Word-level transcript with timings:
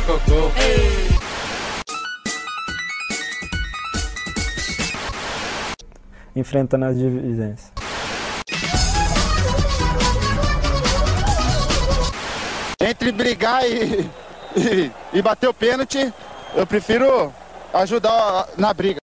Gol. 0.00 0.50
enfrentando 6.36 6.84
as 6.86 6.98
divisões. 6.98 7.72
Entre 12.80 13.12
brigar 13.12 13.64
e, 13.64 14.10
e, 14.56 14.90
e 15.12 15.22
bater 15.22 15.48
o 15.48 15.54
pênalti, 15.54 16.12
eu 16.54 16.66
prefiro 16.66 17.32
ajudar 17.72 18.48
na 18.56 18.74
briga. 18.74 18.98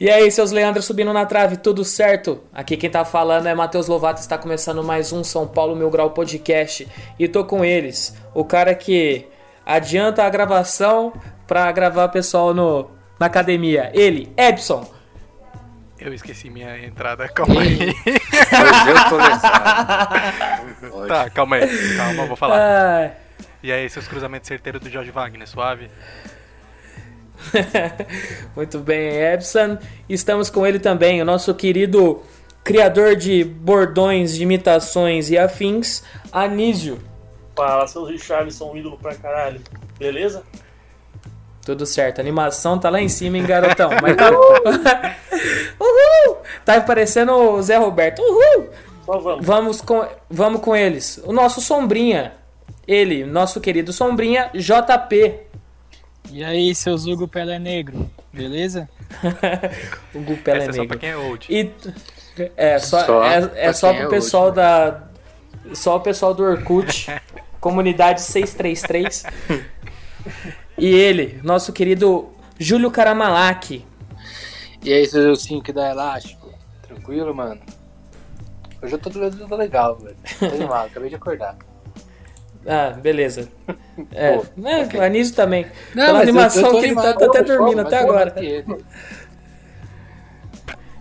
E 0.00 0.08
aí, 0.08 0.30
seus 0.30 0.52
Leandros 0.52 0.84
subindo 0.84 1.12
na 1.12 1.26
trave, 1.26 1.56
tudo 1.56 1.84
certo? 1.84 2.40
Aqui 2.52 2.76
quem 2.76 2.88
tá 2.88 3.04
falando 3.04 3.46
é 3.48 3.54
Matheus 3.54 3.88
Lovato, 3.88 4.20
está 4.20 4.38
começando 4.38 4.82
mais 4.84 5.12
um 5.12 5.24
São 5.24 5.46
Paulo 5.46 5.74
Mil 5.74 5.90
Grau 5.90 6.10
Podcast. 6.10 6.86
E 7.18 7.26
tô 7.26 7.44
com 7.44 7.64
eles, 7.64 8.16
o 8.32 8.44
cara 8.44 8.74
que 8.76 9.26
adianta 9.66 10.22
a 10.22 10.30
gravação 10.30 11.12
pra 11.48 11.70
gravar 11.72 12.08
pessoal 12.10 12.54
no, 12.54 12.88
na 13.18 13.26
academia. 13.26 13.90
Ele, 13.92 14.32
Epson. 14.36 14.88
Eu 15.98 16.14
esqueci 16.14 16.48
minha 16.48 16.78
entrada, 16.78 17.26
calma 17.28 17.60
aí. 17.60 17.88
Hoje 17.88 18.90
eu 18.90 19.08
tô 19.08 19.16
lesado. 19.16 21.08
Tá, 21.08 21.28
calma 21.30 21.56
aí, 21.56 21.96
calma, 21.96 22.22
eu 22.22 22.26
vou 22.28 22.36
falar. 22.36 22.56
Ah, 22.56 23.10
E 23.60 23.72
aí, 23.72 23.90
seus 23.90 24.06
cruzamentos 24.06 24.46
certeiros 24.46 24.80
do 24.80 24.88
Jorge 24.88 25.10
Wagner, 25.10 25.48
suave? 25.48 25.90
Muito 28.54 28.78
bem, 28.78 29.32
Epson. 29.32 29.78
Estamos 30.08 30.50
com 30.50 30.66
ele 30.66 30.78
também, 30.78 31.20
o 31.22 31.24
nosso 31.24 31.54
querido 31.54 32.22
criador 32.64 33.16
de 33.16 33.44
bordões, 33.44 34.34
de 34.34 34.42
imitações 34.42 35.30
e 35.30 35.38
afins, 35.38 36.02
Anísio. 36.32 36.98
Fala, 37.56 37.86
seus 37.86 38.08
Richarlison, 38.10 38.76
ídolo 38.76 38.98
pra 38.98 39.14
caralho. 39.14 39.60
Beleza? 39.98 40.42
Tudo 41.64 41.84
certo, 41.84 42.18
a 42.18 42.22
animação 42.22 42.78
tá 42.78 42.88
lá 42.88 43.00
em 43.00 43.08
cima, 43.08 43.36
hein, 43.36 43.44
garotão? 43.44 43.90
Mas 44.00 44.16
tá... 44.16 44.30
Uhul! 45.80 46.36
Tá 46.64 46.80
parecendo 46.80 47.32
o 47.32 47.62
Zé 47.62 47.76
Roberto. 47.76 48.20
Uhul! 48.20 48.68
Só 49.04 49.18
vamos. 49.18 49.46
Vamos 49.46 49.80
com, 49.80 50.06
vamos 50.30 50.60
com 50.60 50.76
eles. 50.76 51.20
O 51.24 51.32
nosso 51.32 51.60
Sombrinha. 51.60 52.34
Ele, 52.86 53.24
nosso 53.24 53.60
querido 53.60 53.92
Sombrinha, 53.92 54.50
JP. 54.54 55.40
E 56.30 56.44
aí, 56.44 56.74
seu 56.74 56.94
Hugo 56.94 57.26
Pelé 57.26 57.58
Negro, 57.58 58.10
beleza? 58.32 58.88
o 60.14 60.20
Gu 60.20 60.36
Pelé 60.38 60.58
Essa 60.66 60.70
é 60.70 60.72
só 60.72 60.72
pra 60.72 60.82
Negro. 60.82 60.98
quem 60.98 61.08
é 61.10 61.16
old. 61.16 61.46
E 61.50 61.70
é 62.56 62.78
só, 62.78 63.04
Só 63.04 63.24
é, 63.24 63.36
é 63.36 63.40
pra 63.64 63.72
só 63.72 63.90
quem 63.90 64.00
pro 64.00 64.08
é 64.08 64.10
pessoal 64.10 64.44
hoje, 64.46 64.54
da 64.56 65.08
só 65.74 65.96
o 65.96 66.00
pessoal 66.00 66.34
do 66.34 66.42
Orkut, 66.42 67.06
comunidade 67.60 68.20
633. 68.22 69.24
e 70.76 70.86
ele, 70.86 71.40
nosso 71.42 71.72
querido 71.72 72.28
Júlio 72.58 72.90
Caramalaki. 72.90 73.84
E 74.82 74.92
aí, 74.92 75.06
seu 75.06 75.22
Zeucinho 75.22 75.62
que 75.62 75.72
dá 75.72 75.90
elástico? 75.90 76.52
Tranquilo, 76.82 77.34
mano? 77.34 77.60
Hoje 78.80 78.94
eu 78.94 78.98
tô, 78.98 79.10
tô 79.10 79.56
legal, 79.56 79.96
velho. 79.96 80.16
Tô 80.38 80.44
animado, 80.46 80.86
acabei 80.86 81.08
de 81.10 81.16
acordar. 81.16 81.56
Ah, 82.66 82.90
beleza. 82.90 83.48
É, 84.12 84.36
Pô, 84.36 84.44
né, 84.56 84.84
ok. 84.84 85.00
o 85.00 85.02
Anísio 85.02 85.34
também. 85.34 85.66
Não, 85.92 86.06
Pela 86.06 86.20
animação 86.20 86.70
que 86.70 86.86
ele 86.86 86.94
tá, 86.94 87.14
tá 87.14 87.26
até 87.26 87.42
dormindo 87.42 87.80
até 87.80 87.98
agora. 87.98 88.32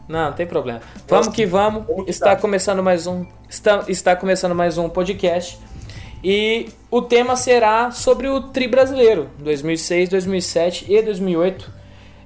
Não, 0.07 0.25
não 0.25 0.33
tem 0.33 0.47
problema. 0.47 0.81
Vamos 1.07 1.27
que 1.27 1.45
vamos. 1.45 1.85
Está 2.07 2.35
começando 2.35 2.81
mais 2.81 3.05
um. 3.05 3.23
Está, 3.47 3.83
está 3.87 4.15
começando 4.15 4.55
mais 4.55 4.79
um 4.79 4.89
podcast. 4.89 5.59
E 6.23 6.69
o 6.89 7.01
tema 7.03 7.35
será 7.35 7.91
sobre 7.91 8.27
o 8.27 8.41
Tri 8.41 8.67
Brasileiro, 8.67 9.29
2006, 9.39 10.09
2007 10.09 10.91
e 10.91 11.01
2008. 11.01 11.71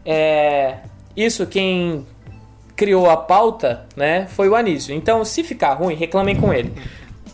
É, 0.06 0.78
isso 1.16 1.46
quem 1.46 2.06
criou 2.75 3.09
a 3.09 3.18
pauta, 3.18 3.86
né, 3.96 4.28
foi 4.30 4.50
o 4.50 4.56
Anísio. 4.56 4.96
Então, 4.96 5.24
se 5.25 5.44
ficar 5.44 5.74
ruim, 5.74 5.94
reclamem 5.94 6.36
com 6.36 6.53
ele. 6.53 6.74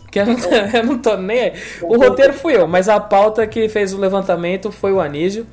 Que 0.10 0.20
eu 0.20 0.26
não, 0.26 0.36
tô, 0.36 0.48
eu 0.48 0.84
não 0.84 0.98
tô 0.98 1.16
nem 1.18 1.40
aí. 1.40 1.52
O 1.82 1.98
roteiro 1.98 2.32
fui 2.32 2.56
eu, 2.56 2.66
mas 2.66 2.88
a 2.88 2.98
pauta 2.98 3.46
que 3.46 3.68
fez 3.68 3.92
o 3.92 3.98
levantamento 3.98 4.72
foi 4.72 4.92
o 4.92 5.00
Anísio. 5.00 5.46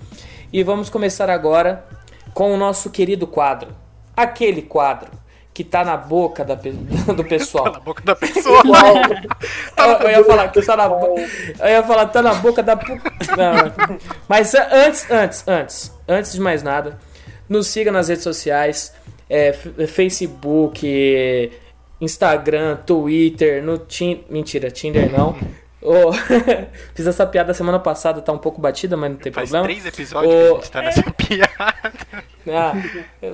E 0.52 0.64
vamos 0.64 0.90
começar 0.90 1.30
agora 1.30 1.86
com 2.34 2.54
o 2.54 2.58
nosso 2.58 2.90
querido 2.90 3.28
quadro. 3.28 3.76
Aquele 4.16 4.62
quadro 4.62 5.12
que 5.54 5.64
tá 5.64 5.86
na 5.86 5.96
boca 5.96 6.44
da 6.44 6.56
do 6.56 7.24
pessoal. 7.24 7.72
Na 7.72 7.80
boca 7.80 8.04
da 8.04 8.16
pessoa. 8.16 8.62
Eu, 9.78 9.86
eu 9.86 10.10
ia 10.10 10.24
falar 10.24 10.48
que 10.50 10.62
tá 10.62 10.76
na 10.76 10.86
Eu 10.86 11.68
ia 11.68 11.84
falar, 11.84 12.06
tá 12.08 12.22
na 12.22 12.34
boca 12.36 12.64
da. 12.64 12.76
Não. 12.76 14.00
Mas 14.28 14.54
antes, 14.56 15.10
antes, 15.10 15.48
antes, 15.48 15.94
antes 16.08 16.34
de 16.34 16.42
mais 16.42 16.64
nada, 16.64 16.98
nos 17.48 17.68
siga 17.68 17.92
nas 17.92 18.10
redes 18.10 18.24
sociais, 18.24 18.94
é, 19.30 19.54
Facebook, 19.54 21.52
Instagram, 22.02 22.78
Twitter, 22.78 23.64
no 23.64 23.78
Tin... 23.78 24.24
Mentira, 24.30 24.70
Tinder 24.72 25.12
não. 25.12 25.36
Ô, 25.82 26.12
Fiz 26.96 27.06
essa 27.06 27.28
piada 27.28 27.54
semana 27.54 27.78
passada, 27.78 28.20
tá 28.20 28.32
um 28.32 28.40
pouco 28.40 28.60
batida, 28.60 28.98
mas 28.98 29.12
não 29.12 29.18
tem 29.18 29.32
Faz 29.32 29.52
problema. 29.52 29.68
três 29.68 29.86
episódios 29.86 30.34
que 30.34 30.40
a 30.42 30.56
gente 30.56 30.72
tá 30.72 30.82
nessa 30.82 31.12
piada. 31.14 31.76
Ah, 32.52 32.74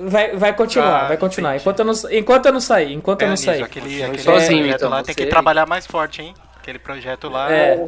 vai, 0.04 0.36
vai 0.36 0.52
continuar, 0.54 1.04
Ah, 1.04 1.08
vai 1.08 1.16
continuar. 1.16 1.56
Enquanto 1.56 1.78
eu 1.78 1.84
não, 1.86 1.92
enquanto 2.10 2.46
eu 2.46 2.52
não 2.52 2.60
sair, 2.60 2.92
enquanto 2.92 3.22
eu 3.22 3.28
não 3.28 3.36
sair. 3.38 3.62
aquele, 3.62 4.02
aquele 4.02 4.18
sozinho, 4.22 4.58
projeto 4.60 4.76
então, 4.76 4.90
lá 4.90 5.02
tem 5.02 5.14
que 5.14 5.26
trabalhar 5.26 5.64
mais 5.66 5.86
forte, 5.86 6.20
hein? 6.20 6.34
Aquele 6.60 6.78
projeto 6.78 7.28
lá 7.30 7.50
É. 7.50 7.86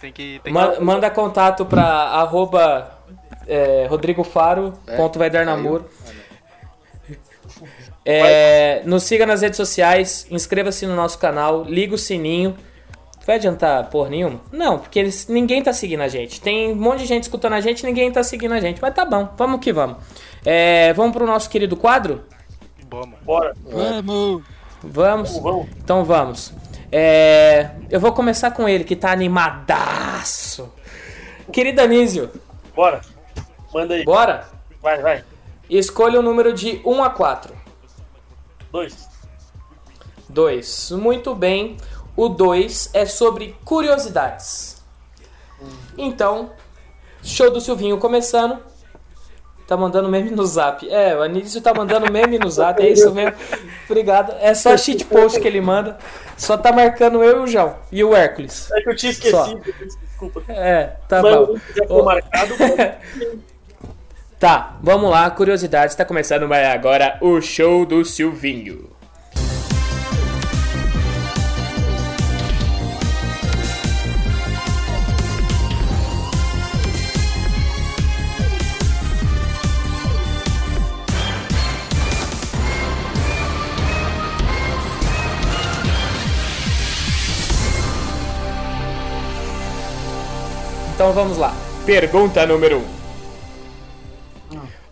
tem 0.00 0.12
que... 0.12 0.40
Tem 0.44 0.52
Ma- 0.52 0.68
que... 0.72 0.80
manda 0.80 1.10
contato 1.10 1.66
pra 1.66 1.82
arroba 1.84 2.90
é, 3.48 3.86
Rodrigo 3.90 4.22
Faro, 4.22 4.74
É, 4.86 4.96
É, 8.10 8.82
nos 8.86 9.02
siga 9.02 9.26
nas 9.26 9.42
redes 9.42 9.58
sociais, 9.58 10.26
inscreva-se 10.30 10.86
no 10.86 10.96
nosso 10.96 11.18
canal, 11.18 11.64
liga 11.64 11.94
o 11.94 11.98
sininho. 11.98 12.56
Vai 13.26 13.36
adiantar 13.36 13.90
porra 13.90 14.08
nenhuma? 14.08 14.40
Não, 14.50 14.78
porque 14.78 14.98
eles, 14.98 15.28
ninguém 15.28 15.62
tá 15.62 15.74
seguindo 15.74 16.00
a 16.00 16.08
gente. 16.08 16.40
Tem 16.40 16.72
um 16.72 16.74
monte 16.74 17.00
de 17.00 17.06
gente 17.06 17.24
escutando 17.24 17.52
a 17.52 17.60
gente, 17.60 17.84
ninguém 17.84 18.10
tá 18.10 18.22
seguindo 18.22 18.52
a 18.54 18.60
gente. 18.60 18.80
Mas 18.80 18.94
tá 18.94 19.04
bom, 19.04 19.28
vamos 19.36 19.60
que 19.60 19.70
vamos. 19.70 19.98
É, 20.42 20.94
vamos 20.94 21.12
pro 21.12 21.26
nosso 21.26 21.50
querido 21.50 21.76
quadro? 21.76 22.24
Mano. 22.90 23.12
Bora. 23.22 23.54
Vamos! 23.64 24.04
Vamos? 24.04 24.42
Vamos, 24.82 25.38
vamos. 25.40 25.68
Então 25.76 26.04
vamos. 26.04 26.54
É, 26.90 27.70
eu 27.90 28.00
vou 28.00 28.12
começar 28.12 28.50
com 28.52 28.66
ele, 28.66 28.84
que 28.84 28.96
tá 28.96 29.12
animadaço. 29.12 30.72
Querido 31.52 31.82
Anísio, 31.82 32.30
Bora. 32.74 33.00
Manda 33.74 33.94
aí. 33.94 34.04
bora? 34.04 34.46
Vai, 34.80 35.02
vai. 35.02 35.24
Escolha 35.68 36.20
o 36.20 36.22
número 36.22 36.52
de 36.52 36.80
1 36.84 37.04
a 37.04 37.10
4. 37.10 37.54
Dois. 38.70 39.08
2. 40.28 40.90
Muito 40.92 41.34
bem. 41.34 41.76
O 42.16 42.28
2 42.28 42.90
é 42.94 43.06
sobre 43.06 43.56
curiosidades. 43.64 44.82
Então, 45.96 46.50
show 47.22 47.50
do 47.50 47.60
Silvinho 47.60 47.98
começando. 47.98 48.58
Tá 49.66 49.76
mandando 49.76 50.08
meme 50.08 50.30
no 50.30 50.46
zap. 50.46 50.88
É, 50.88 51.14
o 51.14 51.22
Anísio 51.22 51.60
tá 51.60 51.74
mandando 51.74 52.10
meme 52.10 52.38
no 52.38 52.50
zap, 52.50 52.82
é 52.82 52.88
isso 52.88 53.12
mesmo. 53.12 53.36
Obrigado. 53.84 54.34
É 54.40 54.54
só 54.54 54.74
cheat 54.78 55.04
post 55.04 55.38
que 55.38 55.46
ele 55.46 55.60
manda. 55.60 55.98
Só 56.38 56.56
tá 56.56 56.72
marcando 56.72 57.22
eu 57.22 57.40
e 57.40 57.44
o 57.44 57.46
João. 57.46 57.76
E 57.92 58.02
o 58.02 58.16
Hércules. 58.16 58.70
É 58.72 58.80
que 58.80 58.88
eu 58.88 58.96
tinha 58.96 59.12
esquecido. 59.12 59.60
Desculpa. 60.18 60.42
É, 60.48 60.96
tá 61.06 61.20
Mas 61.22 61.36
bom. 61.36 61.40
eu 61.42 61.60
já 61.76 61.86
foi 61.86 62.00
Ô. 62.00 62.04
marcado. 62.04 62.54
Tá, 64.38 64.76
vamos 64.80 65.10
lá, 65.10 65.28
curiosidades. 65.30 65.96
Tá 65.96 66.04
começando 66.04 66.46
agora 66.52 67.18
o 67.20 67.40
show 67.40 67.84
do 67.84 68.04
Silvinho. 68.04 68.88
Então 90.94 91.12
vamos 91.12 91.38
lá. 91.38 91.52
Pergunta 91.84 92.46
número 92.46 92.78
1. 92.78 92.80
Um. 92.80 92.97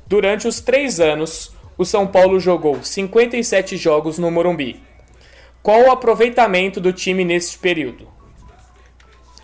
Durante 0.07 0.47
os 0.47 0.61
três 0.61 1.01
anos, 1.01 1.53
o 1.77 1.85
São 1.85 2.07
Paulo 2.07 2.39
jogou 2.39 2.81
57 2.83 3.77
jogos 3.77 4.19
no 4.19 4.31
Morumbi. 4.31 4.81
Qual 5.63 5.83
o 5.83 5.91
aproveitamento 5.91 6.81
do 6.81 6.93
time 6.93 7.25
neste 7.25 7.59
período? 7.59 8.09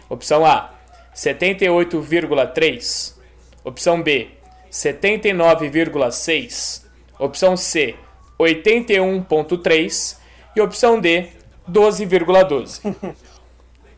Opção 0.09 0.47
A: 0.47 0.73
78,3. 1.15 3.15
Opção 3.65 4.01
B: 4.01 4.31
79,6. 4.71 6.85
Opção 7.19 7.57
C: 7.57 7.97
81,3. 8.39 10.17
E 10.55 10.61
opção 10.61 11.01
D: 11.01 11.29
12,12. 11.69 12.95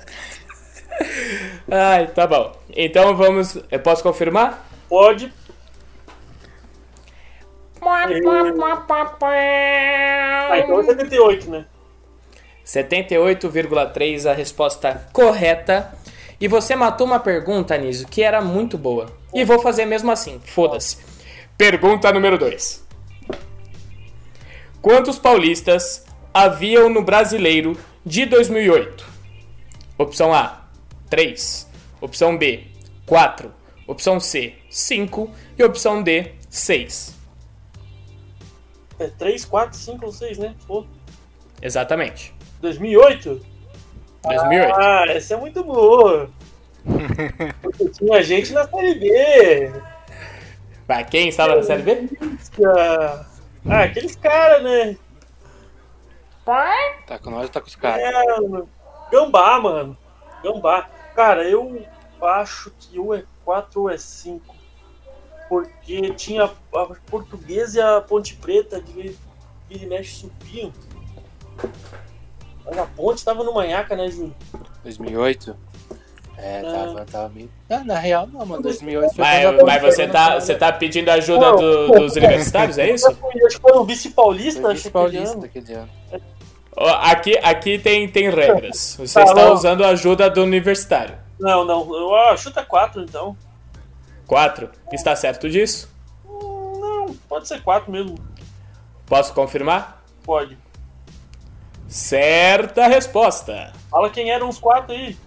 Ai, 1.69 2.07
tá 2.07 2.27
bom. 2.27 2.55
Então 2.75 3.15
vamos. 3.15 3.57
Eu 3.69 3.79
posso 3.79 4.03
confirmar? 4.03 4.67
Pode. 4.89 5.31
Ah, 10.51 10.59
então 10.59 10.79
é 10.79 10.83
78, 10.83 11.49
né? 11.49 11.65
78,3 12.65 14.29
a 14.29 14.33
resposta 14.33 15.07
correta. 15.11 15.91
E 16.39 16.47
você 16.47 16.75
matou 16.75 17.05
uma 17.05 17.19
pergunta, 17.19 17.75
Anísio, 17.75 18.07
que 18.07 18.21
era 18.23 18.41
muito 18.41 18.77
boa. 18.77 19.07
E 19.33 19.43
vou 19.43 19.59
fazer 19.59 19.85
mesmo 19.85 20.11
assim, 20.11 20.41
foda-se. 20.43 20.97
Pergunta 21.57 22.11
número 22.11 22.37
2. 22.37 22.80
Quantos 24.81 25.19
paulistas 25.19 26.03
haviam 26.33 26.89
no 26.89 27.03
brasileiro 27.03 27.77
de 28.03 28.25
2008? 28.25 29.05
Opção 29.95 30.33
A, 30.33 30.63
3. 31.07 31.69
Opção 32.01 32.35
B, 32.35 32.63
4. 33.05 33.53
Opção 33.85 34.19
C, 34.19 34.55
5. 34.71 35.29
E 35.55 35.63
opção 35.63 36.01
D, 36.01 36.31
6. 36.49 37.15
É 38.97 39.07
3, 39.07 39.45
4, 39.45 39.77
5 39.77 40.05
ou 40.05 40.11
6, 40.11 40.37
né? 40.39 40.55
Pô. 40.65 40.83
Exatamente. 41.61 42.33
2008? 42.61 43.39
2008. 44.23 44.73
Ah, 44.75 45.05
essa 45.09 45.35
é 45.35 45.37
muito 45.37 45.63
boa. 45.63 46.27
Porque 47.61 47.87
tinha 47.89 48.23
gente 48.23 48.51
na 48.51 48.67
Série 48.67 48.95
B. 48.95 49.71
Vai, 50.87 51.05
quem 51.05 51.29
estava 51.29 51.55
na 51.55 51.61
Série 51.61 51.83
B? 51.83 52.09
Ah, 53.69 53.83
aqueles 53.83 54.15
caras, 54.15 54.63
né? 54.63 54.97
Tá 57.05 57.19
com 57.19 57.29
nós 57.29 57.43
ou 57.43 57.49
tá 57.49 57.61
com 57.61 57.67
os 57.67 57.75
caras? 57.75 58.01
É, 58.01 58.11
Gambá, 59.11 59.59
mano. 59.59 59.97
Gambá. 60.43 60.89
Cara, 61.15 61.47
eu 61.47 61.85
acho 62.21 62.71
que 62.79 62.97
ou 62.99 63.13
é 63.13 63.23
4 63.45 63.81
ou 63.81 63.89
é 63.89 63.97
5. 63.97 64.55
Porque 65.47 66.13
tinha 66.13 66.45
a 66.45 66.85
portuguesa 67.09 67.79
e 67.79 67.81
a 67.81 68.01
Ponte 68.01 68.35
Preta 68.35 68.81
de 68.81 68.91
vira 68.93 69.15
e 69.69 69.85
mexe 69.85 70.21
subiam. 70.21 70.71
Mas 72.65 72.77
a 72.77 72.85
ponte 72.85 73.23
tava 73.23 73.43
no 73.43 73.53
Manhaca, 73.53 73.95
né, 73.95 74.09
Júlio? 74.09 74.35
2008? 74.83 75.55
É, 76.37 76.61
tava, 76.61 77.05
tava 77.05 77.29
meio. 77.29 77.49
Não, 77.69 77.85
na 77.85 77.99
real, 77.99 78.27
não, 78.27 78.45
mano. 78.45 78.63
2008 78.63 79.15
foi 79.15 79.23
Mas, 79.23 79.63
mas 79.63 79.81
você, 79.81 80.07
tá, 80.07 80.39
você 80.39 80.55
tá 80.55 80.71
pedindo 80.71 81.09
ajuda 81.09 81.51
do, 81.51 81.91
dos 81.91 82.15
universitários, 82.15 82.77
é 82.77 82.89
isso? 82.89 83.07
Acho 83.07 83.55
que 83.55 83.61
foi 83.61 83.73
o 83.73 83.85
vice-paulista, 83.85 84.73
vice-paulista 84.73 85.45
aquele 85.45 85.73
ano. 85.73 85.89
Aqui, 87.01 87.37
aqui 87.43 87.77
tem, 87.77 88.07
tem 88.07 88.29
regras. 88.29 88.95
Você 88.99 89.19
está 89.21 89.33
bom. 89.33 89.53
usando 89.53 89.83
a 89.83 89.89
ajuda 89.89 90.29
do 90.29 90.41
universitário. 90.41 91.15
Não, 91.39 91.65
não. 91.65 91.93
Eu, 91.93 92.15
ah, 92.15 92.37
chuta 92.37 92.63
4 92.63 93.01
então. 93.03 93.35
4. 94.25 94.69
Está 94.91 95.15
certo 95.15 95.49
disso? 95.49 95.89
Não, 96.25 97.13
pode 97.27 97.47
ser 97.47 97.61
4 97.61 97.91
mesmo. 97.91 98.17
Posso 99.05 99.33
confirmar? 99.33 100.01
Pode. 100.23 100.57
Certa 101.87 102.87
resposta. 102.87 103.73
Fala 103.89 104.09
quem 104.09 104.31
eram 104.31 104.47
os 104.47 104.57
4 104.57 104.93
aí. 104.93 105.17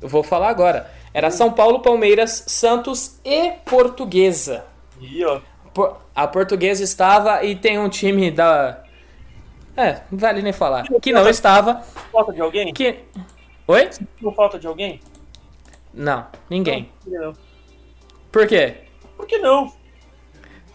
Eu 0.00 0.08
vou 0.08 0.22
falar 0.22 0.48
agora. 0.48 0.90
Era 1.12 1.30
São 1.30 1.52
Paulo, 1.52 1.80
Palmeiras, 1.80 2.44
Santos 2.46 3.18
e 3.24 3.50
Portuguesa. 3.64 4.64
Ih, 5.00 5.24
ó. 5.24 5.40
Por- 5.74 5.96
A 6.14 6.26
Portuguesa 6.26 6.82
estava 6.84 7.42
e 7.44 7.54
tem 7.56 7.78
um 7.78 7.88
time 7.88 8.30
da. 8.30 8.82
É, 9.76 10.00
não 10.10 10.18
vale 10.18 10.42
nem 10.42 10.52
falar. 10.52 10.84
Que 11.00 11.12
não 11.12 11.28
estava. 11.28 11.82
Falta 12.12 12.32
de 12.32 12.40
alguém? 12.40 12.72
Que. 12.72 12.98
Oi? 13.66 13.90
Não 14.20 14.32
falta 14.32 14.58
de 14.58 14.66
alguém? 14.66 15.00
Não, 15.94 16.26
ninguém. 16.50 16.90
Por 17.00 17.10
que 17.10 17.18
não? 17.18 17.32
Por 18.32 18.46
quê? 18.46 18.74
Por 19.16 19.26
que 19.26 19.38
não? 19.38 19.72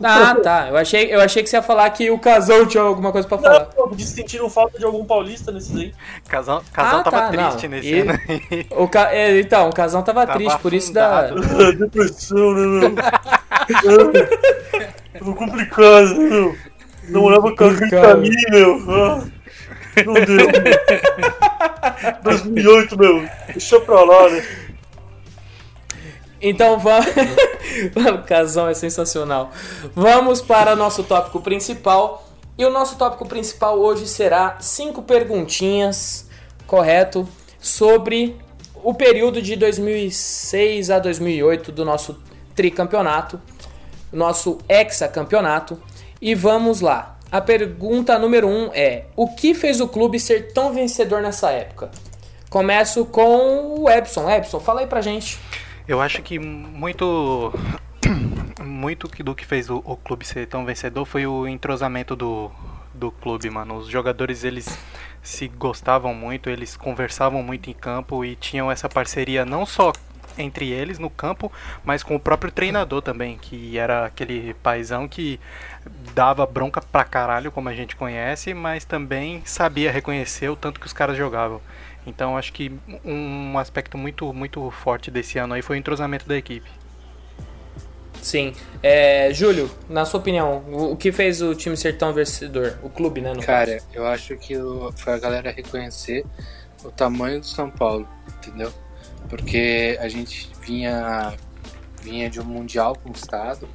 Ah, 0.04 0.36
tá. 0.36 0.68
Eu 0.70 0.78
achei, 0.78 1.14
eu 1.14 1.22
achei 1.22 1.42
que 1.42 1.50
você 1.50 1.56
ia 1.56 1.62
falar 1.62 1.90
que 1.92 2.12
o 2.12 2.20
Casão 2.20 2.66
tinha 2.66 2.84
alguma 2.84 3.12
coisa 3.12 3.28
pra 3.28 3.38
falar. 3.38 3.60
Não, 3.60 3.66
pô, 3.68 3.90
que 3.96 4.04
sentiram 4.04 4.50
falta 4.50 4.78
de 4.78 4.84
algum 4.86 5.06
paulista 5.06 5.52
nesses 5.52 5.76
aí. 5.76 5.94
Casal, 6.28 6.62
casal 6.74 7.00
Ah, 7.00 7.04
tava 7.04 7.18
tá, 7.18 7.28
triste 7.30 7.68
não. 7.68 7.76
nesse 7.78 7.88
E- 7.90 8.00
ano 8.02 8.12
aí. 8.28 8.66
O 8.72 8.88
ca... 8.88 9.14
é, 9.14 9.40
então, 9.40 9.70
o 9.70 9.74
Casão 9.74 10.04
tava, 10.04 10.26
Tava 10.28 10.38
triste, 10.40 10.60
por 10.60 10.74
isso 10.74 10.92
da. 10.94 11.22
afundado. 11.28 11.74
Depressão, 11.78 12.54
né, 12.54 12.66
meu? 12.80 12.96
Tava 15.20 15.34
complicado, 15.36 16.14
né, 16.16 16.30
meu? 16.30 16.56
Namorava 17.10 17.56
com 17.56 17.64
a 17.66 17.70
Rita 17.70 17.90
Cara. 17.90 18.14
Lee, 18.16 18.32
meu. 18.52 18.80
Ah, 18.90 19.24
não 20.06 20.14
deu. 20.14 20.48
2008, 22.24 22.98
meu. 22.98 23.30
Deixa 23.48 23.80
pra 23.82 24.02
lá, 24.04 24.30
né? 24.30 24.44
Então 26.44 26.78
vamos. 26.78 27.08
o 28.14 28.24
Casão 28.24 28.68
é 28.68 28.74
sensacional. 28.74 29.52
Vamos 29.96 30.42
para 30.42 30.76
nosso 30.76 31.02
tópico 31.04 31.40
principal. 31.40 32.28
E 32.58 32.66
o 32.66 32.70
nosso 32.70 32.98
tópico 32.98 33.26
principal 33.26 33.80
hoje 33.80 34.06
será 34.06 34.58
cinco 34.60 35.02
perguntinhas, 35.02 36.28
correto, 36.68 37.28
sobre 37.60 38.38
o 38.84 38.94
período 38.94 39.42
de 39.42 39.56
2006 39.56 40.92
a 40.92 41.00
2008 41.00 41.72
do 41.72 41.84
nosso 41.84 42.22
tricampeonato, 42.54 43.42
nosso 44.12 44.60
hexacampeonato. 44.70 45.82
E 46.22 46.36
vamos 46.36 46.82
lá. 46.82 47.18
A 47.32 47.42
pergunta 47.42 48.20
número 48.20 48.48
um 48.48 48.70
é: 48.74 49.06
o 49.16 49.34
que 49.34 49.56
fez 49.56 49.80
o 49.80 49.88
clube 49.88 50.20
ser 50.20 50.52
tão 50.54 50.74
vencedor 50.74 51.22
nessa 51.22 51.52
época? 51.52 51.90
Começo 52.50 53.06
com 53.06 53.80
o 53.80 53.90
Epson. 53.90 54.30
Epson, 54.30 54.60
fala 54.60 54.82
aí 54.82 54.88
pra 54.88 55.02
gente. 55.02 55.40
Eu 55.88 56.02
acho 56.02 56.22
que 56.22 56.40
muito 56.40 57.54
muito 58.64 59.08
do 59.24 59.36
que 59.36 59.46
fez 59.46 59.70
o, 59.70 59.78
o 59.86 59.98
clube 59.98 60.26
ser 60.26 60.48
tão 60.48 60.66
vencedor 60.66 61.06
foi 61.06 61.28
o 61.28 61.48
entrosamento 61.48 62.16
do, 62.16 62.50
do 62.94 63.12
clube, 63.12 63.50
mano. 63.50 63.76
Os 63.76 63.88
jogadores 63.88 64.44
eles 64.44 64.78
se 65.22 65.48
gostavam 65.48 66.14
muito, 66.14 66.50
eles 66.50 66.78
conversavam 66.78 67.44
muito 67.44 67.70
em 67.70 67.74
campo 67.74 68.24
e 68.24 68.36
tinham 68.36 68.72
essa 68.72 68.88
parceria 68.88 69.46
não 69.46 69.66
só 69.66 69.92
entre 70.38 70.70
eles 70.70 71.00
no 71.00 71.10
campo, 71.10 71.52
mas 71.84 72.02
com 72.02 72.16
o 72.16 72.20
próprio 72.20 72.52
treinador 72.52 73.02
também, 73.02 73.38
que 73.38 73.78
era 73.78 74.06
aquele 74.06 74.54
paizão 74.56 75.08
que 75.08 75.40
dava 76.14 76.46
bronca 76.46 76.82
pra 76.82 77.04
caralho, 77.04 77.52
como 77.52 77.70
a 77.70 77.74
gente 77.74 77.96
conhece, 77.96 78.54
mas 78.54 78.86
também 78.86 79.42
sabia 79.46 79.92
reconhecer 79.92 80.50
o 80.50 80.56
tanto 80.56 80.80
que 80.80 80.86
os 80.86 80.94
caras 80.94 81.18
jogavam. 81.18 81.62
Então 82.06 82.38
acho 82.38 82.52
que 82.52 82.72
um 83.04 83.58
aspecto 83.58 83.98
muito, 83.98 84.34
muito 84.34 84.70
forte 84.72 85.10
desse 85.10 85.38
ano 85.38 85.54
aí 85.54 85.62
foi 85.62 85.78
o 85.78 85.80
entrosamento 85.80 86.28
da 86.28 86.36
equipe. 86.36 86.70
Sim. 88.22 88.54
É, 88.82 89.34
Júlio, 89.34 89.70
na 89.90 90.06
sua 90.06 90.20
opinião, 90.20 90.64
o 90.72 90.96
que 90.96 91.12
fez 91.12 91.42
o 91.42 91.54
time 91.54 91.76
ser 91.76 91.98
tão 91.98 92.14
vencedor? 92.14 92.80
O 92.82 92.90
clube, 92.90 93.20
né? 93.20 93.34
Cara, 93.46 93.74
caso? 93.74 93.88
eu 93.94 94.08
acho 94.08 94.38
que 94.38 94.56
foi 94.96 95.14
a 95.14 95.18
galera 95.18 95.52
reconhecer 95.52 96.26
o 96.84 96.92
tamanho 96.92 97.42
do 97.42 97.46
São 97.46 97.70
Paulo, 97.70 98.08
entendeu? 98.38 98.72
Porque 99.30 99.98
a 100.00 100.08
gente 100.08 100.50
vinha, 100.62 101.34
vinha 102.02 102.30
de 102.30 102.40
um 102.40 102.46
Mundial 102.46 102.96
conquistado, 102.96 103.68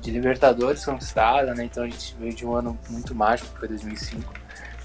de 0.00 0.10
Libertadores 0.10 0.84
conquistada, 0.84 1.54
né? 1.54 1.64
Então 1.64 1.84
a 1.84 1.88
gente 1.88 2.16
veio 2.18 2.34
de 2.34 2.46
um 2.46 2.54
ano 2.54 2.78
muito 2.88 3.14
mágico, 3.14 3.52
que 3.52 3.58
foi 3.58 3.68
2005. 3.68 4.32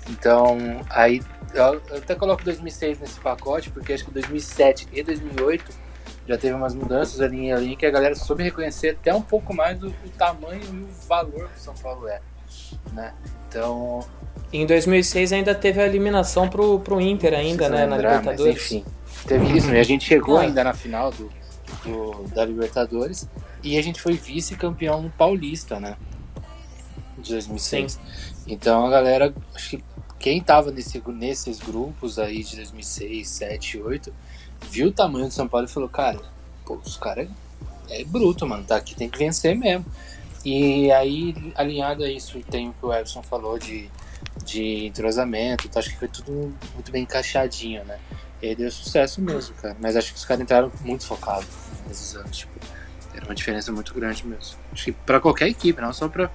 Então, 0.10 0.57
aí 0.89 1.22
eu 1.53 1.81
até 1.98 2.13
coloco 2.15 2.43
2006 2.43 3.00
nesse 3.00 3.19
pacote, 3.19 3.72
porque 3.72 3.93
acho 3.93 4.05
que 4.05 4.12
2007 4.12 4.88
e 4.91 5.01
2008 5.01 5.86
já 6.27 6.38
teve 6.38 6.53
umas 6.53 6.74
mudanças 6.74 7.22
ali 7.22 7.50
em 7.50 7.55
linha 7.55 7.75
que 7.75 7.86
a 7.86 7.91
galera 7.91 8.15
soube 8.15 8.43
reconhecer 8.43 8.98
até 9.00 9.13
um 9.13 9.22
pouco 9.22 9.53
mais 9.53 9.77
do, 9.77 9.89
do 9.89 10.10
tamanho 10.17 10.62
e 10.63 10.84
o 10.84 11.07
valor 11.07 11.50
que 11.50 11.57
o 11.57 11.62
São 11.62 11.74
Paulo 11.75 12.07
é, 12.07 12.19
né? 12.93 13.13
Então... 13.48 14.05
Em 14.53 14.65
2006 14.65 15.34
ainda 15.34 15.55
teve 15.55 15.81
a 15.81 15.86
eliminação 15.86 16.48
pro, 16.48 16.79
pro 16.79 17.01
Inter 17.01 17.34
ainda, 17.34 17.67
né, 17.67 17.81
lembrar, 17.86 17.88
na 17.88 18.17
Libertadores. 18.19 18.72
Enfim, 18.72 18.86
teve 19.27 19.57
isso, 19.57 19.67
né? 19.67 19.79
A 19.79 19.84
gente 19.84 20.05
chegou 20.05 20.38
ah. 20.38 20.41
ainda 20.41 20.63
na 20.63 20.74
final 20.74 21.12
do, 21.12 21.29
do, 21.86 22.27
da 22.34 22.44
Libertadores 22.46 23.27
e 23.63 23.77
a 23.77 23.82
gente 23.82 24.01
foi 24.01 24.13
vice-campeão 24.13 25.12
paulista, 25.18 25.80
né? 25.80 25.98
De 27.18 27.32
2006. 27.32 27.94
Sim. 27.94 28.00
Então 28.48 28.86
a 28.86 28.89
galera, 28.89 29.34
acho 29.54 29.72
que 29.72 29.84
quem 30.20 30.42
tava 30.42 30.72
nesse, 30.72 31.01
nesses 31.08 31.60
grupos 31.60 32.18
aí 32.18 32.44
de 32.44 32.56
2006, 32.56 33.27
7, 33.27 33.82
8 33.82 34.13
viu 34.70 34.88
o 34.88 34.92
tamanho 34.92 35.27
do 35.27 35.34
São 35.34 35.48
Paulo 35.48 35.68
e 35.68 35.70
falou, 35.70 35.89
cara, 35.89 36.20
pô, 36.65 36.75
os 36.84 36.98
caras 36.98 37.30
é, 37.89 38.01
é 38.01 38.04
bruto, 38.04 38.46
mano, 38.46 38.63
tá 38.63 38.75
aqui, 38.75 38.96
tem 38.96 39.10
que 39.10 39.18
vencer 39.18 39.56
mesmo. 39.56 39.86
E 40.44 40.92
aí, 40.92 41.34
alinhado 41.56 42.04
a 42.04 42.10
isso, 42.10 42.39
tem 42.50 42.70
o 42.70 42.74
que 42.74 42.86
o 42.86 42.94
Everson 42.94 43.24
falou 43.24 43.58
de, 43.58 43.89
de 44.44 44.86
entrosamento, 44.86 45.65
então 45.65 45.80
acho 45.80 45.89
que 45.89 45.98
foi 45.98 46.08
tudo 46.08 46.54
muito 46.74 46.92
bem 46.92 47.04
encaixadinho, 47.04 47.84
né? 47.84 48.00
E 48.46 48.50
aí 48.50 48.56
deu 48.56 48.70
sucesso 48.70 49.20
mesmo, 49.22 49.56
cara. 49.56 49.75
Mas 49.82 49.96
acho 49.96 50.12
que 50.12 50.20
os 50.20 50.24
caras 50.24 50.44
entraram 50.44 50.72
muito 50.82 51.04
focados 51.08 51.48
nesses 51.88 52.16
anos, 52.16 52.38
tipo, 52.38 52.52
era 53.12 53.25
uma 53.25 53.34
diferença 53.34 53.72
muito 53.72 53.92
grande 53.92 54.24
mesmo. 54.24 54.56
Acho 54.72 54.86
que 54.86 54.92
pra 54.92 55.20
qualquer 55.20 55.48
equipe, 55.48 55.82
não 55.82 55.92
só 55.92 56.08
pra, 56.08 56.30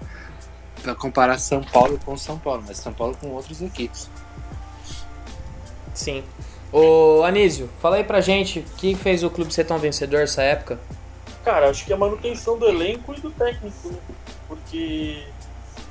pra 0.83 0.93
comparar 0.97 1.39
São 1.39 1.63
Paulo 1.63 2.01
com 2.05 2.17
São 2.17 2.37
Paulo, 2.37 2.65
mas 2.67 2.79
São 2.79 2.93
Paulo 2.93 3.17
com 3.17 3.29
outras 3.29 3.63
equipes. 3.63 4.11
Sim. 5.95 6.25
Ô 6.73 7.23
Anísio, 7.23 7.71
fala 7.81 7.95
aí 7.95 8.03
pra 8.03 8.21
gente, 8.21 8.59
o 8.59 8.65
que 8.77 8.97
fez 8.97 9.23
o 9.23 9.31
clube 9.31 9.55
ser 9.55 9.63
tão 9.63 9.79
vencedor 9.79 10.19
nessa 10.19 10.43
época? 10.43 10.81
Cara, 11.45 11.71
acho 11.71 11.85
que 11.85 11.93
a 11.93 11.97
manutenção 11.97 12.59
do 12.59 12.67
elenco 12.67 13.15
e 13.15 13.21
do 13.21 13.31
técnico, 13.31 13.89
né? 13.89 13.99
Porque, 14.49 15.23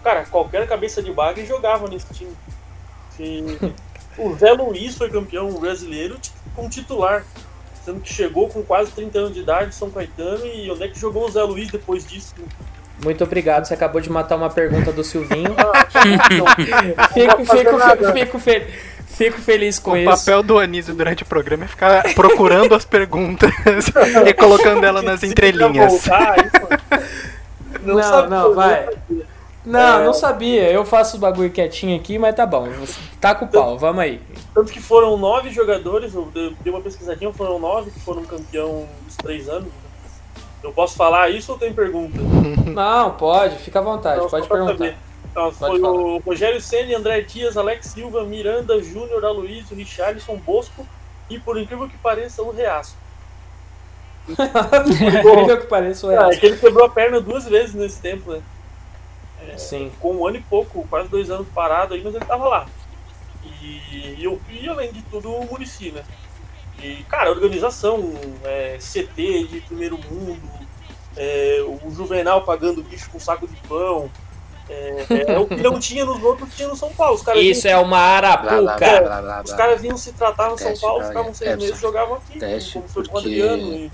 cara, 0.03 0.25
qualquer 0.25 0.67
cabeça 0.67 1.01
de 1.01 1.13
bagre 1.13 1.45
jogava 1.45 1.87
nesse 1.87 2.13
time. 2.13 2.35
O 4.19 4.35
Zé 4.35 4.51
Luiz 4.51 4.95
foi 4.95 5.09
campeão 5.09 5.51
brasileiro 5.53 6.17
com 6.55 6.69
titular, 6.69 7.25
sendo 7.83 7.99
que 8.01 8.13
chegou 8.13 8.49
com 8.49 8.61
quase 8.61 8.91
30 8.91 9.19
anos 9.19 9.33
de 9.33 9.39
idade, 9.39 9.73
São 9.73 9.89
Caetano, 9.89 10.45
e 10.45 10.69
onde 10.69 10.83
é 10.83 10.87
que 10.87 10.99
jogou 10.99 11.25
o 11.25 11.31
Zé 11.31 11.41
Luiz 11.43 11.69
depois 11.69 12.05
disso? 12.05 12.35
Muito 13.03 13.23
obrigado, 13.23 13.65
você 13.65 13.73
acabou 13.73 14.01
de 14.01 14.09
matar 14.09 14.35
uma 14.35 14.49
pergunta 14.49 14.91
do 14.91 15.03
Silvinho. 15.03 15.55
Ah, 16.97 17.07
fico, 17.07 17.45
fico, 17.45 17.79
fico, 18.13 18.39
fico, 18.39 18.67
Fico 19.19 19.41
feliz 19.41 19.77
com 19.79 19.91
o 19.91 19.97
isso. 19.97 20.09
O 20.09 20.17
papel 20.17 20.41
do 20.41 20.57
Anísio 20.57 20.93
durante 20.93 21.23
o 21.23 21.25
programa 21.25 21.65
é 21.65 21.67
ficar 21.67 22.13
procurando 22.13 22.73
as 22.73 22.85
perguntas 22.85 23.51
e 24.25 24.33
colocando 24.33 24.85
ela 24.85 25.01
nas 25.01 25.23
entrelinhas. 25.23 26.05
não, 27.83 27.95
não, 27.95 28.29
não 28.29 28.55
vai. 28.55 28.87
Não, 29.65 29.99
é... 29.99 30.05
não 30.05 30.13
sabia. 30.13 30.71
Eu 30.71 30.85
faço 30.85 31.17
o 31.17 31.19
bagulho 31.19 31.51
quietinho 31.51 31.95
aqui, 31.95 32.17
mas 32.17 32.35
tá 32.35 32.45
bom. 32.45 32.67
Tá 33.19 33.35
com 33.35 33.45
o 33.45 33.47
pau, 33.47 33.77
vamos 33.77 34.01
aí. 34.01 34.21
Tanto 34.53 34.71
que 34.71 34.81
foram 34.81 35.17
nove 35.17 35.49
jogadores, 35.49 36.13
eu 36.13 36.25
dei 36.33 36.71
uma 36.71 36.81
pesquisadinha, 36.81 37.31
foram 37.33 37.59
nove 37.59 37.91
que 37.91 37.99
foram 37.99 38.23
campeão 38.23 38.87
dos 39.05 39.15
três 39.17 39.49
anos. 39.49 39.69
Eu 40.61 40.71
posso 40.71 40.95
falar 40.95 41.29
isso 41.29 41.51
ou 41.51 41.57
tem 41.57 41.73
pergunta? 41.73 42.17
Não, 42.69 43.11
pode, 43.11 43.57
fica 43.57 43.79
à 43.79 43.81
vontade, 43.81 44.27
pode 44.29 44.47
perguntar. 44.47 44.95
Então, 45.31 45.51
foi 45.51 45.79
falar. 45.79 45.93
o 45.93 46.17
Rogério 46.19 46.59
Senna, 46.59 46.97
André 46.97 47.21
Dias, 47.21 47.55
Alex 47.55 47.87
Silva, 47.87 48.23
Miranda, 48.23 48.81
Júnior, 48.81 49.23
Aloysio, 49.23 49.75
Richarlison, 49.75 50.35
Bosco 50.37 50.85
e, 51.29 51.39
por 51.39 51.57
incrível 51.57 51.87
que 51.87 51.97
pareça, 51.97 52.41
o 52.41 52.51
Reaço. 52.51 52.97
por 54.35 54.91
incrível 54.91 55.59
que 55.59 55.67
pareça, 55.67 56.07
o 56.07 56.09
Reaço. 56.09 56.31
É, 56.31 56.35
é 56.35 56.39
que 56.39 56.45
ele 56.45 56.57
quebrou 56.57 56.85
a 56.85 56.89
perna 56.89 57.21
duas 57.21 57.45
vezes 57.45 57.73
nesse 57.75 58.01
tempo, 58.01 58.31
né? 58.31 58.41
Sim. 59.59 59.91
Com 59.99 60.15
um 60.15 60.27
ano 60.27 60.37
e 60.37 60.41
pouco, 60.41 60.87
quase 60.89 61.09
dois 61.09 61.29
anos 61.29 61.47
parado 61.53 61.93
aí, 61.93 62.01
mas 62.03 62.15
ele 62.15 62.25
tava 62.25 62.47
lá. 62.47 62.65
E, 63.43 64.25
e, 64.25 64.39
e 64.49 64.69
além 64.69 64.91
de 64.91 65.01
tudo, 65.03 65.31
o 65.31 65.45
Murici, 65.45 65.91
né? 65.91 66.03
E, 66.81 67.03
cara, 67.09 67.29
organização, 67.29 68.13
é, 68.43 68.77
CT 68.79 69.47
de 69.47 69.61
primeiro 69.61 69.97
mundo, 70.09 70.49
é, 71.17 71.63
o 71.83 71.91
Juvenal 71.91 72.43
pagando 72.43 72.81
bicho 72.81 73.09
com 73.09 73.19
saco 73.19 73.47
de 73.47 73.55
pão, 73.67 74.09
é, 74.69 75.05
é, 75.09 75.33
é, 75.33 75.39
o 75.39 75.47
que 75.47 75.55
não 75.55 75.77
tinha 75.79 76.05
nos 76.05 76.23
outros, 76.23 76.55
tinha 76.55 76.67
no 76.67 76.75
São 76.75 76.93
Paulo. 76.93 77.15
Os 77.15 77.21
caras 77.23 77.41
Isso 77.41 77.67
é 77.67 77.75
uma 77.77 77.97
arapuca. 77.97 78.85
É, 78.85 79.41
os 79.43 79.53
caras 79.53 79.81
vinham 79.81 79.97
se 79.97 80.13
tratar 80.13 80.49
no 80.49 80.57
São 80.57 80.77
Paulo, 80.77 81.03
ficavam 81.03 81.33
seis 81.33 81.57
meses 81.57 81.77
e 81.77 81.81
jogavam 81.81 82.15
aqui. 82.15 82.39
Teste, 82.39 82.73
como 82.73 82.87
foi 82.87 83.05
com 83.07 83.15
o 83.15 83.19
Adriano 83.19 83.73
e 83.73 83.91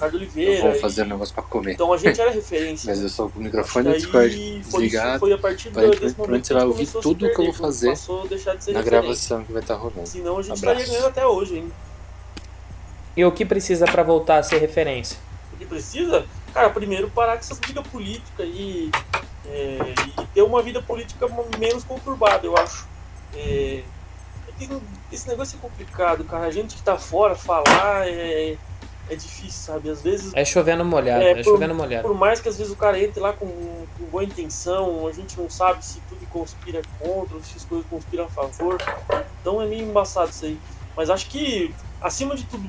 Ricardo 0.00 0.16
Oliveira. 0.16 0.52
Eu 0.52 0.72
vou 0.72 0.80
fazer 0.80 1.02
um 1.02 1.08
negócio 1.08 1.34
pra 1.34 1.42
comer. 1.42 1.72
Então 1.72 1.92
a 1.92 1.96
gente 1.98 2.18
era 2.18 2.30
referência. 2.32 2.90
Mas 2.90 3.02
eu 3.02 3.08
sou 3.08 3.28
com 3.28 3.38
o 3.38 3.42
microfone 3.42 3.88
do 3.88 3.94
Discord 3.94 4.60
desligado. 4.60 5.18
Foi 5.20 5.32
a 5.32 5.38
partir 5.38 5.70
desse 5.70 6.16
momento 6.16 6.46
você 6.46 6.54
vai 6.54 6.64
ouvir 6.64 6.86
tudo 6.86 7.26
o 7.26 7.34
que 7.34 7.40
eu 7.40 7.44
vou 7.46 7.54
fazer 7.54 7.94
de 7.94 8.72
na 8.72 8.82
gravação 8.82 9.44
que 9.44 9.52
vai 9.52 9.60
estar 9.60 9.74
rolando. 9.74 10.06
Senão 10.06 10.38
a 10.38 10.42
gente 10.42 10.56
estaria 10.56 10.86
ganhando 10.86 11.06
até 11.06 11.26
hoje 11.26 11.56
ainda. 11.56 11.74
E 13.16 13.24
o 13.24 13.32
que 13.32 13.44
precisa 13.44 13.84
pra 13.84 14.02
voltar 14.02 14.38
a 14.38 14.42
ser 14.42 14.58
referência? 14.58 15.18
O 15.52 15.56
que 15.56 15.66
precisa? 15.66 16.24
Cara, 16.54 16.70
primeiro 16.70 17.10
parar 17.10 17.34
com 17.34 17.40
essas 17.40 17.58
brigas 17.58 17.86
políticas 17.88 18.48
e 18.48 18.90
é, 19.46 19.78
e 20.18 20.26
ter 20.28 20.42
uma 20.42 20.62
vida 20.62 20.80
política 20.80 21.26
menos 21.58 21.84
conturbada, 21.84 22.46
eu 22.46 22.56
acho. 22.56 22.88
É 23.34 23.82
esse 25.10 25.28
negócio 25.28 25.56
é 25.56 25.60
complicado, 25.60 26.24
cara. 26.24 26.46
A 26.46 26.50
gente 26.50 26.76
que 26.76 26.82
tá 26.82 26.98
fora 26.98 27.34
falar 27.34 28.06
é, 28.08 28.56
é 29.10 29.16
difícil, 29.16 29.72
sabe? 29.72 29.90
Às 29.90 30.00
vezes. 30.00 30.32
É 30.34 30.44
chovendo 30.44 30.84
molhado, 30.84 31.22
é, 31.22 31.32
é 31.32 31.34
por, 31.34 31.44
chovendo 31.44 31.74
molhado. 31.74 32.06
Por 32.06 32.16
mais 32.16 32.40
que 32.40 32.48
às 32.48 32.56
vezes 32.56 32.72
o 32.72 32.76
cara 32.76 32.98
entre 32.98 33.20
lá 33.20 33.32
com, 33.32 33.46
com, 33.46 34.04
boa 34.10 34.24
intenção, 34.24 35.06
a 35.06 35.12
gente 35.12 35.38
não 35.38 35.50
sabe 35.50 35.84
se 35.84 36.00
tudo 36.08 36.24
conspira 36.30 36.80
contra, 36.98 37.38
se 37.40 37.56
as 37.56 37.64
coisas 37.64 37.86
conspiram 37.88 38.24
a 38.24 38.28
favor. 38.28 38.78
Então 39.40 39.60
é 39.60 39.66
meio 39.66 39.82
embaçado 39.82 40.30
isso 40.30 40.44
aí. 40.46 40.58
Mas 40.96 41.10
acho 41.10 41.28
que, 41.28 41.74
acima 42.00 42.36
de 42.36 42.44
tudo, 42.44 42.68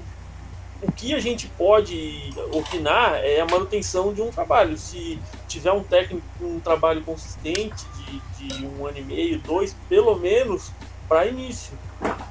o 0.81 0.91
que 0.91 1.13
a 1.13 1.19
gente 1.19 1.48
pode 1.48 2.33
opinar 2.51 3.15
é 3.24 3.39
a 3.39 3.45
manutenção 3.45 4.13
de 4.13 4.21
um 4.21 4.31
trabalho. 4.31 4.77
Se 4.77 5.19
tiver 5.48 5.71
um 5.71 5.83
técnico 5.83 6.25
com 6.39 6.45
um 6.55 6.60
trabalho 6.60 7.01
consistente 7.03 7.86
de, 7.98 8.48
de 8.48 8.65
um 8.65 8.88
ano 8.88 8.98
e 8.98 9.03
meio, 9.03 9.39
dois, 9.39 9.75
pelo 9.88 10.15
menos, 10.15 10.71
para 11.11 11.27
início. 11.27 11.77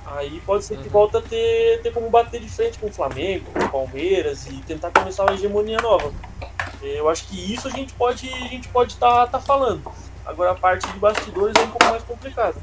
Aí 0.07 0.41
pode 0.47 0.65
ser 0.65 0.79
que 0.79 0.85
uhum. 0.85 0.91
volte 0.91 1.19
a 1.19 1.21
ter, 1.21 1.83
ter 1.83 1.93
como 1.93 2.09
bater 2.09 2.41
de 2.41 2.49
frente 2.49 2.79
com 2.79 2.87
o 2.87 2.93
Flamengo, 2.93 3.45
com 3.53 3.59
o 3.59 3.69
Palmeiras 3.69 4.47
e 4.47 4.55
tentar 4.63 4.91
começar 4.91 5.25
uma 5.25 5.35
hegemonia 5.35 5.77
nova. 5.83 6.11
Eu 6.83 7.11
acho 7.11 7.27
que 7.27 7.53
isso 7.53 7.69
a 7.69 7.71
gente 7.71 7.93
pode 7.93 8.27
a 8.33 8.49
gente 8.49 8.69
pode 8.69 8.95
estar 8.95 9.27
tá, 9.27 9.39
tá 9.39 9.39
falando. 9.39 9.83
Agora 10.25 10.53
a 10.53 10.55
parte 10.55 10.91
de 10.91 10.99
bastidores 10.99 11.55
é 11.57 11.61
um 11.61 11.71
pouco 11.71 11.85
mais 11.85 12.03
complicada. 12.05 12.57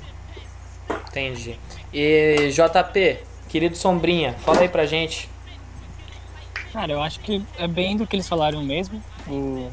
Entendi. 1.08 1.60
E 1.94 2.50
JP, 2.50 3.20
querido 3.48 3.78
Sombrinha, 3.78 4.34
fala 4.40 4.62
aí 4.62 4.70
pra 4.70 4.88
gente 4.88 5.30
Cara, 6.74 6.94
eu 6.94 7.02
acho 7.02 7.20
que 7.20 7.44
é 7.60 7.68
bem 7.68 7.96
do 7.96 8.08
que 8.08 8.16
eles 8.16 8.28
falaram 8.28 8.64
mesmo. 8.64 9.04
O, 9.28 9.70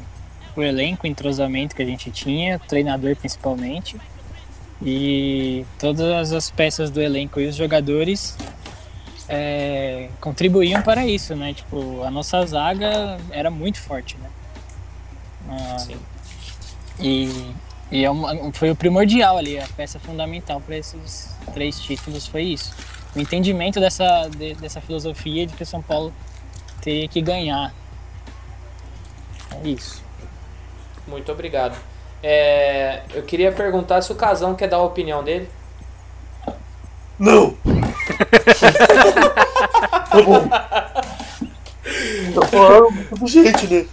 o 0.55 0.61
elenco, 0.61 1.07
o 1.07 1.09
entrosamento 1.09 1.75
que 1.75 1.81
a 1.81 1.85
gente 1.85 2.11
tinha, 2.11 2.59
treinador 2.59 3.15
principalmente. 3.15 3.97
E 4.81 5.65
todas 5.79 6.33
as 6.33 6.51
peças 6.51 6.89
do 6.89 7.01
elenco 7.01 7.39
e 7.39 7.47
os 7.47 7.55
jogadores 7.55 8.37
é, 9.27 10.09
contribuíam 10.19 10.81
para 10.81 11.05
isso, 11.05 11.35
né? 11.35 11.53
Tipo, 11.53 12.03
a 12.03 12.11
nossa 12.11 12.45
zaga 12.45 13.17
era 13.31 13.49
muito 13.49 13.79
forte, 13.79 14.17
né? 14.17 14.29
Ah, 15.49 15.79
Sim. 15.79 15.97
E, 16.99 17.53
e 17.91 18.03
é 18.03 18.09
uma, 18.09 18.51
foi 18.53 18.69
o 18.71 18.75
primordial 18.75 19.37
ali, 19.37 19.59
a 19.59 19.67
peça 19.75 19.99
fundamental 19.99 20.61
para 20.61 20.77
esses 20.77 21.35
três 21.53 21.79
títulos 21.79 22.27
foi 22.27 22.43
isso. 22.43 22.73
O 23.15 23.19
entendimento 23.19 23.79
dessa, 23.79 24.27
de, 24.29 24.55
dessa 24.55 24.81
filosofia 24.81 25.47
de 25.47 25.53
que 25.53 25.63
o 25.63 25.65
São 25.65 25.81
Paulo 25.81 26.13
ter 26.81 27.07
que 27.07 27.21
ganhar. 27.21 27.73
É 29.63 29.67
isso. 29.67 30.03
Muito 31.07 31.31
obrigado. 31.31 31.77
É, 32.21 33.01
eu 33.13 33.23
queria 33.23 33.51
perguntar 33.51 34.01
se 34.01 34.11
o 34.11 34.15
Casão 34.15 34.55
quer 34.55 34.67
dar 34.67 34.77
a 34.77 34.83
opinião 34.83 35.23
dele. 35.23 35.49
Não! 37.19 37.55
tá 40.09 40.21
bom. 40.23 40.47
Tá 42.33 42.47
falando 42.47 43.19
do 43.19 43.27
gente, 43.27 43.67
né? 43.67 43.85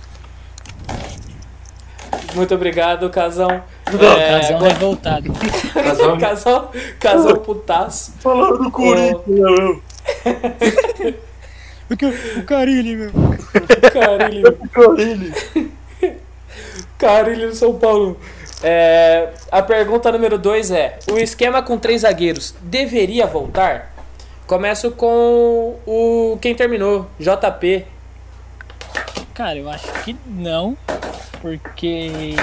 Muito 2.34 2.54
obrigado, 2.54 3.08
Casão. 3.10 3.62
Não, 3.92 4.12
é, 4.12 4.40
casão 4.40 4.56
agora... 4.56 4.72
revoltado. 4.72 5.32
Casão, 5.74 6.18
casão, 6.18 6.70
casão 6.98 7.36
putaço. 7.36 8.12
Falando 8.20 8.64
do 8.64 8.70
Corinthians, 8.70 9.26
meu. 9.26 9.82
o 12.38 12.42
Carilli, 12.44 12.96
meu. 12.96 13.10
O 13.10 13.92
Carilli. 13.92 14.42
O 14.44 14.68
Carilli. 14.68 15.32
Carilli 16.98 17.46
do 17.46 17.54
São 17.54 17.78
Paulo. 17.78 18.18
É, 18.62 19.30
a 19.50 19.60
pergunta 19.62 20.12
número 20.12 20.38
2 20.38 20.70
é: 20.70 20.98
o 21.10 21.18
esquema 21.18 21.62
com 21.62 21.78
três 21.78 22.02
zagueiros 22.02 22.54
deveria 22.62 23.26
voltar? 23.26 23.92
Começo 24.46 24.90
com 24.92 25.76
o 25.86 26.38
quem 26.40 26.54
terminou, 26.54 27.06
JP. 27.18 27.86
Cara, 29.34 29.58
eu 29.58 29.68
acho 29.70 29.90
que 30.04 30.16
não, 30.26 30.76
porque 31.40 32.36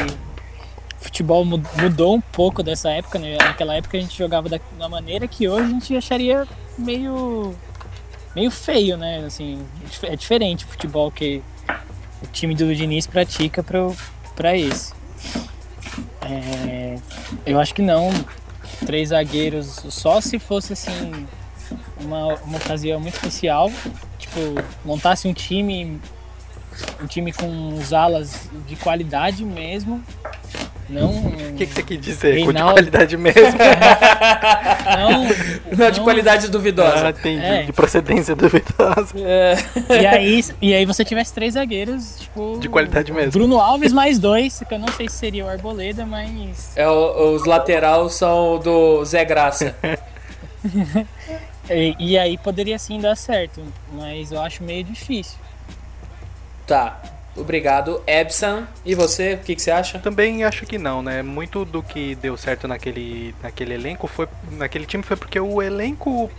futebol 0.99 1.45
mudou 1.45 2.15
um 2.15 2.21
pouco 2.21 2.61
dessa 2.61 2.89
época, 2.89 3.17
né? 3.19 3.37
Naquela 3.37 3.75
época 3.75 3.97
a 3.97 4.01
gente 4.01 4.17
jogava 4.17 4.49
da, 4.49 4.59
da 4.77 4.89
maneira 4.89 5.27
que 5.27 5.47
hoje 5.47 5.65
a 5.65 5.69
gente 5.69 5.95
acharia 5.95 6.47
meio 6.77 7.55
meio 8.35 8.51
feio, 8.51 8.97
né? 8.97 9.23
Assim, 9.25 9.65
é 10.03 10.15
diferente 10.15 10.65
o 10.65 10.67
futebol 10.67 11.11
que 11.11 11.41
o 12.21 12.27
time 12.27 12.53
do 12.53 12.73
Diniz 12.75 13.07
pratica 13.07 13.63
para 13.63 13.91
esse. 14.55 14.93
É, 16.21 16.97
eu 17.45 17.59
acho 17.59 17.73
que 17.73 17.81
não. 17.81 18.09
Três 18.85 19.09
zagueiros, 19.09 19.83
só 19.89 20.21
se 20.21 20.39
fosse 20.39 20.71
assim 20.71 21.27
uma, 21.99 22.35
uma 22.35 22.57
ocasião 22.57 22.99
muito 22.99 23.15
especial, 23.15 23.69
tipo, 24.17 24.39
montasse 24.85 25.27
um 25.27 25.33
time 25.33 25.99
um 27.01 27.07
time 27.07 27.33
com 27.33 27.73
os 27.73 27.91
alas 27.91 28.49
de 28.67 28.75
qualidade 28.75 29.43
mesmo. 29.43 30.03
Não. 30.89 31.09
O 31.09 31.53
que, 31.55 31.67
que 31.67 31.73
você 31.73 31.83
quis 31.83 32.01
dizer? 32.01 32.33
Reinaldo... 32.33 32.53
Com 32.53 32.53
de 32.53 32.73
qualidade 32.73 33.17
mesmo? 33.17 33.41
não, 34.97 35.77
não, 35.77 35.91
de 35.91 36.01
qualidade 36.01 36.49
duvidosa. 36.49 37.07
Ah, 37.07 37.09
entendi. 37.11 37.45
É. 37.45 37.63
De 37.63 37.71
procedência 37.71 38.35
duvidosa. 38.35 39.13
É. 39.15 39.55
E, 40.01 40.07
aí, 40.07 40.45
e 40.61 40.73
aí 40.73 40.85
você 40.85 41.05
tivesse 41.05 41.33
três 41.33 41.53
zagueiros, 41.53 42.19
tipo. 42.19 42.57
De 42.59 42.67
qualidade 42.67 43.11
mesmo. 43.11 43.31
Bruno 43.31 43.59
Alves 43.59 43.93
mais 43.93 44.17
dois, 44.17 44.63
que 44.67 44.73
eu 44.73 44.79
não 44.79 44.87
sei 44.89 45.07
se 45.07 45.15
seria 45.15 45.45
o 45.45 45.49
Arboleda, 45.49 46.05
mas. 46.05 46.75
É, 46.75 46.89
os 46.89 47.45
laterais 47.45 48.13
são 48.13 48.57
do 48.57 49.05
Zé 49.05 49.23
Graça. 49.23 49.75
e, 51.69 51.95
e 51.99 52.17
aí 52.17 52.37
poderia 52.37 52.79
sim 52.79 52.99
dar 52.99 53.15
certo, 53.15 53.61
mas 53.93 54.31
eu 54.31 54.41
acho 54.41 54.63
meio 54.63 54.83
difícil. 54.83 55.37
Tá. 56.65 56.99
Obrigado, 57.39 58.01
Ebson. 58.05 58.65
E 58.85 58.93
você, 58.93 59.35
o 59.35 59.37
que, 59.39 59.55
que, 59.55 59.61
você 59.61 59.71
acha? 59.71 59.99
Também 59.99 60.43
acho 60.43 60.65
que 60.65 60.77
não, 60.77 61.01
né? 61.01 61.21
Muito 61.21 61.63
do 61.63 61.81
que 61.81 62.15
deu 62.15 62.35
certo 62.37 62.67
naquele, 62.67 63.33
naquele 63.41 63.73
elenco 63.73 64.07
foi. 64.07 64.27
Naquele 64.51 64.85
time 64.85 65.03
foi 65.03 65.15
porque 65.15 65.39
o 65.39 65.61
elenco. 65.61 66.29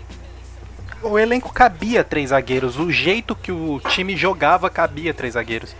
O 1.02 1.18
elenco 1.18 1.52
cabia 1.52 2.04
três 2.04 2.30
zagueiros. 2.30 2.78
O 2.78 2.90
jeito 2.90 3.34
que 3.34 3.50
o 3.50 3.80
time 3.88 4.16
jogava 4.16 4.68
cabia 4.68 5.14
três 5.14 5.34
zagueiros. 5.34 5.74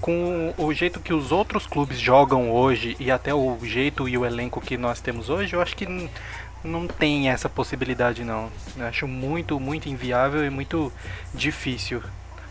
Com 0.00 0.52
o 0.58 0.74
jeito 0.74 1.00
que 1.00 1.14
os 1.14 1.32
outros 1.32 1.66
clubes 1.66 1.98
jogam 1.98 2.50
hoje 2.50 2.96
e 2.98 3.10
até 3.10 3.32
o 3.32 3.56
jeito 3.62 4.08
e 4.08 4.18
o 4.18 4.26
elenco 4.26 4.60
que 4.60 4.76
nós 4.76 5.00
temos 5.00 5.30
hoje, 5.30 5.54
eu 5.54 5.62
acho 5.62 5.76
que 5.76 5.86
não 6.64 6.86
tem 6.86 7.28
essa 7.28 7.48
possibilidade 7.48 8.24
não. 8.24 8.50
Eu 8.76 8.86
acho 8.86 9.06
muito, 9.06 9.60
muito 9.60 9.88
inviável 9.88 10.44
e 10.44 10.50
muito 10.50 10.92
difícil. 11.32 12.02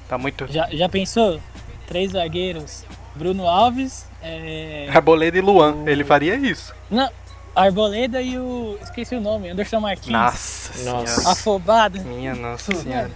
Tá 0.08 0.18
muito. 0.18 0.46
Já, 0.52 0.68
já 0.72 0.88
pensou? 0.88 1.40
Três 1.88 2.12
zagueiros. 2.12 2.86
Bruno 3.16 3.48
Alves. 3.48 4.08
É... 4.22 4.88
Arboleda 4.90 5.38
e 5.38 5.42
Luan. 5.42 5.74
O... 5.84 5.90
Ele 5.90 6.04
faria 6.04 6.36
isso. 6.36 6.74
Não. 6.90 7.10
Arboleda 7.56 8.22
e 8.22 8.38
o. 8.38 8.78
Esqueci 8.82 9.16
o 9.16 9.22
nome, 9.22 9.50
Anderson 9.50 9.80
Martins. 9.80 10.12
Nossa, 10.12 10.84
nossa. 10.84 11.32
Afobado. 11.32 12.00
Minha 12.02 12.34
nossa 12.34 12.74
senhora. 12.74 13.12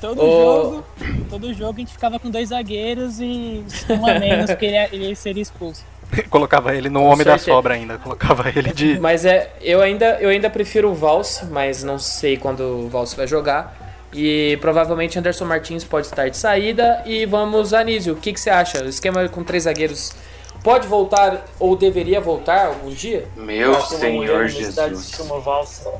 Todo 0.00 0.22
oh. 0.22 0.24
jogo, 0.30 0.84
todo 1.28 1.54
jogo 1.54 1.74
a 1.76 1.80
gente 1.80 1.92
ficava 1.92 2.18
com 2.20 2.30
dois 2.30 2.50
zagueiros 2.50 3.20
e 3.20 3.64
um 3.88 4.06
a 4.06 4.18
menos 4.18 4.46
porque 4.50 4.66
ele, 4.66 4.76
ele 4.92 5.16
seria 5.16 5.42
expulso. 5.42 5.84
Colocava 6.30 6.74
ele 6.74 6.88
no 6.88 7.00
com 7.00 7.06
homem 7.06 7.24
certeza. 7.24 7.46
da 7.46 7.52
sobra 7.52 7.74
ainda, 7.74 7.98
colocava 7.98 8.48
ele 8.48 8.72
de. 8.72 8.98
Mas 8.98 9.24
é, 9.24 9.52
eu 9.60 9.80
ainda, 9.80 10.18
eu 10.20 10.30
ainda 10.30 10.48
prefiro 10.48 10.90
o 10.90 10.94
Vals, 10.94 11.42
mas 11.50 11.82
não 11.82 11.98
sei 11.98 12.36
quando 12.36 12.60
o 12.60 12.88
Vals 12.88 13.14
vai 13.14 13.26
jogar. 13.26 13.87
E 14.12 14.56
provavelmente 14.60 15.18
Anderson 15.18 15.44
Martins 15.44 15.84
pode 15.84 16.06
estar 16.06 16.28
de 16.28 16.36
saída. 16.36 17.02
E 17.04 17.26
vamos, 17.26 17.74
Anísio, 17.74 18.14
o 18.14 18.16
que, 18.16 18.32
que 18.32 18.40
você 18.40 18.50
acha? 18.50 18.82
O 18.82 18.88
esquema 18.88 19.28
com 19.28 19.44
três 19.44 19.64
zagueiros 19.64 20.14
pode 20.62 20.88
voltar 20.88 21.44
ou 21.58 21.76
deveria 21.76 22.20
voltar 22.20 22.66
algum 22.66 22.90
dia? 22.90 23.28
Meu 23.36 23.80
Senhor 23.82 24.48
Jesus. 24.48 25.10
Chama 25.10 25.40
valsa. 25.40 25.90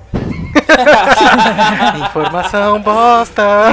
Informação 2.09 2.81
bosta! 2.81 3.73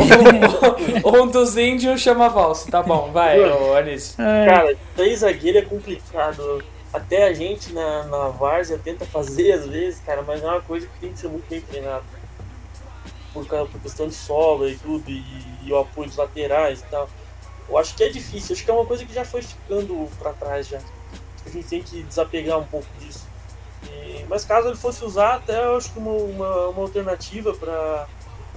um 1.05 1.27
dos 1.27 1.57
índios 1.57 2.01
chama 2.01 2.29
valsa. 2.29 2.69
Tá 2.69 2.83
bom, 2.83 3.11
vai, 3.11 3.41
Anísio. 3.77 4.17
Cara, 4.17 4.75
três 4.95 5.19
zagueiros 5.19 5.61
é 5.61 5.65
complicado. 5.65 6.63
Até 6.93 7.27
a 7.27 7.33
gente 7.33 7.73
na, 7.73 8.03
na 8.03 8.27
várzea 8.29 8.79
tenta 8.81 9.05
fazer 9.05 9.51
às 9.51 9.67
vezes, 9.67 10.01
cara, 10.05 10.23
mas 10.25 10.41
é 10.41 10.45
uma 10.45 10.61
coisa 10.61 10.87
que 10.87 10.99
tem 10.99 11.11
que 11.11 11.19
ser 11.19 11.27
muito 11.27 11.43
bem 11.49 11.59
treinado 11.59 12.03
por, 13.43 13.67
por 13.67 13.81
questão 13.81 14.07
de 14.07 14.13
sobra 14.13 14.69
e 14.69 14.77
tudo, 14.77 15.03
e, 15.09 15.23
e, 15.63 15.73
o 15.73 15.79
apoio 15.79 16.07
dos 16.07 16.17
laterais 16.17 16.79
e 16.79 16.85
tal. 16.85 17.09
Eu 17.67 17.77
acho 17.77 17.95
que 17.95 18.03
é 18.03 18.09
difícil, 18.09 18.55
acho 18.55 18.63
que 18.63 18.71
é 18.71 18.73
uma 18.73 18.85
coisa 18.85 19.05
que 19.05 19.13
já 19.13 19.25
foi 19.25 19.41
ficando 19.41 20.09
para 20.17 20.31
trás 20.33 20.67
já. 20.67 20.79
A 21.45 21.49
gente 21.49 21.67
tem 21.67 21.83
que 21.83 22.03
desapegar 22.03 22.57
um 22.57 22.65
pouco 22.65 22.87
disso. 22.99 23.27
E, 23.83 24.25
mas 24.29 24.45
caso 24.45 24.69
ele 24.69 24.77
fosse 24.77 25.03
usar, 25.03 25.35
até 25.35 25.65
eu 25.65 25.75
acho 25.75 25.91
que 25.91 25.99
uma, 25.99 26.11
uma, 26.11 26.67
uma 26.69 26.81
alternativa 26.81 27.53
para 27.53 28.07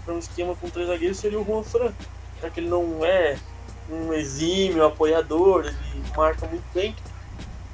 um 0.08 0.18
esquema 0.18 0.54
com 0.54 0.70
três 0.70 0.88
zagueiros 0.88 1.18
seria 1.18 1.40
o 1.40 1.44
Juan 1.44 1.62
Fran, 1.62 1.92
já 2.40 2.48
que 2.48 2.60
ele 2.60 2.68
não 2.68 3.04
é 3.04 3.36
um 3.90 4.12
exímio 4.12 4.84
apoiador, 4.84 5.64
ele 5.64 6.04
marca 6.16 6.46
muito 6.46 6.64
bem. 6.72 6.94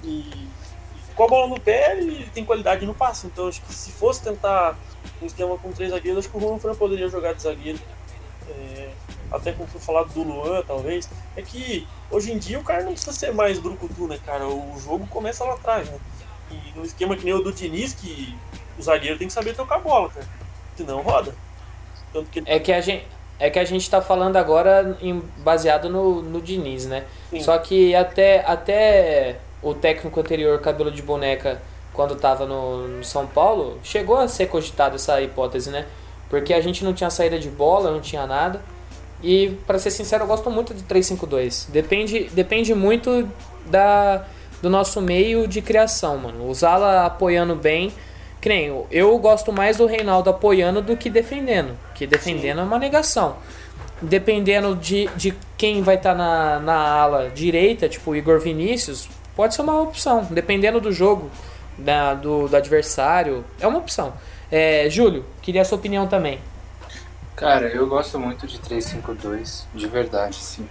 E, 0.02 0.08
e 0.08 0.48
com 1.14 1.24
a 1.24 1.28
bola 1.28 1.48
no 1.48 1.60
pé, 1.60 1.98
ele 1.98 2.26
tem 2.32 2.44
qualidade 2.44 2.86
no 2.86 2.94
passe. 2.94 3.26
Então 3.26 3.48
acho 3.48 3.60
que 3.62 3.74
se 3.74 3.92
fosse 3.92 4.22
tentar 4.22 4.78
um 5.22 5.26
esquema 5.26 5.56
com 5.58 5.72
três 5.72 5.90
zagueiros, 5.90 6.24
acho 6.24 6.30
que 6.30 6.36
o 6.36 6.40
Juan 6.40 6.58
Fran 6.58 6.74
poderia 6.74 7.08
jogar 7.08 7.34
de 7.34 7.42
zagueiro. 7.42 7.78
É, 8.48 8.90
até 9.30 9.52
como 9.52 9.68
foi 9.68 9.80
falado 9.80 10.12
do 10.12 10.22
Luan, 10.22 10.62
talvez. 10.62 11.08
É 11.36 11.42
que 11.42 11.86
hoje 12.10 12.32
em 12.32 12.38
dia 12.38 12.58
o 12.58 12.64
cara 12.64 12.82
não 12.82 12.92
precisa 12.92 13.12
ser 13.12 13.32
mais 13.32 13.58
brucutu, 13.58 14.06
né, 14.06 14.18
cara? 14.24 14.46
O 14.46 14.78
jogo 14.78 15.06
começa 15.06 15.44
lá 15.44 15.54
atrás, 15.54 15.88
né? 15.88 15.98
E 16.50 16.78
no 16.78 16.84
esquema 16.84 17.16
que 17.16 17.24
nem 17.24 17.34
o 17.34 17.42
do 17.42 17.52
Diniz, 17.52 17.94
que 17.94 18.34
o 18.78 18.82
zagueiro 18.82 19.18
tem 19.18 19.26
que 19.26 19.34
saber 19.34 19.54
tocar 19.54 19.76
a 19.76 19.80
bola, 19.80 20.10
cara. 20.10 20.26
Senão 20.76 21.00
roda. 21.02 21.34
Que... 22.30 22.42
É 22.46 22.58
que 22.58 22.72
a 22.72 22.80
gente. 22.80 23.06
É 23.36 23.50
que 23.50 23.58
a 23.58 23.64
gente 23.64 23.90
tá 23.90 24.00
falando 24.00 24.36
agora 24.36 24.96
em, 25.00 25.18
baseado 25.38 25.90
no, 25.90 26.22
no 26.22 26.40
Diniz, 26.40 26.86
né? 26.86 27.04
Sim. 27.30 27.40
Só 27.40 27.58
que 27.58 27.92
até, 27.92 28.44
até 28.46 29.40
o 29.60 29.74
técnico 29.74 30.20
anterior, 30.20 30.60
cabelo 30.60 30.90
de 30.90 31.02
boneca, 31.02 31.60
quando 31.94 32.14
estava 32.14 32.44
no, 32.44 32.88
no, 32.88 33.04
São 33.04 33.26
Paulo, 33.26 33.78
chegou 33.82 34.16
a 34.16 34.28
ser 34.28 34.48
cogitado 34.48 34.96
essa 34.96 35.22
hipótese, 35.22 35.70
né? 35.70 35.86
Porque 36.28 36.52
a 36.52 36.60
gente 36.60 36.84
não 36.84 36.92
tinha 36.92 37.08
saída 37.08 37.38
de 37.38 37.48
bola, 37.48 37.90
não 37.90 38.00
tinha 38.00 38.26
nada. 38.26 38.60
E, 39.22 39.56
para 39.66 39.78
ser 39.78 39.90
sincero, 39.90 40.24
eu 40.24 40.26
gosto 40.26 40.50
muito 40.50 40.74
de 40.74 40.82
3-5-2. 40.82 41.70
Depende, 41.70 42.28
depende 42.32 42.74
muito 42.74 43.28
da, 43.66 44.24
do 44.60 44.68
nosso 44.68 45.00
meio 45.00 45.46
de 45.46 45.62
criação, 45.62 46.18
mano. 46.18 46.48
Usá-la 46.48 47.06
apoiando 47.06 47.54
bem. 47.54 47.92
Que 48.40 48.48
nem, 48.48 48.84
eu 48.90 49.16
gosto 49.18 49.52
mais 49.52 49.78
do 49.78 49.86
Reinaldo 49.86 50.28
apoiando 50.28 50.82
do 50.82 50.96
que 50.96 51.08
defendendo. 51.08 51.78
Que 51.94 52.06
defendendo 52.06 52.56
Sim. 52.56 52.62
é 52.62 52.64
uma 52.64 52.78
negação. 52.78 53.36
Dependendo 54.02 54.74
de, 54.74 55.08
de 55.16 55.32
quem 55.56 55.80
vai 55.80 55.94
estar 55.94 56.12
tá 56.12 56.18
na, 56.18 56.58
na 56.58 56.74
ala 56.74 57.30
direita, 57.30 57.88
tipo 57.88 58.14
Igor 58.14 58.40
Vinícius, 58.40 59.08
pode 59.34 59.54
ser 59.54 59.62
uma 59.62 59.80
opção, 59.80 60.26
dependendo 60.30 60.80
do 60.80 60.92
jogo 60.92 61.30
da, 61.78 62.14
do, 62.14 62.48
do 62.48 62.56
adversário. 62.56 63.44
É 63.60 63.66
uma 63.66 63.78
opção. 63.78 64.12
É, 64.50 64.88
Júlio, 64.90 65.24
queria 65.42 65.62
a 65.62 65.64
sua 65.64 65.78
opinião 65.78 66.06
também. 66.06 66.38
Cara, 67.36 67.66
eu 67.68 67.86
gosto 67.88 68.18
muito 68.18 68.46
de 68.46 68.58
352, 68.60 69.66
de 69.74 69.86
verdade, 69.88 70.36
sim. 70.36 70.68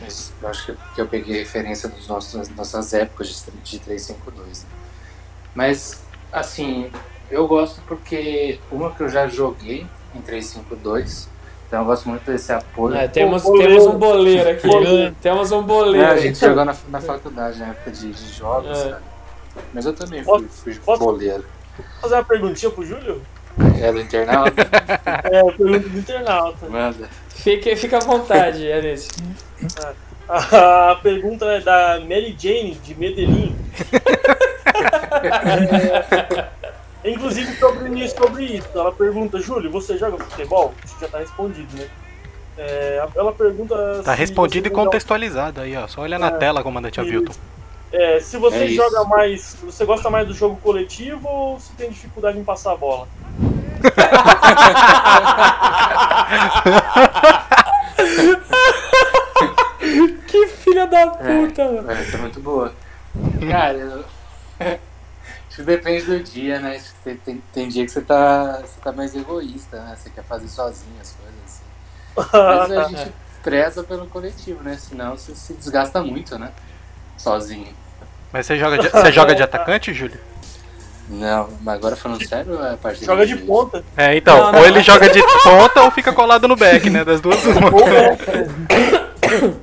Mas 0.00 0.32
eu 0.42 0.48
acho 0.48 0.74
que 0.94 1.00
eu 1.00 1.06
peguei 1.06 1.38
referência 1.38 1.88
das 1.88 2.06
nossas, 2.08 2.48
nossas 2.50 2.92
épocas 2.94 3.28
de, 3.28 3.50
de 3.72 3.78
352. 3.78 4.64
Né? 4.64 4.68
Mas, 5.54 6.02
assim, 6.32 6.90
eu 7.30 7.46
gosto 7.46 7.80
porque 7.86 8.58
uma 8.72 8.90
que 8.92 9.02
eu 9.02 9.08
já 9.08 9.28
joguei 9.28 9.86
em 10.14 10.20
352 10.20 11.28
Então 11.68 11.80
eu 11.80 11.84
gosto 11.86 12.08
muito 12.08 12.24
desse 12.24 12.52
apoio. 12.52 12.96
É, 12.96 13.06
temos, 13.06 13.42
boleiro. 13.44 13.68
temos 13.74 13.86
um 13.94 13.98
boleiro 13.98 14.50
aqui. 14.50 15.14
Temos 15.20 15.52
um 15.52 15.60
É, 15.60 15.62
boleiro. 15.62 16.10
a 16.10 16.16
gente 16.16 16.38
jogou 16.40 16.64
na, 16.64 16.74
na 16.88 17.00
faculdade, 17.02 17.58
na 17.60 17.68
época 17.68 17.90
de, 17.92 18.10
de 18.10 18.32
jogos, 18.32 18.76
É. 18.78 18.84
cara. 18.90 19.09
Mas 19.72 19.86
eu 19.86 19.92
também 19.94 20.22
Posso- 20.24 20.44
fui, 20.48 20.72
fui 20.74 20.82
posso- 20.84 21.04
boleiro. 21.04 21.44
fazer 22.00 22.14
uma 22.14 22.24
perguntinha 22.24 22.70
pro 22.70 22.84
Júlio? 22.84 23.22
É 23.82 23.92
do 23.92 24.00
internauta? 24.00 24.52
É, 25.24 25.42
pergunta 25.52 25.88
do 25.88 25.98
internauta. 25.98 26.68
Manda. 26.68 27.08
Fique, 27.28 27.74
fica 27.76 27.96
à 27.98 28.00
vontade, 28.00 28.70
Anísio. 28.72 29.10
A 30.28 30.96
pergunta 31.02 31.44
é 31.46 31.60
da 31.60 31.98
Mary 32.00 32.36
Jane, 32.38 32.74
de 32.84 32.94
Medellín. 32.94 33.56
É, 37.02 37.10
inclusive 37.10 37.54
sobre, 37.56 38.08
sobre 38.10 38.44
isso. 38.44 38.68
Ela 38.74 38.92
pergunta, 38.92 39.38
Júlio, 39.40 39.70
você 39.70 39.96
joga 39.96 40.22
futebol? 40.22 40.74
Acho 40.84 40.94
que 40.96 41.00
já 41.00 41.08
tá 41.08 41.18
respondido, 41.18 41.76
né? 41.76 41.86
É, 42.58 43.06
ela 43.16 43.32
pergunta. 43.32 44.02
Tá 44.04 44.12
respondido 44.14 44.66
e 44.66 44.68
você 44.68 44.74
joga- 44.74 44.84
contextualizado 44.84 45.60
aí, 45.62 45.74
ó. 45.76 45.86
Só 45.88 46.02
olha 46.02 46.18
na 46.18 46.26
É. 46.28 46.30
tela, 46.32 46.62
comandante 46.62 47.00
Avilton. 47.00 47.32
É, 47.92 48.20
se 48.20 48.36
você 48.36 48.56
É 48.58 48.64
isso. 48.66 48.76
joga 48.76 49.04
mais. 49.04 49.56
Você 49.62 49.84
gosta 49.84 50.10
mais 50.10 50.26
do 50.26 50.34
jogo 50.34 50.56
coletivo 50.62 51.28
ou 51.28 51.60
se 51.60 51.72
tem 51.72 51.90
dificuldade 51.90 52.38
em 52.38 52.44
passar 52.44 52.72
a 52.72 52.76
bola? 52.76 53.08
Que 60.26 60.46
filha 60.48 60.86
da 60.86 61.06
puta, 61.08 61.64
mano. 61.64 61.90
É, 61.90 62.00
essa 62.02 62.16
é 62.16 62.20
muito 62.20 62.40
boa. 62.40 62.72
Cara, 63.50 63.76
eu... 63.76 64.04
acho 64.60 65.56
que 65.56 65.62
depende 65.62 66.04
do 66.04 66.22
dia, 66.22 66.60
né? 66.60 66.76
Acho 66.76 66.92
que 66.94 67.00
Tem, 67.04 67.16
tem, 67.16 67.42
tem 67.52 67.68
dia 67.68 67.84
que 67.84 67.90
você 67.90 68.00
tá, 68.00 68.60
você 68.60 68.80
tá 68.80 68.92
mais 68.92 69.14
egoísta, 69.14 69.80
né? 69.82 69.96
Você 69.96 70.10
quer 70.10 70.24
fazer 70.24 70.48
sozinho 70.48 70.94
as 71.00 71.12
coisas 71.12 71.34
assim. 71.44 72.30
Mas 72.32 72.72
a 72.72 72.84
gente 72.88 73.12
preza 73.42 73.82
pelo 73.82 74.06
coletivo, 74.06 74.62
né? 74.62 74.76
Senão 74.76 75.16
você 75.16 75.34
se 75.34 75.54
desgasta 75.54 76.02
muito, 76.02 76.38
né? 76.38 76.52
Sozinho. 77.16 77.74
Mas 78.32 78.46
você 78.46 78.56
joga 78.58 78.78
de, 78.78 78.88
você 78.88 79.12
joga 79.12 79.34
de 79.34 79.42
atacante, 79.42 79.92
Júlio? 79.92 80.18
Não, 81.08 81.48
mas 81.62 81.74
agora 81.74 81.96
falando 81.96 82.24
sério, 82.24 82.64
é 82.64 82.74
a 82.74 82.76
partir 82.76 83.04
Joga 83.04 83.26
de 83.26 83.36
ponta. 83.36 83.82
É, 83.96 84.14
então, 84.14 84.36
Não, 84.36 84.52
não. 84.52 84.58
ou 84.60 84.66
ele 84.66 84.80
joga 84.80 85.08
de 85.10 85.20
ponta 85.42 85.82
ou 85.82 85.90
fica 85.90 86.12
colado 86.12 86.46
no 86.46 86.54
back, 86.54 86.88
né? 86.88 87.04
Das 87.04 87.20
duas 87.20 87.44
uma. 87.46 87.66
Ou 87.74 87.88
é, 87.88 88.16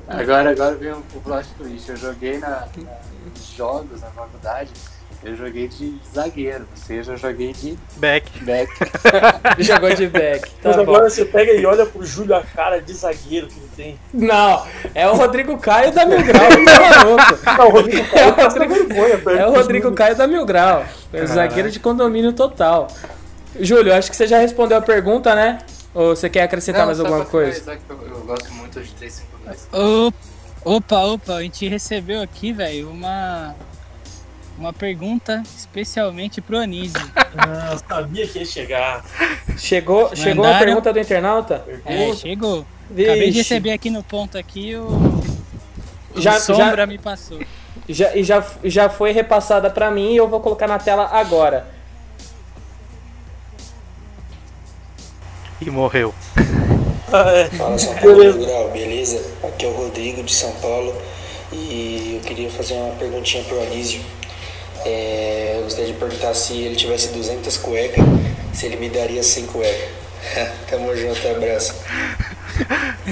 Agora, 0.10 0.52
agora 0.52 0.76
vem 0.76 0.92
o, 0.92 0.98
o 1.16 1.22
plot 1.22 1.48
twist. 1.58 1.90
Eu 1.90 1.96
joguei 1.98 2.38
na, 2.38 2.50
na- 2.50 2.68
nos 3.34 3.48
jogos 3.56 4.02
na 4.02 4.08
faculdade, 4.08 4.72
eu 5.24 5.36
joguei 5.36 5.68
de 5.68 5.96
zagueiro, 6.14 6.68
ou 6.72 6.78
seja, 6.78 7.14
eu 7.14 7.18
joguei 7.18 7.52
de 7.54 7.78
Back. 7.98 8.44
back. 8.44 8.72
Jogou 9.60 9.94
de 9.94 10.08
back. 10.08 10.50
Tá 10.62 10.70
mas 10.70 10.76
bom. 10.76 10.82
agora 10.84 11.10
você 11.10 11.26
pega 11.26 11.52
e 11.54 11.66
olha 11.66 11.86
pro 11.86 12.06
Júlio 12.06 12.36
a 12.36 12.42
cara 12.44 12.80
de 12.82 12.94
zagueiro 12.94 13.48
que 13.48 13.58
ele 13.60 13.70
tem. 13.76 14.00
Não, 14.14 14.66
é 14.94 15.08
o 15.08 15.16
Rodrigo 15.16 15.58
Caio 15.58 15.92
da 15.92 16.06
Mil 16.06 16.24
Grau, 16.24 16.42
tá 16.66 17.04
maluco. 17.04 17.40
Não, 17.58 17.68
o 17.68 17.72
Rodrigo 17.72 18.18
É 18.18 18.28
o 18.28 18.34
passa 18.34 18.60
Rodrigo, 18.60 18.74
vergonha, 18.74 19.40
é 19.40 19.46
o 19.48 19.52
do 19.52 19.58
Rodrigo. 19.58 19.92
Caio 19.94 20.16
da 20.16 20.28
Mil 20.28 20.46
Grau. 20.46 20.86
É 21.12 21.24
o 21.24 21.28
zagueiro 21.28 21.72
de 21.72 21.80
condomínio 21.80 22.34
total. 22.34 22.88
Júlio, 23.60 23.94
acho 23.94 24.10
que 24.10 24.16
você 24.16 24.28
já 24.28 24.38
respondeu 24.40 24.78
a 24.78 24.82
pergunta, 24.82 25.34
né? 25.34 25.60
Ou 25.94 26.16
você 26.16 26.30
quer 26.30 26.44
acrescentar 26.44 26.86
mais 26.86 26.98
só 27.00 27.06
alguma 27.06 27.26
coisa? 27.26 27.60
que 27.76 27.92
Eu, 27.92 27.98
eu 28.08 28.20
gosto 28.22 28.52
muito 28.54 28.80
de 28.82 28.94
352. 28.94 29.68
Ô, 29.74 30.14
Opa, 30.64 31.00
opa, 31.06 31.36
a 31.36 31.42
gente 31.44 31.66
recebeu 31.68 32.22
aqui, 32.22 32.52
velho, 32.52 32.90
uma 32.90 33.56
uma 34.58 34.74
pergunta 34.74 35.44
especialmente 35.58 36.42
pro 36.42 36.58
Anísio. 36.58 37.00
Ah, 37.38 37.72
eu 37.74 37.80
sabia 37.88 38.28
que 38.28 38.40
ia 38.40 38.46
chegar. 38.46 39.06
Chegou, 39.58 40.16
chegou 40.16 40.44
a 40.44 40.48
Mandaram- 40.48 40.66
pergunta 40.66 40.94
do 40.94 41.00
internauta? 41.00 41.66
É, 41.86 42.14
chegou. 42.14 42.66
Acabei 42.90 43.16
de 43.16 43.26
Vixe. 43.26 43.38
receber 43.40 43.72
aqui 43.72 43.90
no 43.90 44.02
ponto 44.02 44.38
aqui 44.38 44.76
o, 44.76 44.88
o 46.16 46.22
Já- 46.22 46.40
Sombra 46.40 46.86
me 46.88 46.98
passou. 46.98 47.40
Já, 47.90 48.16
e 48.16 48.24
já, 48.24 48.44
já 48.64 48.90
foi 48.90 49.12
repassada 49.12 49.70
pra 49.70 49.90
mim 49.92 50.14
e 50.14 50.18
eu 50.18 50.28
vou 50.28 50.40
colocar 50.40 50.68
na 50.68 50.80
tela 50.80 51.08
agora. 51.12 51.68
E 55.62 55.70
morreu. 55.70 56.14
Ah, 57.12 57.32
é. 57.32 57.46
Fala 57.50 57.78
São 57.80 57.96
Paulo 57.96 58.34
Grau, 58.46 58.72
beleza? 58.72 59.24
Aqui 59.44 59.66
é 59.66 59.70
o 59.70 59.74
Rodrigo 59.74 60.24
de 60.24 60.34
São 60.34 60.52
Paulo 60.54 60.94
e 61.52 62.20
eu 62.22 62.28
queria 62.28 62.50
fazer 62.50 62.74
uma 62.76 62.94
perguntinha 62.96 63.44
pro 63.46 63.62
Anísio. 63.62 64.02
É, 64.88 65.58
eu 65.58 65.64
gostaria 65.64 65.92
de 65.92 66.00
perguntar 66.00 66.34
se 66.34 66.62
ele 66.62 66.78
tivesse 66.78 67.10
200 67.10 67.58
cuecas, 67.58 68.06
se 68.54 68.68
ele 68.68 68.78
me 68.78 68.90
daria 68.90 69.22
100 69.22 69.46
cuecas. 69.48 69.90
Tamo 70.70 70.96
junto, 70.96 71.28
abraço. 71.28 71.76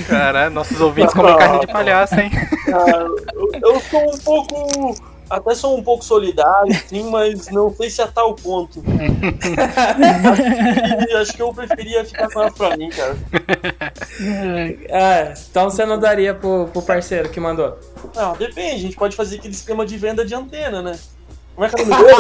Caralho, 0.08 0.52
nossos 0.52 0.80
ouvintes 0.80 1.14
comem 1.14 1.36
carne 1.36 1.60
de 1.60 1.68
palhaço, 1.68 2.16
hein? 2.16 2.32
Ah, 2.74 3.08
eu, 3.34 3.52
eu 3.62 3.80
sou 3.82 4.14
um 4.14 4.18
pouco. 4.18 5.16
Até 5.28 5.56
sou 5.56 5.78
um 5.78 5.84
pouco 5.84 6.06
solidário, 6.06 6.72
sim, 6.88 7.10
mas 7.10 7.50
não 7.50 7.74
sei 7.76 7.90
se 7.90 8.00
a 8.02 8.08
tal 8.08 8.36
ponto. 8.36 8.82
acho, 10.32 11.08
que, 11.08 11.14
acho 11.14 11.34
que 11.34 11.42
eu 11.42 11.52
preferia 11.52 12.06
ficar 12.06 12.30
com 12.30 12.42
ela 12.42 12.52
pra 12.52 12.78
mim, 12.78 12.90
cara. 12.90 13.18
Ah, 14.92 15.34
então 15.50 15.70
você 15.70 15.84
não 15.84 16.00
daria 16.00 16.34
pro, 16.36 16.70
pro 16.72 16.82
parceiro 16.84 17.30
que 17.30 17.40
mandou. 17.40 17.76
Não, 18.16 18.34
depende, 18.34 18.76
a 18.76 18.78
gente 18.78 18.96
pode 18.96 19.16
fazer 19.16 19.38
aquele 19.38 19.56
esquema 19.56 19.84
de 19.84 19.98
venda 19.98 20.24
de 20.24 20.36
antena, 20.36 20.82
né? 20.84 20.98
Como 21.56 21.66
é 21.66 21.70
que 21.70 21.82
é 21.82 21.84
o 21.84 21.88
nome 21.88 22.04
dele? 22.04 22.18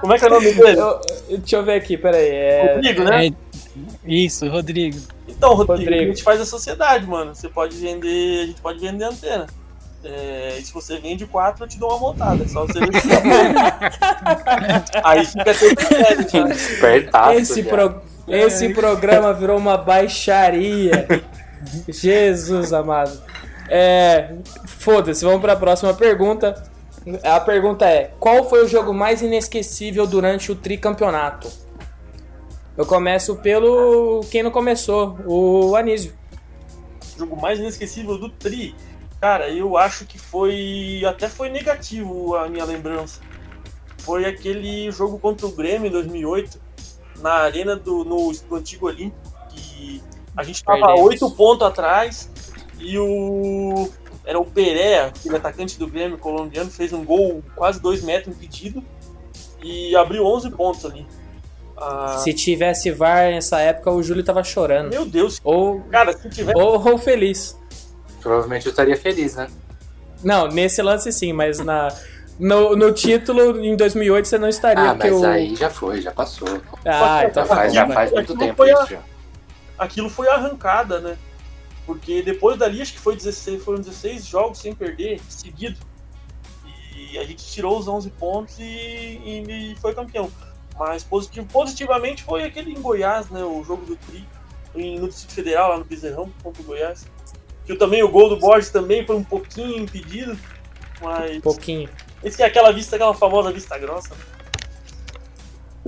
Como 0.00 0.12
é 0.14 0.18
que 0.18 0.24
é 0.24 0.28
o 0.28 0.30
nome 0.30 0.52
dele? 0.52 0.80
Eu- 0.80 1.00
deixa 1.38 1.56
eu 1.56 1.64
ver 1.64 1.74
aqui, 1.74 1.96
peraí. 1.98 2.28
É, 2.30 2.72
Rodrigo, 2.74 3.04
né? 3.04 3.26
É, 3.26 3.32
isso, 4.06 4.48
Rodrigo. 4.48 4.98
Então, 5.28 5.50
Rodrigo, 5.54 5.72
Rodrigo. 5.82 6.02
a 6.02 6.06
gente 6.06 6.22
faz 6.22 6.40
a 6.40 6.46
sociedade, 6.46 7.06
mano. 7.06 7.34
Você 7.34 7.48
pode 7.48 7.76
vender. 7.76 8.42
A 8.42 8.46
gente 8.46 8.60
pode 8.62 8.78
vender 8.78 9.04
antena. 9.04 9.46
É, 10.04 10.56
e 10.58 10.62
se 10.64 10.72
você 10.72 10.98
vende 10.98 11.26
quatro, 11.26 11.64
eu 11.64 11.68
te 11.68 11.78
dou 11.78 11.90
uma 11.90 11.98
montada. 11.98 12.44
É 12.44 12.48
só 12.48 12.64
você 12.64 12.78
ver 12.80 12.92
se 13.00 13.08
Aí 15.04 15.24
fica 15.24 15.54
teu 15.54 15.74
critério, 15.76 17.10
tá? 17.10 17.34
Esse, 17.34 17.62
pro- 17.62 18.00
esse 18.28 18.68
programa 18.70 19.32
virou 19.32 19.58
uma 19.58 19.76
baixaria. 19.76 21.06
Jesus 21.88 22.72
amado. 22.72 23.20
É, 23.68 24.30
Foda-se, 24.66 25.24
vamos 25.24 25.40
pra 25.40 25.56
próxima 25.56 25.92
pergunta. 25.92 26.54
A 27.22 27.40
pergunta 27.40 27.86
é: 27.86 28.12
Qual 28.18 28.48
foi 28.48 28.64
o 28.64 28.68
jogo 28.68 28.92
mais 28.92 29.22
inesquecível 29.22 30.06
durante 30.06 30.50
o 30.50 30.56
tricampeonato? 30.56 31.50
Eu 32.76 32.84
começo 32.84 33.36
pelo 33.36 34.20
quem 34.30 34.42
não 34.42 34.50
começou, 34.50 35.18
o 35.24 35.74
Anísio. 35.76 36.14
O 37.14 37.18
jogo 37.20 37.40
mais 37.40 37.58
inesquecível 37.58 38.18
do 38.18 38.28
Tri. 38.28 38.74
Cara, 39.20 39.48
eu 39.48 39.76
acho 39.76 40.04
que 40.04 40.18
foi. 40.18 41.02
Até 41.06 41.28
foi 41.28 41.48
negativo 41.48 42.36
a 42.36 42.48
minha 42.48 42.64
lembrança. 42.64 43.20
Foi 43.98 44.24
aquele 44.24 44.90
jogo 44.90 45.18
contra 45.18 45.46
o 45.46 45.52
Grêmio 45.52 45.88
em 45.88 45.90
2008, 45.90 46.60
na 47.20 47.32
arena 47.32 47.74
do, 47.74 48.04
no, 48.04 48.30
no 48.48 48.56
antigo 48.56 48.86
Olímpico, 48.86 49.32
que 49.50 50.02
a 50.36 50.44
gente 50.44 50.62
tava 50.62 50.94
oito 51.00 51.30
pontos 51.30 51.66
atrás 51.66 52.30
e 52.78 52.98
o. 52.98 53.88
Era 54.26 54.38
o 54.40 54.44
Pereira, 54.44 55.06
aquele 55.06 55.36
atacante 55.36 55.78
do 55.78 55.86
Grêmio 55.86 56.18
colombiano, 56.18 56.68
fez 56.70 56.92
um 56.92 57.04
gol 57.04 57.42
quase 57.54 57.80
dois 57.80 58.02
metros 58.02 58.34
impedido 58.36 58.82
e 59.62 59.94
abriu 59.94 60.26
11 60.26 60.50
pontos 60.50 60.84
ali. 60.84 61.06
Ah, 61.76 62.18
Se 62.18 62.32
tivesse 62.34 62.90
VAR 62.90 63.30
nessa 63.30 63.60
época, 63.60 63.90
o 63.90 64.02
Júlio 64.02 64.24
tava 64.24 64.42
chorando. 64.42 64.88
meu 64.90 65.04
Deus, 65.04 65.40
Ou, 65.44 65.80
cara, 65.82 66.12
se 66.16 66.28
tiver. 66.28 66.56
ou, 66.56 66.84
ou 66.90 66.98
feliz. 66.98 67.56
Provavelmente 68.20 68.66
eu 68.66 68.70
estaria 68.70 68.96
feliz, 68.96 69.36
né? 69.36 69.46
Não, 70.24 70.48
nesse 70.48 70.82
lance 70.82 71.12
sim, 71.12 71.32
mas 71.32 71.60
na, 71.60 71.88
no, 72.40 72.74
no 72.74 72.90
título 72.92 73.62
em 73.64 73.76
2008 73.76 74.26
você 74.26 74.38
não 74.38 74.48
estaria. 74.48 74.90
Ah, 74.90 74.94
mas 74.94 75.12
o... 75.12 75.24
aí 75.24 75.54
já 75.54 75.70
foi, 75.70 76.00
já 76.00 76.10
passou. 76.10 76.48
Ah, 76.84 77.20
Já 77.20 77.24
então 77.28 77.46
faz, 77.46 77.72
já 77.72 77.86
faz 77.86 78.10
muito 78.10 78.32
Aquilo 78.32 78.38
tempo 78.38 78.56
foi 78.56 78.70
a- 78.70 78.74
isso 78.74 78.86
já. 78.90 78.98
aquilo 79.78 80.10
foi 80.10 80.28
arrancada, 80.28 80.98
né? 80.98 81.16
Porque 81.86 82.20
depois 82.20 82.58
dali, 82.58 82.82
acho 82.82 82.92
que 82.92 82.98
foi 82.98 83.14
16, 83.16 83.62
foram 83.62 83.78
16 83.78 84.26
jogos 84.26 84.58
sem 84.58 84.74
perder, 84.74 85.20
seguido. 85.28 85.78
E 86.96 87.16
a 87.18 87.24
gente 87.24 87.46
tirou 87.46 87.78
os 87.78 87.86
11 87.86 88.10
pontos 88.10 88.58
e, 88.58 88.62
e- 88.64 89.72
e 89.72 89.76
foi 89.76 89.94
campeão. 89.94 90.30
Mas 90.78 91.04
positivo, 91.04 91.46
positivamente 91.46 92.24
foi 92.24 92.42
aquele 92.42 92.72
em 92.72 92.80
Goiás, 92.80 93.30
né? 93.30 93.42
O 93.44 93.62
jogo 93.62 93.86
do 93.86 93.96
Tri, 93.96 94.24
em- 94.74 94.98
no 94.98 95.08
Distrito 95.08 95.32
Federal, 95.34 95.70
lá 95.70 95.78
no 95.78 95.84
Bezerrão, 95.84 96.30
contra 96.42 96.60
o 96.60 96.64
Goiás. 96.64 97.06
Que 97.64 97.74
também 97.76 98.02
o 98.02 98.08
gol 98.10 98.28
do 98.28 98.36
Borges 98.36 98.70
também 98.70 99.06
foi 99.06 99.16
um 99.16 99.24
pouquinho 99.24 99.78
impedido. 99.78 100.36
Mas. 101.00 101.36
Um 101.36 101.40
pouquinho. 101.40 101.88
Esse 102.24 102.42
é 102.42 102.46
aquela 102.46 102.72
vista, 102.72 102.96
aquela 102.96 103.14
famosa 103.14 103.52
vista 103.52 103.78
grossa. 103.78 104.14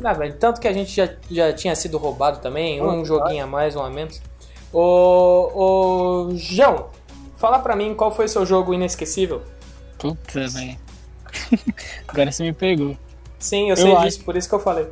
Ah, 0.02 0.12
velho, 0.12 0.37
tanto 0.38 0.61
que 0.61 0.68
a 0.68 0.72
gente 0.72 0.92
já, 0.94 1.08
já 1.28 1.52
tinha 1.52 1.74
sido 1.74 1.98
roubado 1.98 2.38
também, 2.40 2.80
um 2.80 3.00
Ah, 3.00 3.04
joguinho 3.04 3.42
a 3.42 3.46
mais, 3.46 3.74
um 3.74 3.82
a 3.82 3.90
menos. 3.90 4.22
Ô, 4.72 6.28
ô, 6.31 6.35
João, 6.37 6.90
fala 7.37 7.59
pra 7.59 7.74
mim 7.74 7.94
qual 7.94 8.14
foi 8.14 8.26
o 8.26 8.28
seu 8.28 8.44
jogo 8.44 8.74
inesquecível. 8.74 9.42
Puta, 9.98 10.46
velho. 10.48 10.76
Agora 12.07 12.31
você 12.31 12.42
me 12.42 12.52
pegou. 12.52 12.96
Sim, 13.38 13.64
eu 13.64 13.70
Eu 13.70 13.76
sei 13.76 13.92
acho. 13.94 14.04
disso, 14.07 14.24
por 14.24 14.37
isso 14.37 14.48
que 14.48 14.54
eu 14.54 14.61
falei. 14.61 14.87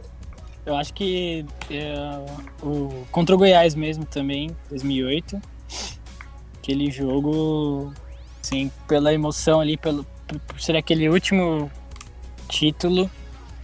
Eu 0.64 0.74
acho 0.74 0.92
que 0.94 1.44
é, 1.70 1.94
o 2.62 3.04
contra 3.12 3.34
o 3.34 3.38
Goiás 3.38 3.74
mesmo 3.74 4.04
também, 4.04 4.56
2008. 4.68 5.40
Aquele 6.58 6.90
jogo, 6.90 7.92
assim, 8.42 8.70
pela 8.88 9.12
emoção 9.14 9.60
ali, 9.60 9.76
pelo, 9.76 10.04
por 10.46 10.60
ser 10.60 10.74
aquele 10.76 11.08
último 11.08 11.70
título, 12.48 13.08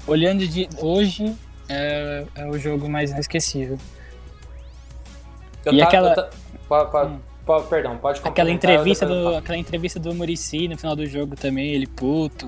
olhando 0.07 0.47
de 0.47 0.69
hoje, 0.79 1.35
é, 1.69 2.25
é 2.37 2.47
o 2.49 2.57
jogo 2.59 2.89
mais 2.89 3.11
inesquecível. 3.11 3.79
Eu 5.65 5.73
E 5.75 5.79
tá- 5.79 5.85
aquela- 5.85 6.15
tá- 6.15 6.31
po- 6.69 6.87
po- 6.87 6.99
Hum. 7.05 7.19
po- 7.47 7.63
perdão, 7.63 7.97
pode 7.99 8.21
Aquela 8.25 8.51
entrevista, 8.51 9.07
do, 9.07 9.37
aquela 9.37 9.59
entrevista 9.59 9.99
do 10.01 10.15
Murici 10.15 10.67
no 10.69 10.77
final 10.77 10.97
do 10.97 11.07
jogo 11.07 11.37
também, 11.37 11.73
ele 11.73 11.87
puto. 11.87 12.47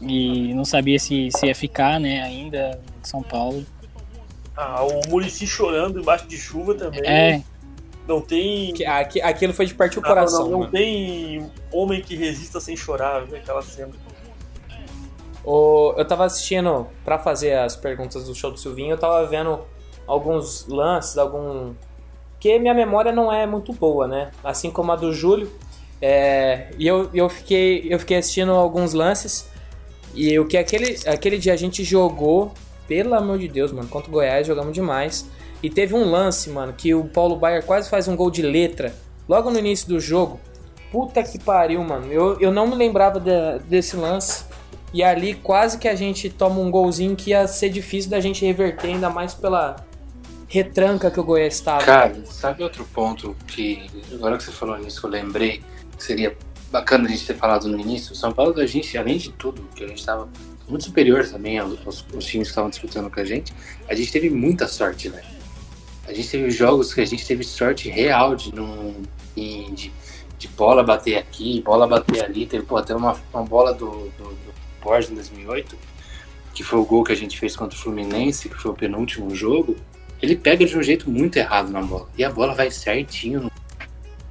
E 0.00 0.52
não 0.54 0.64
sabia 0.64 0.98
se, 0.98 1.30
se 1.30 1.46
ia 1.46 1.54
ficar, 1.54 1.98
né, 1.98 2.20
ainda 2.22 2.78
em 3.02 3.06
São 3.06 3.22
Paulo. 3.22 3.64
Ah, 4.56 4.82
o 4.84 5.08
Murici 5.10 5.46
chorando 5.46 6.00
embaixo 6.00 6.26
de 6.26 6.36
chuva 6.36 6.74
também. 6.74 7.00
É, 7.04 7.42
Não 8.06 8.20
tem. 8.20 8.74
Que- 8.74 8.84
aqui- 8.84 9.22
Aquilo 9.22 9.54
foi 9.54 9.64
de 9.64 9.72
partir 9.74 9.98
o 9.98 10.02
Ah, 10.04 10.08
coração, 10.08 10.42
não, 10.44 10.50
não 10.50 10.58
mano. 10.60 10.70
tem 10.72 11.50
homem 11.72 12.02
que 12.02 12.14
resista 12.14 12.60
sem 12.60 12.76
chorar, 12.76 13.26
né, 13.26 13.38
aquela 13.38 13.62
cena. 13.62 13.92
O- 15.42 15.94
eu 15.96 16.04
tava 16.06 16.24
assistindo, 16.26 16.86
pra 17.02 17.18
fazer 17.18 17.54
as 17.54 17.74
perguntas 17.76 18.26
do 18.26 18.34
show 18.34 18.50
do 18.50 18.58
Silvinho, 18.58 18.90
eu 18.92 18.98
tava 18.98 19.26
vendo 19.26 19.60
alguns 20.06 20.66
lances, 20.68 21.16
algum. 21.18 21.74
Que 22.40 22.58
minha 22.58 22.74
memória 22.74 23.10
não 23.12 23.32
é 23.32 23.46
muito 23.46 23.72
boa, 23.72 24.06
né? 24.06 24.30
Assim 24.42 24.70
como 24.70 24.92
a 24.92 24.96
do 24.96 25.12
Júlio. 25.12 25.50
É, 26.00 26.68
E 26.78 26.86
eu, 26.86 27.08
eu, 27.14 27.28
fiquei, 27.28 27.86
eu 27.88 27.98
fiquei 27.98 28.18
assistindo 28.18 28.52
alguns 28.52 28.92
lances. 28.92 29.48
E 30.14 30.38
o 30.38 30.46
que 30.46 30.56
aquele, 30.56 30.96
aquele 31.06 31.38
dia 31.38 31.54
a 31.54 31.56
gente 31.56 31.82
jogou, 31.82 32.52
pelo 32.86 33.14
amor 33.14 33.38
de 33.38 33.48
Deus, 33.48 33.72
mano, 33.72 33.88
contra 33.88 34.08
o 34.10 34.12
Goiás, 34.12 34.46
jogamos 34.46 34.72
demais. 34.74 35.26
E 35.62 35.70
teve 35.70 35.94
um 35.94 36.10
lance, 36.10 36.50
mano, 36.50 36.74
que 36.74 36.94
o 36.94 37.04
Paulo 37.04 37.36
Baier 37.36 37.64
quase 37.64 37.88
faz 37.88 38.06
um 38.06 38.14
gol 38.14 38.30
de 38.30 38.42
letra 38.42 38.94
logo 39.26 39.50
no 39.50 39.58
início 39.58 39.88
do 39.88 39.98
jogo. 39.98 40.38
Puta 40.92 41.22
que 41.22 41.38
pariu, 41.38 41.82
mano. 41.82 42.12
Eu, 42.12 42.38
eu 42.38 42.52
não 42.52 42.66
me 42.66 42.74
lembrava 42.74 43.18
da- 43.18 43.56
desse 43.58 43.96
lance. 43.96 44.44
E 44.92 45.02
ali 45.02 45.34
quase 45.34 45.78
que 45.78 45.88
a 45.88 45.94
gente 45.96 46.28
toma 46.28 46.60
um 46.60 46.70
golzinho 46.70 47.16
que 47.16 47.30
ia 47.30 47.48
ser 47.48 47.70
difícil 47.70 48.10
da 48.10 48.20
gente 48.20 48.44
reverter, 48.44 48.88
ainda 48.88 49.08
mais 49.10 49.32
pela 49.34 49.76
retranca 50.54 51.10
que 51.10 51.18
o 51.18 51.24
Goiás 51.24 51.54
estava. 51.54 51.84
Cara, 51.84 52.14
sabe 52.26 52.62
outro 52.62 52.84
ponto 52.94 53.36
que, 53.46 53.90
agora 54.12 54.36
que 54.38 54.44
você 54.44 54.52
falou 54.52 54.78
nisso, 54.78 55.04
eu 55.04 55.10
lembrei, 55.10 55.60
que 55.98 56.04
seria 56.04 56.36
bacana 56.70 57.08
a 57.08 57.10
gente 57.10 57.26
ter 57.26 57.34
falado 57.34 57.66
no 57.68 57.78
início? 57.78 58.12
O 58.12 58.14
São 58.16 58.32
Paulo, 58.32 58.60
a 58.60 58.66
gente, 58.66 58.96
além 58.96 59.16
de 59.18 59.32
tudo, 59.32 59.62
que 59.74 59.82
a 59.82 59.88
gente 59.88 59.98
estava 59.98 60.28
muito 60.68 60.84
superior 60.84 61.28
também 61.28 61.58
aos, 61.58 61.76
aos- 61.84 62.04
times 62.24 62.46
que 62.48 62.52
estavam 62.52 62.70
disputando 62.70 63.10
com 63.10 63.18
a 63.18 63.24
gente, 63.24 63.52
a 63.88 63.94
gente 63.96 64.12
teve 64.12 64.30
muita 64.30 64.68
sorte, 64.68 65.08
né? 65.08 65.22
A 66.06 66.12
gente 66.14 66.28
teve 66.28 66.48
jogos 66.50 66.94
que 66.94 67.00
a 67.00 67.04
gente 67.04 67.26
teve 67.26 67.42
sorte 67.42 67.88
real 67.88 68.36
de 68.36 68.52
em- 69.36 69.74
de, 69.74 69.92
de 70.38 70.48
bola 70.48 70.84
bater 70.84 71.16
aqui, 71.18 71.60
bola 71.62 71.84
bater 71.88 72.24
ali. 72.24 72.46
Teve 72.46 72.64
pô, 72.64 72.76
até 72.76 72.94
uma, 72.94 73.16
uma 73.32 73.42
bola 73.42 73.74
do, 73.74 73.90
do, 74.16 74.24
do 74.24 74.54
Borges 74.80 75.10
em 75.10 75.14
2008, 75.16 75.76
que 76.54 76.62
foi 76.62 76.78
o 76.78 76.84
gol 76.84 77.02
que 77.02 77.10
a 77.12 77.16
gente 77.16 77.36
fez 77.40 77.56
contra 77.56 77.76
o 77.76 77.80
Fluminense, 77.80 78.48
que 78.48 78.54
foi 78.54 78.70
o 78.70 78.74
penúltimo 78.74 79.34
jogo. 79.34 79.74
Ele 80.22 80.36
pega 80.36 80.64
de 80.64 80.76
um 80.76 80.82
jeito 80.82 81.10
muito 81.10 81.36
errado 81.36 81.70
na 81.70 81.82
bola. 81.82 82.08
E 82.16 82.24
a 82.24 82.30
bola 82.30 82.54
vai 82.54 82.70
certinho. 82.70 83.50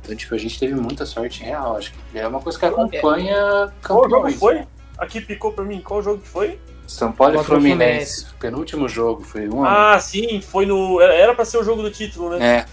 Então, 0.02 0.16
tipo, 0.16 0.34
a 0.36 0.38
gente 0.38 0.60
teve 0.60 0.74
muita 0.76 1.06
sorte 1.06 1.44
real. 1.44 1.78
Acho 1.78 1.94
que 1.94 2.18
é 2.20 2.28
uma 2.28 2.40
coisa 2.42 2.58
que 2.60 2.66
acompanha 2.66 3.72
Qual 3.86 4.10
jogo 4.10 4.32
foi? 4.34 4.64
Aqui 4.98 5.22
picou 5.22 5.52
pra 5.54 5.64
mim, 5.64 5.82
qual 5.82 6.02
jogo 6.02 6.22
que 6.22 6.28
foi? 6.28 6.60
São 6.88 7.12
Paulo 7.12 7.36
e 7.36 7.38
o 7.38 7.44
Fluminense. 7.44 8.26
Penúltimo 8.40 8.88
jogo, 8.90 9.24
foi 9.24 9.48
um 9.50 9.64
Ah, 9.64 9.98
sim, 10.00 10.42
foi 10.42 10.66
no. 10.66 11.00
era- 11.02 11.34
pra 11.34 11.46
ser 11.46 11.58
o 11.58 11.64
jogo 11.64 11.82
do 11.82 11.90
título, 11.90 12.32
né? 12.32 12.60
É, 12.60 12.66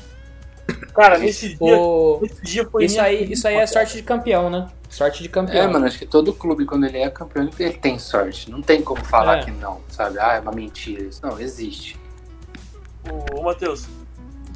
Cara, 0.94 1.18
nesse 1.18 1.50
dia, 1.56 1.78
O- 1.78 2.18
nesse 2.22 2.42
dia 2.42 2.68
foi. 2.68 2.84
Isso 2.84 3.00
aí, 3.00 3.32
isso 3.32 3.46
aí 3.46 3.56
é 3.56 3.66
sorte 3.66 3.96
de 3.96 4.02
campeão, 4.02 4.48
né? 4.50 4.68
Sorte 4.88 5.22
de 5.22 5.28
campeão. 5.28 5.62
é, 5.64 5.66
mano, 5.68 5.86
acho 5.86 5.98
que 5.98 6.06
todo 6.06 6.32
clube, 6.32 6.64
quando 6.64 6.84
ele 6.86 6.98
é 6.98 7.08
campeão, 7.10 7.48
ele 7.58 7.72
tem 7.74 7.98
sorte. 7.98 8.50
Não 8.50 8.60
tem 8.62 8.82
como 8.82 9.04
falar 9.04 9.38
É. 9.38 9.44
que 9.44 9.50
não, 9.52 9.80
sabe? 9.88 10.18
Ah, 10.18 10.34
é 10.34 10.40
uma 10.40 10.52
mentira 10.52 11.02
isso. 11.02 11.20
Não, 11.22 11.38
existe. 11.40 11.98
Ô, 13.08 13.40
ô 13.40 13.42
Matheus, 13.42 13.86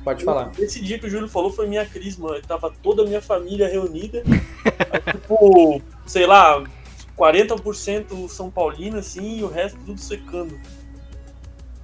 Pode 0.04 0.22
falar. 0.22 0.52
esse 0.58 0.82
dia 0.82 0.98
que 0.98 1.06
o 1.06 1.10
Júlio 1.10 1.28
falou 1.28 1.50
foi 1.50 1.66
minha 1.66 1.86
crise, 1.86 2.20
mano. 2.20 2.40
Tava 2.46 2.70
toda 2.82 3.02
a 3.02 3.06
minha 3.06 3.22
família 3.22 3.66
reunida. 3.66 4.22
Tipo, 5.10 5.80
sei 6.06 6.26
lá, 6.26 6.62
40% 7.16 8.28
São 8.28 8.50
Paulino, 8.50 8.98
assim, 8.98 9.38
e 9.38 9.42
o 9.42 9.48
resto 9.48 9.78
tudo 9.84 9.98
secando. 9.98 10.60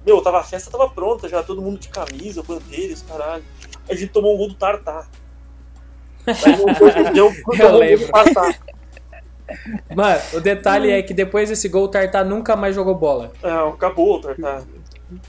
Meu, 0.05 0.21
tava, 0.21 0.39
a 0.39 0.43
festa 0.43 0.69
tava 0.69 0.89
pronta 0.89 1.27
já, 1.27 1.41
todo 1.41 1.61
mundo 1.61 1.79
de 1.79 1.89
camisa, 1.89 2.43
bandeiras, 2.43 3.03
caralho. 3.07 3.43
A 3.89 3.95
gente 3.95 4.11
tomou 4.11 4.35
um 4.35 4.37
gol 4.37 4.47
do 4.49 4.55
Tartar. 4.55 5.09
Aí 6.27 6.33
deu, 7.13 7.31
do 7.31 7.77
lembro. 7.77 8.07
Mano, 9.95 10.21
o 10.33 10.39
detalhe 10.39 10.91
é 10.91 11.01
que 11.01 11.13
depois 11.13 11.49
desse 11.49 11.67
gol, 11.67 11.85
o 11.85 11.87
Tartar 11.87 12.23
nunca 12.23 12.55
mais 12.55 12.75
jogou 12.75 12.95
bola. 12.95 13.31
É, 13.43 13.51
acabou 13.51 14.17
o 14.17 14.21
Tartar. 14.21 14.63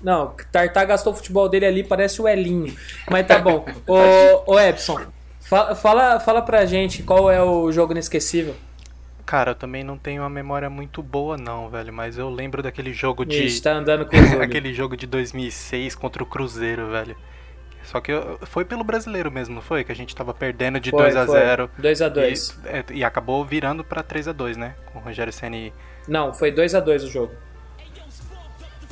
Não, 0.02 0.34
Tartar 0.50 0.84
gastou 0.84 1.12
o 1.12 1.16
futebol 1.16 1.48
dele 1.48 1.66
ali, 1.66 1.82
parece 1.84 2.20
o 2.22 2.28
Elinho. 2.28 2.74
Mas 3.10 3.26
tá 3.26 3.38
bom. 3.38 3.64
Ô, 3.86 4.52
ô 4.54 4.60
Epson, 4.60 5.00
fa- 5.40 5.74
fala, 5.74 6.20
fala 6.20 6.42
pra 6.42 6.64
gente 6.66 7.02
qual 7.02 7.30
é 7.30 7.42
o 7.42 7.70
jogo 7.72 7.92
inesquecível. 7.92 8.54
Cara, 9.24 9.52
eu 9.52 9.54
também 9.54 9.84
não 9.84 9.96
tenho 9.96 10.22
uma 10.22 10.28
memória 10.28 10.68
muito 10.68 11.02
boa 11.02 11.36
não, 11.36 11.68
velho, 11.68 11.92
mas 11.92 12.18
eu 12.18 12.28
lembro 12.28 12.62
daquele 12.62 12.92
jogo 12.92 13.24
de 13.24 13.44
Ixi, 13.44 13.62
tá 13.62 13.72
andando 13.72 14.04
com 14.04 14.16
o 14.16 14.18
aquele 14.42 14.74
jogo 14.74 14.96
de 14.96 15.06
2006 15.06 15.94
contra 15.94 16.22
o 16.22 16.26
Cruzeiro, 16.26 16.90
velho. 16.90 17.16
Só 17.84 18.00
que 18.00 18.12
eu- 18.12 18.38
foi 18.42 18.64
pelo 18.64 18.84
brasileiro 18.84 19.30
mesmo, 19.30 19.54
não 19.56 19.62
foi? 19.62 19.84
Que 19.84 19.92
a 19.92 19.94
gente 19.94 20.14
tava 20.14 20.32
perdendo 20.34 20.78
de 20.78 20.90
Foi, 20.90 21.02
2 21.02 21.16
a 21.16 21.26
foi. 21.26 21.38
0 21.40 21.70
2x2. 21.80 22.54
E, 22.64 22.68
é, 22.68 22.84
e 22.98 23.04
acabou 23.04 23.44
virando 23.44 23.82
pra 23.84 24.02
3 24.02 24.28
a 24.28 24.32
2 24.32 24.56
né? 24.56 24.74
Com 24.92 24.98
o 24.98 25.02
Rogério 25.02 25.32
Ceni. 25.32 25.72
Não, 26.06 26.32
foi 26.32 26.52
2x2 26.52 27.04
o 27.04 27.08
jogo. 27.08 27.32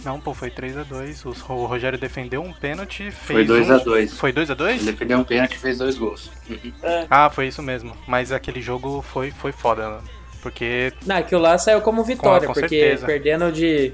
Não, 0.05 0.21
pô, 0.21 0.33
foi 0.35 0.51
3 0.51 0.77
a 0.79 0.83
2 0.83 1.25
O, 1.25 1.33
Rogério 1.67 1.99
defendeu 1.99 2.43
um 2.43 2.53
pênalti, 2.53 3.11
fez 3.11 3.13
Foi 3.13 3.45
2 3.45 3.69
um- 3.69 3.75
a 3.75 3.79
2 3.79 4.15
Foi 4.19 4.33
2 4.33 4.51
a 4.51 4.55
2 4.55 4.81
Ele 4.83 4.93
defendeu 4.93 5.19
um 5.19 5.25
pênalti 5.25 5.55
e 5.55 5.59
fez 5.59 5.79
dois 5.79 5.97
gols. 5.99 6.31
Uhum. 6.49 6.73
Ah, 7.11 7.29
foi 7.31 7.49
isso 7.49 7.63
mesmo. 7.63 7.95
Mas 8.07 8.33
aquele 8.33 8.61
jogo 8.63 9.03
foi, 9.03 9.31
foi 9.31 9.53
foda, 9.53 9.99
porque 10.43 10.93
Não, 11.05 11.17
aquilo 11.17 11.41
lá 11.43 11.57
saiu 11.59 11.81
como 11.81 12.03
vitória, 12.03 12.47
Com- 12.49 12.55
com 12.55 12.61
porque 12.61 12.79
certeza. 12.81 13.07
perdendo 13.07 13.53
de. 13.53 13.93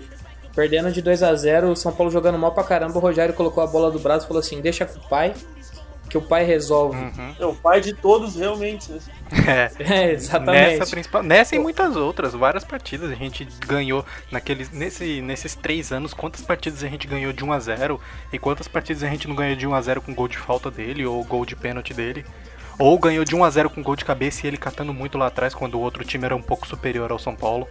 Perdendo 0.55 0.90
de 0.90 1.03
2x0, 1.03 1.71
o 1.71 1.77
São 1.77 1.92
Paulo 1.92 2.11
jogando 2.11 2.38
mal 2.38 2.51
pra 2.53 2.64
caramba, 2.64 2.97
o 2.97 3.01
Rogério 3.01 3.35
colocou 3.35 3.62
a 3.62 3.66
bola 3.66 3.90
do 3.90 3.99
braço 3.99 4.25
e 4.25 4.29
falou 4.29 4.40
assim, 4.40 4.59
deixa 4.62 4.87
com 4.87 4.99
o 4.99 5.07
pai, 5.09 5.35
que 6.09 6.16
o 6.16 6.23
pai 6.23 6.45
resolve. 6.45 6.97
uhum. 6.97 7.35
É 7.38 7.45
o 7.45 7.55
pai 7.55 7.83
de 7.83 7.92
todos, 7.92 8.37
realmente. 8.37 8.90
Né? 8.90 8.99
É, 9.31 9.71
É, 9.79 10.12
exatamente. 10.12 10.79
Nessa, 10.79 10.87
principal, 10.91 11.23
nessa 11.23 11.57
e 11.57 11.59
muitas 11.59 11.97
outras, 11.97 12.33
várias 12.35 12.65
partidas 12.65 13.11
a 13.11 13.15
gente 13.15 13.47
ganhou 13.67 14.05
naqueles, 14.31 14.71
nesse, 14.71 15.21
nesses 15.21 15.55
três 15.55 15.93
anos. 15.93 16.15
Quantas 16.15 16.43
partidas 16.43 16.83
a 16.85 16.89
gente 16.89 17.07
ganhou 17.07 17.33
de 17.33 17.45
1 17.45 17.53
a 17.53 17.59
0 17.59 18.01
e 18.33 18.39
quantas 18.39 18.69
partidas 18.69 19.03
a 19.03 19.09
gente 19.09 19.27
não 19.29 19.35
ganhou 19.35 19.57
de 19.57 19.67
1 19.67 19.75
a 19.75 19.81
0 19.81 20.03
com 20.03 20.15
gol 20.15 20.29
de 20.29 20.39
falta 20.39 20.71
dele 20.71 21.05
ou 21.05 21.23
gol 21.25 21.45
de 21.45 21.57
pênalti 21.57 21.93
dele? 21.93 22.25
Ou 22.79 22.99
ganhou 22.99 23.25
de 23.25 23.35
1 23.35 23.43
a 23.45 23.51
0 23.51 23.71
com 23.71 23.83
gol 23.83 23.97
de 23.97 24.05
cabeça 24.05 24.45
e 24.45 24.49
ele 24.49 24.57
catando 24.59 24.93
muito 24.93 25.17
lá 25.19 25.27
atrás 25.27 25.55
quando 25.55 25.77
o 25.77 25.81
outro 25.81 26.05
time 26.05 26.25
era 26.25 26.37
um 26.37 26.43
pouco 26.43 26.67
superior 26.67 27.11
ao 27.11 27.19
São 27.19 27.35
Paulo. 27.35 27.67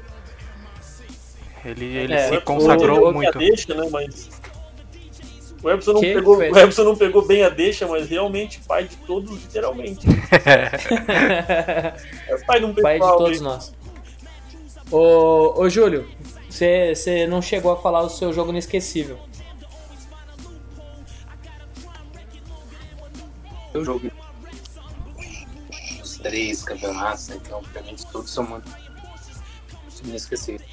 Ele, 1.63 1.85
ele 1.85 2.13
É, 2.13 2.29
se 2.29 2.41
consagrou 2.41 3.11
muito. 3.11 3.37
a 3.37 3.39
deixa, 3.39 3.73
né? 3.73 3.87
Mas. 3.91 4.29
O 5.65 5.71
Epson, 5.71 5.93
não 5.93 5.99
Que 5.99 6.13
pegou, 6.13 6.37
o 6.37 6.59
Epson 6.59 6.83
não 6.83 6.95
pegou 6.95 7.25
bem 7.25 7.41
a 7.41 7.49
deixa, 7.49 7.87
mas 7.87 8.07
realmente 8.07 8.59
pai 8.67 8.83
de 8.83 8.95
todos, 8.97 9.31
literalmente. 9.31 10.05
É 12.27 12.37
pai 12.45 12.59
de 12.59 12.65
um 12.65 12.75
pai 12.75 12.99
de 12.99 13.07
todos 13.07 13.37
aí. 13.37 13.43
nós. 13.43 13.73
Ô, 14.91 15.59
ô 15.59 15.67
Júlio, 15.67 16.07
você 16.47 17.25
não 17.27 17.41
chegou 17.41 17.71
a 17.71 17.81
falar 17.81 18.03
o 18.03 18.09
seu 18.11 18.31
jogo 18.31 18.51
inesquecível. 18.51 19.17
Eu 23.73 23.83
jogo 23.83 24.11
os 25.99 26.17
três 26.19 26.61
campeonatos, 26.61 27.29
né? 27.29 27.39
então 27.43 27.63
pra 27.73 27.81
mim 27.81 27.95
todos 28.11 28.29
são 28.29 28.43
muito 28.43 28.69
inesquecíveis. 30.03 30.69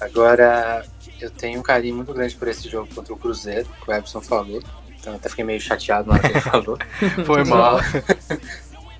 Agora, 0.00 0.84
eu 1.20 1.30
tenho 1.30 1.60
um 1.60 1.62
carinho 1.62 1.96
muito 1.96 2.12
grande 2.12 2.34
por 2.36 2.48
esse 2.48 2.68
jogo 2.68 2.92
contra 2.94 3.12
o 3.12 3.16
Cruzeiro, 3.16 3.68
que 3.84 3.90
o 3.90 3.94
Epson 3.94 4.20
falou. 4.20 4.62
Então 5.00 5.14
até 5.14 5.28
fiquei 5.28 5.44
meio 5.44 5.60
chateado 5.60 6.08
na 6.08 6.14
hora 6.14 6.22
que 6.22 6.28
ele 6.34 6.40
falou. 6.40 6.78
Foi 7.24 7.44
mal. 7.44 7.78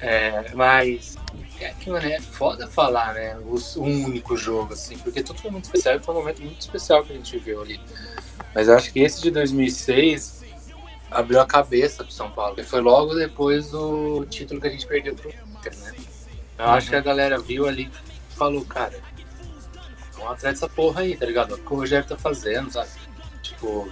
É, 0.01 0.53
mas 0.55 1.17
é 1.61 1.71
que, 1.71 1.91
mano, 1.91 2.07
é 2.07 2.21
foda 2.21 2.69
falar, 2.69 3.15
né? 3.15 3.37
Os- 3.49 3.77
Um 3.77 4.05
único 4.05 4.37
jogo, 4.37 4.75
assim, 4.75 4.97
porque 4.99 5.25
tudo 5.25 5.41
foi 5.41 5.51
muito 5.51 5.65
especial 5.65 5.97
e 5.97 5.99
foi 5.99 6.15
um 6.15 6.19
momento 6.19 6.41
muito 6.41 6.61
especial 6.61 7.03
que 7.05 7.13
a 7.13 7.17
gente 7.17 7.37
viveu 7.37 7.61
ali. 7.63 7.81
Mas 8.55 8.69
eu 8.69 8.77
acho 8.77 8.93
que 8.93 9.01
esse 9.01 9.21
de 9.21 9.33
2006 9.33 10.45
abriu 11.11 11.41
a 11.41 11.47
cabeça 11.47 12.05
pro 12.05 12.13
São 12.13 12.31
Paulo, 12.31 12.55
porque 12.55 12.69
foi 12.71 12.81
logo 12.81 13.13
depois 13.15 13.73
do 13.73 14.25
título 14.27 14.61
que 14.61 14.69
a 14.69 14.71
gente 14.71 14.87
perdeu 14.87 15.17
pro 15.17 15.31
Inter, 15.31 15.77
né? 15.79 15.93
Eu 16.59 16.67
acho 16.67 16.91
que 16.91 16.95
a 16.97 17.01
galera 17.01 17.37
viu 17.41 17.67
ali 17.67 17.91
e 18.31 18.37
falou, 18.37 18.65
cara, 18.65 18.95
vamos 20.19 20.35
atrás 20.35 20.55
dessa 20.61 20.69
porra 20.69 21.01
aí, 21.03 21.17
tá 21.17 21.27
ligado? 21.27 21.55
O 21.55 21.59
que 21.59 21.73
o 21.73 21.77
Rogério 21.77 22.07
tá 22.07 22.17
fazendo, 22.17 22.71
sabe? 22.71 22.89
tipo, 23.43 23.89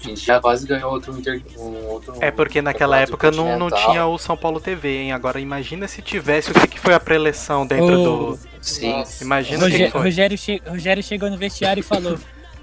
a 0.00 0.08
gente 0.08 0.24
já 0.24 0.40
quase 0.40 0.66
ganhou 0.66 0.90
outro, 0.92 1.16
inter, 1.18 1.42
um 1.58 1.84
outro 1.86 2.14
É 2.20 2.30
porque 2.30 2.62
naquela 2.62 2.98
época 2.98 3.30
não, 3.30 3.58
não 3.58 3.70
tinha 3.70 4.06
o 4.06 4.16
São 4.18 4.36
Paulo 4.36 4.60
TV, 4.60 5.02
hein? 5.02 5.12
Agora 5.12 5.38
imagina 5.40 5.86
se 5.88 6.00
tivesse 6.00 6.50
o 6.50 6.54
que, 6.54 6.66
que 6.68 6.80
foi 6.80 6.94
a 6.94 7.00
preleção 7.00 7.66
dentro 7.66 8.00
Oh. 8.00 8.36
do. 8.36 8.38
Sim. 8.62 9.04
Imagina 9.20 9.58
o 9.58 9.60
que 9.60 9.64
Rogério, 9.66 9.86
que 9.86 9.92
foi. 9.92 10.02
Rogério, 10.02 10.38
che- 10.38 10.62
Rogério 10.66 11.02
chegou 11.02 11.30
no 11.30 11.36
vestiário 11.36 11.80
e 11.80 11.84
falou: 11.84 12.18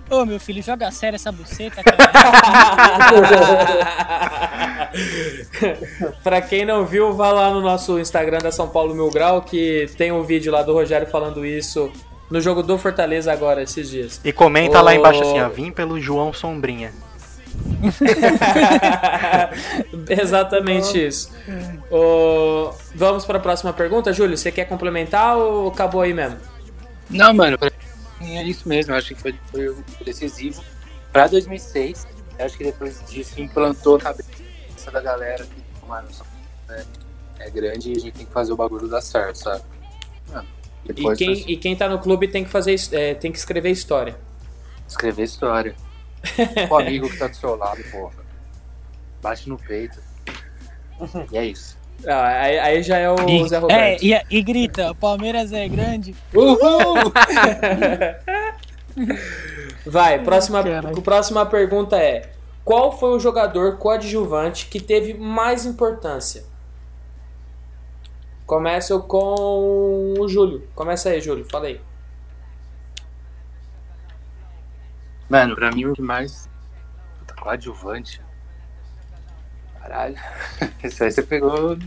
Ô 0.09 0.25
meu 0.25 0.39
filho, 0.39 0.61
joga 0.63 0.89
sério 0.91 1.15
essa 1.15 1.31
buceta, 1.31 1.83
cara. 1.83 1.97
pra 6.23 6.41
quem 6.41 6.65
não 6.65 6.85
viu, 6.85 7.13
vá 7.13 7.31
lá 7.31 7.49
no 7.51 7.61
nosso 7.61 7.99
Instagram 7.99 8.39
da 8.39 8.51
São 8.51 8.67
Paulo 8.69 8.93
Mil 8.93 9.09
Grau, 9.09 9.41
que 9.41 9.87
tem 9.97 10.11
um 10.11 10.23
vídeo 10.23 10.51
lá 10.51 10.61
do 10.63 10.73
Rogério 10.73 11.07
falando 11.07 11.45
isso 11.45 11.91
no 12.33 12.41
jogo 12.41 12.63
do 12.63 12.79
Fortaleza 12.79 13.31
agora, 13.31 13.61
esses 13.61 13.87
dias. 13.87 14.19
E 14.23 14.33
comenta 14.33 14.81
lá 14.81 14.89
Ô. 14.89 14.93
embaixo 14.95 15.21
assim, 15.21 15.39
ó, 15.39 15.49
vim 15.49 15.71
pelo 15.71 16.01
João 16.01 16.33
Sombrinha. 16.33 16.91
Exatamente 20.09 21.05
isso. 21.05 21.31
Ô, 21.91 22.73
vamos 22.95 23.23
para 23.23 23.37
a 23.37 23.39
próxima 23.39 23.71
pergunta, 23.71 24.11
Júlio. 24.11 24.35
Você 24.35 24.51
quer 24.51 24.65
complementar 24.65 25.37
ou 25.37 25.67
acabou 25.67 26.01
aí 26.01 26.11
mesmo? 26.11 26.39
Não, 27.07 27.31
mano, 27.35 27.55
é 28.19 28.43
isso 28.43 28.67
mesmo. 28.67 28.95
Acho 28.95 29.09
que 29.09 29.21
foi, 29.21 29.35
foi 29.51 29.75
decisivo 30.03 30.63
pra 31.11 31.27
2006. 31.27 32.07
Eu 32.39 32.45
acho 32.47 32.57
que 32.57 32.63
depois 32.63 32.99
disso 33.11 33.39
implantou 33.39 33.99
na 33.99 34.05
cabeça 34.05 34.91
da 34.91 35.01
galera 35.01 35.45
que, 35.45 35.87
mano, 35.87 36.07
é, 36.67 36.83
é 37.41 37.49
grande 37.51 37.89
e 37.89 37.91
a 37.95 37.99
gente 37.99 38.13
tem 38.13 38.25
que 38.25 38.33
fazer 38.33 38.53
o 38.53 38.55
bagulho 38.55 38.87
dar 38.87 39.01
certo, 39.01 39.35
sabe? 39.35 39.61
Mano, 40.31 40.47
E 40.87 41.15
quem, 41.15 41.51
e 41.51 41.57
quem 41.57 41.75
tá 41.75 41.87
no 41.87 41.99
clube 41.99 42.27
tem 42.27 42.43
que 42.43 42.49
fazer, 42.49 42.75
é, 42.91 43.13
tem 43.13 43.31
que 43.31 43.37
escrever 43.37 43.71
história. 43.71 44.15
escrever 44.87 45.23
história. 45.23 45.75
o 46.69 46.75
amigo 46.75 47.09
que 47.09 47.17
tá 47.17 47.27
do 47.27 47.35
seu 47.35 47.55
lado, 47.55 47.81
porra. 47.91 48.13
Bate 49.21 49.47
no 49.49 49.57
peito. 49.57 49.99
E 51.31 51.37
é 51.37 51.45
isso. 51.45 51.77
Ah, 52.05 52.41
aí, 52.41 52.59
aí 52.59 52.83
já 52.83 52.97
é 52.97 53.09
o 53.09 53.15
E, 53.29 53.47
Zé 53.47 53.55
é, 53.55 53.59
Roberto. 53.59 54.03
e, 54.03 54.21
e 54.29 54.41
grita: 54.41 54.91
o 54.91 54.95
Palmeiras 54.95 55.53
é 55.53 55.67
grande. 55.67 56.15
Uhul! 56.33 57.13
Vai, 59.85 60.19
próxima, 60.23 60.63
próxima 61.03 61.45
pergunta 61.45 61.97
é: 61.97 62.29
Qual 62.63 62.97
foi 62.97 63.15
o 63.15 63.19
jogador 63.19 63.77
coadjuvante 63.77 64.67
que 64.67 64.81
teve 64.81 65.13
mais 65.13 65.65
importância? 65.65 66.43
Começa 68.53 68.99
com 68.99 70.13
o 70.19 70.29
Júlio. 70.29 70.61
Começa 70.75 71.09
aí, 71.09 71.19
Júlio. 71.19 71.43
Fala 71.49 71.65
aí. 71.65 71.81
Mano, 75.27 75.55
pra 75.55 75.71
mim 75.71 75.85
o 75.85 75.93
que 75.93 76.03
mais. 76.03 76.47
Puta, 77.17 77.33
coadjuvante. 77.33 78.21
Caralho. 79.81 80.15
Isso 80.83 81.03
aí 81.03 81.11
você 81.11 81.23
pegou. 81.23 81.79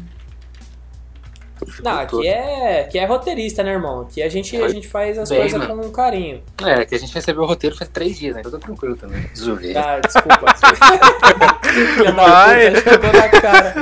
Não, 1.85 2.01
aqui 2.01 2.27
é, 2.27 2.81
aqui 2.81 2.99
é 2.99 3.07
roteirista, 3.07 3.63
né, 3.63 3.71
irmão? 3.71 4.01
Aqui 4.01 4.21
a 4.21 4.29
gente, 4.29 4.61
a 4.61 4.69
gente 4.69 4.89
faz 4.89 5.17
as 5.17 5.29
Bem, 5.29 5.43
coisas 5.43 5.69
mano. 5.69 5.85
com 5.85 5.91
carinho. 5.93 6.43
É, 6.65 6.85
que 6.85 6.97
a 6.97 6.99
gente 6.99 7.15
recebeu 7.15 7.45
o 7.45 7.47
roteiro 7.47 7.77
faz 7.77 7.89
três 7.91 8.19
dias, 8.19 8.35
né? 8.35 8.41
Então 8.41 8.59
tá 8.59 8.67
tranquilo 8.67 8.97
também. 8.97 9.25
Zoeira. 9.37 9.81
Ah, 9.81 10.01
desculpa. 10.01 10.47
Vai. 12.13 12.73
puta, 12.73 12.91
Jogou 12.91 13.13
na 13.13 13.29
cara. 13.29 13.75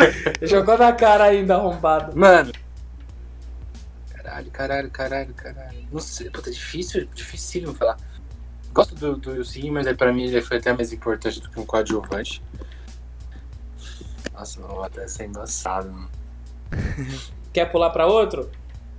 Jogou 0.42 0.79
na 0.79 0.92
cara 0.92 1.25
ainda, 1.25 1.55
arrombado. 1.55 2.14
Mano. 2.14 2.53
Caralho, 4.35 4.51
caralho, 4.51 4.90
caralho, 4.90 5.35
caralho. 5.35 5.88
Não 5.92 6.01
sei, 6.01 6.29
puta, 6.29 6.51
difícil, 6.51 7.07
dificílimo 7.14 7.73
falar. 7.75 7.97
Gosto 8.73 8.94
do, 8.97 9.16
do 9.16 9.44
sim, 9.44 9.70
mas 9.70 9.87
aí 9.87 9.94
pra 9.94 10.12
mim 10.12 10.25
ele 10.25 10.42
foi 10.42 10.57
até 10.57 10.73
mais 10.73 10.92
importante 10.92 11.40
do 11.40 11.49
que 11.49 11.61
um 11.61 11.64
coadjuvante. 11.64 12.42
Nossa, 14.33 14.61
mano, 14.61 14.75
vou 14.75 14.83
até 14.83 15.07
ser 15.07 15.27
engraçado, 15.27 15.92
mano. 15.92 16.11
Quer 17.53 17.66
pular 17.70 17.90
pra 17.90 18.07
outro? 18.07 18.51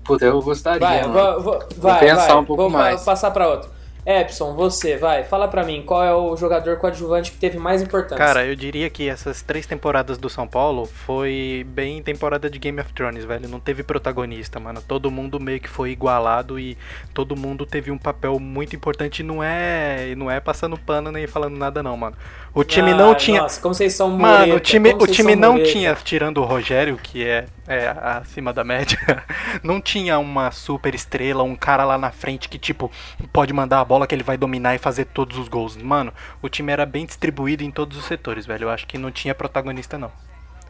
Puta, 0.05 0.23
eu 0.23 0.41
gostaria, 0.41 0.79
Vai, 0.79 1.01
mano. 1.05 1.43
vou, 1.43 1.59
vou, 1.59 1.69
vai, 1.77 1.99
pensar 1.99 2.27
vai. 2.27 2.35
um 2.37 2.45
pouco 2.45 2.61
vou 2.61 2.69
mais. 2.69 3.03
passar 3.03 3.31
pra 3.31 3.49
outro. 3.49 3.69
Epson, 4.05 4.53
você, 4.53 4.97
vai, 4.97 5.23
fala 5.23 5.47
pra 5.47 5.63
mim, 5.63 5.81
qual 5.81 6.03
é 6.03 6.13
o 6.13 6.37
jogador 6.37 6.77
coadjuvante 6.77 7.31
que 7.31 7.37
teve 7.37 7.57
mais 7.57 7.81
importância? 7.81 8.23
Cara, 8.23 8.45
eu 8.45 8.55
diria 8.55 8.87
que 8.87 9.09
essas 9.09 9.41
três 9.41 9.65
temporadas 9.65 10.19
do 10.19 10.29
São 10.29 10.47
Paulo 10.47 10.85
foi 10.85 11.65
bem 11.69 12.03
temporada 12.03 12.47
de 12.47 12.59
Game 12.59 12.79
of 12.79 12.93
Thrones, 12.93 13.25
velho. 13.25 13.49
Não 13.49 13.59
teve 13.59 13.81
protagonista, 13.81 14.59
mano. 14.59 14.79
Todo 14.87 15.09
mundo 15.09 15.39
meio 15.39 15.59
que 15.59 15.67
foi 15.67 15.89
igualado 15.89 16.59
e 16.59 16.77
todo 17.15 17.35
mundo 17.35 17.65
teve 17.65 17.89
um 17.89 17.97
papel 17.97 18.39
muito 18.39 18.75
importante. 18.75 19.23
Não 19.23 19.43
é, 19.43 20.13
não 20.15 20.29
é 20.29 20.39
passando 20.39 20.77
pano 20.77 21.11
nem 21.11 21.25
falando 21.25 21.57
nada, 21.57 21.81
não, 21.81 21.97
mano. 21.97 22.15
O 22.53 22.63
time 22.63 22.91
Ah, 22.91 22.95
não 22.95 23.15
tinha. 23.15 23.41
Nossa, 23.41 23.59
como 23.59 23.73
vocês 23.73 23.93
são 23.95 24.09
Mano, 24.11 24.37
mureta, 24.37 24.55
o 24.55 24.59
time, 24.59 24.93
o 24.93 25.07
time 25.07 25.35
não 25.35 25.53
mureta. 25.53 25.71
tinha, 25.71 25.95
tirando 25.95 26.37
o 26.41 26.45
Rogério, 26.45 26.97
que 27.01 27.25
é, 27.25 27.45
é 27.67 27.87
acima 28.01 28.53
da 28.53 28.63
média, 28.63 28.97
não 29.63 29.81
tinha 29.81 30.17
uma 30.19 30.51
super 30.51 30.93
estrela, 30.95 31.43
um 31.43 31.55
cara 31.55 31.83
lá 31.83 31.97
na 31.97 32.11
frente 32.11 32.47
que, 32.47 32.57
tipo, 32.59 32.89
pode 33.33 33.51
mandar 33.51 33.81
a 33.81 33.85
bola 33.85 33.94
que 34.05 34.13
ele 34.15 34.23
vai 34.23 34.35
dominar 34.35 34.75
e 34.75 34.79
fazer 34.79 35.05
todos 35.05 35.37
os 35.37 35.47
gols. 35.47 35.77
Mano, 35.77 36.11
o 36.41 36.49
time 36.49 36.71
era 36.71 36.85
bem 36.85 37.05
distribuído 37.05 37.63
em 37.63 37.71
todos 37.71 37.97
os 37.97 38.05
setores, 38.05 38.45
velho. 38.45 38.65
Eu 38.65 38.69
acho 38.71 38.87
que 38.87 38.97
não 38.97 39.11
tinha 39.11 39.33
protagonista, 39.35 39.97
não. 39.97 40.11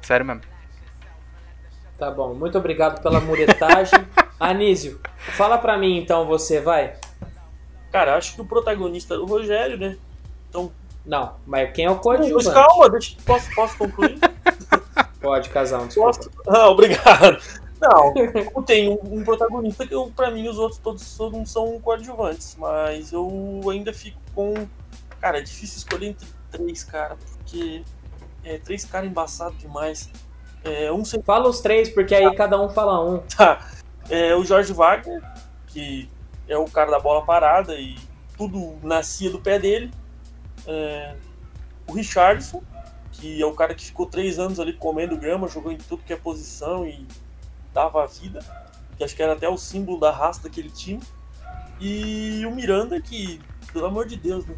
Sério 0.01 0.25
mesmo. 0.25 0.41
Tá 1.97 2.11
bom, 2.11 2.33
muito 2.33 2.57
obrigado 2.57 3.01
pela 3.01 3.19
muretagem. 3.21 4.05
Anísio, 4.39 4.99
fala 5.17 5.57
pra 5.57 5.77
mim 5.77 5.97
então 5.97 6.25
você, 6.27 6.59
vai. 6.59 6.95
Cara, 7.91 8.17
acho 8.17 8.35
que 8.35 8.41
o 8.41 8.45
protagonista 8.45 9.13
era 9.13 9.23
o 9.23 9.25
Rogério, 9.25 9.77
né? 9.77 9.97
Então, 10.49 10.71
Não, 11.05 11.35
mas 11.47 11.71
quem 11.71 11.85
é 11.85 11.89
o 11.89 11.93
mas 11.93 12.03
coadjuvante? 12.03 12.51
calma, 12.53 12.89
deixa, 12.89 13.15
posso, 13.25 13.55
posso 13.55 13.77
concluir? 13.77 14.19
Pode, 15.21 15.49
casal, 15.49 15.87
desculpa. 15.87 16.11
Posso? 16.17 16.31
Ah, 16.47 16.69
obrigado. 16.69 17.41
Não, 17.87 18.13
como 18.45 18.65
tem 18.65 18.89
um, 18.89 18.99
um 19.03 19.23
protagonista 19.23 19.85
que 19.85 19.93
eu, 19.93 20.11
pra 20.15 20.31
mim 20.31 20.47
os 20.47 20.57
outros 20.57 20.79
todos 20.79 21.19
não 21.31 21.45
são 21.45 21.79
coadjuvantes, 21.79 22.55
mas 22.57 23.11
eu 23.11 23.61
ainda 23.69 23.93
fico 23.93 24.19
com. 24.33 24.53
Cara, 25.19 25.39
é 25.39 25.41
difícil 25.41 25.77
escolher 25.77 26.07
entre 26.07 26.27
três, 26.51 26.83
cara, 26.83 27.15
porque 27.15 27.83
é, 28.43 28.57
três 28.57 28.85
caras 28.85 29.09
embaçados 29.09 29.57
demais. 29.57 30.09
É, 30.63 30.91
um 30.91 31.03
Fala 31.23 31.47
os 31.47 31.61
três, 31.61 31.89
porque 31.89 32.15
aí 32.15 32.33
cada 32.35 32.59
um 32.59 32.69
fala 32.69 33.03
um. 33.03 33.19
Tá. 33.19 33.69
É 34.09 34.35
o 34.35 34.43
Jorge 34.43 34.71
Wagner, 34.73 35.21
que 35.67 36.09
é 36.47 36.57
o 36.57 36.65
cara 36.65 36.91
da 36.91 36.99
bola 36.99 37.25
parada 37.25 37.75
e 37.75 37.95
tudo 38.37 38.77
nascia 38.83 39.29
do 39.29 39.39
pé 39.39 39.59
dele. 39.59 39.91
É, 40.67 41.15
o 41.87 41.93
Richardson, 41.93 42.61
que 43.11 43.41
é 43.41 43.45
o 43.45 43.53
cara 43.53 43.73
que 43.73 43.85
ficou 43.85 44.05
três 44.05 44.39
anos 44.39 44.59
ali 44.59 44.73
comendo 44.73 45.17
grama, 45.17 45.47
jogou 45.47 45.71
em 45.71 45.77
tudo 45.77 46.03
que 46.03 46.13
é 46.13 46.15
posição 46.15 46.85
e 46.85 47.05
dava 47.75 48.01
a 48.01 48.07
vida. 48.07 48.39
Que 48.97 49.03
acho 49.03 49.15
que 49.15 49.21
era 49.21 49.33
até 49.33 49.49
o 49.49 49.57
símbolo 49.57 49.99
da 49.99 50.09
raça 50.09 50.41
daquele 50.41 50.69
time. 50.69 51.03
E 51.79 52.45
o 52.45 52.51
Miranda, 52.51 52.99
que, 53.01 53.41
pelo 53.73 53.85
amor 53.85 54.07
de 54.07 54.15
Deus, 54.15 54.45
né? 54.45 54.55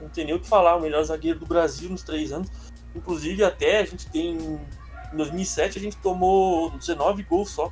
não 0.00 0.08
tem 0.08 0.24
nem 0.24 0.34
o 0.34 0.40
que 0.40 0.48
falar, 0.48 0.76
o 0.76 0.80
melhor 0.80 1.04
zagueiro 1.04 1.38
do 1.38 1.46
Brasil 1.46 1.90
nos 1.90 2.02
três 2.02 2.32
anos. 2.32 2.48
Inclusive, 2.94 3.44
até 3.44 3.80
a 3.80 3.84
gente 3.84 4.10
tem. 4.10 4.36
Em 5.12 5.16
2007 5.16 5.78
a 5.78 5.82
gente 5.82 5.96
tomou 5.98 6.70
19 6.70 7.22
gols 7.24 7.50
só. 7.50 7.70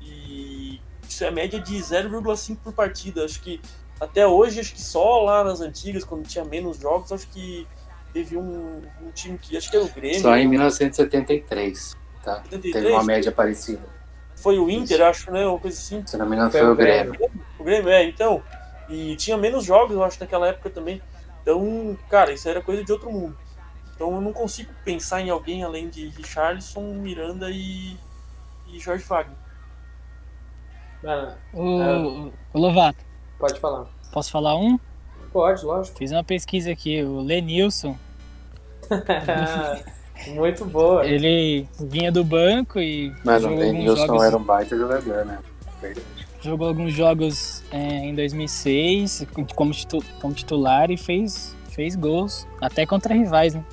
E 0.00 0.80
isso 1.08 1.24
é 1.24 1.30
média 1.30 1.58
de 1.60 1.74
0,5 1.74 2.58
por 2.62 2.72
partida. 2.72 3.24
Acho 3.24 3.42
que 3.42 3.60
até 4.00 4.26
hoje, 4.26 4.60
acho 4.60 4.72
que 4.72 4.80
só 4.80 5.22
lá 5.22 5.42
nas 5.42 5.60
antigas, 5.60 6.04
quando 6.04 6.26
tinha 6.26 6.44
menos 6.44 6.78
jogos, 6.78 7.10
acho 7.10 7.26
que 7.28 7.66
teve 8.12 8.36
um, 8.36 8.82
um 9.02 9.10
time 9.12 9.36
que. 9.36 9.56
Acho 9.56 9.70
que 9.70 9.76
era 9.76 9.84
o 9.84 9.88
Grêmio. 9.88 10.20
Só 10.20 10.36
em 10.36 10.46
1973, 10.46 11.96
tá? 12.22 12.42
73? 12.44 12.72
Teve 12.72 12.94
uma 12.94 13.04
média 13.04 13.32
parecida. 13.32 13.82
Foi 14.36 14.58
o 14.58 14.68
Inter, 14.70 15.02
acho, 15.02 15.30
né? 15.30 15.46
Uma 15.46 15.58
coisa 15.58 15.76
assim. 15.76 16.04
Se 16.06 16.16
não 16.16 16.26
me 16.26 16.34
engano, 16.34 16.50
Foi 16.50 16.60
foi, 16.60 16.68
o 16.68 16.72
o 16.72 16.76
Grêmio. 16.76 17.30
O 17.58 17.64
Grêmio, 17.64 17.90
é, 17.90 18.04
então. 18.04 18.42
E 18.88 19.14
tinha 19.16 19.36
menos 19.36 19.64
jogos, 19.64 19.94
eu 19.94 20.02
acho, 20.02 20.18
naquela 20.20 20.48
época 20.48 20.70
também. 20.70 21.00
Então, 21.42 21.96
cara, 22.08 22.32
isso 22.32 22.48
era 22.48 22.60
coisa 22.60 22.84
de 22.84 22.92
outro 22.92 23.10
mundo. 23.10 23.36
Então 23.94 24.14
eu 24.14 24.20
não 24.20 24.32
consigo 24.32 24.72
pensar 24.84 25.20
em 25.20 25.30
alguém 25.30 25.62
além 25.62 25.88
de 25.88 26.08
Richarlison, 26.08 26.94
Miranda 26.94 27.50
e, 27.50 27.96
e 28.66 28.78
Jorge 28.78 29.04
Wagner. 29.04 29.36
O, 31.52 32.30
o 32.52 32.58
Lovato, 32.58 33.04
pode 33.38 33.58
falar. 33.58 33.86
posso 34.12 34.30
falar 34.30 34.56
um? 34.56 34.78
Pode, 35.32 35.64
lógico. 35.64 35.98
Fiz 35.98 36.12
uma 36.12 36.22
pesquisa 36.22 36.70
aqui, 36.70 37.02
o 37.02 37.20
Lenilson, 37.20 37.96
Muito 40.28 40.64
boa. 40.64 41.06
ele 41.06 41.66
vinha 41.80 42.10
do 42.12 42.22
banco 42.24 42.78
e 42.80 43.12
Mano, 43.24 43.38
o 43.38 43.40
jogou, 43.42 43.56
alguns 43.64 43.72
Denilson 43.78 44.06
jogos, 44.06 44.22
era 44.24 44.36
um 44.36 44.42
baita 44.42 44.76
jogador, 44.76 45.24
né? 45.24 45.38
Verdade. 45.80 46.06
jogou 46.40 46.68
alguns 46.68 46.92
jogos 46.92 47.62
é, 47.72 47.76
em 47.78 48.14
2006 48.14 49.26
como, 49.54 49.72
titu- 49.72 50.04
como 50.20 50.32
titular 50.34 50.90
e 50.90 50.96
fez, 50.96 51.56
fez 51.70 51.96
gols, 51.96 52.46
até 52.60 52.86
contra 52.86 53.14
rivais, 53.14 53.54
né? 53.54 53.64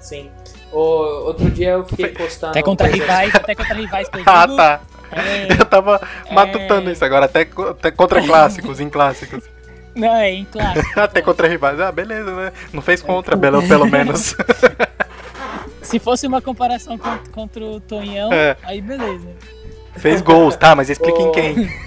Sim. 0.00 0.30
O, 0.72 0.78
outro 1.26 1.50
dia 1.50 1.70
eu 1.70 1.84
fiquei 1.84 2.08
postando. 2.08 2.50
Até 2.50 2.62
contra 2.62 2.88
coisas- 2.88 3.06
rivais, 3.06 3.34
até 3.34 3.54
contra 3.54 3.74
rivais 3.74 4.08
eu 4.12 4.22
Ah, 4.26 4.46
tá. 4.48 4.80
é, 5.12 5.52
Eu 5.60 5.64
tava 5.66 6.00
É. 6.26 6.34
matutando 6.34 6.90
isso 6.90 7.04
agora, 7.04 7.26
até, 7.26 7.42
até 7.70 7.90
contra 7.90 8.22
clássicos, 8.22 8.80
em 8.80 8.88
clássicos. 8.88 9.44
Não, 9.94 10.14
é 10.14 10.30
em 10.30 10.44
clássico. 10.44 10.84
Até 11.00 11.22
contra 11.22 11.48
rivais. 11.48 11.80
Ah, 11.80 11.90
beleza, 11.90 12.30
né? 12.36 12.52
Não 12.70 12.82
fez 12.82 13.00
contra, 13.00 13.34
pelo, 13.34 13.66
pelo 13.66 13.86
menos. 13.86 14.36
Se 15.86 15.98
fosse 15.98 16.26
uma 16.26 16.40
comparação 16.42 16.98
contra, 16.98 17.30
contra 17.32 17.64
o 17.64 17.80
Tonhão, 17.80 18.32
É. 18.32 18.56
aí 18.62 18.80
beleza. 18.80 19.28
fez 19.96 20.20
gols, 20.20 20.56
tá? 20.56 20.74
Mas 20.74 20.90
explica 20.90 21.20
em 21.20 21.32
quem. 21.32 21.86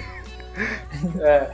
É, 1.22 1.50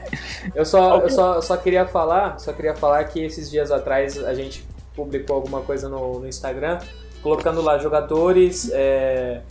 eu 0.53 0.65
só, 0.65 0.97
eu 0.99 1.09
só, 1.09 1.39
só 1.39 1.55
queria 1.55 1.85
falar, 1.87 2.37
só 2.39 2.51
queria 2.51 2.75
falar 2.75 3.01
que 3.05 3.21
esses 3.23 3.49
dias 3.49 3.71
atrás 3.71 4.21
a 4.21 4.33
gente 4.33 4.65
publicou 4.93 5.37
alguma 5.37 5.61
coisa 5.61 5.87
no, 5.87 6.19
no 6.19 6.27
Instagram, 6.27 6.79
colocando 7.23 7.61
lá 7.61 7.77
jogadores 7.77 8.69
é, 8.73 9.41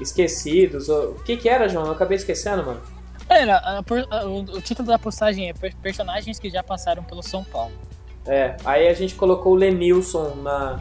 esquecidos. 0.00 0.88
O 0.88 1.14
que 1.24 1.36
que 1.36 1.48
era, 1.50 1.68
João? 1.68 1.86
Eu 1.86 1.92
acabei 1.92 2.16
esquecendo, 2.16 2.64
mano. 2.64 2.80
Era, 3.28 3.56
a 3.58 3.78
a- 3.78 4.24
o, 4.26 4.40
o 4.40 4.60
título 4.62 4.88
da 4.88 4.98
postagem 4.98 5.50
é 5.50 5.52
per- 5.52 5.76
Personagens 5.82 6.38
que 6.38 6.48
já 6.48 6.62
passaram 6.62 7.02
pelo 7.02 7.22
São 7.22 7.44
Paulo. 7.44 7.72
É, 8.24 8.56
aí 8.64 8.88
a 8.88 8.94
gente 8.94 9.14
colocou 9.16 9.52
o 9.52 9.56
Lenilson 9.56 10.36
na, 10.42 10.80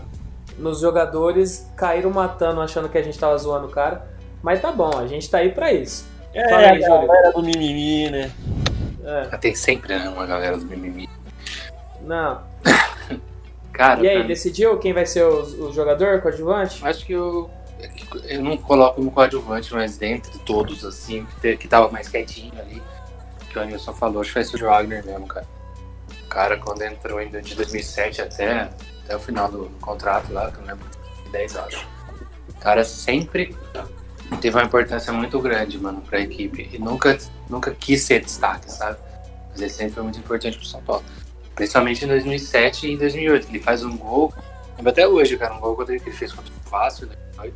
nos 0.62 0.80
jogadores, 0.80 1.70
caíram 1.76 2.10
matando, 2.12 2.62
achando 2.62 2.88
que 2.88 2.98
a 2.98 3.02
gente 3.02 3.18
tava 3.20 3.38
zoando 3.38 3.68
o 3.68 3.72
cara. 3.72 4.08
Mas 4.42 4.62
tá 4.62 4.72
bom, 4.72 4.98
a 4.98 5.06
gente 5.08 5.30
tá 5.30 5.40
aí 5.40 5.52
pra 5.52 5.72
isso. 5.74 6.06
É, 6.34 6.48
Fala 6.50 6.62
aí, 6.62 6.84
a 6.84 6.88
Júlio. 6.88 7.08
galera 7.08 7.32
do 7.34 7.42
mimimi, 7.44 8.10
né? 8.10 8.32
É, 9.04 9.38
Tem 9.38 9.54
sempre 9.56 9.98
né, 9.98 10.08
uma 10.10 10.26
galera 10.26 10.58
do 10.58 10.66
mimimi. 10.66 11.10
não. 12.02 12.42
Cara, 13.74 14.04
E 14.04 14.10
aí, 14.10 14.28
decidiu 14.28 14.78
quem 14.78 14.94
vai 14.94 15.06
ser 15.06 15.24
o, 15.24 15.68
o 15.68 15.74
jogador 15.74 16.22
coadjuvante? 16.22 16.86
acho 16.86 17.06
que 17.06 17.14
eu, 17.14 17.50
eu 18.26 18.42
não 18.44 18.58
coloco 18.58 18.96
como 18.96 19.10
coadjuvante, 19.10 19.74
mas 19.74 19.98
dentre 19.98 20.38
todos, 20.40 20.84
assim, 20.86 21.26
que, 21.26 21.40
te- 21.42 21.58
que 21.58 21.68
tava 21.68 21.90
mais 21.90 22.08
quietinho 22.10 22.52
ali, 22.60 22.82
que 23.50 23.58
o 23.58 23.62
Anilson 23.62 23.94
falou, 23.94 24.22
acho 24.22 24.30
que 24.32 24.36
vai 24.36 24.44
ser 24.44 24.58
o 24.64 24.68
Wagner 24.68 25.06
mesmo, 25.06 25.26
cara. 25.26 25.48
O 26.32 26.34
cara, 26.34 26.58
quando 26.58 26.82
entrou 26.82 27.18
ainda 27.18 27.42
de 27.42 27.54
2007 27.56 28.22
até, 28.22 28.70
até 29.04 29.16
o 29.18 29.20
final 29.20 29.52
do 29.52 29.70
contrato 29.82 30.32
lá, 30.32 30.50
que 30.50 30.60
eu 30.60 30.66
lembro, 30.66 30.86
10 31.30 31.58
acho. 31.58 31.86
O 32.48 32.54
cara 32.58 32.86
sempre 32.86 33.54
teve 34.40 34.56
uma 34.56 34.64
importância 34.64 35.12
muito 35.12 35.38
grande, 35.42 35.78
mano, 35.78 36.02
pra 36.02 36.22
equipe. 36.22 36.70
E 36.72 36.80
nunca, 36.80 37.18
nunca 37.50 37.76
quis 37.76 38.04
ser 38.04 38.22
destaque, 38.22 38.72
sabe? 38.72 38.98
Mas 39.50 39.60
ele 39.60 39.70
sempre 39.70 39.92
foi 39.92 40.04
muito 40.04 40.20
importante 40.20 40.58
pro 40.58 40.66
São 40.66 40.82
Paulo. 40.82 41.04
Principalmente 41.54 42.06
em 42.06 42.08
2007 42.08 42.88
e 42.88 42.94
em 42.94 42.98
2008. 42.98 43.50
Ele 43.50 43.60
faz 43.60 43.84
um 43.84 43.98
gol, 43.98 44.34
lembro 44.78 44.90
até 44.90 45.06
hoje, 45.06 45.36
cara, 45.36 45.54
um 45.54 45.60
gol 45.60 45.76
que 45.76 45.92
ele 45.92 46.00
fez 46.00 46.32
contra 46.32 46.50
o 46.50 46.70
Vasco 46.70 47.04
em 47.04 47.08
2008. 47.10 47.56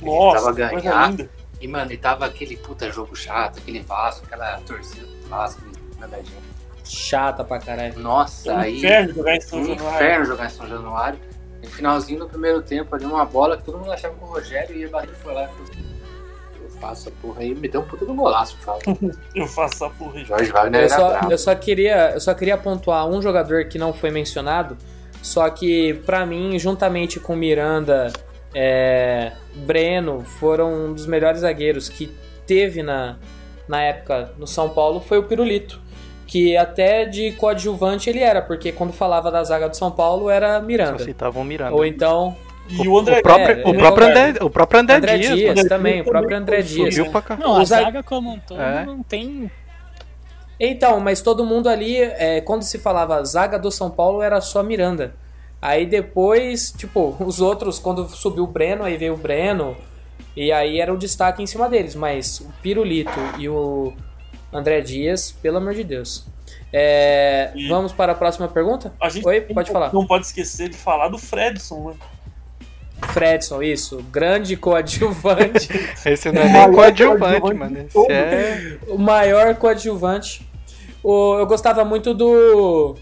Nossa, 0.00 0.54
tava 0.54 1.06
linda. 1.08 1.30
E, 1.60 1.68
mano, 1.68 1.92
e 1.92 1.98
tava 1.98 2.24
aquele 2.24 2.56
puta 2.56 2.90
jogo 2.90 3.14
chato, 3.14 3.58
aquele 3.58 3.80
Vasco, 3.80 4.24
aquela 4.24 4.58
torcida 4.62 5.04
do 5.04 5.28
Vasco, 5.28 5.60
nada 5.98 6.16
gente. 6.16 6.45
Chata 6.86 7.42
pra 7.44 7.58
caralho. 7.58 7.98
Nossa, 7.98 8.54
um 8.54 8.58
aí. 8.58 8.78
inferno 8.78 9.14
jogar 9.14 9.36
em 9.36 9.40
São 9.40 9.58
Um 9.60 9.64
Januário. 9.66 9.96
inferno 9.96 10.24
jogar 10.26 10.46
em 10.46 10.50
São 10.50 10.68
Januário. 10.68 11.18
No 11.62 11.68
finalzinho 11.70 12.20
do 12.20 12.28
primeiro 12.28 12.62
tempo, 12.62 12.94
ali 12.94 13.04
uma 13.04 13.24
bola 13.24 13.56
que 13.56 13.64
todo 13.64 13.78
mundo 13.78 13.90
achava 13.90 14.14
que 14.14 14.22
o 14.22 14.26
Rogério 14.26 14.76
ia 14.76 14.88
bater 14.88 15.14
foi 15.16 15.34
lá 15.34 15.44
e 15.44 15.46
falou 15.48 15.62
assim, 15.64 15.84
eu 16.62 16.70
faço 16.80 17.08
a 17.08 17.12
porra 17.20 17.40
aí, 17.40 17.54
me 17.54 17.68
deu 17.68 17.80
um 17.80 17.84
puta 17.84 18.04
do 18.06 18.14
golaço, 18.14 18.56
fala. 18.58 18.78
Eu 19.34 19.46
faço 19.48 19.74
essa 19.74 19.90
porra 19.90 20.18
aí. 20.18 20.24
Jorge 20.24 20.52
Wagner 20.52 20.82
Eu 20.82 20.88
só, 20.88 21.20
eu 21.30 21.38
só 21.38 21.54
queria, 21.54 22.10
eu 22.12 22.20
só 22.20 22.34
queria 22.34 22.56
pontuar 22.56 23.06
um 23.06 23.20
jogador 23.20 23.64
que 23.64 23.78
não 23.78 23.92
foi 23.92 24.10
mencionado, 24.10 24.76
só 25.22 25.48
que 25.50 25.94
pra 26.06 26.24
mim, 26.24 26.56
juntamente 26.58 27.18
com 27.18 27.34
Miranda, 27.34 28.12
é, 28.54 29.32
Breno, 29.56 30.22
foram 30.24 30.72
um 30.86 30.92
dos 30.92 31.04
melhores 31.06 31.40
zagueiros 31.40 31.88
que 31.88 32.14
teve 32.46 32.82
na, 32.82 33.16
na 33.66 33.82
época 33.82 34.32
no 34.38 34.46
São 34.46 34.68
Paulo 34.68 35.00
foi 35.00 35.18
o 35.18 35.24
Pirulito, 35.24 35.80
que 36.26 36.56
até 36.56 37.04
de 37.04 37.32
coadjuvante 37.32 38.10
ele 38.10 38.20
era, 38.20 38.42
porque 38.42 38.72
quando 38.72 38.92
falava 38.92 39.30
da 39.30 39.44
zaga 39.44 39.68
do 39.68 39.76
São 39.76 39.90
Paulo 39.90 40.28
era 40.28 40.58
Só 40.58 40.66
Miranda. 40.66 41.04
citavam 41.04 41.42
o 41.42 41.44
Miranda. 41.44 41.74
Ou 41.74 41.86
então 41.86 42.36
E 42.68 42.88
o 42.88 42.98
André 42.98 43.20
o 43.20 43.22
próprio, 43.22 43.60
é, 43.60 43.64
o 43.64 43.74
é, 43.74 43.78
próprio 43.78 44.06
André, 44.08 44.34
o 44.40 44.50
próprio 44.50 44.80
André, 44.80 44.96
André 44.96 45.18
Dias, 45.18 45.34
Dias, 45.36 45.54
mano. 45.54 45.68
também, 45.68 46.00
o 46.00 46.04
próprio 46.04 46.36
André 46.36 46.62
Dias. 46.62 46.94
Subiu 46.94 47.12
pra 47.12 47.22
cá. 47.22 47.36
Não, 47.36 47.56
a 47.56 47.64
zaga 47.64 48.02
como 48.02 48.32
um 48.32 48.38
todo 48.40 48.60
É. 48.60 48.84
não 48.84 49.02
tem. 49.02 49.50
Então, 50.58 50.98
mas 51.00 51.20
todo 51.20 51.44
mundo 51.44 51.68
ali, 51.68 51.96
é, 51.98 52.40
quando 52.40 52.62
se 52.62 52.78
falava 52.78 53.22
zaga 53.24 53.58
do 53.58 53.70
São 53.70 53.90
Paulo, 53.90 54.22
era 54.22 54.40
só 54.40 54.62
Miranda. 54.62 55.14
Aí 55.60 55.86
depois, 55.86 56.72
tipo, 56.76 57.14
os 57.20 57.40
outros, 57.40 57.78
quando 57.78 58.08
subiu 58.08 58.44
o 58.44 58.46
Breno, 58.46 58.84
aí 58.84 58.96
veio 58.96 59.14
o 59.14 59.16
Breno, 59.16 59.76
e 60.34 60.50
aí 60.50 60.80
era 60.80 60.92
o 60.92 60.98
destaque 60.98 61.42
em 61.42 61.46
cima 61.46 61.68
deles. 61.68 61.94
Mas 61.94 62.40
o 62.40 62.52
Pirulito 62.62 63.18
e 63.38 63.48
o 63.48 63.92
André 64.56 64.80
Dias, 64.80 65.32
pelo 65.42 65.58
amor 65.58 65.74
de 65.74 65.84
Deus. 65.84 66.26
É, 66.72 67.52
E- 67.54 67.68
Vamos 67.68 67.92
para 67.92 68.12
a 68.12 68.14
próxima 68.14 68.48
pergunta? 68.48 68.92
A 69.00 69.08
gente 69.08 69.26
Oi, 69.26 69.40
pode 69.40 69.70
falar. 69.70 69.92
não 69.92 70.06
pode 70.06 70.26
esquecer 70.26 70.68
de 70.68 70.76
falar 70.76 71.08
do 71.08 71.18
Fredson, 71.18 71.90
né? 71.90 71.94
Fredson, 73.12 73.62
isso, 73.62 74.02
grande 74.10 74.56
coadjuvante, 74.56 75.68
Esse 76.04 76.32
não 76.32 76.40
é 76.42 76.48
nem 76.50 76.72
coadjuvante, 76.72 77.54
mano. 77.54 77.78
Esse 77.78 78.12
é. 78.12 78.78
o 78.88 78.98
maior 78.98 79.54
coadjuvante. 79.56 80.48
O, 81.02 81.38
eu 81.38 81.46
gostava 81.46 81.84
muito 81.84 82.14
do. 82.14 82.96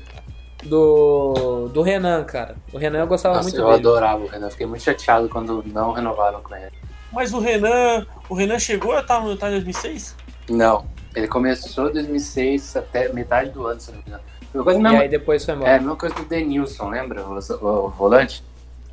Do. 0.64 1.68
Do 1.72 1.82
Renan, 1.82 2.24
cara. 2.24 2.56
O 2.72 2.78
Renan 2.78 3.00
eu 3.00 3.06
gostava 3.06 3.36
Nossa, 3.36 3.48
muito 3.48 3.60
eu 3.60 3.66
dele. 3.66 3.78
adorava 3.78 4.22
o 4.24 4.26
Renan. 4.26 4.50
Fiquei 4.50 4.66
muito 4.66 4.82
chateado 4.82 5.28
quando 5.28 5.62
não 5.66 5.92
renovaram 5.92 6.42
com 6.42 6.54
ele. 6.56 6.72
Mas 7.12 7.32
o 7.32 7.38
Renan. 7.38 8.04
O 8.28 8.34
Renan 8.34 8.58
chegou 8.58 8.92
a 8.92 9.00
estar 9.00 9.20
no 9.20 9.36
tá 9.36 9.48
em 9.48 9.52
2006? 9.52 10.16
Não, 10.50 10.84
ele 11.14 11.28
começou 11.28 11.90
em 11.90 11.92
2006 11.92 12.76
até 12.76 13.12
metade 13.12 13.50
do 13.50 13.66
ano, 13.66 13.80
se 13.80 13.90
não 13.90 13.98
me 13.98 14.04
engano. 14.06 14.22
Coisa 14.64 14.80
E 14.80 14.96
aí 14.96 15.08
depois 15.08 15.44
foi 15.44 15.54
é, 15.54 15.56
embora. 15.56 15.74
a 15.74 15.78
mesma 15.78 15.96
coisa 15.96 16.14
do 16.14 16.24
Denilson, 16.24 16.88
lembra? 16.88 17.24
O, 17.26 17.38
o- 17.38 17.86
o 17.86 17.88
volante? 17.90 18.42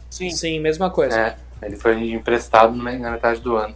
Sim. 0.10 0.30
Sim, 0.32 0.60
mesma 0.60 0.90
coisa. 0.90 1.16
É, 1.20 1.36
ele 1.66 1.76
foi 1.78 1.94
emprestado 2.12 2.76
na 2.76 2.92
na 2.94 3.12
metade 3.12 3.40
do 3.42 3.56
ano. 3.56 3.76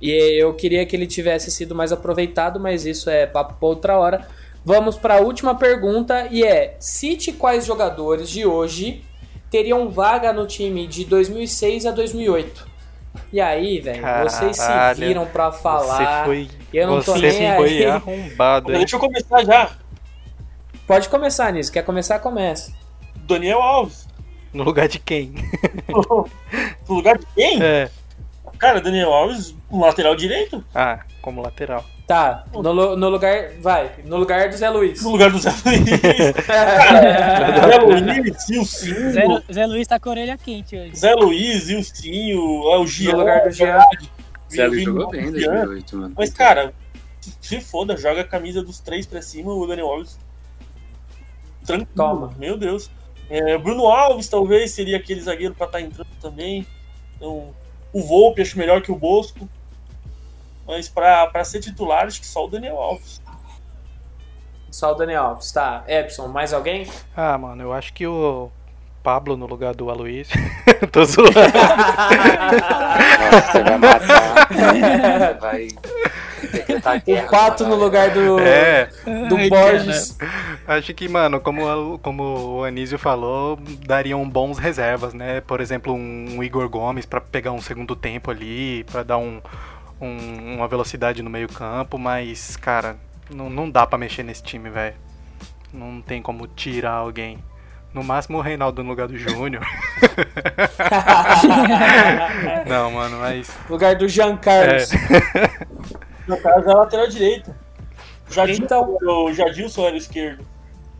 E 0.00 0.10
eu 0.40 0.52
queria 0.54 0.84
que 0.84 0.94
ele 0.96 1.06
tivesse 1.06 1.50
sido 1.50 1.74
mais 1.74 1.92
aproveitado, 1.92 2.58
mas 2.60 2.84
isso 2.84 3.08
é 3.08 3.26
papo 3.26 3.54
pra 3.54 3.68
outra 3.68 3.98
hora. 3.98 4.26
Vamos 4.64 4.96
para 4.96 5.14
a 5.16 5.20
última 5.20 5.54
pergunta 5.54 6.28
e 6.30 6.44
é: 6.44 6.76
cite 6.80 7.32
quais 7.32 7.64
jogadores 7.64 8.28
de 8.28 8.44
hoje 8.44 9.04
teriam 9.50 9.88
vaga 9.90 10.32
no 10.32 10.46
time 10.46 10.86
de 10.86 11.04
2006 11.04 11.86
a 11.86 11.90
2008. 11.92 12.66
E 13.32 13.40
aí, 13.40 13.80
velho, 13.80 14.02
vocês 14.24 14.56
se 14.56 14.94
viram 14.94 15.26
pra 15.26 15.50
falar. 15.52 15.96
Você 15.96 16.24
foi, 16.24 16.50
eu 16.72 16.86
não 16.86 17.02
tô 17.02 17.14
você 17.14 17.32
nem 17.32 17.56
foi 17.56 17.68
aí. 17.68 17.86
arrombado, 17.86 18.72
hein? 18.72 18.78
Deixa 18.78 18.96
eu 18.96 19.00
começar 19.00 19.44
já. 19.44 19.70
Pode 20.86 21.08
começar 21.08 21.52
nisso, 21.52 21.72
quer 21.72 21.82
começar, 21.82 22.18
começa. 22.18 22.72
Daniel 23.16 23.62
Alves. 23.62 24.08
No 24.52 24.64
lugar 24.64 24.88
de 24.88 24.98
quem? 24.98 25.34
No 26.88 26.94
lugar 26.96 27.16
de 27.16 27.26
quem? 27.34 27.62
É. 27.62 27.90
Cara, 28.58 28.80
Daniel 28.80 29.12
Alves, 29.12 29.54
um 29.70 29.80
lateral 29.80 30.14
direito. 30.14 30.62
Ah, 30.74 31.00
como 31.22 31.40
lateral. 31.40 31.84
Tá, 32.06 32.44
no, 32.52 32.96
no 32.96 33.08
lugar. 33.08 33.52
Vai, 33.60 33.92
no 34.04 34.16
lugar 34.16 34.48
do 34.48 34.56
Zé 34.56 34.68
Luiz. 34.68 35.02
No 35.02 35.10
lugar 35.10 35.30
do 35.30 35.38
Zé 35.38 35.50
Luiz. 35.64 35.84
Zé 37.68 37.78
Luiz, 37.78 38.48
Ilcinho. 38.48 39.12
Zé, 39.12 39.24
Zé 39.52 39.66
Luiz 39.66 39.86
tá 39.86 40.00
com 40.00 40.08
a 40.08 40.12
orelha 40.12 40.36
quente 40.36 40.76
hoje. 40.76 40.96
Zé 40.96 41.14
Luiz, 41.14 41.68
Ilcinho, 41.68 42.38
é 42.70 42.78
o 42.78 42.86
Jean. 42.86 43.12
No 43.12 43.18
lugar 43.18 43.44
do 43.44 43.50
Jean. 43.52 43.78
Zé 44.52 44.66
Luiz 44.66 44.84
jogou 44.84 45.08
bem 45.10 45.28
em 45.28 45.38
Jean. 45.38 45.64
2008, 45.64 45.96
mano. 45.96 46.14
Mas, 46.16 46.30
cara, 46.30 46.74
se 47.40 47.60
foda, 47.60 47.96
joga 47.96 48.22
a 48.22 48.24
camisa 48.24 48.62
dos 48.62 48.80
três 48.80 49.06
pra 49.06 49.22
cima, 49.22 49.52
o 49.52 49.66
Daniel 49.66 49.86
Alves. 49.86 50.18
Tranquilo, 51.64 51.88
Toma. 51.94 52.34
meu 52.36 52.58
Deus. 52.58 52.90
É, 53.30 53.56
Bruno 53.56 53.86
Alves, 53.86 54.28
talvez, 54.28 54.72
seria 54.72 54.96
aquele 54.96 55.20
zagueiro 55.20 55.54
pra 55.54 55.66
estar 55.66 55.80
entrando 55.80 56.08
também. 56.20 56.66
Então, 57.16 57.54
o 57.92 58.02
Volpe 58.02 58.42
acho 58.42 58.58
melhor 58.58 58.82
que 58.82 58.90
o 58.90 58.96
Bosco. 58.96 59.48
Mas 60.74 60.88
pra, 60.88 61.26
pra 61.26 61.44
ser 61.44 61.60
titular, 61.60 62.06
acho 62.06 62.18
que 62.18 62.26
só 62.26 62.46
o 62.46 62.48
Daniel 62.48 62.78
Alves. 62.78 63.20
Só 64.70 64.92
o 64.92 64.94
Daniel 64.94 65.22
Alves, 65.24 65.52
tá. 65.52 65.84
Epson, 65.86 66.28
mais 66.28 66.54
alguém? 66.54 66.90
Ah, 67.14 67.36
mano, 67.36 67.62
eu 67.62 67.74
acho 67.74 67.92
que 67.92 68.06
o 68.06 68.50
Pablo 69.02 69.36
no 69.36 69.44
lugar 69.46 69.74
do 69.74 69.90
Aloysio. 69.90 70.34
Tô 70.90 71.04
zoando. 71.04 71.32
Nossa, 73.30 73.52
você 73.52 73.62
vai 73.62 73.78
matar. 73.78 74.48
Vai 75.40 75.68
o 77.06 77.30
Pato 77.30 77.66
no 77.66 77.76
lugar 77.76 78.10
do, 78.10 78.38
É, 78.40 78.86
do 79.28 79.36
Ai, 79.36 79.48
Borges. 79.48 80.18
acho 80.66 80.92
que, 80.92 81.08
mano, 81.08 81.40
como, 81.40 81.66
a- 81.68 81.98
como 82.00 82.58
o 82.58 82.64
Anísio 82.64 82.98
falou, 82.98 83.58
dariam 83.86 84.28
bons 84.28 84.58
reservas, 84.58 85.14
né? 85.14 85.40
Por 85.40 85.60
exemplo, 85.60 85.94
um 85.94 86.42
Igor 86.42 86.68
Gomes 86.68 87.06
pra 87.06 87.20
pegar 87.20 87.52
um 87.52 87.60
segundo 87.60 87.94
tempo 87.96 88.30
ali, 88.30 88.84
pra 88.84 89.02
dar 89.02 89.18
um, 89.18 89.40
um- 90.06 90.56
uma 90.56 90.68
velocidade 90.68 91.22
no 91.22 91.30
meio 91.30 91.48
campo, 91.48 91.98
mas, 91.98 92.56
cara, 92.56 92.96
não, 93.30 93.48
não 93.48 93.70
dá 93.70 93.86
pra 93.86 93.98
mexer 93.98 94.22
nesse 94.22 94.42
time, 94.42 94.68
velho. 94.70 94.94
Não 95.72 96.02
tem 96.02 96.20
como 96.20 96.46
tirar 96.46 96.92
alguém. 96.92 97.42
No 97.94 98.02
máximo 98.02 98.38
o 98.38 98.40
Reinaldo 98.40 98.82
no 98.82 98.88
lugar 98.90 99.06
do 99.06 99.16
Júnior. 99.18 99.66
não, 102.66 102.90
mano, 102.92 103.18
mas. 103.18 103.50
lugar 103.68 103.94
do 103.96 104.08
Jean 104.08 104.36
Carlos. 104.36 104.90
No 106.24 106.40
caso, 106.40 106.70
é 106.70 106.74
lateral 106.74 107.08
direito. 107.08 107.52
Jadilson, 108.30 108.62
Então- 108.62 108.96
o 109.02 109.32
Jadilson 109.34 109.88
era 109.88 109.96
esquerdo. 109.96 110.46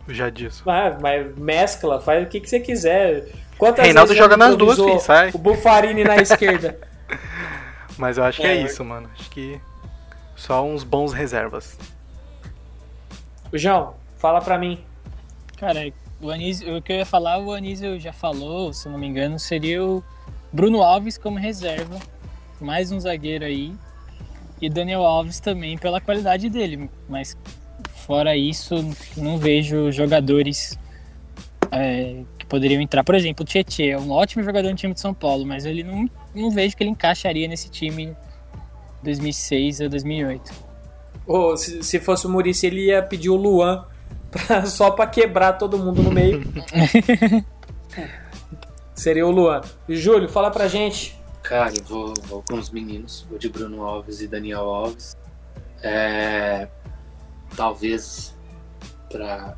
Já 0.09 0.29
disso. 0.29 0.61
Ah, 0.69 0.97
mas 1.01 1.33
mescla, 1.37 2.01
faz 2.01 2.25
o 2.25 2.27
que, 2.27 2.41
que 2.41 2.49
você 2.49 2.59
quiser. 2.59 3.27
Quantas 3.57 3.85
Reinaldo 3.85 4.13
joga 4.13 4.35
nas 4.35 4.57
duas, 4.57 4.75
filho, 4.77 4.99
sai. 4.99 5.31
O 5.33 5.37
Bufarini 5.37 6.03
na 6.03 6.17
esquerda. 6.17 6.77
Mas 7.97 8.17
eu 8.17 8.23
acho 8.23 8.41
que 8.41 8.47
é 8.47 8.57
É. 8.57 8.61
isso, 8.63 8.83
mano. 8.83 9.09
Acho 9.17 9.29
que 9.29 9.59
só 10.35 10.65
uns 10.65 10.83
bons 10.83 11.13
reservas. 11.13 11.77
O 13.51 13.57
João, 13.57 13.93
fala 14.17 14.41
pra 14.41 14.57
mim. 14.57 14.83
Cara, 15.57 15.91
o 16.19 16.29
Anísio, 16.31 16.77
o 16.77 16.81
que 16.81 16.91
eu 16.91 16.97
ia 16.97 17.05
falar, 17.05 17.37
o 17.37 17.51
Anísio 17.51 17.99
já 17.99 18.11
falou, 18.11 18.73
se 18.73 18.87
eu 18.87 18.91
não 18.91 18.99
me 18.99 19.07
engano, 19.07 19.37
seria 19.37 19.83
o 19.83 20.03
Bruno 20.51 20.81
Alves 20.81 21.17
como 21.17 21.37
reserva. 21.37 21.99
Mais 22.59 22.91
um 22.91 22.99
zagueiro 22.99 23.45
aí. 23.45 23.73
E 24.61 24.69
Daniel 24.69 25.05
Alves 25.05 25.39
também 25.39 25.77
pela 25.77 25.99
qualidade 26.01 26.49
dele. 26.49 26.89
Mas 27.07 27.37
fora 28.05 28.35
isso, 28.35 28.75
não 29.17 29.37
vejo 29.37 29.91
jogadores 29.91 30.79
é, 31.71 32.23
que 32.37 32.45
poderiam 32.45 32.81
entrar. 32.81 33.03
Por 33.03 33.15
exemplo, 33.15 33.43
o 33.43 33.45
Tietchan 33.47 33.83
é 33.83 33.97
um 33.97 34.11
ótimo 34.11 34.43
jogador 34.43 34.69
no 34.69 34.75
time 34.75 34.93
de 34.93 34.99
São 35.01 35.13
Paulo, 35.13 35.45
mas 35.45 35.65
ele 35.65 35.83
não, 35.83 36.09
não 36.35 36.49
vejo 36.51 36.75
que 36.75 36.83
ele 36.83 36.91
encaixaria 36.91 37.47
nesse 37.47 37.69
time 37.69 38.15
2006 39.03 39.81
a 39.81 39.87
2008. 39.87 40.51
Ô, 41.25 41.55
se, 41.55 41.83
se 41.83 41.99
fosse 41.99 42.25
o 42.27 42.29
Murici, 42.29 42.65
ele 42.67 42.87
ia 42.87 43.01
pedir 43.01 43.29
o 43.29 43.35
Luan 43.35 43.85
pra- 44.31 44.65
só 44.65 44.91
pra 44.91 45.07
quebrar 45.07 45.53
todo 45.53 45.77
mundo 45.77 46.01
no 46.03 46.11
meio. 46.11 46.41
Seria 48.95 49.25
o 49.25 49.31
Luan. 49.31 49.61
Júlio, 49.89 50.29
fala 50.29 50.51
pra 50.51 50.67
gente. 50.67 51.19
Cara, 51.41 51.73
eu 51.77 51.83
vou, 51.83 52.13
vou 52.23 52.43
com 52.47 52.55
os 52.55 52.69
meninos, 52.69 53.25
vou 53.29 53.37
de 53.37 53.49
Bruno 53.49 53.83
Alves 53.83 54.21
e 54.21 54.27
Daniel 54.27 54.61
Alves. 54.69 55.17
É, 55.81 56.67
talvez 57.55 58.33
para 59.11 59.55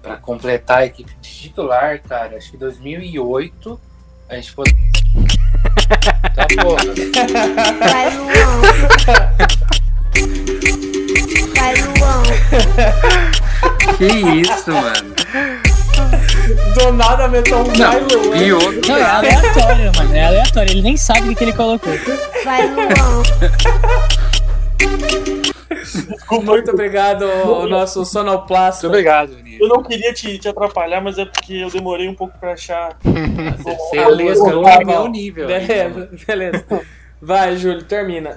para 0.00 0.16
completar 0.16 0.78
a 0.78 0.86
equipe 0.86 1.14
titular, 1.20 2.00
cara, 2.02 2.38
acho 2.38 2.50
que 2.52 2.56
2008 2.56 3.78
a 4.30 4.36
gente 4.36 4.54
pode. 4.54 4.74
Tá 6.34 6.46
porra. 6.62 6.84
Vai, 7.88 8.06
Luan. 8.16 8.60
Vai, 11.56 11.74
Luan. 11.98 12.22
Que 13.98 14.06
isso, 14.40 14.70
mano? 14.72 15.10
Do 16.74 16.92
nada 16.92 17.28
meteu 17.28 17.58
um 17.58 17.64
vai 17.64 18.00
Luan. 18.00 18.36
e 18.36 18.52
outro 18.52 18.88
Não, 18.88 18.96
é 18.96 19.02
aleatório, 19.02 19.92
mano. 19.96 20.14
É 20.16 20.24
aleatório. 20.26 20.70
Ele 20.72 20.82
nem 20.82 20.96
sabe 20.96 21.28
o 21.28 21.36
que 21.36 21.44
ele 21.44 21.52
colocou. 21.52 21.92
Vai, 22.44 22.62
Luan. 26.30 26.40
Muito 26.44 26.70
obrigado, 26.70 27.24
o 27.24 27.68
nosso 27.68 28.04
sonoplasta. 28.04 28.86
Muito 28.86 28.94
obrigado, 28.94 29.36
Vinícius. 29.36 29.60
Eu 29.60 29.68
não 29.68 29.82
queria 29.82 30.12
te, 30.12 30.38
te 30.38 30.48
atrapalhar, 30.48 31.00
mas 31.00 31.18
é 31.18 31.24
porque 31.24 31.54
eu 31.54 31.70
demorei 31.70 32.08
um 32.08 32.14
pouco 32.14 32.38
pra 32.38 32.52
achar. 32.52 32.96
Beleza, 33.92 34.40
colocou 34.40 34.64
tá 34.64 34.80
no 34.80 34.86
meu 34.86 35.02
bom. 35.02 35.08
nível. 35.08 35.48
aí, 35.48 35.66
né? 35.66 35.66
Beleza, 35.66 36.10
beleza. 36.26 36.66
Vai, 37.20 37.56
Júlio, 37.56 37.84
termina. 37.84 38.34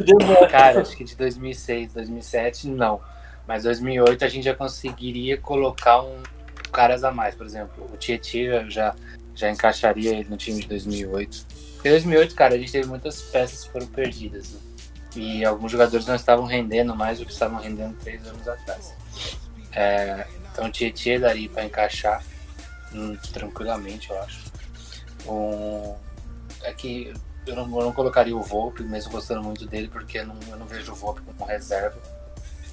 Cara, 0.51 0.81
acho 0.81 0.95
que 0.97 1.03
de 1.03 1.15
2006, 1.15 1.93
2007, 1.93 2.67
não. 2.67 2.99
Mas 3.47 3.63
2008 3.63 4.25
a 4.25 4.27
gente 4.27 4.43
já 4.43 4.53
conseguiria 4.53 5.37
colocar 5.37 6.01
um 6.01 6.21
caras 6.73 7.03
a 7.03 7.11
mais. 7.11 7.35
Por 7.35 7.45
exemplo, 7.45 7.89
o 7.93 7.95
Tietchan 7.95 8.37
eu 8.39 8.69
já, 8.69 8.93
já 9.33 9.49
encaixaria 9.49 10.11
ele 10.11 10.27
no 10.29 10.35
time 10.35 10.59
de 10.59 10.67
2008. 10.67 11.45
Porque 11.75 11.89
2008, 11.89 12.35
cara, 12.35 12.55
a 12.55 12.57
gente 12.57 12.71
teve 12.71 12.87
muitas 12.87 13.21
peças 13.21 13.63
que 13.63 13.71
foram 13.71 13.87
perdidas. 13.87 14.51
Né? 14.51 14.59
E 15.15 15.45
alguns 15.45 15.71
jogadores 15.71 16.05
não 16.07 16.15
estavam 16.15 16.45
rendendo 16.45 16.95
mais 16.95 17.19
do 17.19 17.25
que 17.25 17.31
estavam 17.31 17.59
rendendo 17.59 17.95
três 17.99 18.25
anos 18.27 18.47
atrás. 18.47 18.93
É, 19.71 20.25
então 20.51 20.65
o 20.65 20.71
Tietchan 20.71 21.19
daria 21.19 21.49
para 21.49 21.65
encaixar 21.65 22.23
hum, 22.93 23.15
tranquilamente, 23.31 24.09
eu 24.09 24.19
acho. 24.21 24.41
Um, 25.27 25.95
é 26.63 26.73
que 26.73 27.13
eu 27.45 27.55
não, 27.55 27.63
eu 27.79 27.85
não 27.85 27.93
colocaria 27.93 28.35
o 28.35 28.41
Volpe, 28.41 28.83
mesmo 28.83 29.11
gostando 29.11 29.43
muito 29.43 29.65
dele, 29.65 29.87
porque 29.87 30.19
eu 30.19 30.27
não, 30.27 30.35
eu 30.49 30.57
não 30.57 30.65
vejo 30.65 30.91
o 30.91 30.95
Volpe 30.95 31.21
como 31.21 31.45
reserva. 31.49 31.97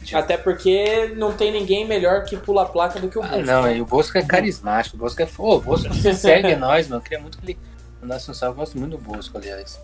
De- 0.01 0.17
Até 0.17 0.37
porque 0.39 1.13
não 1.17 1.33
tem 1.35 1.53
ninguém 1.53 1.87
melhor 1.87 2.25
que 2.25 2.37
pula 2.37 2.63
a 2.63 2.67
placa 2.67 2.99
do 2.99 3.09
que 3.11 3.19
o 3.19 3.23
Ah, 3.23 3.37
não, 3.39 3.71
e 3.71 3.83
o 3.83 3.85
Bosco 3.87 4.17
é 4.17 4.23
carismático, 4.23 4.97
o 4.97 4.99
Bosco 4.99 5.21
é 5.21 5.27
foda. 5.27 5.57
O 5.57 5.61
Bosco 5.61 5.93
você 5.93 6.13
segue 6.15 6.57
nós, 6.57 6.89
mano. 6.89 7.01
Eu 7.01 7.05
queria 7.05 7.21
muito 7.21 7.37
que 7.39 7.45
ele 7.45 7.59
mandasse 8.01 8.31
um 8.31 8.35
salve. 8.35 8.55
Eu 8.55 8.61
gosto 8.61 8.79
muito 8.79 8.97
do 8.97 8.99
Bosco, 9.03 9.37
aliás. 9.37 9.79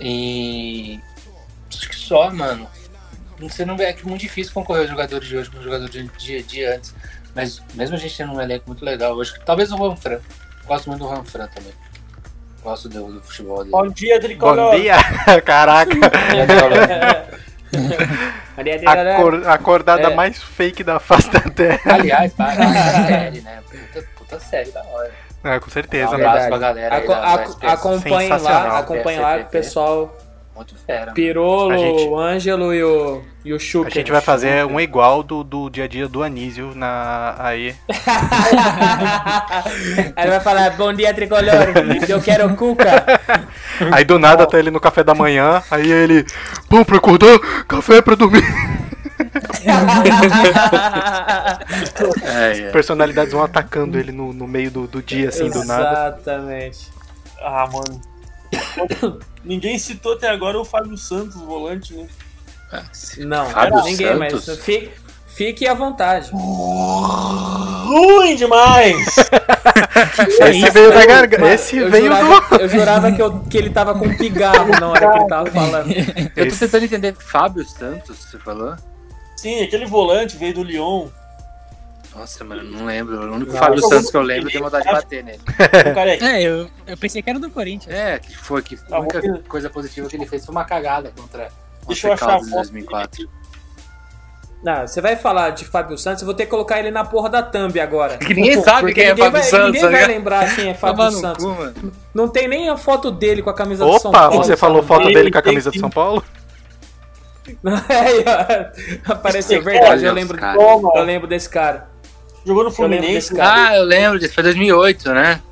E. 0.00 0.98
Acho 1.78 1.88
que 1.88 1.96
só, 1.96 2.30
mano. 2.30 2.68
Você 3.40 3.64
não 3.64 3.76
vê, 3.76 3.84
é 3.84 3.92
que 3.92 4.02
é 4.02 4.08
muito 4.08 4.20
difícil 4.20 4.52
concorrer 4.52 4.84
os 4.84 4.90
jogadores 4.90 5.26
de 5.28 5.36
hoje 5.36 5.50
com 5.50 5.58
os 5.58 5.64
jogadores 5.64 5.90
de, 5.92 6.06
de, 6.18 6.42
de 6.42 6.64
antes. 6.64 6.94
Mas 7.34 7.60
mesmo 7.74 7.96
a 7.96 7.98
gente 7.98 8.16
tendo 8.16 8.32
um 8.32 8.40
elenco 8.40 8.64
muito 8.66 8.84
legal 8.84 9.12
hoje, 9.14 9.34
talvez 9.44 9.72
o 9.72 9.76
Juan 9.76 9.96
Fran. 9.96 10.18
Gosto 10.66 10.88
muito 10.88 11.02
do 11.02 11.08
Juan 11.08 11.24
Fran 11.24 11.46
também. 11.48 11.72
Gosto 12.62 12.88
do, 12.88 13.12
do 13.14 13.20
futebol 13.22 13.58
dele. 13.58 13.70
Bom 13.72 13.88
dia, 13.88 14.14
Bom 14.20 14.20
Tricolor. 14.26 14.76
dia! 14.80 14.94
Caraca! 15.44 15.90
Maria 18.56 18.78
de 18.78 18.86
A, 18.86 19.16
cor- 19.16 19.46
a 19.46 19.54
acordada 19.54 20.02
É. 20.10 20.14
mais 20.14 20.40
fake 20.42 20.84
da 20.84 21.00
face 21.00 21.28
da 21.30 21.40
Terra. 21.40 21.80
Aliás, 21.94 22.32
para 22.34 22.54
série, 23.06 23.40
né? 23.40 23.58
Puta, 23.68 24.06
puta 24.16 24.40
série 24.40 24.70
da 24.70 24.82
hora. 24.84 25.10
É, 25.42 25.58
com 25.60 25.68
certeza, 25.70 26.14
Um 26.14 26.18
né? 26.18 26.24
abraço 26.24 26.48
pra 26.48 26.58
galera. 26.58 26.96
Aco- 26.96 27.08
da- 27.08 27.20
da 27.20 27.34
aco- 27.34 27.50
SPS. 27.50 27.72
acompanhem 27.72 28.32
Sensacional. 28.32 28.68
lá, 28.68 28.78
acompanhem 28.78 29.20
lá 29.20 29.38
que 29.38 29.42
o 29.42 29.46
pessoal 29.48 30.16
Muito 30.54 30.74
fera. 30.86 31.12
Pirolo, 31.12 31.72
A 31.72 31.76
gente- 31.76 32.04
o 32.04 32.16
Ângelo 32.18 32.72
e 32.72 32.82
o, 32.84 33.22
e 33.44 33.52
o 33.52 33.56
A 33.56 33.58
Chuca. 33.58 33.90
gente 33.90 34.12
vai 34.12 34.20
fazer 34.20 34.64
um 34.64 34.78
igual 34.80 35.22
do, 35.22 35.42
do 35.42 35.68
dia 35.68 35.84
a 35.84 35.88
dia 35.88 36.06
do 36.06 36.22
Anísio 36.22 36.72
na, 36.76 37.34
aí. 37.38 37.74
Aí 40.14 40.24
ele 40.24 40.30
vai 40.30 40.40
falar, 40.40 40.70
bom 40.76 40.92
dia 40.92 41.12
tricolor, 41.12 41.44
eu 42.08 42.22
quero 42.22 42.54
cuca. 42.56 43.04
Aí 43.92 44.04
do 44.04 44.18
nada 44.18 44.46
tá 44.46 44.58
ele 44.58 44.70
no 44.70 44.80
café 44.80 45.02
da 45.02 45.14
manhã, 45.14 45.60
aí 45.70 45.90
ele. 45.90 46.24
Pô, 46.68 46.84
pra 46.84 46.96
acordar, 46.98 47.36
café 47.66 48.00
pra 48.00 48.14
dormir. 48.14 48.44
É, 52.22 52.58
é. 52.58 52.70
Personalidades 52.70 53.32
vão 53.32 53.42
atacando 53.42 53.98
ele 53.98 54.12
no, 54.12 54.32
no 54.32 54.46
meio 54.46 54.70
do, 54.70 54.86
do 54.86 55.02
dia, 55.02 55.28
assim, 55.28 55.50
do 55.50 55.64
nada. 55.64 56.16
Exatamente. 56.20 56.88
Ah, 57.40 57.66
mano. 57.72 58.00
Ninguém 59.44 59.78
citou 59.78 60.14
até 60.14 60.28
agora 60.28 60.58
o 60.58 60.64
Fábio 60.64 60.96
Santos, 60.96 61.36
o 61.36 61.44
volante, 61.46 61.94
né? 61.94 62.06
Não, 63.18 63.46
Fábio 63.50 63.82
ninguém 63.84 64.06
Santos? 64.08 64.46
mais. 64.46 64.58
Fique, 64.60 64.90
fique 65.28 65.66
à 65.68 65.74
vontade. 65.74 66.30
Ruim 66.32 68.34
demais! 68.36 68.96
Esse 70.40 70.70
veio 70.70 70.92
da 70.92 71.06
garganta. 71.06 71.42
Mas 71.42 71.60
Esse 71.60 71.76
eu 71.76 71.90
veio 71.90 72.04
jurava, 72.04 72.40
do. 72.58 72.62
Eu 72.62 72.68
jurava 72.68 73.12
que, 73.12 73.22
eu- 73.22 73.40
que 73.40 73.58
ele 73.58 73.70
tava 73.70 73.94
com 73.94 74.16
pigarro 74.16 74.68
na 74.80 74.88
hora 74.88 75.10
que 75.12 75.18
ele 75.18 75.28
tava 75.28 75.50
falando. 75.50 75.90
Eu 76.36 76.48
tô 76.48 76.56
tentando 76.56 76.84
entender. 76.84 77.14
Fábio 77.18 77.64
Santos, 77.64 78.16
você 78.18 78.38
falou? 78.38 78.74
Sim, 79.36 79.62
aquele 79.62 79.86
volante 79.86 80.36
veio 80.36 80.54
do 80.54 80.62
Lyon. 80.62 81.08
Nossa, 82.14 82.44
mano, 82.44 82.62
não 82.62 82.84
lembro. 82.86 83.16
O 83.20 83.34
único 83.34 83.52
Não. 83.52 83.58
Fábio 83.58 83.80
Santos 83.88 84.10
que 84.10 84.16
eu 84.16 84.22
lembro 84.22 84.50
tem 84.50 84.60
vontade 84.60 84.86
de 84.86 84.92
bater 84.92 85.24
nele. 85.24 85.40
O 85.94 85.98
é. 85.98 86.18
É, 86.18 86.42
eu, 86.42 86.70
eu 86.86 86.96
pensei 86.96 87.20
que 87.22 87.28
era 87.30 87.38
do 87.38 87.50
Corinthians. 87.50 87.94
É, 87.94 88.18
que 88.18 88.36
foi 88.36 88.62
que 88.62 88.78
a 88.90 89.00
única 89.00 89.20
vou- 89.20 89.38
coisa 89.48 89.68
positiva 89.68 90.08
que 90.08 90.16
ele 90.16 90.26
fez 90.26 90.44
foi 90.46 90.54
uma 90.54 90.64
cagada 90.64 91.12
contra 91.18 91.48
o 91.82 91.88
Deixa 91.88 92.08
eu 92.08 92.12
achar 92.12 92.26
a 92.26 92.28
Caldas 92.28 92.46
em 92.46 92.50
foto 92.50 92.60
2004. 92.62 93.28
Não, 94.62 94.86
você 94.86 95.00
vai 95.02 95.14
falar 95.16 95.50
de 95.50 95.64
Fábio 95.66 95.98
Santos, 95.98 96.22
eu 96.22 96.26
vou 96.26 96.34
ter 96.34 96.44
que 96.44 96.50
colocar 96.50 96.78
ele 96.78 96.90
na 96.90 97.04
porra 97.04 97.28
da 97.28 97.42
thumb 97.42 97.78
agora. 97.78 98.16
Que 98.16 98.32
ninguém 98.32 98.62
sabe 98.62 98.80
Porque 98.80 98.94
quem 98.94 99.04
é 99.04 99.16
Fábio 99.16 99.32
vai, 99.32 99.42
Santos, 99.42 99.66
Ninguém 99.66 99.82
tá 99.82 99.90
vai 99.90 100.06
lembrar 100.06 100.54
quem 100.54 100.68
é 100.70 100.74
Fábio 100.74 101.10
Santos. 101.10 101.44
cu. 101.44 101.92
Não 102.14 102.28
tem 102.28 102.48
nem 102.48 102.70
a 102.70 102.76
foto 102.76 103.10
dele 103.10 103.42
com 103.42 103.50
a 103.50 103.54
camisa 103.54 103.84
do 103.84 103.98
São 103.98 104.10
Opa, 104.10 104.28
Paulo. 104.28 104.36
você 104.42 104.56
falou 104.56 104.82
foto 104.82 105.06
dele 105.08 105.30
com 105.30 105.36
a 105.38 105.42
camisa 105.42 105.70
de 105.70 105.74
tem. 105.74 105.80
São 105.80 105.90
Paulo? 105.90 106.24
Aí, 107.64 108.24
ó, 109.06 109.12
Apareceu, 109.12 109.62
verdade, 109.62 110.04
eu 110.04 110.12
lembro, 110.14 110.38
eu 110.94 111.02
lembro 111.02 111.28
desse 111.28 111.48
cara. 111.50 111.92
Jogou 112.44 112.62
no 112.64 112.70
Eu 112.70 112.74
Fluminense, 112.74 113.12
desse 113.12 113.34
cara. 113.34 113.70
Ah, 113.70 113.76
eu 113.76 113.84
lembro 113.84 114.18
disso. 114.18 114.34
Foi 114.34 114.42
2008, 114.42 115.12
né? 115.12 115.42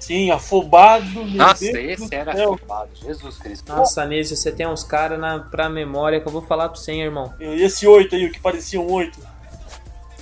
Sim, 0.00 0.30
afobado. 0.30 1.24
Nossa, 1.26 1.64
Deus 1.64 2.02
esse 2.02 2.14
era 2.14 2.34
céu. 2.34 2.54
afobado. 2.54 2.90
Jesus 2.94 3.38
Cristo. 3.38 3.72
Nossa, 3.72 4.02
Anísio, 4.02 4.36
você 4.36 4.52
tem 4.52 4.66
uns 4.66 4.84
caras 4.84 5.18
na, 5.18 5.38
pra 5.38 5.68
memória 5.68 6.20
que 6.20 6.28
eu 6.28 6.32
vou 6.32 6.42
falar 6.42 6.68
pra 6.68 6.78
você, 6.78 6.92
hein, 6.92 7.02
irmão. 7.04 7.32
E 7.40 7.62
esse 7.62 7.86
oito 7.86 8.14
aí, 8.14 8.26
o 8.26 8.32
que 8.32 8.38
parecia 8.38 8.80
um 8.80 8.90
oito. 8.92 9.18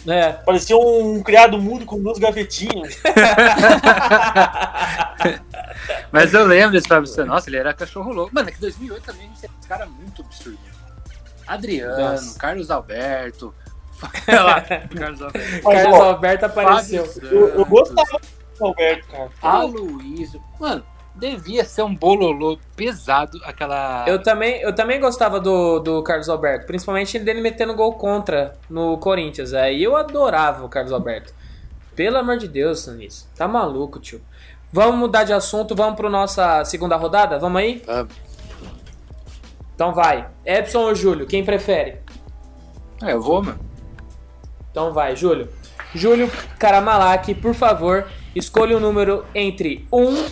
É. 0.06 0.32
Parecia 0.32 0.76
um 0.76 1.22
criado 1.22 1.60
mudo 1.60 1.84
com 1.84 2.00
duas 2.00 2.18
gavetinhas. 2.18 3.00
Mas 6.10 6.34
eu 6.34 6.44
lembro 6.44 6.72
desse 6.72 6.88
Fábio 6.88 7.06
Santos. 7.06 7.26
Nossa, 7.26 7.48
ele 7.48 7.56
era 7.56 7.72
cachorro 7.72 8.12
louco. 8.12 8.34
Mano, 8.34 8.48
é 8.48 8.52
que 8.52 8.60
2008 8.60 9.04
também 9.04 9.22
a 9.22 9.28
gente 9.28 9.40
tem 9.40 9.50
uns 9.58 9.66
caras 9.66 9.88
muito 9.88 10.22
absurdos. 10.22 10.60
Adriano, 11.46 12.12
Nossa. 12.12 12.38
Carlos 12.38 12.70
Alberto. 12.70 13.54
Lá, 14.28 14.60
Carlos 14.60 15.22
Alberto. 15.22 15.60
Mas, 15.64 15.82
Carlos 15.82 15.98
ó, 15.98 16.02
Alberto 16.04 16.46
apareceu. 16.46 17.06
Fábio 17.06 17.28
Eu, 17.30 17.48
eu 17.48 17.64
gostava 17.64 18.20
do 18.58 18.64
Alberto, 18.66 19.08
cara. 19.08 19.30
Aloysio. 19.40 20.42
Mano, 20.58 20.84
devia 21.14 21.64
ser 21.64 21.82
um 21.82 21.94
bololô 21.94 22.58
pesado 22.76 23.40
aquela. 23.44 24.04
Eu 24.08 24.22
também, 24.22 24.60
eu 24.60 24.74
também 24.74 25.00
gostava 25.00 25.40
do, 25.40 25.78
do 25.80 26.02
Carlos 26.02 26.28
Alberto, 26.28 26.66
principalmente 26.66 27.18
dele 27.18 27.40
metendo 27.40 27.74
gol 27.74 27.92
contra 27.94 28.54
no 28.68 28.98
Corinthians. 28.98 29.52
Aí 29.52 29.82
eu 29.82 29.96
adorava 29.96 30.64
o 30.64 30.68
Carlos 30.68 30.92
Alberto. 30.92 31.34
Pelo 31.94 32.16
amor 32.16 32.38
de 32.38 32.48
Deus, 32.48 32.80
Sanis. 32.80 33.28
Tá 33.36 33.46
maluco, 33.46 34.00
tio. 34.00 34.20
Vamos 34.72 34.96
mudar 34.96 35.24
de 35.24 35.32
assunto, 35.34 35.76
vamos 35.76 35.96
para 35.96 36.08
nossa 36.08 36.64
segunda 36.64 36.96
rodada? 36.96 37.38
Vamos 37.38 37.60
aí? 37.60 37.82
Vamos. 37.86 38.14
Então 39.74 39.92
vai. 39.92 40.28
Epson 40.46 40.80
ou 40.80 40.94
Júlio? 40.94 41.26
Quem 41.26 41.44
prefere? 41.44 41.98
É, 43.02 43.12
eu 43.12 43.20
vou, 43.20 43.42
mano. 43.42 43.71
Então 44.72 44.92
vai, 44.92 45.14
Júlio. 45.14 45.48
Júlio 45.94 46.30
Karamalak, 46.58 47.34
por 47.34 47.54
favor, 47.54 48.08
escolha 48.34 48.74
o 48.74 48.78
um 48.78 48.82
número 48.82 49.24
entre 49.34 49.86
1, 49.92 50.26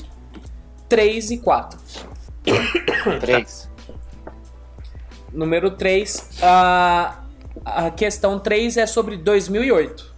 3 0.88 1.30
e 1.32 1.38
4. 1.38 1.78
3. 3.20 3.70
Número 5.32 5.70
3. 5.70 6.40
A, 6.42 7.20
a 7.64 7.90
questão 7.90 8.38
3 8.38 8.78
é 8.78 8.86
sobre 8.86 9.16
2008. 9.16 10.10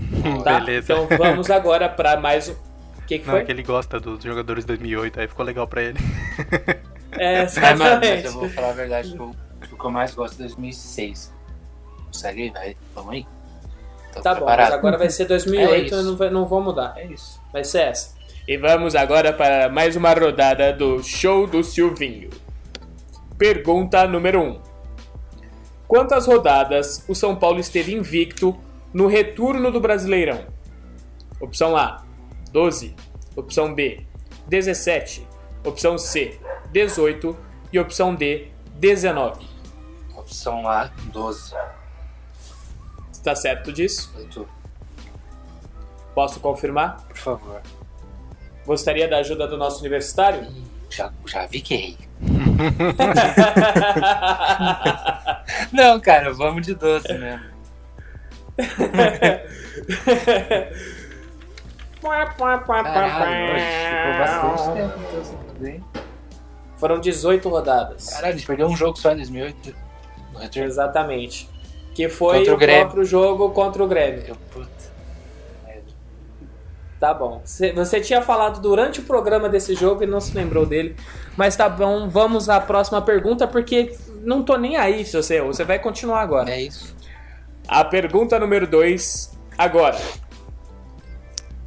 Tá? 0.42 0.60
Beleza. 0.60 0.94
Então 0.94 1.18
vamos 1.18 1.50
agora 1.50 1.86
para 1.86 2.18
mais 2.18 2.48
um. 2.48 2.52
O 2.52 3.02
que, 3.06 3.18
que 3.18 3.26
Não, 3.26 3.34
foi? 3.34 3.42
é 3.42 3.44
que 3.44 3.52
ele 3.52 3.62
gosta 3.62 4.00
dos 4.00 4.22
jogadores 4.24 4.64
de 4.64 4.68
2008, 4.68 5.20
aí 5.20 5.28
ficou 5.28 5.44
legal 5.44 5.66
pra 5.68 5.82
ele. 5.82 5.98
É, 7.12 7.42
É, 7.60 7.74
mano, 7.74 7.78
mas 7.78 7.80
exatamente. 7.80 8.24
eu 8.24 8.32
vou 8.32 8.48
falar 8.48 8.70
a 8.70 8.72
verdade, 8.72 9.18
o 9.18 9.76
que 9.76 9.84
eu 9.84 9.90
mais 9.90 10.14
gosto 10.14 10.36
é 10.36 10.46
2006. 10.46 11.34
Segue 12.12 12.42
aí, 12.44 12.50
vai. 12.50 12.76
Vamos 12.94 13.12
aí. 13.12 13.26
Tô 14.12 14.20
Tá 14.22 14.34
bom, 14.34 14.44
mas 14.44 14.54
preparado. 14.56 14.72
agora 14.74 14.98
vai 14.98 15.08
ser 15.10 15.24
2008, 15.26 15.72
É 15.72 15.78
eu 15.78 15.84
isso. 16.00 16.10
não, 16.10 16.16
vai- 16.16 16.30
não 16.30 16.44
vou 16.46 16.60
mudar. 16.60 16.94
É 16.96 17.06
isso. 17.06 17.40
Vai 17.52 17.62
ser 17.64 17.82
essa. 17.82 18.14
E 18.48 18.56
vamos 18.56 18.94
agora 18.96 19.32
para 19.32 19.68
mais 19.68 19.94
uma 19.96 20.12
rodada 20.12 20.72
do 20.72 21.02
Show 21.02 21.46
do 21.46 21.62
Silvinho. 21.62 22.30
Pergunta 23.38 24.06
número 24.06 24.40
1. 24.42 24.60
Quantas 25.86 26.26
rodadas 26.26 27.04
o 27.08 27.14
São 27.14 27.34
Paulo 27.36 27.58
esteve 27.60 27.94
invicto 27.94 28.56
no 28.92 29.06
retorno 29.06 29.70
do 29.70 29.80
Brasileirão? 29.80 30.44
Opção 31.40 31.76
A, 31.76 32.02
12. 32.52 32.94
Opção 33.36 33.74
B, 33.74 34.04
17. 34.48 35.26
Opção 35.64 35.96
C, 35.98 36.38
18. 36.72 37.36
E 37.72 37.78
opção 37.78 38.14
D, 38.14 38.48
19. 38.74 39.46
Opção 40.16 40.68
A, 40.68 40.90
12. 41.12 41.54
Está 43.20 43.36
certo 43.36 43.70
disso? 43.70 44.10
Eu 44.16 44.26
tô, 44.30 44.46
Posso 46.14 46.40
confirmar? 46.40 47.02
por 47.06 47.18
favor. 47.18 47.60
Gostaria 48.64 49.06
da 49.06 49.18
ajuda 49.18 49.46
do 49.46 49.58
nosso 49.58 49.80
universitário? 49.80 50.46
Já, 50.88 51.12
já 51.26 51.44
vi 51.44 51.60
que 51.60 51.74
errei. 51.74 51.98
Não, 55.70 56.00
cara, 56.00 56.32
vamos 56.32 56.64
de 56.66 56.74
12 56.74 57.12
mesmo. 57.18 57.44
Caralho, 62.82 63.54
hoje 63.54 63.64
ficou 63.86 64.18
bastante 64.18 64.62
tempo 64.78 64.94
então, 65.08 65.24
sem 65.24 65.36
poder. 65.36 65.82
Foram 66.78 66.98
18 67.00 67.48
rodadas. 67.50 68.08
Caralho, 68.08 68.32
a 68.32 68.36
gente 68.36 68.46
perdeu 68.46 68.66
um 68.66 68.74
jogo 68.76 68.98
só 68.98 69.12
em 69.12 69.16
2008. 69.16 69.74
No 70.32 70.38
retorno. 70.38 70.68
Exatamente. 70.68 71.50
Que 72.00 72.08
foi 72.08 72.38
Contra 72.38 72.52
o 72.52 72.56
o, 72.56 72.58
próprio 72.58 73.04
jogo 73.04 73.50
contra 73.50 73.84
o 73.84 73.86
Grêmio. 73.86 74.22
Eu, 74.26 74.36
puta. 74.50 74.90
Tá 76.98 77.12
bom. 77.12 77.42
Você, 77.44 77.72
você 77.72 78.00
tinha 78.00 78.22
falado 78.22 78.58
durante 78.60 79.00
o 79.00 79.02
programa 79.02 79.50
desse 79.50 79.74
jogo 79.74 80.02
e 80.02 80.06
não 80.06 80.18
se 80.18 80.34
lembrou 80.34 80.64
dele. 80.64 80.96
Mas 81.36 81.56
tá 81.56 81.68
bom, 81.68 82.08
vamos 82.08 82.48
à 82.48 82.58
próxima 82.58 83.02
pergunta, 83.02 83.46
porque 83.46 83.94
não 84.22 84.42
tô 84.42 84.56
nem 84.56 84.78
aí 84.78 85.04
se 85.04 85.14
você. 85.14 85.42
Você 85.42 85.62
vai 85.62 85.78
continuar 85.78 86.20
agora. 86.22 86.50
É 86.50 86.62
isso. 86.62 86.96
A 87.68 87.84
pergunta 87.84 88.38
número 88.38 88.66
2, 88.66 89.38
agora. 89.58 89.98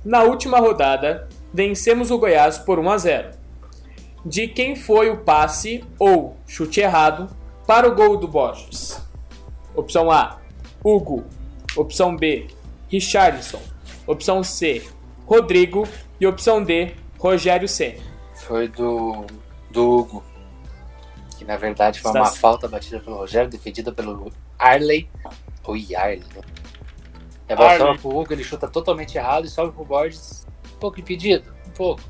Na 0.04 0.24
última 0.24 0.60
rodada, 0.60 1.30
vencemos 1.54 2.10
o 2.10 2.18
Goiás 2.18 2.58
por 2.58 2.80
1 2.80 2.90
a 2.90 2.98
0. 2.98 3.30
De 4.26 4.48
quem 4.48 4.76
foi 4.76 5.12
o 5.12 5.18
passe 5.18 5.84
ou 6.00 6.38
chute 6.48 6.82
errado 6.82 7.30
para 7.68 7.88
o 7.88 7.94
gol 7.94 8.18
do 8.18 8.28
Borges? 8.28 9.03
Opção 9.76 10.12
A, 10.12 10.40
Hugo. 10.84 11.24
Opção 11.76 12.16
B, 12.16 12.48
Richardson. 12.90 13.62
Opção 14.06 14.44
C, 14.44 14.86
Rodrigo. 15.26 15.88
E 16.20 16.28
opção 16.28 16.64
D, 16.64 16.94
Rogério 17.20 17.68
Ceni. 17.68 18.02
Foi 18.36 18.68
do, 18.68 19.26
do 19.72 19.98
Hugo. 20.00 20.24
Que 21.38 21.44
na 21.44 21.58
verdade 21.58 22.00
foi 22.00 22.10
Está 22.12 22.20
uma 22.22 22.26
certo. 22.28 22.40
falta 22.40 22.68
batida 22.68 23.00
pelo 23.00 23.18
Rogério, 23.18 23.50
defendida 23.50 23.92
pelo 23.92 24.32
Arley. 24.58 25.10
Ou 25.66 25.76
Yarley. 25.76 26.24
né? 26.36 26.42
É 27.48 27.56
bola 27.56 27.70
Arley. 27.72 27.80
sobra 27.88 28.02
pro 28.02 28.18
Hugo, 28.20 28.34
ele 28.34 28.44
chuta 28.44 28.68
totalmente 28.68 29.18
errado 29.18 29.46
e 29.46 29.50
sobe 29.50 29.74
pro 29.74 29.84
Borges. 29.84 30.46
Um 30.76 30.80
pouco 30.80 31.00
impedido, 31.00 31.54
um 31.68 31.72
pouco. 31.72 32.02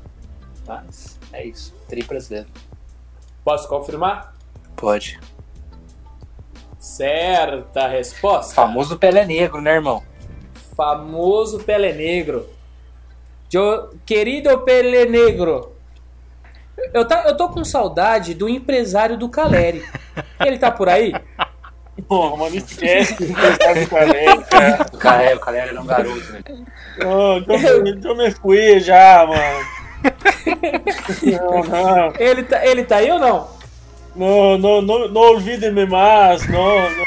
Mas 0.66 1.18
é 1.32 1.44
isso. 1.44 1.74
Tri 1.88 2.02
brasileiro. 2.02 2.48
Posso 3.44 3.68
confirmar? 3.68 4.34
Pode. 4.76 5.18
Certa 6.84 7.86
resposta. 7.88 8.54
Famoso 8.54 8.98
Pelé 8.98 9.24
Negro, 9.24 9.58
né, 9.62 9.72
irmão? 9.72 10.02
famoso 10.76 11.60
Pelé 11.60 11.92
Negro. 11.94 12.46
Jo- 13.48 13.88
Querido 14.04 14.58
Pelé 14.58 15.06
Negro. 15.06 15.72
Eu, 16.92 17.06
tá, 17.06 17.24
eu 17.26 17.36
tô 17.36 17.48
com 17.48 17.64
saudade 17.64 18.34
do 18.34 18.48
empresário 18.50 19.16
do 19.16 19.28
Caleri. 19.30 19.82
Ele 20.44 20.58
tá 20.58 20.70
por 20.70 20.88
aí? 20.90 21.14
Porra, 22.06 22.36
mano, 22.36 22.54
esquece 22.56 23.14
o 23.22 23.30
empresário 23.30 23.84
do 23.84 23.88
Caleri, 23.90 24.44
cara. 24.44 24.86
O 24.92 24.96
é, 25.22 25.34
o 25.36 25.40
cara 25.40 25.56
era 25.56 25.80
um 25.80 25.86
garoto, 25.86 26.32
né? 26.32 26.42
Eu, 26.98 27.82
me- 27.82 28.00
eu 28.04 28.14
me 28.16 28.30
fui 28.32 28.78
já, 28.80 29.24
mano. 29.26 29.66
Não, 31.22 31.62
não. 31.64 32.12
Ele 32.18 32.42
tá, 32.42 32.66
ele 32.66 32.84
tá 32.84 32.96
aí 32.96 33.10
ou 33.10 33.18
não? 33.18 33.48
No, 34.14 34.56
no, 34.58 34.80
no, 34.80 35.08
no 35.08 35.20
olvídeme 35.20 35.86
más, 35.86 36.46
no, 36.48 36.58
no. 36.90 37.04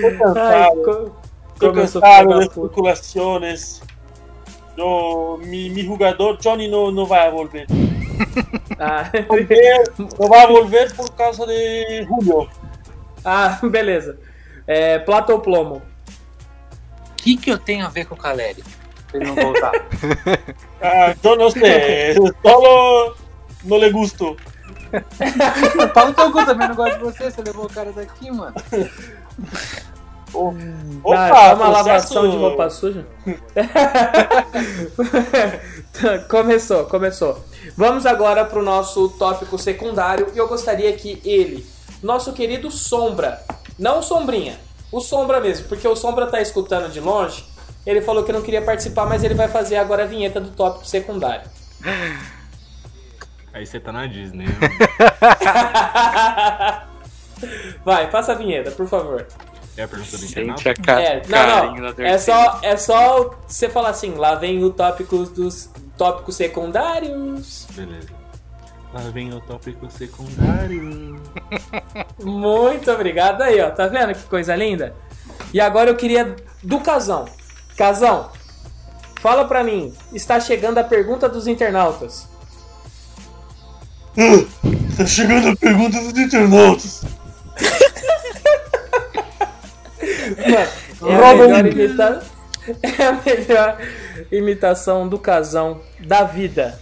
Tô 0.00 0.06
Ai, 0.06 0.16
cansado, 0.18 0.82
co- 0.82 1.16
tô 1.58 1.66
eu 1.66 1.72
cansado 1.74 2.02
filho 2.16 2.28
da 2.30 2.38
de 2.38 2.48
puta. 2.50 2.66
especulações. 2.66 3.82
No, 4.76 5.36
mi, 5.38 5.68
mi 5.70 5.82
jugador 5.84 6.38
Johnny 6.38 6.68
no, 6.68 6.90
no 6.90 7.06
vai 7.06 7.30
volver. 7.30 7.66
Ah, 8.82 9.10
Não 10.18 10.28
vai 10.28 10.46
volver 10.46 10.94
por 10.94 11.10
causa 11.12 11.46
de 11.46 12.02
Julio. 12.04 12.48
ah, 13.22 13.58
beleza. 13.70 14.18
É, 14.66 14.98
Plata 14.98 15.34
ou 15.34 15.40
Plomo? 15.40 15.76
O 15.76 17.14
que, 17.16 17.36
que 17.36 17.50
eu 17.50 17.58
tenho 17.58 17.84
a 17.84 17.90
ver 17.90 18.06
com 18.06 18.14
o 18.14 18.18
Caleri? 18.18 18.62
Pra 19.10 19.20
ele 19.20 19.26
não 19.26 19.34
voltar. 19.34 19.72
Ah, 20.82 21.14
yo 21.22 21.36
no 21.36 21.50
sé, 21.50 22.14
solo 22.42 23.14
no 23.64 23.76
le 23.76 23.90
gusto. 23.90 24.36
Paulo 25.94 26.12
teu 26.14 26.32
cu 26.32 26.44
também 26.44 26.68
não 26.68 26.74
gosta 26.74 26.98
de 26.98 27.04
você, 27.04 27.30
você 27.30 27.42
levou 27.42 27.66
o 27.66 27.68
cara 27.72 27.92
daqui, 27.92 28.30
mano. 28.30 28.54
Opa, 30.32 31.16
ah, 31.16 31.54
uma 31.54 31.56
processo- 31.56 31.72
lavação 31.88 32.30
de 32.30 32.36
roupa 32.36 32.70
suja? 32.70 33.06
começou, 36.28 36.84
começou. 36.86 37.44
Vamos 37.76 38.06
agora 38.06 38.44
pro 38.44 38.62
nosso 38.62 39.08
tópico 39.10 39.58
secundário 39.58 40.28
e 40.34 40.38
eu 40.38 40.48
gostaria 40.48 40.92
que 40.92 41.20
ele, 41.24 41.66
nosso 42.02 42.32
querido 42.32 42.70
Sombra, 42.70 43.42
não 43.78 44.02
Sombrinha, 44.02 44.58
o 44.92 45.00
Sombra 45.00 45.40
mesmo, 45.40 45.66
porque 45.68 45.86
o 45.86 45.96
Sombra 45.96 46.26
tá 46.26 46.40
escutando 46.40 46.90
de 46.90 47.00
longe, 47.00 47.44
ele 47.86 48.00
falou 48.02 48.22
que 48.24 48.32
não 48.32 48.42
queria 48.42 48.62
participar, 48.62 49.06
mas 49.06 49.22
ele 49.24 49.34
vai 49.34 49.48
fazer 49.48 49.76
agora 49.76 50.02
a 50.04 50.06
vinheta 50.06 50.40
do 50.40 50.50
tópico 50.50 50.86
secundário. 50.86 51.48
Aí 53.52 53.66
você 53.66 53.80
tá 53.80 53.90
na 53.92 54.06
Disney. 54.06 54.46
vai, 57.84 58.10
faça 58.10 58.32
a 58.32 58.34
vinheta, 58.34 58.70
por 58.70 58.86
favor. 58.86 59.26
É 59.76 59.82
a 59.82 59.88
pergunta 59.88 60.18
do 60.18 60.24
internauta? 60.24 60.70
a 60.70 60.74
ca 60.74 61.00
É, 61.00 61.22
não, 61.26 61.74
não. 61.76 61.94
É 62.04 62.18
só, 62.18 62.60
é 62.62 62.76
só 62.76 63.38
você 63.46 63.68
falar 63.68 63.90
assim, 63.90 64.14
lá 64.14 64.34
vem 64.34 64.62
o 64.62 64.70
tópico 64.70 65.24
dos 65.24 65.70
tópicos 65.96 66.36
secundários. 66.36 67.66
Beleza. 67.72 68.08
Lá 68.92 69.00
vem 69.12 69.32
o 69.32 69.40
tópico 69.40 69.90
secundário. 69.90 71.20
Muito 72.22 72.90
obrigado 72.90 73.42
aí, 73.42 73.60
ó. 73.60 73.70
Tá 73.70 73.86
vendo 73.86 74.14
que 74.14 74.24
coisa 74.24 74.54
linda? 74.56 74.94
E 75.52 75.60
agora 75.60 75.90
eu 75.90 75.96
queria 75.96 76.36
do 76.62 76.80
Casão. 76.80 77.24
Casão, 77.76 78.30
fala 79.20 79.44
pra 79.44 79.64
mim. 79.64 79.94
Está 80.12 80.38
chegando 80.40 80.78
a 80.78 80.84
pergunta 80.84 81.28
dos 81.28 81.46
internautas. 81.46 82.29
Tá 84.96 85.06
chegando 85.06 85.48
a 85.48 85.56
pergunta 85.56 85.98
dos 86.00 86.18
internautas. 86.18 87.04
É 90.36 90.68
a 91.00 91.34
melhor 91.34 91.66
imita... 91.66 92.22
é 92.82 93.02
a 93.04 93.12
melhor 93.24 93.78
imitação 94.30 95.08
do 95.08 95.18
casão 95.18 95.80
da 96.06 96.24
vida. 96.24 96.78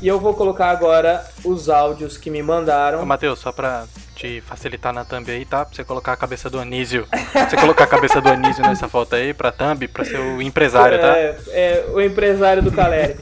E 0.00 0.08
eu 0.08 0.18
vou 0.18 0.34
colocar 0.34 0.70
agora 0.70 1.24
os 1.44 1.68
áudios 1.68 2.18
que 2.18 2.28
me 2.28 2.42
mandaram. 2.42 3.02
Ô, 3.02 3.06
Matheus, 3.06 3.38
só 3.38 3.52
pra 3.52 3.84
te 4.16 4.40
facilitar 4.40 4.92
na 4.92 5.04
thumb 5.04 5.30
aí, 5.30 5.44
tá? 5.44 5.64
Pra 5.64 5.74
você 5.74 5.84
colocar 5.84 6.12
a 6.12 6.16
cabeça 6.16 6.50
do 6.50 6.58
Anísio. 6.58 7.06
Pra 7.32 7.48
você 7.48 7.56
colocar 7.56 7.84
a 7.84 7.86
cabeça 7.86 8.20
do 8.20 8.28
Anísio 8.28 8.62
nessa 8.62 8.88
foto 8.88 9.14
aí, 9.14 9.32
pra 9.32 9.52
thumb, 9.52 9.86
pra 9.88 10.04
ser 10.04 10.18
o 10.18 10.42
empresário, 10.42 11.00
tá? 11.00 11.16
É, 11.16 11.36
é, 11.48 11.84
o 11.92 12.00
empresário 12.00 12.62
do 12.62 12.72
Caleri. 12.72 13.16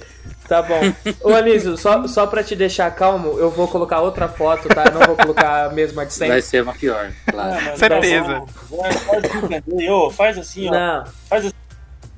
Tá 0.51 0.63
bom. 0.63 0.81
Ô 1.23 1.33
Anísio, 1.33 1.77
só, 1.77 2.05
só 2.09 2.27
pra 2.27 2.43
te 2.43 2.57
deixar 2.57 2.91
calmo, 2.91 3.39
eu 3.39 3.51
vou 3.53 3.69
colocar 3.69 4.01
outra 4.01 4.27
foto, 4.27 4.67
tá? 4.69 4.83
Eu 4.87 4.93
não 4.99 5.07
vou 5.07 5.17
colocar 5.17 5.67
a 5.67 5.71
mesma 5.71 6.05
de 6.05 6.13
sempre. 6.13 6.33
Vai 6.33 6.43
ser 6.43 6.65
uma 6.65 6.73
pior, 6.75 7.13
claro. 7.31 7.53
Ah, 7.57 7.61
mas 7.67 7.79
Certeza. 7.79 8.43
Ô, 9.89 10.11
faz 10.11 10.37
assim, 10.37 10.67
ó. 10.69 10.73
Não, 10.73 11.05
Faz 11.29 11.53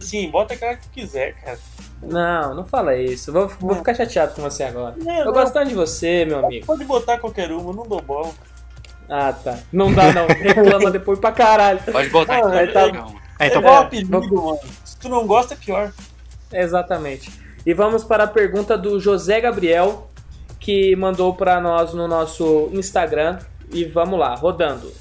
assim, 0.01 0.31
bota 0.31 0.55
a 0.55 0.57
cara 0.57 0.77
que 0.77 0.89
quiser, 0.89 1.35
cara. 1.45 1.59
não, 2.03 2.55
não 2.55 2.65
fala 2.65 2.97
isso. 2.97 3.31
Vou, 3.31 3.49
vou 3.61 3.77
ficar 3.77 3.95
chateado 3.95 4.35
com 4.35 4.41
você 4.41 4.63
agora. 4.65 4.95
Não, 4.97 5.15
Eu 5.19 5.25
não. 5.27 5.33
gosto 5.35 5.53
tanto 5.53 5.69
de 5.69 5.75
você, 5.75 6.25
meu 6.25 6.45
amigo. 6.45 6.65
Pode 6.65 6.85
botar 6.85 7.19
qualquer 7.19 7.53
uma, 7.53 7.71
não 7.71 7.87
dou 7.87 8.01
bola. 8.01 8.31
Ah, 9.11 9.35
tá. 9.35 9.59
Não 9.71 9.93
dá, 9.93 10.11
não. 10.11 10.27
Reclama 10.27 10.89
depois 10.91 11.19
pra 11.19 11.33
caralho. 11.33 11.81
Pode 11.83 12.09
botar 12.09 12.37
Ah, 12.37 12.39
então. 12.39 12.51
vai 12.51 12.67
tá-. 12.69 12.81
É, 13.39 13.45
É 13.45 13.49
então, 13.49 13.63
é. 13.63 13.77
apelido, 13.77 14.11
mano. 14.11 14.59
Se 14.87 14.97
tu 14.97 15.11
não 15.11 15.27
gosta, 15.27 15.53
é 15.53 15.57
pior. 15.59 15.93
Exatamente. 16.51 17.42
E 17.65 17.73
vamos 17.73 18.03
para 18.03 18.25
a 18.25 18.27
pergunta 18.27 18.77
do 18.77 18.99
José 18.99 19.41
Gabriel, 19.41 20.11
que 20.59 20.97
mandou 20.97 21.33
para 21.33 21.61
nós 21.61 21.95
no 21.95 22.09
nosso 22.09 22.69
Instagram. 22.73 23.39
E 23.73 23.85
vamos 23.85 24.19
lá, 24.19 24.35
rodando. 24.35 24.93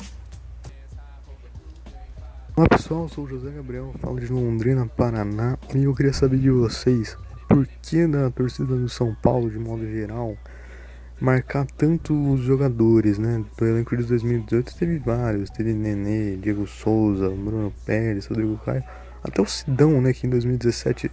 Olá 2.56 2.68
pessoal, 2.70 3.10
sou 3.10 3.24
o 3.24 3.28
José 3.28 3.50
Gabriel, 3.50 3.92
falo 4.00 4.20
de 4.20 4.32
Londrina, 4.32 4.86
Paraná 4.86 5.58
e 5.74 5.86
eu 5.86 5.96
queria 5.96 6.14
saber 6.14 6.38
de 6.38 6.52
vocês 6.52 7.18
por 7.48 7.66
que 7.82 8.06
da 8.06 8.30
torcida 8.30 8.76
do 8.76 8.88
São 8.88 9.16
Paulo, 9.24 9.50
de 9.50 9.58
modo 9.58 9.84
geral, 9.90 10.38
marcar 11.20 11.66
tanto 11.66 12.14
os 12.32 12.42
jogadores, 12.42 13.18
né? 13.18 13.44
Do 13.58 13.66
elenco 13.66 13.98
de 13.98 14.04
2018 14.04 14.76
teve 14.76 15.00
vários, 15.00 15.50
teve 15.50 15.74
Nenê, 15.74 16.36
Diego 16.36 16.68
Souza, 16.68 17.28
Bruno 17.30 17.74
Pérez, 17.84 18.28
Rodrigo 18.28 18.60
Caio, 18.64 18.84
até 19.24 19.42
o 19.42 19.48
Sidão, 19.48 20.00
né? 20.00 20.14
Que 20.14 20.28
em 20.28 20.30
2017 20.30 21.10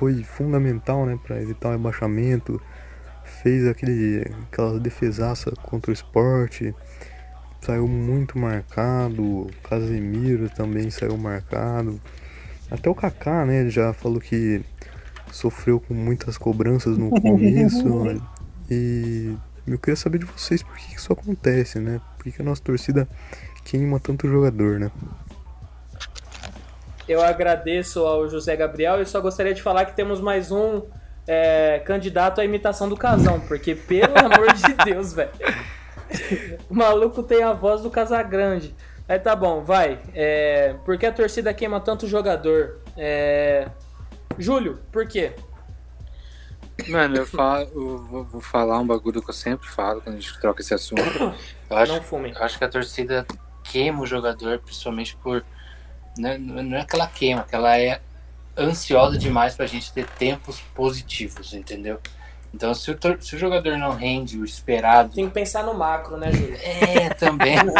foi 0.00 0.24
fundamental, 0.24 1.06
né? 1.06 1.16
Para 1.22 1.40
evitar 1.40 1.68
o 1.68 1.72
rebaixamento, 1.72 2.60
fez 3.42 3.68
aquele, 3.68 4.24
aquela 4.50 4.80
defesaça 4.80 5.52
contra 5.62 5.92
o 5.92 5.94
esporte 5.94 6.74
saiu 7.60 7.86
muito 7.86 8.38
marcado, 8.38 9.46
Casemiro 9.62 10.48
também 10.48 10.90
saiu 10.90 11.16
marcado. 11.16 12.00
Até 12.70 12.88
o 12.88 12.94
Kaká, 12.94 13.44
né, 13.44 13.68
já 13.68 13.92
falou 13.92 14.20
que 14.20 14.62
sofreu 15.30 15.78
com 15.78 15.94
muitas 15.94 16.38
cobranças 16.38 16.96
no 16.96 17.10
começo. 17.20 17.84
e 18.70 19.36
eu 19.66 19.78
queria 19.78 19.96
saber 19.96 20.18
de 20.18 20.24
vocês 20.24 20.62
por 20.62 20.76
que 20.76 20.96
isso 20.96 21.12
acontece, 21.12 21.78
né? 21.78 22.00
Por 22.16 22.24
que, 22.24 22.32
que 22.32 22.42
a 22.42 22.44
nossa 22.44 22.62
torcida 22.62 23.06
queima 23.64 24.00
tanto 24.00 24.26
jogador, 24.26 24.80
né? 24.80 24.90
Eu 27.10 27.20
agradeço 27.20 28.06
ao 28.06 28.28
José 28.28 28.54
Gabriel 28.54 29.02
e 29.02 29.04
só 29.04 29.20
gostaria 29.20 29.52
de 29.52 29.60
falar 29.60 29.84
que 29.84 29.96
temos 29.96 30.20
mais 30.20 30.52
um 30.52 30.82
é, 31.26 31.80
candidato 31.84 32.40
à 32.40 32.44
imitação 32.44 32.88
do 32.88 32.96
casão, 32.96 33.40
porque 33.40 33.74
pelo 33.74 34.14
amor 34.16 34.52
de 34.52 34.72
Deus, 34.84 35.12
velho. 35.12 35.32
O 36.68 36.74
maluco 36.76 37.20
tem 37.24 37.42
a 37.42 37.52
voz 37.52 37.82
do 37.82 37.90
Casagrande. 37.90 38.72
Aí 39.08 39.18
tá 39.18 39.34
bom, 39.34 39.64
vai. 39.64 39.98
É, 40.14 40.76
por 40.84 40.96
que 40.96 41.04
a 41.04 41.10
torcida 41.10 41.52
queima 41.52 41.80
tanto 41.80 42.06
jogador? 42.06 42.78
É, 42.96 43.66
Júlio, 44.38 44.78
por 44.92 45.04
quê? 45.08 45.32
Mano, 46.86 47.16
eu, 47.16 47.26
falo, 47.26 47.68
eu 47.74 47.98
vou, 47.98 48.24
vou 48.24 48.40
falar 48.40 48.78
um 48.78 48.86
bagulho 48.86 49.20
que 49.20 49.30
eu 49.30 49.34
sempre 49.34 49.68
falo 49.68 50.00
quando 50.00 50.14
a 50.14 50.20
gente 50.20 50.40
troca 50.40 50.60
esse 50.60 50.72
assunto. 50.72 51.02
Eu 51.68 51.76
acho, 51.76 51.92
Não 51.92 52.02
fumem. 52.02 52.32
eu 52.36 52.44
acho 52.44 52.56
que 52.56 52.62
a 52.62 52.68
torcida 52.68 53.26
queima 53.64 54.00
o 54.00 54.06
jogador, 54.06 54.60
principalmente 54.60 55.16
por. 55.16 55.44
Não 56.20 56.30
é, 56.30 56.38
não 56.38 56.76
é 56.76 56.84
que 56.84 56.94
ela 56.94 57.06
queima, 57.06 57.42
que 57.42 57.54
ela 57.54 57.78
é 57.78 58.00
ansiosa 58.56 59.16
demais 59.16 59.54
pra 59.54 59.66
gente 59.66 59.92
ter 59.92 60.06
tempos 60.06 60.60
positivos, 60.74 61.54
entendeu? 61.54 61.98
Então, 62.52 62.74
se 62.74 62.90
o, 62.90 62.98
se 63.20 63.36
o 63.36 63.38
jogador 63.38 63.78
não 63.78 63.92
rende 63.92 64.36
o 64.38 64.44
esperado. 64.44 65.14
Tem 65.14 65.28
que 65.28 65.34
pensar 65.34 65.62
no 65.62 65.72
macro, 65.72 66.16
né, 66.16 66.32
Júlio? 66.32 66.56
É, 66.56 67.10
também. 67.10 67.56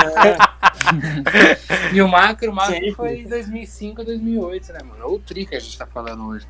e 1.92 2.00
o 2.00 2.08
macro, 2.08 2.50
o 2.50 2.54
macro 2.54 2.74
Sempre. 2.74 2.92
foi 2.92 3.24
2005 3.24 4.04
2008, 4.04 4.72
né, 4.72 4.80
mano? 4.84 5.06
Ou 5.06 5.16
o 5.16 5.18
tri 5.18 5.44
que 5.44 5.56
a 5.56 5.60
gente 5.60 5.76
tá 5.76 5.86
falando 5.86 6.24
hoje. 6.28 6.46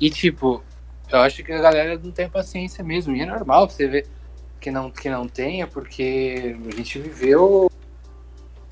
E, 0.00 0.08
tipo, 0.10 0.62
eu 1.10 1.18
acho 1.20 1.42
que 1.42 1.52
a 1.52 1.60
galera 1.60 1.98
não 1.98 2.12
tem 2.12 2.28
paciência 2.28 2.84
mesmo. 2.84 3.14
E 3.16 3.22
é 3.22 3.26
normal 3.26 3.68
você 3.68 3.88
ver 3.88 4.06
que 4.60 4.70
não, 4.70 4.90
que 4.90 5.10
não 5.10 5.28
tenha, 5.28 5.66
porque 5.66 6.56
a 6.72 6.76
gente 6.76 6.98
viveu, 7.00 7.70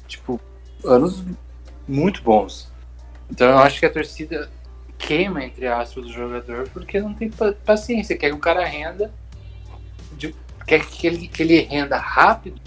tipo, 0.07 0.41
anos 0.85 1.25
muito 1.87 2.23
bons. 2.23 2.73
Então 3.31 3.49
eu 3.49 3.59
acho 3.59 3.81
que 3.81 3.87
a 3.87 3.91
torcida 3.93 4.51
queima, 4.99 5.45
entre 5.45 5.67
aspas, 5.67 6.05
o 6.07 6.13
jogador 6.13 6.69
porque 6.71 7.01
não 7.01 7.15
tem 7.15 7.31
pa- 7.31 7.55
paciência. 7.65 8.17
Quer 8.17 8.31
que 8.31 8.37
o 8.37 8.41
cara 8.41 8.65
renda, 8.65 9.13
de- 10.13 10.35
quer 10.67 10.85
que 10.87 11.07
ele, 11.07 11.29
que 11.29 11.43
ele 11.43 11.61
renda 11.61 11.97
rápido 11.99 12.61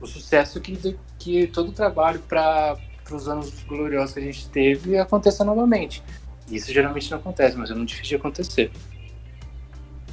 o 0.00 0.06
sucesso 0.06 0.60
que, 0.60 0.96
que 1.18 1.46
todo 1.46 1.68
o 1.68 1.72
trabalho 1.72 2.20
para 2.20 2.76
os 3.10 3.28
anos 3.28 3.62
gloriosos 3.64 4.14
que 4.14 4.20
a 4.20 4.22
gente 4.22 4.48
teve 4.48 4.98
aconteça 4.98 5.44
novamente. 5.44 6.02
Isso 6.50 6.72
geralmente 6.72 7.10
não 7.10 7.18
acontece, 7.18 7.56
mas 7.56 7.70
é 7.70 7.74
muito 7.74 7.90
difícil 7.90 8.08
de 8.10 8.16
acontecer. 8.16 8.70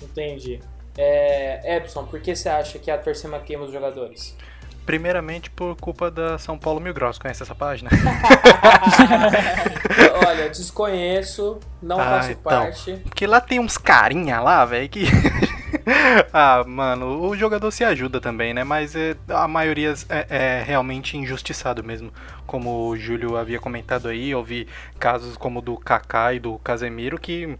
Entendi. 0.02 0.60
É, 0.98 1.78
Epson, 1.78 2.06
por 2.06 2.20
que 2.20 2.36
você 2.36 2.50
acha 2.50 2.80
que 2.80 2.90
a 2.90 2.98
torcida 2.98 3.40
queima 3.40 3.66
os 3.66 3.72
jogadores? 3.72 4.36
Primeiramente 4.88 5.52
por 5.52 5.76
culpa 5.76 6.10
da 6.10 6.38
São 6.38 6.58
Paulo 6.58 6.80
Mil 6.80 6.94
Graus. 6.94 7.20
Conhece 7.20 7.44
essa 7.44 7.54
página? 7.54 7.90
Olha, 10.26 10.50
desconheço, 10.50 11.60
não 11.82 12.00
Ah, 12.00 12.06
faço 12.06 12.32
então. 12.32 12.44
parte. 12.44 12.94
Porque 13.04 13.28
lá 13.28 13.42
tem 13.42 13.60
uns 13.60 13.78
carinha 13.78 14.40
lá, 14.40 14.64
velho, 14.64 14.88
que. 14.88 15.04
ah, 16.32 16.64
mano, 16.66 17.22
o 17.22 17.36
jogador 17.36 17.70
se 17.70 17.84
ajuda 17.84 18.22
também, 18.22 18.54
né? 18.54 18.64
Mas 18.64 18.96
é, 18.96 19.18
a 19.28 19.46
maioria 19.46 19.94
é, 20.08 20.26
é 20.30 20.64
realmente 20.66 21.18
injustiçado 21.18 21.84
mesmo. 21.84 22.10
Como 22.46 22.88
o 22.88 22.98
Júlio 22.98 23.36
havia 23.36 23.60
comentado 23.60 24.08
aí, 24.08 24.32
eu 24.32 24.42
vi 24.42 24.70
casos 24.98 25.36
como 25.36 25.60
o 25.60 25.62
do 25.62 25.78
Kaká 25.78 26.34
e 26.34 26.40
do 26.40 26.58
Casemiro 26.60 27.20
que. 27.20 27.58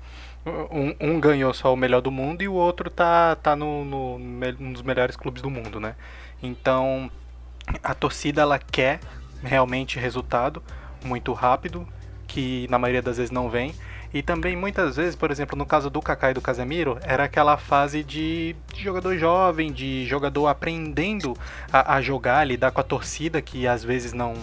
Um, 0.72 0.96
um 1.02 1.20
ganhou 1.20 1.54
só 1.54 1.74
o 1.74 1.76
melhor 1.76 2.00
do 2.00 2.10
mundo 2.10 2.42
e 2.42 2.48
o 2.48 2.54
outro 2.54 2.90
tá, 2.90 3.36
tá 3.36 3.54
no, 3.54 3.84
no, 3.84 4.16
um 4.62 4.72
dos 4.72 4.82
melhores 4.82 5.18
clubes 5.18 5.42
do 5.42 5.50
mundo, 5.50 5.78
né? 5.78 5.94
Então 6.42 7.12
a 7.84 7.94
torcida 7.94 8.42
ela 8.42 8.60
quer 8.60 9.00
realmente 9.44 10.00
resultado 10.00 10.62
muito 11.04 11.34
rápido, 11.34 11.88
que 12.28 12.68
na 12.70 12.80
maioria 12.80 13.02
das 13.02 13.18
vezes 13.18 13.32
não 13.32 13.50
vem. 13.50 13.74
E 14.14 14.22
também 14.22 14.56
muitas 14.56 14.96
vezes, 14.96 15.16
por 15.16 15.32
exemplo, 15.32 15.58
no 15.58 15.66
caso 15.66 15.90
do 15.90 16.02
Kaká 16.02 16.32
e 16.32 16.34
do 16.34 16.42
Casemiro, 16.42 16.98
era 17.04 17.26
aquela 17.26 17.58
fase 17.58 18.04
de, 18.04 18.56
de 18.74 18.82
jogador 18.82 19.18
jovem, 19.18 19.72
de 19.72 20.06
jogador 20.08 20.48
aprendendo 20.48 21.36
a, 21.72 21.96
a 21.96 22.02
jogar, 22.02 22.46
lidar 22.46 22.72
com 22.72 22.80
a 22.80 22.84
torcida, 22.84 23.42
que 23.42 23.68
às 23.68 23.84
vezes 23.84 24.14
não 24.14 24.34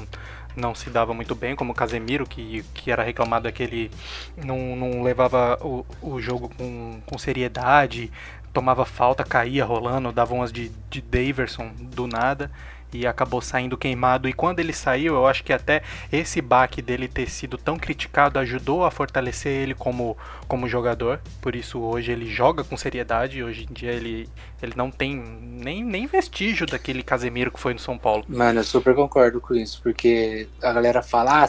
não 0.57 0.73
se 0.73 0.89
dava 0.89 1.13
muito 1.13 1.35
bem, 1.35 1.57
como 1.57 1.73
o 1.73 1.75
Casemiro, 1.75 2.25
que, 2.25 2.65
que 2.75 2.91
era 2.91 3.03
reclamado 3.03 3.51
que 3.53 3.61
ele 3.61 3.91
não, 4.37 4.77
não 4.77 5.03
levava 5.03 5.59
o, 5.61 5.85
o 6.01 6.21
jogo 6.21 6.49
com, 6.49 7.01
com 7.05 7.19
seriedade, 7.19 8.09
tomava 8.55 8.87
falta, 8.87 9.25
caía 9.25 9.65
rolando, 9.65 10.13
dava 10.13 10.33
umas 10.33 10.53
de, 10.53 10.71
de 10.89 11.03
Daverson 11.03 11.73
do 11.77 12.07
nada 12.07 12.51
e 12.93 13.07
acabou 13.07 13.41
saindo 13.41 13.77
queimado. 13.77 14.29
E 14.29 14.33
quando 14.33 14.61
ele 14.61 14.73
saiu, 14.73 15.17
eu 15.17 15.27
acho 15.27 15.43
que 15.43 15.53
até 15.53 15.83
esse 16.13 16.41
baque 16.41 16.81
dele 16.81 17.09
ter 17.09 17.29
sido 17.29 17.59
tão 17.59 17.77
criticado 17.77 18.39
ajudou 18.39 18.85
a 18.85 18.91
fortalecer 18.91 19.53
ele 19.53 19.75
como, 19.75 20.17
como 20.47 20.69
jogador. 20.69 21.21
Por 21.43 21.57
isso 21.57 21.81
hoje 21.81 22.13
ele 22.13 22.27
joga 22.27 22.63
com 22.63 22.77
seriedade. 22.77 23.43
Hoje 23.43 23.67
em 23.69 23.73
dia 23.73 23.91
ele, 23.91 24.29
ele 24.63 24.75
não 24.77 24.93
tem 24.93 25.17
nem, 25.17 25.83
nem 25.83 26.07
vestígio 26.07 26.67
daquele 26.67 27.03
Casemiro 27.03 27.51
que 27.51 27.59
foi 27.59 27.75
no 27.75 27.81
São 27.81 27.99
Paulo. 27.99 28.25
Mano, 28.29 28.61
eu 28.61 28.65
super 28.65 28.95
concordo 28.95 29.41
com 29.41 29.55
isso, 29.55 29.81
porque 29.83 30.47
a 30.63 30.73
galera 30.73 31.03
fala, 31.03 31.43
ah, 31.43 31.49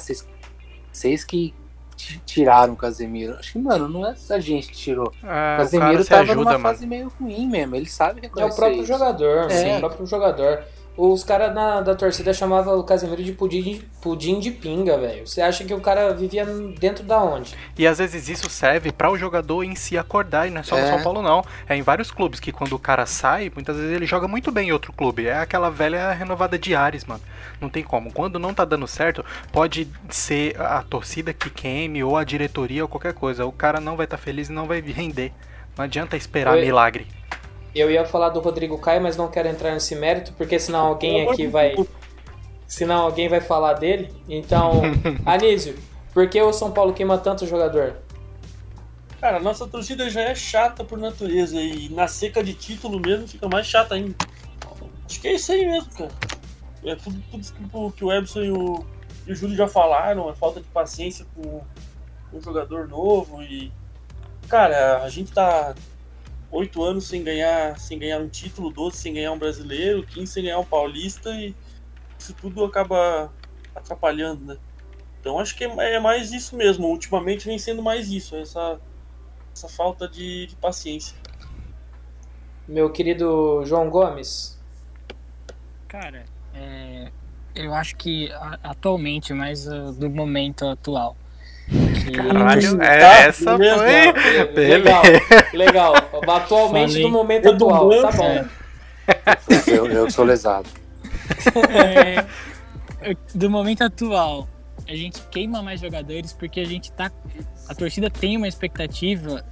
vocês, 0.91 1.23
que 1.23 1.53
tiraram 2.25 2.73
o 2.73 2.75
Casemiro. 2.75 3.35
Acho 3.35 3.53
que, 3.53 3.59
mano, 3.59 3.87
não 3.87 4.05
é 4.05 4.15
a 4.29 4.39
gente 4.39 4.67
que 4.67 4.75
tirou. 4.75 5.11
Ah, 5.23 5.53
o 5.53 5.55
o 5.55 5.57
Casemiro 5.63 6.03
se 6.03 6.09
tava 6.09 6.21
ajuda, 6.23 6.35
numa 6.39 6.51
mano. 6.51 6.63
fase 6.63 6.85
meio 6.85 7.11
ruim 7.19 7.47
mesmo, 7.47 7.75
ele 7.75 7.89
sabe 7.89 8.19
É 8.19 8.23
reconhecer 8.23 8.53
o 8.53 8.55
próprio 8.55 8.77
isso. 8.79 8.87
jogador, 8.87 9.51
É. 9.51 9.69
é 9.71 9.77
o 9.77 9.79
próprio 9.79 10.05
jogador. 10.05 10.63
Os 10.97 11.25
caras 11.25 11.53
da 11.53 11.93
torcida 11.93 12.33
chamavam 12.33 12.79
o 12.79 12.83
Casemiro 12.83 13.21
de 13.21 13.33
pudim 13.33 13.61
de, 13.61 13.75
pudim 14.01 14.39
de 14.39 14.49
pinga, 14.49 14.97
velho. 14.97 15.27
Você 15.27 15.41
acha 15.41 15.65
que 15.65 15.73
o 15.73 15.81
cara 15.81 16.13
vivia 16.13 16.45
dentro 16.79 17.03
da 17.03 17.21
onde? 17.21 17.53
E 17.77 17.85
às 17.85 17.97
vezes 17.97 18.29
isso 18.29 18.49
serve 18.49 18.93
para 18.93 19.11
o 19.11 19.17
jogador 19.17 19.63
em 19.63 19.75
si 19.75 19.97
acordar, 19.97 20.47
e 20.47 20.51
não 20.51 20.61
é 20.61 20.63
só 20.63 20.75
no 20.75 20.81
É. 20.81 20.91
São 20.91 21.03
Paulo 21.03 21.21
não. 21.21 21.43
É 21.67 21.75
em 21.75 21.81
vários 21.81 22.11
clubes 22.11 22.39
que 22.39 22.51
quando 22.51 22.73
o 22.73 22.79
cara 22.79 23.05
sai, 23.05 23.51
muitas 23.53 23.75
vezes 23.75 23.91
ele 23.91 24.05
joga 24.05 24.25
muito 24.25 24.51
bem 24.51 24.69
em 24.69 24.71
outro 24.71 24.93
clube. 24.93 25.27
É 25.27 25.37
aquela 25.37 25.69
velha 25.69 26.11
renovada 26.13 26.57
de 26.57 26.73
Ares, 26.73 27.03
mano. 27.03 27.21
Não 27.59 27.69
tem 27.69 27.83
como. 27.83 28.13
Quando 28.13 28.39
não 28.39 28.53
tá 28.53 28.63
dando 28.63 28.87
certo, 28.87 29.25
pode 29.51 29.89
ser 30.09 30.59
a 30.61 30.81
torcida 30.81 31.33
que 31.33 31.49
queime 31.49 32.03
ou 32.05 32.15
a 32.15 32.23
diretoria 32.23 32.83
ou 32.83 32.87
qualquer 32.87 33.13
coisa. 33.13 33.45
O 33.45 33.51
cara 33.51 33.81
não 33.81 33.97
vai 33.97 34.05
estar 34.05 34.17
feliz 34.17 34.47
e 34.47 34.53
não 34.53 34.65
vai 34.65 34.79
render. 34.79 35.33
Não 35.77 35.83
adianta 35.83 36.15
esperar 36.15 36.53
Oi. 36.53 36.61
milagre. 36.61 37.05
Eu 37.75 37.91
ia 37.91 38.05
falar 38.05 38.29
do 38.29 38.39
Rodrigo 38.39 38.77
Caio, 38.77 39.01
mas 39.01 39.17
não 39.17 39.27
quero 39.27 39.49
entrar 39.49 39.73
nesse 39.73 39.95
mérito, 39.95 40.31
porque 40.33 40.57
senão 40.57 40.87
alguém 40.87 41.27
aqui 41.29 41.45
vai. 41.45 41.75
Senão 42.65 43.01
alguém 43.03 43.27
vai 43.27 43.41
falar 43.41 43.73
dele. 43.73 44.11
Então, 44.29 44.81
Anísio, 45.25 45.75
por 46.13 46.27
que 46.29 46.41
o 46.41 46.53
São 46.53 46.71
Paulo 46.71 46.93
queima 46.93 47.17
tanto 47.17 47.45
jogador? 47.45 47.97
Cara, 49.19 49.37
a 49.37 49.39
nossa 49.39 49.67
torcida 49.67 50.09
já 50.09 50.21
é 50.21 50.33
chata 50.35 50.83
por 50.83 50.97
natureza 50.97 51.59
e 51.59 51.89
na 51.89 52.07
seca 52.07 52.43
de 52.43 52.53
título 52.53 52.99
mesmo 52.99 53.27
fica 53.27 53.47
mais 53.49 53.67
chata 53.67 53.95
ainda. 53.95 54.15
Acho 55.07 55.19
que 55.21 55.27
é 55.27 55.33
isso 55.33 55.51
aí 55.51 55.65
mesmo, 55.65 55.91
cara. 55.91 56.11
É 56.85 56.95
tudo, 56.95 57.21
tudo 57.31 57.41
isso 57.41 57.53
que 57.95 58.05
o- 58.05 58.11
Ebson 58.11 58.41
e 58.41 58.51
o, 58.51 58.85
e 59.27 59.31
o 59.31 59.35
Júlio 59.35 59.55
já 59.55 59.67
falaram, 59.67 60.29
a 60.29 60.33
falta 60.33 60.59
de 60.61 60.67
paciência 60.67 61.25
com 61.35 61.61
com 62.31 62.37
o 62.37 62.41
jogador 62.41 62.87
novo 62.87 63.41
e. 63.43 63.71
Cara, 64.47 65.01
a 65.03 65.09
gente 65.09 65.31
tá 65.31 65.73
oito 66.55 66.83
anos 66.83 67.07
sem 67.07 67.23
ganhar, 67.23 67.77
sem 67.77 67.99
ganhar 67.99 68.19
um 68.19 68.29
título, 68.29 68.71
12 68.71 68.97
sem 68.97 69.13
ganhar 69.13 69.31
um 69.31 69.37
brasileiro, 69.37 70.05
15 70.05 70.31
sem 70.31 70.43
ganhar 70.43 70.59
um 70.59 70.65
paulista 70.65 71.29
e 71.31 71.53
isso 72.17 72.33
tudo 72.33 72.63
acaba 72.63 73.31
atrapalhando, 73.75 74.45
né? 74.45 74.57
Então 75.19 75.39
acho 75.39 75.55
que 75.55 75.63
é 75.63 75.99
mais 75.99 76.31
isso 76.31 76.55
mesmo. 76.55 76.87
Ultimamente 76.87 77.45
vem 77.45 77.57
sendo 77.57 77.81
mais 77.81 78.09
isso, 78.09 78.35
essa, 78.35 78.79
essa 79.53 79.67
falta 79.67 80.07
de, 80.07 80.47
de 80.47 80.55
paciência. 80.55 81.17
Meu 82.67 82.91
querido 82.91 83.63
João 83.65 83.89
Gomes. 83.89 84.59
Cara, 85.87 86.25
é, 86.53 87.11
eu 87.53 87.73
acho 87.73 87.95
que 87.95 88.29
atualmente, 88.63 89.33
mais 89.33 89.67
uh, 89.67 89.91
do 89.93 90.09
momento 90.09 90.65
atual. 90.65 91.15
Caralho, 92.11 92.81
é, 92.81 92.99
Tá, 92.99 93.13
essa 93.19 93.57
beleza. 93.57 93.77
foi. 93.77 94.63
Legal, 94.63 95.01
Beleza. 95.03 95.45
legal. 95.53 95.93
Atualmente 96.27 96.89
Falei. 96.93 97.03
do 97.03 97.09
momento 97.09 97.49
atual. 97.49 97.89
Tá 98.01 98.11
bom. 98.11 98.23
É. 98.25 98.45
Eu, 99.67 99.87
eu 99.87 100.11
sou 100.11 100.25
lesado. 100.25 100.67
É, 103.01 103.15
do 103.35 103.49
momento 103.49 103.83
atual, 103.83 104.47
a 104.87 104.95
gente 104.95 105.21
queima 105.31 105.61
mais 105.61 105.79
jogadores 105.81 106.33
porque 106.33 106.59
a 106.59 106.65
gente 106.65 106.91
tá. 106.91 107.11
A 107.67 107.75
torcida 107.75 108.09
tem 108.09 108.35
uma 108.37 108.47
expectativa 108.47 109.43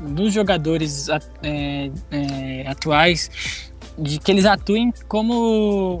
dos 0.00 0.32
jogadores 0.32 1.08
é, 1.42 1.90
é, 2.10 2.66
atuais 2.66 3.72
de 3.98 4.18
que 4.18 4.30
eles 4.30 4.44
atuem 4.46 4.92
como. 5.08 5.98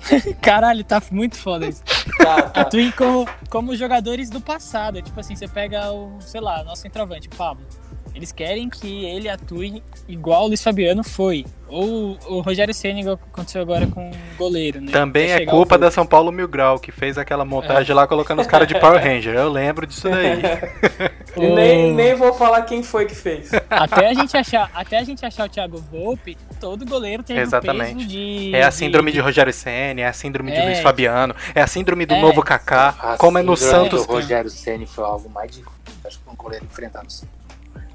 Caralho, 0.40 0.84
tá 0.84 1.02
muito 1.10 1.36
foda 1.36 1.66
isso. 1.66 1.82
Tá, 2.18 2.42
tá. 2.42 2.60
Atuem 2.62 2.90
como, 2.92 3.28
como 3.48 3.76
jogadores 3.76 4.30
do 4.30 4.40
passado. 4.40 5.02
Tipo 5.02 5.18
assim, 5.20 5.36
você 5.36 5.48
pega 5.48 5.92
o, 5.92 6.20
sei 6.20 6.40
lá, 6.40 6.62
nosso 6.64 6.82
centroavante, 6.82 7.28
Pablo. 7.28 7.64
Eles 8.14 8.30
querem 8.32 8.68
que 8.68 9.04
ele 9.06 9.28
atue 9.28 9.82
igual 10.06 10.44
o 10.44 10.46
Luiz 10.48 10.62
Fabiano 10.62 11.02
foi. 11.02 11.44
Ou 11.68 12.18
o 12.28 12.40
Rogério 12.40 12.74
Senna, 12.74 13.00
igual 13.00 13.14
aconteceu 13.32 13.62
agora 13.62 13.86
com 13.86 14.10
o 14.10 14.14
goleiro, 14.36 14.78
né? 14.78 14.92
Também 14.92 15.32
é 15.32 15.46
culpa 15.46 15.78
da 15.78 15.90
São 15.90 16.04
Paulo 16.04 16.30
Mil 16.30 16.46
Grau, 16.46 16.78
que 16.78 16.92
fez 16.92 17.16
aquela 17.16 17.46
montagem 17.46 17.96
lá 17.96 18.06
colocando 18.06 18.40
os 18.42 18.46
caras 18.46 18.68
de 18.68 18.78
Power 18.78 19.00
Ranger. 19.02 19.34
Eu 19.34 19.48
lembro 19.50 19.86
disso 19.86 20.08
daí. 20.10 20.42
E 21.34 21.48
nem, 21.48 21.94
nem 21.94 22.14
vou 22.14 22.34
falar 22.34 22.60
quem 22.60 22.82
foi 22.82 23.06
que 23.06 23.14
fez. 23.14 23.50
Até 23.70 24.08
a 24.08 24.12
gente 24.12 24.36
achar, 24.36 24.70
até 24.74 24.98
a 24.98 25.02
gente 25.02 25.24
achar 25.24 25.46
o 25.46 25.48
Thiago 25.48 25.78
Volpe, 25.90 26.36
todo 26.60 26.84
goleiro 26.84 27.22
tem 27.22 27.38
o 27.38 27.40
Exatamente. 27.40 27.94
peso 27.94 28.06
de 28.06 28.54
É 28.54 28.62
a 28.64 28.70
síndrome 28.70 29.10
de 29.10 29.18
Rogério 29.18 29.50
Senna, 29.50 30.02
é 30.02 30.06
a 30.06 30.12
síndrome 30.12 30.52
de 30.52 30.58
É. 30.58 30.64
Luiz 30.66 30.80
Fabiano, 30.80 31.34
é 31.54 31.62
a 31.62 31.66
síndrome 31.66 32.04
do 32.04 32.12
É. 32.12 32.20
novo 32.20 32.42
Kaká, 32.42 32.88
A 33.00 33.16
como 33.16 33.38
é 33.38 33.42
no 33.42 33.56
Santos. 33.56 34.04
do 34.06 34.12
Rogério 34.12 34.50
Ceni 34.50 34.84
foi 34.84 35.04
algo 35.04 35.30
mais 35.30 35.50
difícil. 35.50 35.72
Acho 36.04 36.18
que 36.18 36.28
um 36.30 36.36
goleiro 36.36 36.66
enfrentar 36.66 37.02
no 37.02 37.10
Santos. 37.10 37.32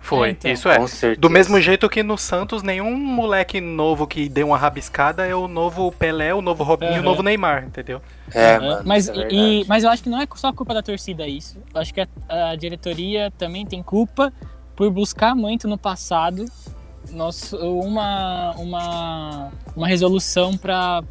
Foi, 0.08 0.30
É, 0.30 0.32
então. 0.32 0.52
isso 0.52 0.70
é. 0.70 0.78
Com 0.78 0.88
certeza. 0.88 1.20
Do 1.20 1.30
mesmo 1.30 1.60
jeito 1.60 1.90
que 1.90 2.02
no 2.02 2.18
Santos, 2.18 2.64
nenhum 2.64 2.96
moleque 2.98 3.60
novo 3.60 4.08
que 4.08 4.30
deu 4.30 4.48
uma 4.48 4.58
rabiscada 4.58 5.26
é 5.28 5.36
o 5.36 5.50
novo 5.50 5.92
Pelé, 5.92 6.34
o 6.34 6.42
novo 6.42 6.64
Robinho, 6.64 6.92
o 6.92 6.96
Aham. 6.96 7.04
novo 7.04 7.22
Neymar, 7.22 7.66
entendeu? 7.66 8.02
É, 8.34 8.58
mano. 8.58 8.84
mas, 8.86 9.10
é 9.10 9.28
e- 9.30 9.66
mas 9.68 9.84
eu 9.84 9.90
acho 9.90 10.02
que 10.02 10.10
não 10.10 10.22
é 10.22 10.28
só 10.36 10.54
culpa 10.54 10.74
da 10.74 10.82
torcida 10.82 11.28
isso. 11.28 11.62
Eu 11.74 11.82
acho 11.82 11.94
que 11.94 12.00
a, 12.02 12.08
a 12.52 12.56
diretoria 12.56 13.30
também 13.38 13.66
tem 13.66 13.84
culpa 13.84 14.32
por 14.78 14.90
buscar 14.90 15.36
muito 15.36 15.68
no 15.68 15.78
passado 15.78 16.46
nosso, 17.12 17.58
uma, 17.58 18.52
uma, 18.58 19.52
uma 19.76 19.88
resolução 19.88 20.58
para 20.58 21.02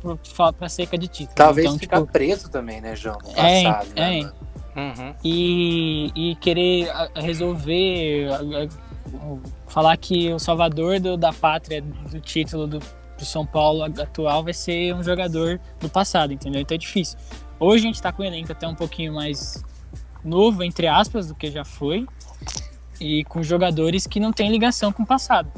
seca 0.68 0.96
de 0.96 1.08
título. 1.08 1.34
Talvez 1.36 1.66
então, 1.66 1.78
ficar 1.78 2.00
tipo, 2.00 2.12
preso 2.12 2.50
também, 2.50 2.80
né, 2.80 2.96
João? 2.96 3.18
No 3.22 3.30
É, 3.38 3.62
passado, 3.64 3.88
é. 3.96 4.00
né, 4.00 4.20
mano? 4.22 4.32
Uhum. 4.76 5.14
e, 5.24 6.12
e 6.14 6.34
querer 6.36 6.88
resolver, 7.14 8.28
falar 9.68 9.96
que 9.96 10.32
o 10.32 10.38
salvador 10.38 11.00
do- 11.00 11.16
da 11.16 11.32
pátria, 11.32 11.82
do 11.82 12.20
título 12.20 12.66
do, 12.66 12.78
do 12.78 13.24
São 13.24 13.44
Paulo 13.46 13.82
atual 13.84 14.44
vai 14.44 14.52
ser 14.52 14.94
um 14.94 15.02
jogador 15.02 15.60
do 15.80 15.88
passado, 15.88 16.32
entendeu? 16.32 16.60
Então 16.60 16.74
é 16.74 16.78
difícil. 16.78 17.18
Hoje 17.58 17.84
a 17.84 17.86
gente 17.88 18.02
tá 18.02 18.12
com 18.12 18.22
um 18.22 18.26
elenco 18.26 18.52
até 18.52 18.66
um 18.68 18.74
pouquinho 18.74 19.14
mais 19.14 19.64
novo, 20.24 20.62
entre 20.62 20.86
aspas, 20.86 21.28
do 21.28 21.34
que 21.34 21.50
já 21.50 21.64
foi, 21.64 22.06
e 23.00 23.24
com 23.24 23.42
jogadores 23.42 24.06
que 24.06 24.18
não 24.20 24.32
têm 24.32 24.50
ligação 24.50 24.92
com 24.92 25.02
o 25.02 25.06
passado. 25.06 25.50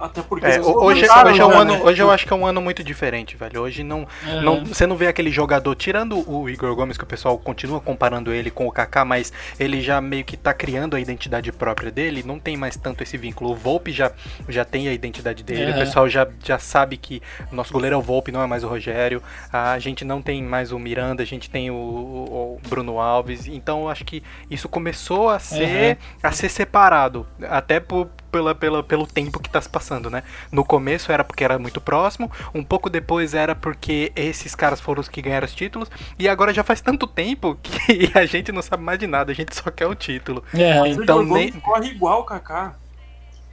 Até 0.00 0.22
porque 0.22 0.46
É, 0.46 0.60
hoje, 0.60 1.06
hoje, 1.24 1.40
é 1.40 1.44
um 1.44 1.50
ano, 1.58 1.74
né? 1.74 1.80
hoje 1.84 2.02
eu 2.02 2.10
acho 2.10 2.26
que 2.26 2.32
é 2.32 2.36
um 2.36 2.46
ano 2.46 2.60
muito 2.62 2.82
diferente, 2.82 3.36
velho. 3.36 3.60
Hoje 3.60 3.84
não, 3.84 4.06
Aham. 4.24 4.40
não, 4.42 4.64
você 4.64 4.86
não 4.86 4.96
vê 4.96 5.06
aquele 5.08 5.30
jogador, 5.30 5.74
tirando 5.74 6.24
o 6.30 6.48
Igor 6.48 6.74
Gomes, 6.74 6.96
que 6.96 7.04
o 7.04 7.06
pessoal 7.06 7.36
continua 7.38 7.80
comparando 7.80 8.32
ele 8.32 8.50
com 8.50 8.66
o 8.66 8.72
Kaká, 8.72 9.04
mas 9.04 9.30
ele 9.58 9.80
já 9.82 10.00
meio 10.00 10.24
que 10.24 10.36
tá 10.38 10.54
criando 10.54 10.96
a 10.96 11.00
identidade 11.00 11.52
própria 11.52 11.90
dele, 11.90 12.22
não 12.24 12.38
tem 12.38 12.56
mais 12.56 12.76
tanto 12.76 13.02
esse 13.02 13.18
vínculo. 13.18 13.50
O 13.50 13.54
Volpe 13.54 13.92
já, 13.92 14.10
já 14.48 14.64
tem 14.64 14.88
a 14.88 14.92
identidade 14.92 15.42
dele, 15.42 15.72
o 15.72 15.74
Aham. 15.74 15.78
pessoal 15.80 16.08
já, 16.08 16.26
já 16.42 16.58
sabe 16.58 16.96
que 16.96 17.20
o 17.52 17.54
nosso 17.54 17.72
goleiro 17.72 17.94
é 17.94 17.98
o 17.98 18.02
Volpe, 18.02 18.32
não 18.32 18.42
é 18.42 18.46
mais 18.46 18.64
o 18.64 18.68
Rogério. 18.68 19.22
A 19.52 19.78
gente 19.78 20.02
não 20.04 20.22
tem 20.22 20.42
mais 20.42 20.72
o 20.72 20.78
Miranda, 20.78 21.22
a 21.22 21.26
gente 21.26 21.50
tem 21.50 21.70
o, 21.70 21.74
o- 21.74 22.58
o 22.64 22.68
Bruno 22.68 22.98
Alves. 22.98 23.46
Então 23.46 23.82
eu 23.82 23.88
acho 23.90 24.04
que 24.04 24.22
isso 24.50 24.68
começou 24.68 25.28
a 25.28 25.38
ser, 25.38 25.98
a 26.22 26.32
ser 26.32 26.48
separado, 26.48 27.26
até 27.48 27.78
por, 27.80 28.08
pela, 28.30 28.54
pela, 28.54 28.82
pelo 28.82 29.06
tempo 29.06 29.40
que 29.40 29.50
tá 29.50 29.60
se 29.60 29.68
passando, 29.68 30.08
né? 30.10 30.22
No 30.50 30.64
começo 30.64 31.10
era 31.12 31.24
porque 31.24 31.44
era 31.44 31.58
muito 31.58 31.80
próximo, 31.80 32.30
um 32.54 32.62
pouco 32.64 32.88
depois 32.88 33.34
era 33.34 33.54
porque 33.54 34.12
esses 34.16 34.54
caras 34.54 34.80
foram 34.80 35.00
os 35.00 35.08
que 35.08 35.20
ganharam 35.22 35.44
os 35.46 35.54
títulos, 35.54 35.90
e 36.18 36.28
agora 36.28 36.54
já 36.54 36.62
faz 36.64 36.80
tanto 36.80 37.06
tempo 37.06 37.58
que 37.62 38.10
a 38.14 38.24
gente 38.26 38.52
não 38.52 38.62
sabe 38.62 38.82
mais 38.82 38.98
de 38.98 39.06
nada, 39.06 39.32
a 39.32 39.34
gente 39.34 39.54
só 39.54 39.70
quer 39.70 39.86
o 39.86 39.94
título. 39.94 40.42
É, 40.54 40.86
Então 40.88 41.22
Igor 41.22 41.36
nem. 41.36 41.48
Gomes 41.50 41.62
corre 41.64 41.88
igual 41.88 42.20
o 42.20 42.24
Kaká. 42.24 42.74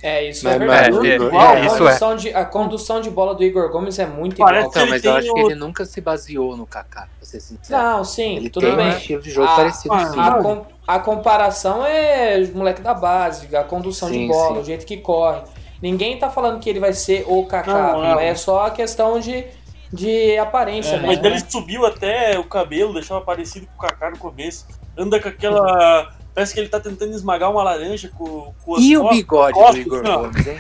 É, 0.02 0.30
isso 0.30 0.46
Mas, 0.46 0.54
é 0.56 0.60
verdade. 0.60 1.08
É, 1.10 1.16
igual, 1.16 1.48
a, 1.56 1.58
é. 1.58 1.68
condução 1.68 2.16
de, 2.16 2.34
a 2.34 2.46
condução 2.46 3.02
de 3.02 3.10
bola 3.10 3.34
do 3.34 3.44
Igor 3.44 3.72
Gomes 3.72 3.98
é 3.98 4.06
muito 4.06 4.38
Parece 4.38 4.68
igual. 4.68 4.86
Então, 4.86 4.88
mas 4.88 5.04
eu 5.04 5.14
acho 5.16 5.34
que 5.34 5.42
o- 5.42 5.46
ele 5.48 5.56
nunca 5.56 5.86
se 5.86 6.00
baseou 6.00 6.56
no 6.56 6.68
Kaká, 6.68 7.08
pra 7.18 7.26
ser 7.28 7.40
sincero. 7.40 7.82
Não, 7.82 8.04
sim, 8.04 8.36
ele 8.38 8.50
tudo 8.52 8.68
tem 8.68 8.76
bem. 8.76 8.86
um 8.86 8.90
estilo 8.90 9.22
de 9.24 9.32
jogo 9.32 9.48
Ah, 9.50 9.56
parecido 9.56 9.96
ah, 9.96 10.06
sim. 10.06 10.20
A, 10.20 10.32
com- 10.36 10.66
a 10.88 11.00
comparação 11.00 11.86
é 11.86 12.38
o 12.54 12.58
moleque 12.58 12.82
da 12.82 12.94
base, 12.94 13.54
a 13.56 13.64
condução 13.64 14.10
de 14.10 14.16
Sim, 14.20 14.28
bola, 14.30 14.56
sim. 14.56 14.62
o 14.62 14.64
jeito 14.64 14.86
que 14.86 14.98
corre. 14.98 15.42
Ninguém 15.82 16.18
tá 16.18 16.30
falando 16.30 16.60
que 16.60 16.70
ele 16.70 16.80
vai 16.80 16.94
ser 16.94 17.26
o 17.28 17.46
Kaká, 17.46 17.72
Não, 17.74 17.94
não, 18.02 18.10
não. 18.16 18.20
é 18.20 18.34
só 18.34 18.66
a 18.66 18.72
questão 18.72 19.20
de, 19.20 19.46
de 19.94 20.38
aparência 20.38 20.92
É, 20.92 20.94
mesmo. 20.94 21.08
Mas 21.08 21.18
ele 21.20 21.36
né? 21.36 21.44
subiu 21.48 21.86
até 21.86 22.40
o 22.40 22.44
cabelo, 22.46 22.94
deixava 22.94 23.22
parecido 23.22 23.68
com 23.68 23.74
o 23.86 23.88
Kaká 23.88 24.10
no 24.10 24.18
começo. 24.18 24.66
Anda 24.98 25.20
com 25.20 25.28
aquela. 25.30 26.12
Parece 26.34 26.54
que 26.54 26.60
ele 26.60 26.70
tá 26.70 26.80
tentando 26.80 27.12
esmagar 27.14 27.52
uma 27.52 27.64
laranja 27.64 28.10
com, 28.16 28.54
com 28.64 28.76
as 28.76 28.82
E 28.84 28.96
o 28.96 29.02
costas. 29.02 29.18
bigode 29.18 29.54
do 29.54 29.60
costas, 29.60 29.78
Igor 29.86 30.04
não. 30.04 30.22
Gomes, 30.24 30.48
hein? 30.48 30.58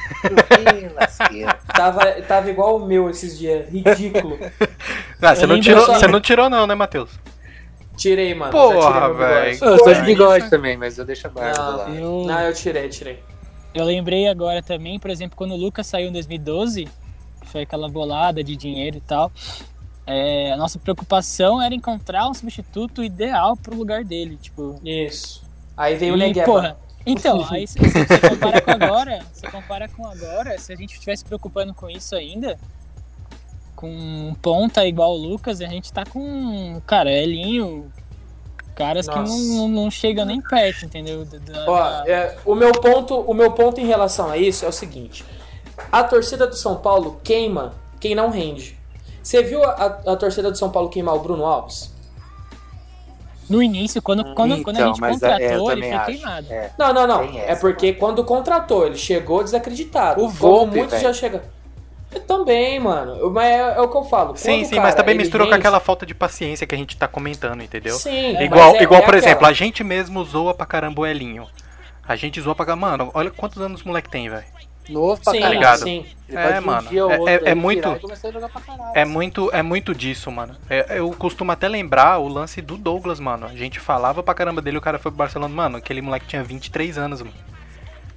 Tava, 1.75 2.05
tava 2.23 2.49
igual 2.49 2.77
o 2.77 2.85
meu 2.85 3.09
esses 3.09 3.37
dias, 3.37 3.69
ridículo. 3.69 4.37
Ah, 5.21 5.35
você 5.35 5.45
não, 5.45 5.59
tirou, 5.59 5.85
só- 5.85 5.93
você 5.95 6.07
não 6.07 6.19
tirou, 6.21 6.49
não, 6.49 6.65
né, 6.67 6.73
Matheus? 6.75 7.11
Tirei, 7.97 8.33
mano. 8.33 8.51
Porra, 8.51 9.13
velho. 9.13 9.57
Eu 9.63 9.77
sou 9.79 9.93
de 9.93 10.01
bigode 10.03 10.41
isso- 10.43 10.49
também, 10.49 10.77
mas 10.77 10.97
eu 10.97 11.03
deixo 11.05 11.27
a 11.27 11.29
barba 11.29 11.57
Não. 11.57 11.77
lá. 11.77 11.89
eu, 11.89 12.23
Não, 12.25 12.39
eu 12.41 12.53
tirei, 12.53 12.87
tirei. 12.89 13.23
eu 13.73 13.83
lembrei 13.83 14.27
agora 14.27 14.61
também, 14.61 14.99
por 14.99 15.09
exemplo, 15.09 15.35
quando 15.35 15.51
o 15.53 15.57
Lucas 15.57 15.87
saiu 15.87 16.07
em 16.07 16.11
2012, 16.11 16.87
que 17.41 17.47
foi 17.47 17.61
aquela 17.63 17.89
bolada 17.89 18.43
de 18.43 18.55
dinheiro 18.55 18.97
e 18.97 19.01
tal. 19.01 19.31
é, 20.09 20.53
a 20.53 20.55
nossa 20.57 20.79
preocupação 20.79 21.61
era 21.61 21.75
encontrar 21.75 22.29
um 22.29 22.33
substituto 22.33 23.03
ideal 23.03 23.57
pro 23.57 23.75
lugar 23.75 24.05
dele, 24.05 24.37
tipo. 24.41 24.79
Isso. 24.81 25.43
Aí 25.75 25.97
veio 25.97 26.13
o 26.13 26.17
Negueba. 26.17 26.45
porra, 26.45 26.77
então, 27.05 27.45
aí 27.51 27.67
se 27.67 27.77
se 27.77 27.89
você 28.05 28.29
compara 28.29 28.61
com 28.61 28.71
agora, 28.71 29.19
você 29.33 29.47
compara 29.51 29.87
com 29.89 30.07
agora, 30.07 30.57
se 30.59 30.71
a 30.71 30.77
gente 30.77 30.93
estivesse 30.93 31.25
preocupando 31.25 31.73
com 31.73 31.89
isso 31.89 32.15
ainda, 32.15 32.57
com 33.77 33.87
um 33.89 34.35
ponta 34.41 34.83
igual 34.85 35.11
o 35.13 35.15
Lucas, 35.17 35.59
e 35.61 35.65
a 35.65 35.69
gente 35.69 35.93
tá 35.93 36.03
com, 36.03 36.81
cara, 36.85 37.11
Elinho, 37.11 37.89
caras 38.75 39.05
Nossa. 39.07 39.23
que 39.23 39.29
não, 39.29 39.67
não 39.67 39.91
chegam 39.91 40.25
nem 40.25 40.41
perto, 40.41 40.83
entendeu? 40.85 41.23
Da- 41.23 41.37
da- 41.37 41.65
Ó, 41.71 41.79
da- 41.79 42.03
é, 42.11 42.35
o, 42.43 42.55
meu 42.55 42.71
ponto, 42.73 43.15
o 43.21 43.33
meu 43.35 43.51
ponto 43.51 43.79
em 43.79 43.85
relação 43.85 44.29
a 44.31 44.37
isso 44.37 44.65
é 44.65 44.67
o 44.67 44.71
seguinte: 44.73 45.23
a 45.91 46.03
torcida 46.03 46.45
do 46.47 46.55
São 46.55 46.75
Paulo 46.77 47.21
queima 47.23 47.75
quem 47.99 48.15
não 48.15 48.29
rende. 48.31 48.75
Você 49.21 49.43
viu 49.43 49.63
a, 49.63 49.69
a 50.07 50.15
torcida 50.15 50.49
do 50.49 50.57
São 50.57 50.69
Paulo 50.71 50.89
queimar 50.89 51.15
o 51.15 51.19
Bruno 51.19 51.45
Alves? 51.45 51.95
No 53.49 53.63
início, 53.63 54.01
quando, 54.01 54.33
quando, 54.33 54.61
quando 54.61 54.75
a 54.77 54.79
Então, 54.81 54.93
gente 54.95 55.03
é, 55.05 55.07
eu 55.07 55.13
contratou, 55.13 55.71
ele 55.71 55.81
também 55.81 55.89
foi 55.91 55.97
acho. 55.99 56.05
queimado. 56.11 56.47
É. 56.53 56.71
Não, 56.77 56.93
não, 56.93 57.07
não. 57.07 57.23
É 57.39 57.55
porque 57.55 57.93
quando 57.93 58.23
contratou, 58.25 58.85
ele 58.85 58.97
chegou 58.97 59.41
desacreditado. 59.43 60.19
O 60.21 60.25
Como 60.25 60.33
Volpe, 60.35 60.77
muitos 60.79 60.99
já 60.99 61.13
chegam. 61.13 61.39
Eu 62.11 62.21
também, 62.21 62.79
mano. 62.79 63.29
Mas 63.31 63.45
é, 63.45 63.59
é 63.77 63.81
o 63.81 63.87
que 63.89 63.97
eu 63.97 64.03
falo. 64.05 64.35
Sim, 64.37 64.59
Quando 64.61 64.65
sim, 64.69 64.75
mas 64.75 64.83
cara, 64.85 64.95
também 64.95 65.15
ele 65.15 65.23
misturou 65.23 65.47
com 65.47 65.53
aquela 65.55 65.79
falta 65.79 66.05
de 66.05 66.15
paciência 66.15 66.65
que 66.65 66.73
a 66.73 66.77
gente 66.77 66.95
tá 66.95 67.07
comentando, 67.07 67.61
entendeu? 67.61 67.95
Sim, 67.97 68.33
mas 68.33 68.43
igual, 68.43 68.75
é- 68.75 68.83
igual 68.83 69.01
é 69.01 69.03
por 69.05 69.13
aquela. 69.15 69.31
exemplo, 69.31 69.45
a 69.47 69.53
gente 69.53 69.83
mesmo 69.83 70.23
zoa 70.23 70.53
pra 70.53 70.65
caramba 70.65 71.01
o 71.01 71.05
Elinho. 71.05 71.47
A 72.07 72.15
gente 72.15 72.39
zoa 72.39 72.55
pra 72.55 72.65
caramba. 72.65 72.87
Mano, 72.87 73.11
olha 73.13 73.29
quantos 73.29 73.61
anos 73.61 73.81
o 73.81 73.87
moleque 73.87 74.09
tem, 74.09 74.29
velho. 74.29 74.45
Novo 74.89 75.21
pra 75.21 75.33
Sim, 75.33 75.39
caralho. 75.39 75.59
ligado? 75.59 75.79
sim. 75.79 76.05
Ele 76.29 76.37
É, 76.37 76.59
um 76.59 76.65
mano, 76.65 76.89
é- 77.27 77.33
é- 77.33 77.41
é 77.51 77.53
muito- 77.55 77.81
caralho. 77.81 78.91
É 78.95 79.03
muito, 79.03 79.49
é 79.53 79.61
muito 79.61 79.93
disso, 79.93 80.31
mano. 80.31 80.55
É, 80.69 80.97
eu 80.99 81.11
costumo 81.11 81.51
até 81.51 81.67
lembrar 81.67 82.19
o 82.19 82.27
lance 82.29 82.61
do 82.61 82.77
Douglas, 82.77 83.19
mano. 83.19 83.47
A 83.47 83.55
gente 83.55 83.81
falava 83.81 84.23
pra 84.23 84.33
caramba 84.33 84.61
dele, 84.61 84.77
o 84.77 84.81
cara 84.81 84.97
foi 84.97 85.11
pro 85.11 85.17
Barcelona. 85.17 85.53
Mano, 85.53 85.75
aquele 85.77 86.01
moleque 86.01 86.25
tinha 86.27 86.41
23 86.41 86.97
anos, 86.97 87.21
mano. 87.21 87.33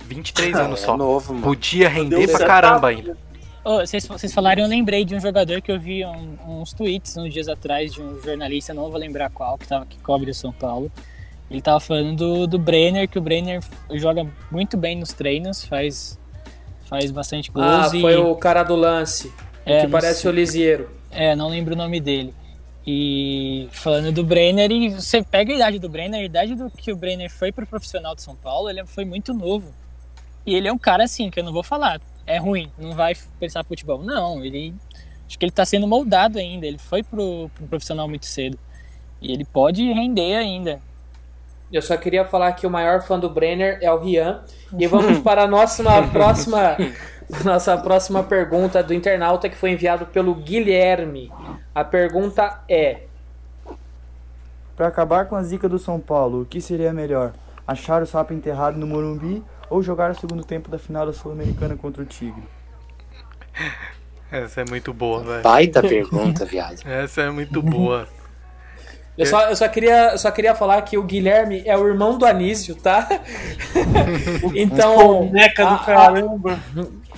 23 0.07 0.55
anos 0.59 0.81
é 0.83 0.87
só. 0.87 0.97
novo, 0.97 1.33
mano. 1.35 1.45
Podia 1.45 1.89
render 1.89 2.25
Deu 2.27 2.37
pra 2.39 2.47
caramba 2.47 2.89
ainda. 2.89 3.17
Vocês, 3.63 4.07
vocês 4.07 4.33
falaram, 4.33 4.63
eu 4.63 4.69
lembrei 4.69 5.05
de 5.05 5.15
um 5.15 5.21
jogador 5.21 5.61
que 5.61 5.71
eu 5.71 5.79
vi 5.79 6.05
um- 6.05 6.61
uns 6.61 6.73
tweets 6.73 7.17
uns 7.19 7.33
dias 7.33 7.47
atrás 7.47 7.93
de 7.93 8.01
um 8.01 8.21
jornalista, 8.23 8.73
não 8.73 8.91
vou 8.91 8.99
lembrar 8.99 9.29
qual, 9.31 9.59
que, 9.59 9.69
tava, 9.69 9.85
que 9.85 9.99
cobre 9.99 10.31
o 10.31 10.35
São 10.35 10.51
Paulo. 10.53 10.91
Ele 11.51 11.61
tava 11.61 11.79
falando 11.81 12.17
do, 12.17 12.47
do 12.47 12.59
Brenner, 12.59 13.09
que 13.09 13.19
o 13.19 13.21
Brenner 13.23 13.61
joga 13.93 14.27
muito 14.51 14.77
bem 14.77 14.97
nos 14.97 15.13
treinos, 15.13 15.65
faz, 15.65 16.19
faz 16.87 17.11
bastante 17.11 17.51
Ah, 17.55 17.81
gols 17.83 17.93
e. 17.95 18.01
foi 18.01 18.17
o 18.17 18.35
cara 18.37 18.63
do 18.63 18.75
lance. 18.77 19.31
É, 19.67 19.83
que 19.85 19.89
parece 19.89 20.23
sei. 20.23 20.31
o 20.31 20.35
Lisieiro. 20.35 20.91
É, 21.11 21.37
não 21.37 21.49
lembro 21.49 21.75
o 21.75 21.77
nome 21.77 22.01
dele. 22.01 22.33
E 22.87 23.69
falando 23.73 24.11
do 24.11 24.25
Brenner, 24.25 24.71
e 24.71 24.89
você 24.89 25.23
pega 25.23 25.53
a 25.53 25.57
idade 25.57 25.79
do 25.79 25.89
Brenner, 25.89 26.21
a 26.21 26.25
idade 26.25 26.55
do 26.55 26.71
que 26.71 26.91
o 26.91 26.97
Brenner 26.97 27.31
foi 27.31 27.53
pro 27.53 27.67
profissional 27.67 28.15
de 28.15 28.23
São 28.23 28.35
Paulo, 28.35 28.71
ele 28.71 28.87
foi 28.87 29.05
muito 29.05 29.35
novo. 29.35 29.75
E 30.47 30.55
ele 30.55 30.67
é 30.67 30.73
um 30.73 30.79
cara 30.79 31.05
assim, 31.05 31.29
que 31.31 31.39
eu 31.41 31.45
não 31.45 31.53
vou 31.53 31.63
falar, 31.63 32.01
é 32.27 32.39
ruim, 32.39 32.71
não 32.79 32.95
vai 32.95 33.15
pensar 33.39 33.65
futebol. 33.65 34.03
Não, 34.03 34.45
ele. 34.45 34.75
Acho 35.27 35.39
que 35.39 35.45
ele 35.45 35.53
tá 35.53 35.65
sendo 35.65 35.87
moldado 35.87 36.39
ainda. 36.39 36.67
Ele 36.67 36.79
foi 36.79 37.03
pro, 37.03 37.51
pro 37.55 37.67
profissional 37.67 38.09
muito 38.09 38.27
cedo. 38.27 38.59
E 39.21 39.33
ele 39.33 39.45
pode 39.45 39.93
render 39.93 40.35
ainda. 40.37 40.81
Eu 41.73 41.83
só 41.83 41.97
queria 41.97 42.25
falar 42.25 42.53
que 42.53 42.67
o 42.67 42.71
maior 42.71 43.03
fã 43.03 43.19
do 43.19 43.31
Brenner 43.31 43.79
é 43.81 43.93
o 43.93 43.99
Rian. 43.99 44.43
E 44.77 44.87
vamos 44.87 45.19
para 45.23 45.45
a 45.45 45.47
nossa 45.47 46.03
próxima, 46.09 46.77
nossa 47.45 47.79
próxima 47.79 48.25
pergunta 48.25 48.83
do 48.83 48.93
internauta 48.93 49.49
que 49.49 49.57
foi 49.57 49.71
enviado 49.71 50.07
pelo 50.07 50.35
Guilherme. 50.35 51.31
A 51.73 51.85
pergunta 51.85 52.63
é: 52.69 53.03
Pra 54.75 54.89
acabar 54.89 55.27
com 55.27 55.37
a 55.37 55.43
zica 55.43 55.69
do 55.69 55.79
São 55.79 56.01
Paulo, 56.01 56.43
o 56.43 56.47
que 56.47 56.61
seria 56.61 56.93
melhor? 56.93 57.33
Achar 57.67 58.03
o 58.03 58.07
sapo 58.07 58.33
enterrado 58.33 58.79
no 58.79 58.87
Morumbi 58.87 59.45
ou 59.71 59.83
jogar 59.83 60.11
o 60.11 60.15
segundo 60.15 60.45
tempo 60.45 60.69
da 60.69 60.79
final 60.79 61.07
da 61.07 61.13
Sul-Americana 61.13 61.77
contra 61.77 62.03
o 62.03 62.07
Tigre? 62.07 62.43
Essa 64.31 64.61
é 64.61 64.65
muito 64.65 64.93
boa, 64.93 65.23
velho. 65.23 65.43
Baita 65.43 65.81
pergunta, 65.81 66.45
viado. 66.45 66.81
Essa 66.85 67.23
é 67.23 67.31
muito 67.31 67.63
boa. 67.63 68.07
Eu 69.19 69.27
só, 69.27 69.49
eu 69.51 69.57
só 69.57 69.69
queria, 69.69 70.13
eu 70.13 70.19
só 70.19 70.31
queria 70.31 70.55
falar 70.55 70.81
que 70.83 70.97
o 70.97 71.03
Guilherme 71.03 71.63
é 71.67 71.77
o 71.77 71.87
irmão 71.87 72.17
do 72.17 72.25
Anísio, 72.25 72.75
tá? 72.75 73.07
então. 74.55 75.27
Boneca 75.27 75.67
do 75.67 75.79
caramba. 75.85 76.59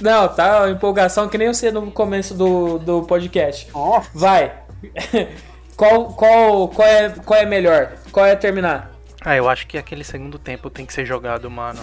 Não, 0.00 0.28
tá 0.28 0.68
empolgação 0.70 1.28
que 1.28 1.38
nem 1.38 1.46
eu 1.46 1.54
sei 1.54 1.70
no 1.70 1.92
começo 1.92 2.34
do, 2.34 2.78
do 2.78 3.02
podcast. 3.02 3.70
Nossa. 3.72 4.10
Vai. 4.14 4.52
qual, 5.76 6.06
qual, 6.14 6.68
qual, 6.68 6.88
é, 6.88 7.10
qual 7.10 7.38
é 7.38 7.46
melhor? 7.46 7.92
Qual 8.10 8.26
é 8.26 8.34
terminar? 8.34 8.90
Ah, 9.24 9.36
eu 9.36 9.48
acho 9.48 9.66
que 9.68 9.78
aquele 9.78 10.02
segundo 10.02 10.38
tempo 10.38 10.68
tem 10.68 10.84
que 10.84 10.92
ser 10.92 11.06
jogado, 11.06 11.48
mano. 11.48 11.78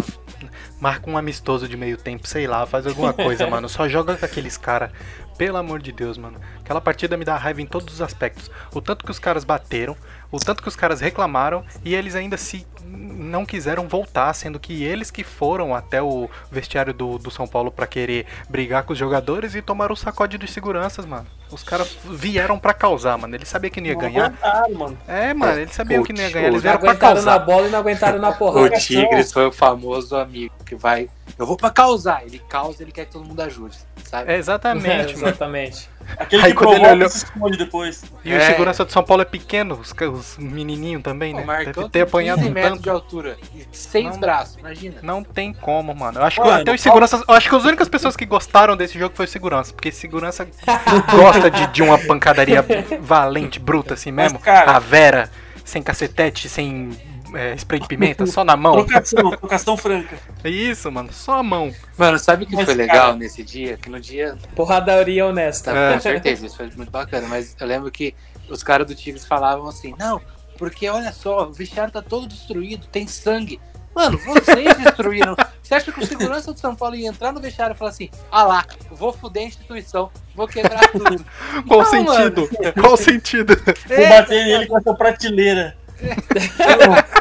Marca 0.79 1.09
um 1.09 1.17
amistoso 1.17 1.67
de 1.67 1.75
meio 1.75 1.97
tempo, 1.97 2.27
sei 2.27 2.47
lá, 2.47 2.65
faz 2.65 2.87
alguma 2.87 3.13
coisa, 3.13 3.45
mano. 3.49 3.67
Só 3.67 3.87
joga 3.87 4.15
com 4.15 4.25
aqueles 4.25 4.57
caras. 4.57 4.91
Pelo 5.39 5.57
amor 5.57 5.81
de 5.81 5.93
Deus, 5.93 6.17
mano. 6.17 6.37
Aquela 6.59 6.81
partida 6.81 7.15
me 7.15 7.23
dá 7.23 7.37
raiva 7.37 7.61
em 7.61 7.65
todos 7.65 7.93
os 7.93 8.01
aspectos. 8.01 8.51
O 8.73 8.81
tanto 8.81 9.05
que 9.05 9.09
os 9.11 9.17
caras 9.17 9.45
bateram, 9.45 9.95
o 10.29 10.37
tanto 10.37 10.61
que 10.61 10.67
os 10.67 10.75
caras 10.75 10.99
reclamaram 10.99 11.63
e 11.83 11.95
eles 11.95 12.13
ainda 12.13 12.35
se 12.35 12.67
não 12.85 13.45
quiseram 13.45 13.87
voltar, 13.87 14.33
sendo 14.33 14.59
que 14.59 14.83
eles 14.83 15.09
que 15.09 15.23
foram 15.23 15.73
até 15.73 16.01
o 16.01 16.29
vestiário 16.51 16.93
do, 16.93 17.17
do 17.17 17.31
São 17.31 17.47
Paulo 17.47 17.71
pra 17.71 17.87
querer 17.87 18.25
brigar 18.49 18.83
com 18.83 18.91
os 18.91 18.99
jogadores 18.99 19.55
e 19.55 19.61
tomaram 19.61 19.93
o 19.93 19.97
sacode 19.97 20.37
dos 20.37 20.51
seguranças, 20.51 21.05
mano. 21.05 21.25
Os 21.49 21.63
caras 21.63 21.97
vieram 22.05 22.59
pra 22.59 22.73
causar, 22.73 23.17
mano. 23.17 23.33
Eles 23.33 23.47
sabiam 23.47 23.71
que 23.71 23.79
não 23.79 23.87
ia 23.87 23.93
Não 23.93 24.01
ganhar. 24.01 24.25
aguentaram, 24.25 24.73
mano. 24.75 24.97
É, 25.07 25.33
mano, 25.33 25.59
eles 25.59 25.73
sabiam 25.73 26.03
que 26.03 26.11
não 26.11 26.21
ia 26.21 26.29
ganhar. 26.31 26.47
Eles 26.49 26.61
vieram 26.61 26.79
pra 26.79 26.89
aguentaram 26.91 27.15
na 27.15 27.31
causar. 27.31 27.39
bola 27.45 27.67
e 27.67 27.71
não 27.71 27.79
aguentaram 27.79 28.19
na 28.19 28.29
O 28.29 28.35
porrada. 28.35 28.77
Tigres 28.77 29.31
foi 29.31 29.45
o 29.47 29.51
famoso 29.53 30.17
amigo 30.17 30.53
que 30.65 30.75
vai. 30.75 31.09
Eu 31.39 31.45
vou 31.45 31.55
pra 31.55 31.69
causar. 31.69 32.23
Ele 32.25 32.37
causa, 32.49 32.83
ele 32.83 32.91
quer 32.91 33.05
que 33.05 33.11
todo 33.13 33.23
mundo 33.25 33.39
ajude. 33.41 33.77
Sabe? 34.03 34.31
É, 34.31 34.35
exatamente, 34.37 34.87
mano. 34.87 35.09
Exatamente. 35.29 35.89
Aquele 36.17 36.41
Aí 36.43 36.51
que 36.51 36.57
quando 36.57 36.71
ele 36.71 36.79
provoca 36.79 36.95
olhou- 36.95 37.07
e 37.07 37.11
se 37.11 37.17
esconde 37.23 37.57
depois. 37.57 38.03
E 38.25 38.33
o 38.33 38.35
É. 38.35 38.39
segurança 38.47 38.83
do 38.83 38.91
São 38.91 39.03
Paulo 39.03 39.21
é 39.21 39.25
pequeno, 39.25 39.75
os, 39.79 39.93
os 40.11 40.37
menininhos 40.39 41.01
também, 41.03 41.33
O 41.33 41.37
né? 41.37 41.43
Marcão 41.45 41.65
Deve 41.73 41.85
ter 41.85 41.89
tem 41.91 42.01
apanhado 42.01 42.37
15 42.39 42.49
um 42.49 42.53
metros 42.53 42.71
tanto. 42.73 42.83
de 42.83 42.89
altura. 42.89 43.37
E 43.55 43.65
seis 43.71 44.05
Não. 44.09 44.19
braços, 44.19 44.57
imagina. 44.57 44.95
Não 45.03 45.23
tem 45.23 45.53
como, 45.53 45.93
mano. 45.95 46.19
Eu 46.19 46.25
acho 46.25 46.41
que 46.41 46.47
Mano, 46.47 46.61
até 46.61 46.73
os 46.73 46.81
seguranças. 46.81 47.21
Eu 47.27 47.33
acho 47.35 47.47
que 47.47 47.55
as 47.55 47.63
únicas 47.63 47.87
pessoas 47.87 48.15
que 48.17 48.25
gostaram 48.25 48.75
desse 48.75 48.97
jogo 48.99 49.15
foi 49.15 49.25
o 49.25 49.29
segurança. 49.29 49.71
Porque 49.71 49.91
segurança 49.91 50.45
gosta 51.11 51.49
de, 51.51 51.67
de 51.67 51.83
uma 51.83 51.97
pancadaria 51.99 52.65
valente, 52.99 53.59
bruta 53.59 53.93
assim 53.93 54.11
Mas, 54.11 54.31
mesmo. 54.33 54.39
cara- 54.39 54.71
A 54.75 54.79
Vera, 54.79 55.29
sem 55.63 55.81
cacetete, 55.83 56.49
sem 56.49 56.89
é, 57.33 57.53
spray 57.55 57.79
de 57.79 57.87
pimenta, 57.87 58.25
só 58.25 58.43
na 58.43 58.55
mão. 58.55 58.73
Trocação, 58.85 59.31
trocação 59.31 59.77
franca. 59.77 60.17
É 60.43 60.49
isso, 60.49 60.91
mano. 60.91 61.11
Só 61.11 61.39
a 61.39 61.43
mão. 61.43 61.73
Mano, 61.97 62.17
sabe 62.19 62.43
o 62.43 62.47
que 62.47 62.55
Mas, 62.55 62.65
foi 62.65 62.75
cara- 62.75 62.87
legal 62.87 63.15
nesse 63.15 63.43
dia? 63.43 63.77
Que 63.77 63.89
no 63.89 63.99
dia. 63.99 64.37
Porradaria 64.55 65.25
honesta. 65.25 65.71
É. 65.71 65.93
Com 65.93 65.99
certeza, 65.99 66.45
isso 66.45 66.57
foi 66.57 66.69
muito 66.75 66.91
bacana. 66.91 67.27
Mas 67.27 67.55
eu 67.59 67.67
lembro 67.67 67.91
que 67.91 68.13
os 68.49 68.63
caras 68.63 68.87
do 68.87 68.95
Tigres 68.95 69.25
falavam 69.25 69.67
assim: 69.67 69.93
não, 69.97 70.21
porque 70.57 70.89
olha 70.89 71.11
só, 71.11 71.47
o 71.47 71.53
vestiário 71.53 71.91
tá 71.91 72.01
todo 72.01 72.27
destruído, 72.27 72.87
tem 72.87 73.07
sangue. 73.07 73.59
Mano, 73.95 74.17
vocês 74.19 74.77
destruíram. 74.77 75.35
Você 75.63 75.73
acha 75.75 75.91
que 75.91 75.99
o 75.99 76.05
segurança 76.05 76.53
do 76.53 76.59
São 76.59 76.75
Paulo 76.75 76.95
ia 76.95 77.07
entrar 77.09 77.31
no 77.31 77.39
vestiário 77.39 77.73
e 77.75 77.77
falar 77.77 77.91
assim: 77.91 78.09
ah 78.31 78.43
lá, 78.43 78.65
vou 78.91 79.11
fuder 79.11 79.43
a 79.43 79.47
instituição, 79.47 80.09
vou 80.35 80.47
quebrar 80.47 80.87
tudo. 80.91 81.25
Qual 81.67 81.79
o 81.79 81.83
Não, 81.83 81.89
sentido? 81.89 82.49
Qual 82.79 82.93
o 82.93 82.97
sentido? 82.97 83.55
Vou 83.87 84.09
bater 84.09 84.45
nele 84.45 84.67
com 84.67 84.77
essa 84.77 84.93
prateleira. 84.93 85.75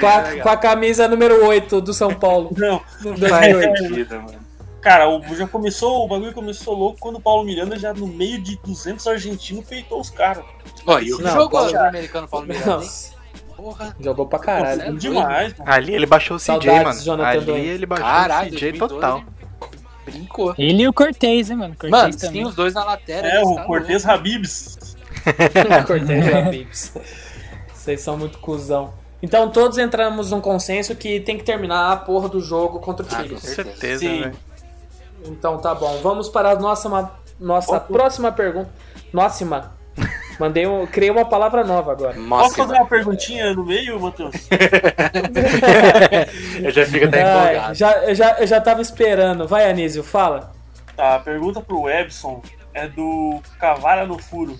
Com 0.00 0.06
a, 0.06 0.22
com 0.42 0.48
a 0.48 0.56
camisa 0.56 1.08
número 1.08 1.46
8 1.46 1.80
do 1.80 1.94
São 1.94 2.12
Paulo. 2.14 2.50
Não. 2.56 2.82
do 3.00 3.16
Faz 3.28 3.52
2008. 3.52 3.78
sentido, 3.78 4.14
mano. 4.16 4.38
Cara, 4.80 5.08
o, 5.08 5.22
já 5.34 5.46
começou, 5.48 6.04
o 6.04 6.08
bagulho 6.08 6.32
começou 6.34 6.74
louco 6.74 6.98
quando 7.00 7.16
o 7.16 7.20
Paulo 7.20 7.44
Miranda 7.44 7.78
já 7.78 7.94
no 7.94 8.06
meio 8.06 8.38
de 8.42 8.56
200 8.58 9.06
argentinos 9.06 9.64
peitou 9.64 10.00
os 10.00 10.10
caras. 10.10 10.44
Ó, 10.86 10.98
e 10.98 11.14
o 11.14 11.18
Não, 11.18 11.30
jogou 11.30 11.60
Paulo- 11.60 11.72
o 11.72 11.78
americano 11.78 12.28
Paulo 12.28 12.46
Miranda, 12.46 12.84
hein? 12.84 12.90
Porra. 13.56 13.96
jogou 13.98 14.26
pra 14.26 14.38
caralho. 14.40 14.94
Demais, 14.98 15.54
mano. 15.56 15.70
Ali 15.72 15.94
ele 15.94 16.06
baixou 16.06 16.36
o 16.36 16.40
CJ, 16.40 16.70
mano. 16.84 17.00
Jonathan 17.00 17.30
Ali 17.54 17.66
ele 17.66 17.86
baixou 17.86 18.06
Caralho, 18.06 18.48
o 18.50 18.54
CJ 18.56 18.72
2012, 18.72 18.94
total. 18.94 19.24
Brincou. 20.04 20.54
Ele 20.58 20.82
e 20.82 20.88
o 20.88 20.92
Cortez, 20.92 21.48
né, 21.48 21.54
mano? 21.54 21.74
Cortez 21.74 21.90
Mano, 21.90 22.14
também. 22.16 22.30
tinha 22.32 22.46
os 22.48 22.54
dois 22.54 22.74
na 22.74 22.84
lateral. 22.84 23.30
É, 23.30 23.42
o 23.42 23.54
tá 23.54 23.62
Cortez 23.64 24.06
Habibs. 24.06 24.96
Cortez 25.86 26.34
Habibs. 26.34 26.92
Vocês 27.84 28.00
são 28.00 28.16
muito 28.16 28.38
cuzão. 28.38 28.94
Então 29.22 29.50
todos 29.50 29.76
entramos 29.76 30.30
num 30.30 30.40
consenso 30.40 30.96
que 30.96 31.20
tem 31.20 31.36
que 31.36 31.44
terminar 31.44 31.92
a 31.92 31.96
porra 31.96 32.30
do 32.30 32.40
jogo 32.40 32.78
contra 32.80 33.04
o 33.04 33.08
Ah, 33.12 33.16
Tigres. 33.22 33.40
com 33.42 33.46
Com 33.46 33.54
certeza. 33.54 34.00
certeza, 34.00 34.00
Sim. 34.00 34.32
Então 35.26 35.58
tá 35.58 35.74
bom. 35.74 35.98
Vamos 36.02 36.30
para 36.30 36.50
a 36.52 36.56
nossa, 36.56 36.88
ma- 36.88 37.10
nossa 37.38 37.78
próxima 37.78 38.32
pergunta. 38.32 38.70
Nossa, 39.12 39.70
mandei 40.40 40.66
um, 40.66 40.86
criei 40.86 41.10
uma 41.10 41.26
palavra 41.26 41.62
nova 41.62 41.92
agora. 41.92 42.14
Posso 42.14 42.26
Nossa, 42.26 42.56
fazer 42.56 42.72
uma 42.74 42.86
perguntinha 42.86 43.52
no 43.54 43.64
meio, 43.66 44.00
Matheus? 44.00 44.34
eu 46.62 46.70
já 46.70 46.86
fico 46.86 47.04
até 47.06 47.22
Ai, 47.22 47.52
empolgado. 47.54 47.74
já, 47.74 47.92
eu, 48.04 48.14
já, 48.14 48.32
eu 48.40 48.46
já 48.46 48.60
tava 48.60 48.80
esperando. 48.80 49.46
Vai, 49.46 49.70
Anísio, 49.70 50.02
fala. 50.02 50.52
Tá, 50.96 51.16
a 51.16 51.18
pergunta 51.20 51.60
pro 51.60 51.88
Ebson 51.88 52.42
é 52.72 52.88
do 52.88 53.40
Cavara 53.58 54.06
no 54.06 54.18
Furo. 54.18 54.58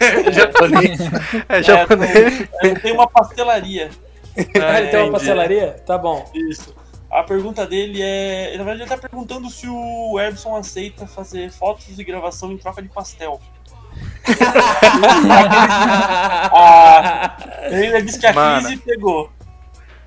Japonês. 0.32 1.00
É 1.48 1.58
É, 1.58 1.62
japonês. 1.62 2.48
é, 2.62 2.74
tem 2.74 2.92
uma 2.92 3.08
pastelaria. 3.08 3.90
Ah, 4.62 4.78
ele 4.80 4.88
tem 4.88 5.00
uma 5.00 5.08
é, 5.08 5.12
pastelaria? 5.12 5.72
Tá 5.86 5.96
bom. 5.96 6.30
Isso. 6.34 6.74
A 7.10 7.22
pergunta 7.22 7.66
dele 7.66 8.00
é. 8.02 8.52
Na 8.58 8.64
verdade, 8.64 8.82
ele 8.82 8.88
tá 8.90 8.98
perguntando 8.98 9.48
se 9.48 9.66
o 9.68 10.18
Everson 10.20 10.56
aceita 10.56 11.06
fazer 11.06 11.50
fotos 11.50 11.96
de 11.96 12.04
gravação 12.04 12.52
em 12.52 12.58
troca 12.58 12.82
de 12.82 12.88
pastel. 12.88 13.40
a, 16.52 17.36
ele 17.70 18.02
disse 18.02 18.18
que 18.18 18.26
a 18.26 18.32
Mano. 18.32 18.66
crise 18.66 18.82
pegou. 18.82 19.30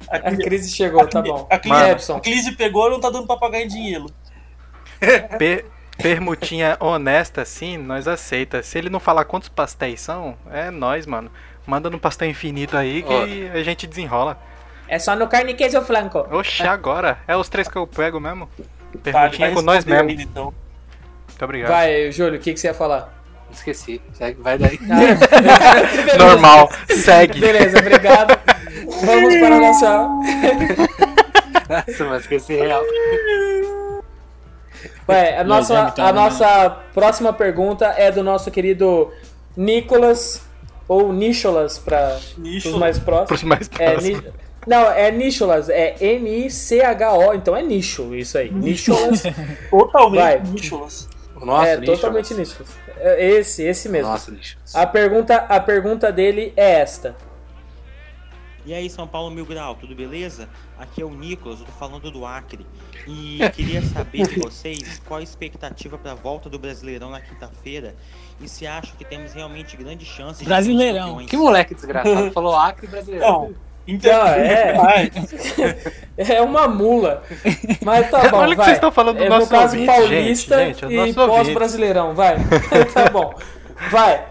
A 0.09 0.19
crise 0.35 0.71
chegou, 0.75 1.07
tá 1.07 1.21
bom. 1.21 1.47
A 1.49 1.57
crise, 1.59 1.75
Mano. 1.75 2.15
a 2.17 2.19
crise 2.19 2.51
pegou 2.53 2.89
não 2.89 2.99
tá 2.99 3.09
dando 3.09 3.27
pra 3.27 3.37
pagar 3.37 3.61
em 3.61 3.67
dinheiro. 3.67 4.07
Per- 5.37 5.65
permutinha 6.01 6.77
honesta, 6.79 7.41
assim, 7.41 7.77
nós 7.77 8.07
aceita. 8.07 8.63
Se 8.63 8.77
ele 8.77 8.89
não 8.89 8.99
falar 8.99 9.25
quantos 9.25 9.49
pastéis 9.49 10.01
são, 10.01 10.37
é 10.51 10.71
nós, 10.71 11.05
mano. 11.05 11.29
Manda 11.65 11.89
no 11.89 11.99
pastel 11.99 12.29
infinito 12.29 12.75
aí 12.75 13.03
que 13.03 13.49
a 13.53 13.61
gente 13.61 13.85
desenrola. 13.85 14.39
É 14.87 14.97
só 14.97 15.15
no 15.15 15.27
carne, 15.27 15.53
queijo 15.53 15.77
ou 15.77 15.83
flanco. 15.83 16.25
Oxe, 16.31 16.63
agora. 16.63 17.19
É 17.27 17.37
os 17.37 17.47
três 17.47 17.67
que 17.67 17.77
eu 17.77 17.85
pego 17.85 18.19
mesmo. 18.19 18.49
Tá, 19.03 19.27
vai 19.27 19.53
com 19.53 19.61
nós 19.61 19.85
mesmo. 19.85 20.09
então. 20.09 20.53
Muito 21.27 21.45
obrigado. 21.45 21.69
Vai, 21.69 22.11
Júlio, 22.11 22.39
o 22.39 22.41
que, 22.41 22.53
que 22.53 22.59
você 22.59 22.67
ia 22.67 22.73
falar? 22.73 23.13
Esqueci. 23.51 24.01
Segue, 24.13 24.41
vai 24.41 24.57
daí. 24.57 24.77
Beleza. 24.81 26.17
Normal, 26.17 26.71
segue. 26.87 27.39
Beleza, 27.39 27.77
obrigado. 27.79 28.39
Vamos 29.05 29.35
para 29.35 29.55
a 29.55 29.59
nossa. 29.59 30.07
Nossa, 31.69 32.05
mas 32.05 32.21
esqueci 32.23 32.55
real. 32.55 32.81
Ué, 35.07 35.37
a 35.37 35.43
nossa, 35.43 35.91
tá 35.91 36.07
a 36.07 36.13
no- 36.13 36.21
nossa 36.21 36.69
próxima 36.93 37.33
pergunta 37.33 37.85
é 37.97 38.11
do 38.11 38.23
nosso 38.23 38.49
querido 38.51 39.11
Nicolas, 39.57 40.41
ou 40.87 41.11
Nicholas 41.13 41.77
para 41.77 42.15
os 42.17 42.37
Nicholas. 42.37 42.79
mais 42.79 42.99
próximos. 42.99 43.43
Mais 43.43 43.69
É, 43.79 43.91
próximos. 43.91 44.23
Não, 44.67 44.91
é 44.91 45.11
Nicholas, 45.11 45.69
é 45.69 45.95
N-I-C-H-O, 45.99 47.33
então 47.33 47.55
é 47.55 47.61
nicho, 47.61 48.13
isso 48.15 48.37
aí. 48.37 48.51
Nicholas. 48.51 49.23
Totalmente 49.69 50.19
Vai. 50.21 50.39
Nicholas. 50.41 51.07
O 51.35 51.45
nosso 51.45 51.65
é, 51.67 51.77
Nicholas. 51.77 51.99
totalmente 51.99 52.33
Nicholas. 52.33 52.69
É 52.97 53.25
Esse, 53.29 53.63
esse 53.63 53.87
mesmo. 53.87 54.11
Nossa, 54.11 54.29
Nicholas. 54.31 54.75
A 54.75 54.85
pergunta, 54.85 55.35
a 55.47 55.59
pergunta 55.59 56.11
dele 56.11 56.53
é 56.57 56.81
esta. 56.81 57.15
E 58.69 58.73
aí, 58.75 58.87
São 58.87 59.07
Paulo 59.07 59.31
Mil 59.31 59.47
Grau, 59.47 59.73
tudo 59.73 59.95
beleza? 59.95 60.47
Aqui 60.77 61.01
é 61.01 61.03
o 61.03 61.09
Nicolas, 61.09 61.59
eu 61.59 61.65
tô 61.65 61.71
falando 61.71 62.11
do 62.11 62.23
Acre. 62.23 62.67
E 63.07 63.39
queria 63.55 63.81
saber 63.81 64.27
de 64.27 64.39
vocês 64.39 65.01
qual 65.07 65.19
a 65.19 65.23
expectativa 65.23 65.97
para 65.97 66.11
a 66.11 66.13
volta 66.13 66.51
do 66.51 66.59
Brasileirão 66.59 67.09
na 67.09 67.19
quinta-feira 67.19 67.95
e 68.39 68.47
se 68.47 68.67
acham 68.67 68.95
que 68.95 69.03
temos 69.03 69.33
realmente 69.33 69.75
grande 69.75 70.05
chance 70.05 70.41
de 70.41 70.45
Brasileirão. 70.45 71.25
Que 71.25 71.35
moleque 71.35 71.73
desgraçado. 71.73 72.29
Falou 72.31 72.55
Acre 72.55 72.85
brasileiro. 72.85 73.25
Não, 73.25 73.55
então, 73.87 74.13
Não, 74.13 74.27
é. 74.27 74.73
vai. 74.73 75.11
É 76.15 76.39
uma 76.39 76.67
mula. 76.67 77.23
Mas 77.83 78.07
tá 78.11 78.29
bom, 78.29 78.37
Olha 78.37 78.53
o 78.53 78.55
que 78.55 78.63
vocês 78.65 78.77
estão 78.77 78.91
falando 78.91 79.17
do 79.17 79.23
é, 79.23 79.29
nosso 79.29 79.45
No 79.45 79.51
caso 79.51 79.73
ouvinte, 79.73 79.87
paulista 79.87 80.59
gente, 80.59 80.81
gente, 80.81 80.95
é 80.95 81.07
e 81.07 81.13
pós-brasileirão, 81.15 82.13
vai. 82.13 82.37
tá 82.93 83.09
bom. 83.09 83.33
Vai. 83.89 84.27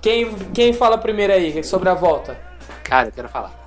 Quem, 0.00 0.34
quem 0.54 0.72
fala 0.72 0.96
primeiro 0.96 1.34
aí 1.34 1.62
sobre 1.62 1.90
a 1.90 1.94
volta? 1.94 2.34
Cara, 2.82 3.08
eu 3.08 3.12
quero 3.12 3.28
falar. 3.28 3.63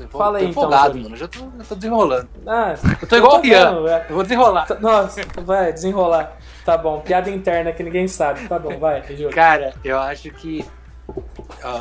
Tô 0.00 0.04
empol- 0.04 0.20
Fala 0.20 0.38
aí, 0.38 0.44
tô 0.44 0.50
então, 0.50 0.62
empolgado, 0.62 0.88
Júlio. 0.92 1.02
mano. 1.02 1.14
Eu 1.14 1.18
já 1.18 1.28
tô, 1.28 1.38
já 1.58 1.64
tô 1.68 1.74
desenrolando. 1.74 2.28
Ah, 2.46 2.74
Eu 3.02 3.08
tô 3.08 3.16
igual 3.16 3.40
o 3.40 3.88
é. 3.88 4.06
Eu 4.08 4.14
vou 4.14 4.22
desenrolar. 4.22 4.66
Tá- 4.66 4.80
Nossa, 4.80 5.20
vai, 5.42 5.72
desenrolar. 5.72 6.36
Tá 6.64 6.76
bom, 6.78 7.00
piada 7.00 7.30
interna 7.30 7.72
que 7.72 7.82
ninguém 7.82 8.08
sabe. 8.08 8.48
Tá 8.48 8.58
bom, 8.58 8.78
vai, 8.78 9.02
Júlio. 9.08 9.30
Cara, 9.30 9.74
eu 9.84 9.98
acho 9.98 10.30
que. 10.30 10.64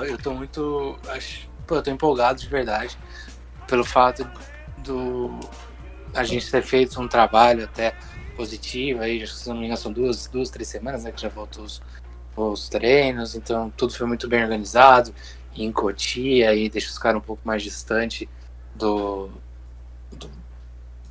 eu 0.08 0.18
tô 0.18 0.34
muito. 0.34 0.98
Acho, 1.10 1.48
pô, 1.66 1.76
eu 1.76 1.84
tô 1.84 1.90
empolgado 1.92 2.40
de 2.40 2.48
verdade. 2.48 2.98
Pelo 3.68 3.86
fato 3.86 4.28
do. 4.80 5.40
A 6.14 6.24
gente 6.24 6.50
ter 6.50 6.62
feito 6.64 7.00
um 7.00 7.08
trabalho 7.08 7.64
até 7.66 7.94
positivo 8.36 9.02
aí, 9.02 9.26
se 9.28 9.48
não 9.48 9.56
me 9.56 9.66
engano, 9.66 9.78
são 9.78 9.92
duas, 9.92 10.28
duas 10.28 10.50
três 10.50 10.68
semanas, 10.68 11.04
né? 11.04 11.12
Que 11.12 11.22
já 11.22 11.30
voltou 11.30 11.64
os, 11.64 11.82
os 12.42 12.70
treinos, 12.70 13.36
então 13.36 13.72
tudo 13.76 13.94
foi 13.94 14.08
muito 14.08 14.28
bem 14.28 14.44
organizado. 14.44 15.14
Em 15.56 15.72
Cotia, 15.72 16.52
aí 16.52 16.70
deixa 16.70 16.90
os 16.90 16.98
caras 16.98 17.20
um 17.20 17.26
pouco 17.26 17.42
mais 17.46 17.62
distante 17.64 18.30
do. 18.76 19.30
do. 20.12 20.30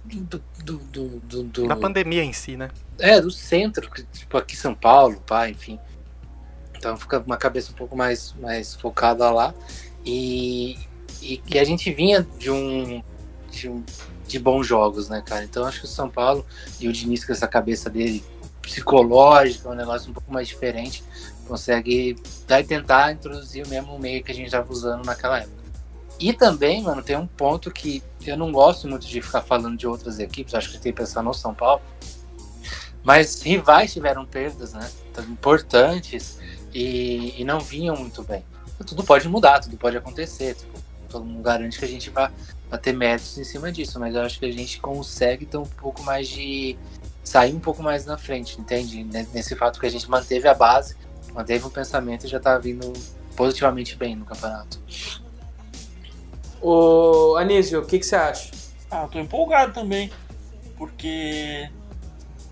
do. 0.04 0.42
do, 0.64 0.78
do, 1.20 1.42
do, 1.42 1.68
Da 1.68 1.76
pandemia 1.76 2.24
em 2.24 2.32
si, 2.32 2.56
né? 2.56 2.70
é, 2.98 3.20
do 3.20 3.30
centro, 3.30 3.88
tipo 4.12 4.36
aqui 4.36 4.54
em 4.54 4.58
São 4.58 4.74
Paulo, 4.74 5.20
pá, 5.26 5.48
enfim. 5.48 5.78
Então 6.76 6.96
fica 6.96 7.18
uma 7.20 7.36
cabeça 7.36 7.72
um 7.72 7.74
pouco 7.74 7.96
mais, 7.96 8.34
mais 8.40 8.74
focada 8.74 9.30
lá. 9.30 9.54
E, 10.04 10.78
e, 11.22 11.40
e 11.46 11.58
a 11.58 11.64
gente 11.64 11.92
vinha 11.92 12.26
de 12.38 12.50
um, 12.50 13.02
de 13.50 13.68
um 13.68 13.84
de 14.26 14.38
bons 14.38 14.66
jogos, 14.66 15.08
né, 15.08 15.22
cara? 15.24 15.42
Então 15.44 15.64
acho 15.64 15.80
que 15.80 15.86
o 15.86 15.88
São 15.88 16.10
Paulo 16.10 16.44
e 16.78 16.86
o 16.86 16.92
Diniz 16.92 17.24
com 17.24 17.32
essa 17.32 17.48
cabeça 17.48 17.88
dele 17.88 18.22
psicológica, 18.68 19.68
um 19.68 19.74
negócio 19.74 20.10
um 20.10 20.12
pouco 20.12 20.32
mais 20.32 20.46
diferente, 20.46 21.02
consegue 21.46 22.16
daí 22.46 22.62
tentar 22.62 23.12
introduzir 23.12 23.64
o 23.64 23.68
mesmo 23.68 23.98
meio 23.98 24.22
que 24.22 24.30
a 24.30 24.34
gente 24.34 24.46
estava 24.46 24.70
usando 24.70 25.04
naquela 25.04 25.38
época. 25.38 25.56
E 26.20 26.32
também, 26.32 26.82
mano, 26.82 27.02
tem 27.02 27.16
um 27.16 27.26
ponto 27.26 27.70
que 27.70 28.02
eu 28.26 28.36
não 28.36 28.52
gosto 28.52 28.88
muito 28.88 29.06
de 29.06 29.22
ficar 29.22 29.40
falando 29.40 29.76
de 29.76 29.86
outras 29.86 30.18
equipes, 30.18 30.54
acho 30.54 30.70
que 30.70 30.78
tem 30.78 30.92
que 30.92 30.98
pensar 30.98 31.22
no 31.22 31.32
São 31.32 31.54
Paulo, 31.54 31.80
mas 33.02 33.40
rivais 33.40 33.92
tiveram 33.92 34.26
perdas, 34.26 34.72
né? 34.74 34.90
Importantes 35.30 36.38
e, 36.74 37.40
e 37.40 37.44
não 37.44 37.60
vinham 37.60 37.96
muito 37.96 38.22
bem. 38.22 38.44
Tudo 38.86 39.02
pode 39.02 39.28
mudar, 39.28 39.60
tudo 39.60 39.76
pode 39.76 39.96
acontecer. 39.96 40.54
tipo, 40.54 40.78
todo 41.08 41.24
mundo 41.24 41.42
garante 41.42 41.78
que 41.78 41.84
a 41.84 41.88
gente 41.88 42.10
vai, 42.10 42.30
vai 42.68 42.78
ter 42.78 42.92
méritos 42.92 43.38
em 43.38 43.44
cima 43.44 43.72
disso, 43.72 43.98
mas 43.98 44.14
eu 44.14 44.22
acho 44.22 44.38
que 44.38 44.46
a 44.46 44.52
gente 44.52 44.80
consegue 44.80 45.46
ter 45.46 45.56
um 45.56 45.66
pouco 45.66 46.02
mais 46.02 46.28
de. 46.28 46.76
Sair 47.28 47.54
um 47.54 47.60
pouco 47.60 47.82
mais 47.82 48.06
na 48.06 48.16
frente, 48.16 48.58
entende? 48.58 49.04
Ne- 49.04 49.28
Nesse 49.34 49.54
fato 49.54 49.78
que 49.78 49.86
a 49.86 49.90
gente 49.90 50.08
manteve 50.10 50.48
a 50.48 50.54
base, 50.54 50.96
manteve 51.34 51.66
o 51.66 51.70
pensamento 51.70 52.24
e 52.24 52.28
já 52.28 52.40
tá 52.40 52.56
vindo 52.58 52.90
positivamente 53.36 53.94
bem 53.96 54.16
no 54.16 54.24
campeonato. 54.24 54.80
Ô, 56.60 57.36
Anísio, 57.36 57.80
o 57.82 57.86
que, 57.86 57.98
que 57.98 58.06
você 58.06 58.16
acha? 58.16 58.50
Ah, 58.90 59.02
eu 59.02 59.08
tô 59.08 59.18
empolgado 59.18 59.72
também. 59.74 60.10
Porque. 60.76 61.68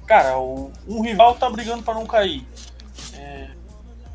Cara, 0.07 0.39
o, 0.39 0.70
um 0.87 1.01
rival 1.01 1.35
tá 1.37 1.49
brigando 1.51 1.83
pra 1.83 1.95
não 1.95 2.07
cair. 2.07 2.47
É, 3.14 3.49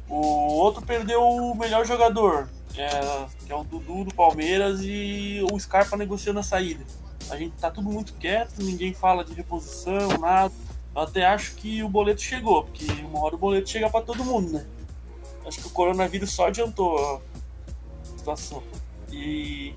o 0.08 0.16
outro 0.16 0.82
perdeu 0.86 1.22
o 1.22 1.56
melhor 1.56 1.86
jogador, 1.86 2.48
que 2.72 2.80
é, 2.80 3.26
que 3.46 3.52
é 3.52 3.56
o 3.56 3.64
Dudu 3.64 4.06
do 4.06 4.14
Palmeiras, 4.14 4.80
e 4.84 5.44
o 5.52 5.60
Scarpa 5.60 5.98
negociando 5.98 6.40
a 6.40 6.44
saída. 6.44 6.86
A 7.32 7.38
gente 7.38 7.56
tá 7.56 7.72
tudo 7.72 7.90
muito 7.90 8.14
quieto, 8.16 8.60
ninguém 8.60 8.94
fala 8.94 9.24
de 9.24 9.34
reposição, 9.34 10.10
nada. 10.20 10.54
Eu 10.94 11.02
até 11.02 11.26
acho 11.26 11.56
que 11.56 11.82
o 11.82 11.88
boleto 11.88 12.22
chegou, 12.22 12.66
porque 12.66 12.86
uma 13.04 13.24
hora 13.24 13.36
o 13.36 13.38
boleto 13.38 13.70
chega 13.70 13.90
pra 13.90 14.02
todo 14.02 14.26
mundo, 14.26 14.52
né? 14.52 14.66
Acho 15.46 15.62
que 15.62 15.68
o 15.68 15.72
coronavírus 15.72 16.34
só 16.34 16.48
adiantou 16.48 16.98
a 17.00 18.18
situação. 18.18 18.62
E, 19.10 19.74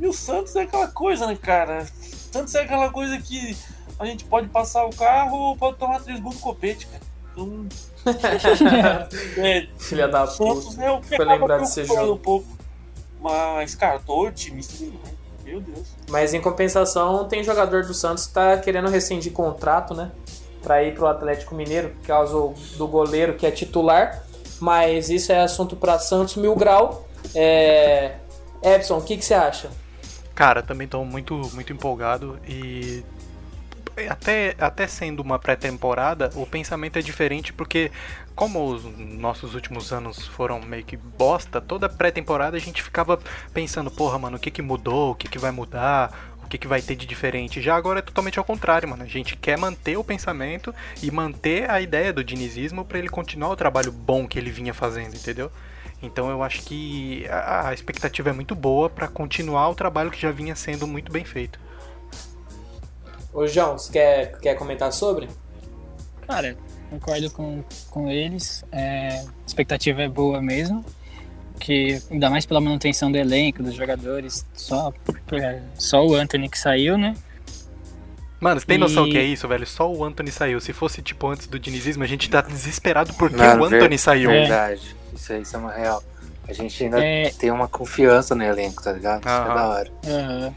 e 0.00 0.06
o 0.06 0.12
Santos 0.12 0.56
é 0.56 0.62
aquela 0.62 0.88
coisa, 0.88 1.26
né, 1.26 1.36
cara? 1.36 1.86
O 2.02 2.32
Santos 2.32 2.54
é 2.54 2.62
aquela 2.62 2.90
coisa 2.90 3.18
que 3.18 3.54
a 3.98 4.06
gente 4.06 4.24
pode 4.24 4.48
passar 4.48 4.86
o 4.86 4.90
carro 4.96 5.36
ou 5.36 5.56
pode 5.56 5.76
tomar 5.76 6.00
três 6.00 6.18
gols 6.18 6.36
do 6.36 6.40
copete, 6.40 6.86
cara. 6.86 7.02
Então. 7.32 7.66
é, 9.36 9.68
Filha 9.78 10.08
da 10.08 10.26
Santos 10.26 10.74
puta. 10.74 10.84
é 10.84 11.16
Foi 11.16 11.24
lembrar 11.24 11.58
desse 11.58 11.82
preocupando 11.82 12.06
jogo. 12.06 12.18
um 12.18 12.22
pouco. 12.22 12.58
Mas, 13.20 13.74
cara, 13.74 13.98
tô 14.00 14.26
otimista 14.26 14.84
demais. 14.84 15.07
Meu 15.48 15.60
Deus. 15.60 15.88
Mas 16.10 16.34
em 16.34 16.40
compensação, 16.40 17.26
tem 17.26 17.42
jogador 17.42 17.84
do 17.84 17.94
Santos 17.94 18.26
que 18.26 18.34
tá 18.34 18.58
querendo 18.58 18.88
rescindir 18.88 19.32
contrato, 19.32 19.94
né? 19.94 20.10
Pra 20.62 20.82
ir 20.82 20.94
pro 20.94 21.06
Atlético 21.06 21.54
Mineiro, 21.54 21.90
por 21.90 22.06
causa 22.06 22.34
do 22.76 22.86
goleiro 22.86 23.34
que 23.34 23.46
é 23.46 23.50
titular. 23.50 24.22
Mas 24.60 25.08
isso 25.08 25.32
é 25.32 25.40
assunto 25.40 25.74
pra 25.74 25.98
Santos 25.98 26.36
Mil 26.36 26.54
Grau. 26.54 27.08
É... 27.34 28.16
Epson, 28.62 28.98
o 28.98 29.02
que, 29.02 29.16
que 29.16 29.24
você 29.24 29.34
acha? 29.34 29.70
Cara, 30.34 30.62
também 30.62 30.86
tô 30.86 31.04
muito, 31.04 31.34
muito 31.54 31.72
empolgado 31.72 32.38
e 32.46 33.04
até, 34.08 34.54
até 34.58 34.86
sendo 34.86 35.20
uma 35.20 35.38
pré-temporada, 35.38 36.30
o 36.36 36.46
pensamento 36.46 36.98
é 36.98 37.02
diferente 37.02 37.52
porque 37.52 37.90
como 38.38 38.72
os 38.72 38.84
nossos 38.84 39.56
últimos 39.56 39.92
anos 39.92 40.24
foram 40.24 40.60
meio 40.60 40.84
que 40.84 40.96
bosta, 40.96 41.60
toda 41.60 41.88
pré-temporada 41.88 42.56
a 42.56 42.60
gente 42.60 42.80
ficava 42.84 43.18
pensando, 43.52 43.90
porra, 43.90 44.16
mano, 44.16 44.36
o 44.36 44.38
que 44.38 44.48
que 44.48 44.62
mudou, 44.62 45.10
o 45.10 45.14
que 45.16 45.26
que 45.26 45.40
vai 45.40 45.50
mudar, 45.50 46.36
o 46.44 46.46
que 46.46 46.56
que 46.56 46.68
vai 46.68 46.80
ter 46.80 46.94
de 46.94 47.04
diferente. 47.04 47.60
Já 47.60 47.74
agora 47.74 47.98
é 47.98 48.02
totalmente 48.02 48.38
ao 48.38 48.44
contrário, 48.44 48.88
mano. 48.88 49.02
A 49.02 49.08
gente 49.08 49.36
quer 49.36 49.58
manter 49.58 49.96
o 49.96 50.04
pensamento 50.04 50.72
e 51.02 51.10
manter 51.10 51.68
a 51.68 51.80
ideia 51.80 52.12
do 52.12 52.22
dinizismo 52.22 52.84
para 52.84 53.00
ele 53.00 53.08
continuar 53.08 53.48
o 53.48 53.56
trabalho 53.56 53.90
bom 53.90 54.24
que 54.24 54.38
ele 54.38 54.52
vinha 54.52 54.72
fazendo, 54.72 55.16
entendeu? 55.16 55.50
Então 56.00 56.30
eu 56.30 56.40
acho 56.40 56.62
que 56.62 57.26
a 57.28 57.74
expectativa 57.74 58.30
é 58.30 58.32
muito 58.32 58.54
boa 58.54 58.88
para 58.88 59.08
continuar 59.08 59.68
o 59.68 59.74
trabalho 59.74 60.12
que 60.12 60.20
já 60.20 60.30
vinha 60.30 60.54
sendo 60.54 60.86
muito 60.86 61.10
bem 61.10 61.24
feito. 61.24 61.58
Ô 63.32 63.48
João, 63.48 63.76
você 63.76 63.90
quer, 63.90 64.38
quer 64.38 64.54
comentar 64.54 64.92
sobre? 64.92 65.28
Cara, 66.24 66.56
concordo 66.90 67.30
com, 67.30 67.62
com 67.90 68.10
eles. 68.10 68.64
É, 68.72 69.20
a 69.20 69.24
expectativa 69.46 70.02
é 70.02 70.08
boa 70.08 70.40
mesmo. 70.42 70.84
Que 71.60 72.00
ainda 72.10 72.30
mais 72.30 72.46
pela 72.46 72.60
manutenção 72.60 73.10
do 73.10 73.18
elenco, 73.18 73.62
dos 73.62 73.74
jogadores, 73.74 74.46
só, 74.54 74.92
é, 75.32 75.60
só 75.74 76.06
o 76.06 76.14
Anthony 76.14 76.48
que 76.48 76.58
saiu, 76.58 76.96
né? 76.96 77.14
Mano, 78.40 78.60
você 78.60 78.66
tem 78.66 78.78
noção 78.78 79.08
E- 79.08 79.10
que 79.10 79.18
é 79.18 79.24
isso, 79.24 79.48
velho? 79.48 79.66
Só 79.66 79.92
o 79.92 80.04
Anthony 80.04 80.30
saiu. 80.30 80.60
Se 80.60 80.72
fosse, 80.72 81.02
tipo, 81.02 81.26
antes 81.26 81.48
do 81.48 81.58
dinizismo, 81.58 82.04
a 82.04 82.06
gente 82.06 82.30
tá 82.30 82.40
desesperado 82.40 83.12
porque 83.14 83.36
Mano, 83.36 83.62
o 83.62 83.64
Anthony 83.66 83.88
ver- 83.88 83.98
saiu. 83.98 84.30
Verdade. 84.30 84.94
Isso 85.12 85.32
aí, 85.32 85.42
isso 85.42 85.56
é 85.56 85.58
uma 85.58 85.72
real. 85.72 86.00
A 86.46 86.52
gente 86.52 86.84
ainda 86.84 87.04
É. 87.04 87.30
tem 87.30 87.50
uma 87.50 87.66
confiança 87.66 88.36
no 88.36 88.44
elenco, 88.44 88.80
tá 88.80 88.92
ligado? 88.92 89.20
Isso 89.20 89.28
é 89.28 89.54
da 89.54 89.68
hora. 89.68 89.90
Aham. 90.06 90.54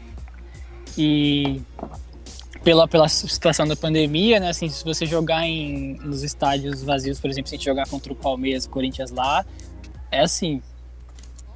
E 0.96 1.60
pela, 2.64 2.86
pela 2.86 3.08
situação 3.08 3.66
da 3.66 3.74
pandemia, 3.76 4.38
né? 4.40 4.48
Assim, 4.50 4.68
se 4.68 4.84
você 4.84 5.04
jogar 5.06 5.44
em, 5.46 5.94
nos 6.02 6.22
estádios 6.22 6.82
vazios, 6.82 7.18
por 7.20 7.28
exemplo, 7.30 7.48
se 7.48 7.54
a 7.54 7.58
gente 7.58 7.64
jogar 7.64 7.86
contra 7.88 8.12
o 8.12 8.16
Palmeiras, 8.16 8.66
Corinthians 8.66 9.10
lá, 9.10 9.44
é 10.10 10.20
assim, 10.20 10.62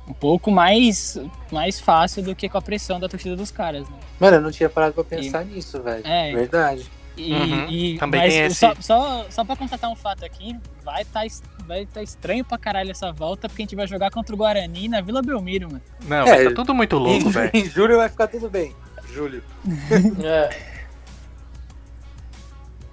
um 0.09 0.12
pouco 0.12 0.51
mais, 0.51 1.19
mais 1.51 1.78
fácil 1.81 2.23
do 2.23 2.35
que 2.35 2.49
com 2.49 2.59
a 2.59 2.62
pressão 2.62 2.99
da 2.99 3.09
torcida 3.09 3.37
dos 3.37 3.51
caras, 3.51 3.89
né? 3.89 3.97
Mano, 4.19 4.37
eu 4.39 4.41
não 4.41 4.51
tinha 4.51 4.69
parado 4.69 4.95
pra 4.95 5.05
pensar 5.05 5.45
nisso, 5.45 5.81
velho. 5.83 6.07
É. 6.07 6.33
Verdade. 6.33 6.87
E, 7.16 7.33
Uhum. 7.33 7.66
e- 7.70 7.99
Também 7.99 8.20
mas 8.20 8.33
tem 8.35 8.43
o- 8.43 8.47
esse- 8.47 8.57
só, 8.61 8.74
só, 8.78 9.27
só 9.31 9.45
pra 9.45 9.57
constatar 9.57 9.91
um 9.91 9.97
fato 9.97 10.23
aqui, 10.24 10.55
vai 10.85 11.03
estar 11.03 11.24
vai 11.66 11.85
tá 11.87 12.01
estranho 12.03 12.45
pra 12.45 12.57
caralho 12.59 12.91
essa 12.91 13.11
volta, 13.11 13.49
porque 13.49 13.62
a 13.62 13.65
gente 13.65 13.74
vai 13.74 13.87
jogar 13.89 14.11
contra 14.11 14.33
o 14.35 14.39
Guarani 14.39 14.87
na 14.87 15.01
Vila 15.01 15.20
Belmiro, 15.23 15.66
mano. 15.69 15.83
Não, 16.07 16.27
É, 16.27 16.45
tá 16.45 16.55
tudo 16.55 16.74
muito 16.74 16.97
louco, 16.99 17.28
velho. 17.31 17.51
em 17.55 17.65
julho 17.70 17.97
vai 17.97 18.09
ficar 18.09 18.27
tudo 18.28 18.49
bem. 18.51 18.73
Julho. 19.12 19.43
É. 20.23 20.76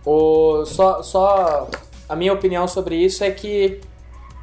O, 0.05 0.65
só, 0.65 1.01
só 1.01 1.67
a 2.09 2.15
minha 2.15 2.34
opinião 2.34 2.67
sobre 2.67 2.95
isso 2.95 3.23
é 3.23 3.31
que 3.31 3.80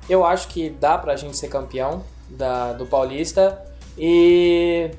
eu 0.08 0.24
acho 0.24 0.48
que 0.48 0.70
dá 0.70 0.96
pra 0.98 1.16
gente 1.16 1.36
ser 1.36 1.48
campeão 1.48 2.02
da, 2.28 2.72
do 2.72 2.86
Paulista 2.86 3.60
e 3.98 4.90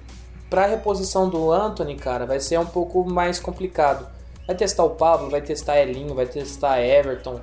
pra 0.49 0.65
reposição 0.67 1.27
do 1.29 1.51
Anthony, 1.51 1.95
cara, 1.95 2.25
vai 2.25 2.39
ser 2.39 2.59
um 2.59 2.65
pouco 2.65 3.03
mais 3.09 3.39
complicado. 3.39 4.07
Vai 4.45 4.55
testar 4.55 4.83
o 4.83 4.91
Pablo, 4.91 5.29
vai 5.29 5.41
testar 5.41 5.79
Elinho, 5.79 6.13
vai 6.13 6.25
testar 6.25 6.81
Everton, 6.81 7.39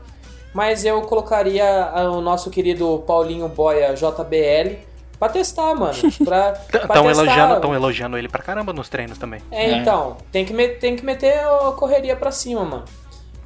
mas 0.55 0.85
eu 0.85 1.01
colocaria 1.03 1.65
o 2.13 2.21
nosso 2.21 2.51
querido 2.51 3.03
Paulinho 3.07 3.49
Boia 3.49 3.95
JBL 3.95 4.77
pra 5.19 5.29
testar, 5.29 5.75
mano. 5.75 5.95
Pra, 6.25 6.53
pra 6.53 6.81
Estão 6.83 7.05
testar. 7.05 7.23
elogiando, 7.25 7.61
tão 7.61 7.75
elogiando 7.75 8.17
ele 8.19 8.29
pra 8.29 8.43
caramba 8.43 8.73
nos 8.73 8.89
treinos 8.89 9.19
também. 9.19 9.41
É, 9.51 9.73
então, 9.73 10.17
tem 10.31 10.45
que, 10.45 10.53
me- 10.53 10.69
tem 10.69 10.95
que 10.97 11.05
meter 11.05 11.39
a 11.41 11.73
correria 11.73 12.15
pra 12.15 12.31
cima, 12.31 12.65
mano. 12.65 12.85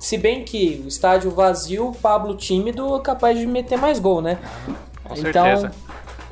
Se 0.02 0.18
bem 0.18 0.42
que 0.44 0.82
o 0.84 0.88
estádio 0.88 1.30
vazio, 1.30 1.90
o 1.90 1.94
Pablo 1.94 2.34
tímido, 2.36 2.96
é 2.96 3.00
capaz 3.00 3.38
de 3.38 3.46
meter 3.46 3.78
mais 3.78 4.00
gol, 4.00 4.20
né? 4.20 4.36
Com 5.04 5.14
Então- 5.16 5.44
certeza. 5.44 5.72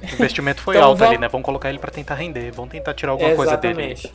O 0.02 0.06
investimento 0.14 0.62
foi 0.62 0.76
Então 0.76 0.88
alto 0.88 1.02
ali, 1.02 1.08
vamos- 1.10 1.20
né? 1.20 1.28
Vamos 1.28 1.44
colocar 1.44 1.68
ele 1.68 1.78
pra 1.78 1.90
tentar 1.90 2.14
render. 2.14 2.50
Vamos 2.52 2.70
tentar 2.72 2.94
tirar 2.94 3.12
alguma 3.12 3.34
coisa 3.36 3.56
dele. 3.56 3.92
Exatamente. 3.92 4.12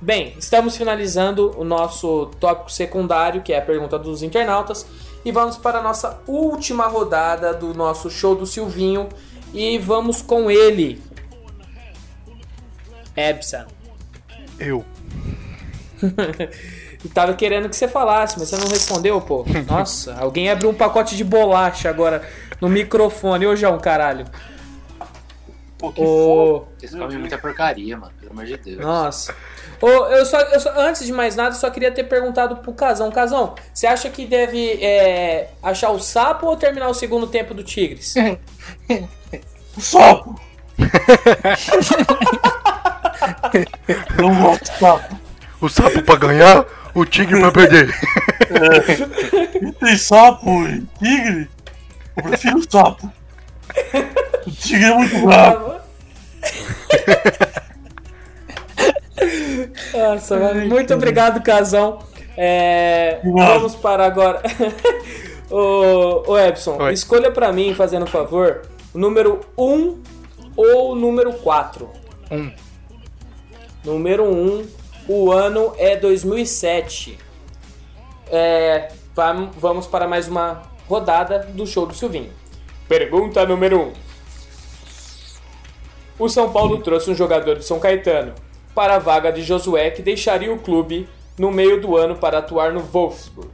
Bem, 0.00 0.32
estamos 0.38 0.76
finalizando 0.76 1.52
o 1.58 1.64
nosso 1.64 2.26
tópico 2.40 2.70
secundário, 2.70 3.42
que 3.42 3.52
é 3.52 3.58
a 3.58 3.62
pergunta 3.62 3.98
dos 3.98 4.22
internautas, 4.22 4.86
e 5.24 5.32
vamos 5.32 5.56
para 5.56 5.80
a 5.80 5.82
nossa 5.82 6.20
última 6.26 6.86
rodada 6.86 7.52
do 7.52 7.74
nosso 7.74 8.08
show 8.08 8.34
do 8.36 8.46
Silvinho, 8.46 9.08
e 9.52 9.76
vamos 9.78 10.22
com 10.22 10.48
ele. 10.50 11.02
Ebson. 13.16 13.64
Eu. 14.60 14.84
Eu 17.06 17.10
Tava 17.14 17.34
querendo 17.34 17.68
que 17.68 17.76
você 17.76 17.86
falasse, 17.88 18.38
mas 18.38 18.48
você 18.48 18.56
não 18.56 18.68
respondeu, 18.68 19.20
pô. 19.20 19.44
Nossa, 19.68 20.14
alguém 20.18 20.50
abriu 20.50 20.70
um 20.70 20.74
pacote 20.74 21.16
de 21.16 21.24
bolacha 21.24 21.88
agora 21.88 22.22
no 22.60 22.68
microfone. 22.68 23.46
Ô, 23.46 23.54
João, 23.54 23.78
caralho. 23.78 24.26
Ô, 25.80 26.64
Vocês 26.78 26.92
comem 26.94 27.18
muita 27.18 27.38
porcaria, 27.38 27.96
mano. 27.96 28.12
Pelo 28.18 28.32
amor 28.32 28.46
de 28.46 28.56
Deus. 28.56 28.78
Nossa. 28.78 29.34
Ô, 29.80 29.88
eu 29.88 30.24
só, 30.24 30.40
eu 30.40 30.58
só- 30.58 30.72
antes 30.80 31.04
de 31.06 31.12
mais 31.12 31.36
nada, 31.36 31.54
eu 31.54 31.60
só 31.60 31.68
queria 31.70 31.92
ter 31.92 32.04
perguntado 32.04 32.56
pro 32.56 32.72
Casão. 32.72 33.10
Casão, 33.10 33.54
você 33.72 33.86
acha 33.86 34.08
que 34.08 34.24
deve 34.26 34.82
é, 34.82 35.50
achar 35.62 35.90
o 35.90 36.00
sapo 36.00 36.46
ou 36.46 36.56
terminar 36.56 36.88
o 36.88 36.94
segundo 36.94 37.26
tempo 37.26 37.52
do 37.54 37.62
Tigres? 37.62 38.14
Sapo! 39.78 40.34
Não 44.18 44.42
gosto 44.42 44.64
de 44.64 44.78
sapo. 44.78 45.16
O 45.60 45.68
sapo 45.68 46.02
pra 46.02 46.16
ganhar, 46.16 46.64
o 46.96 47.04
tigre 47.04 47.38
pra 47.38 47.52
perder. 47.52 47.94
É. 48.50 49.70
Tem 49.72 49.96
sapo 49.96 50.66
e 50.66 50.82
tigre? 50.98 51.48
Eu 52.16 52.22
prefiro 52.22 52.70
sapo. 52.70 53.12
O 54.46 54.50
tigre 54.50 54.84
é 54.84 54.94
muito 54.94 55.26
bravo. 55.26 55.76
Nossa, 59.92 60.38
mano, 60.38 60.66
muito 60.66 60.94
obrigado, 60.94 61.42
Casão. 61.42 61.98
É, 62.36 63.20
vamos 63.24 63.74
para 63.74 64.04
agora. 64.06 64.42
ô, 65.50 66.22
ô 66.26 66.38
Epson, 66.38 66.76
Oi. 66.82 66.92
escolha 66.92 67.30
pra 67.30 67.52
mim, 67.52 67.74
fazendo 67.74 68.04
um 68.04 68.08
favor, 68.08 68.62
o 68.94 68.98
número 68.98 69.40
1 69.56 70.02
ou 70.56 70.92
o 70.92 70.94
número 70.94 71.32
4. 71.34 71.88
Um. 72.30 72.50
Número 73.84 74.24
1, 74.24 74.66
o 75.08 75.30
ano 75.30 75.72
é 75.78 75.96
2007. 75.96 77.18
É, 78.28 78.88
vam- 79.14 79.50
vamos 79.56 79.86
para 79.86 80.08
mais 80.08 80.28
uma 80.28 80.62
rodada 80.88 81.40
do 81.52 81.66
show 81.66 81.86
do 81.86 81.94
Silvinho. 81.94 82.32
Pergunta 82.88 83.44
número 83.46 83.80
1. 83.80 83.92
O 86.18 86.28
São 86.28 86.50
Paulo 86.52 86.78
trouxe 86.78 87.10
um 87.10 87.14
jogador 87.14 87.56
de 87.56 87.64
São 87.64 87.78
Caetano 87.78 88.34
para 88.74 88.96
a 88.96 88.98
vaga 88.98 89.30
de 89.32 89.42
Josué 89.42 89.90
que 89.90 90.02
deixaria 90.02 90.52
o 90.52 90.58
clube 90.58 91.08
no 91.38 91.50
meio 91.50 91.80
do 91.80 91.96
ano 91.96 92.16
para 92.16 92.38
atuar 92.38 92.72
no 92.72 92.80
Wolfsburg. 92.80 93.50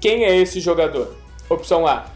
Quem 0.00 0.24
é 0.24 0.36
esse 0.36 0.60
jogador? 0.60 1.16
Opção 1.48 1.86
A, 1.86 2.06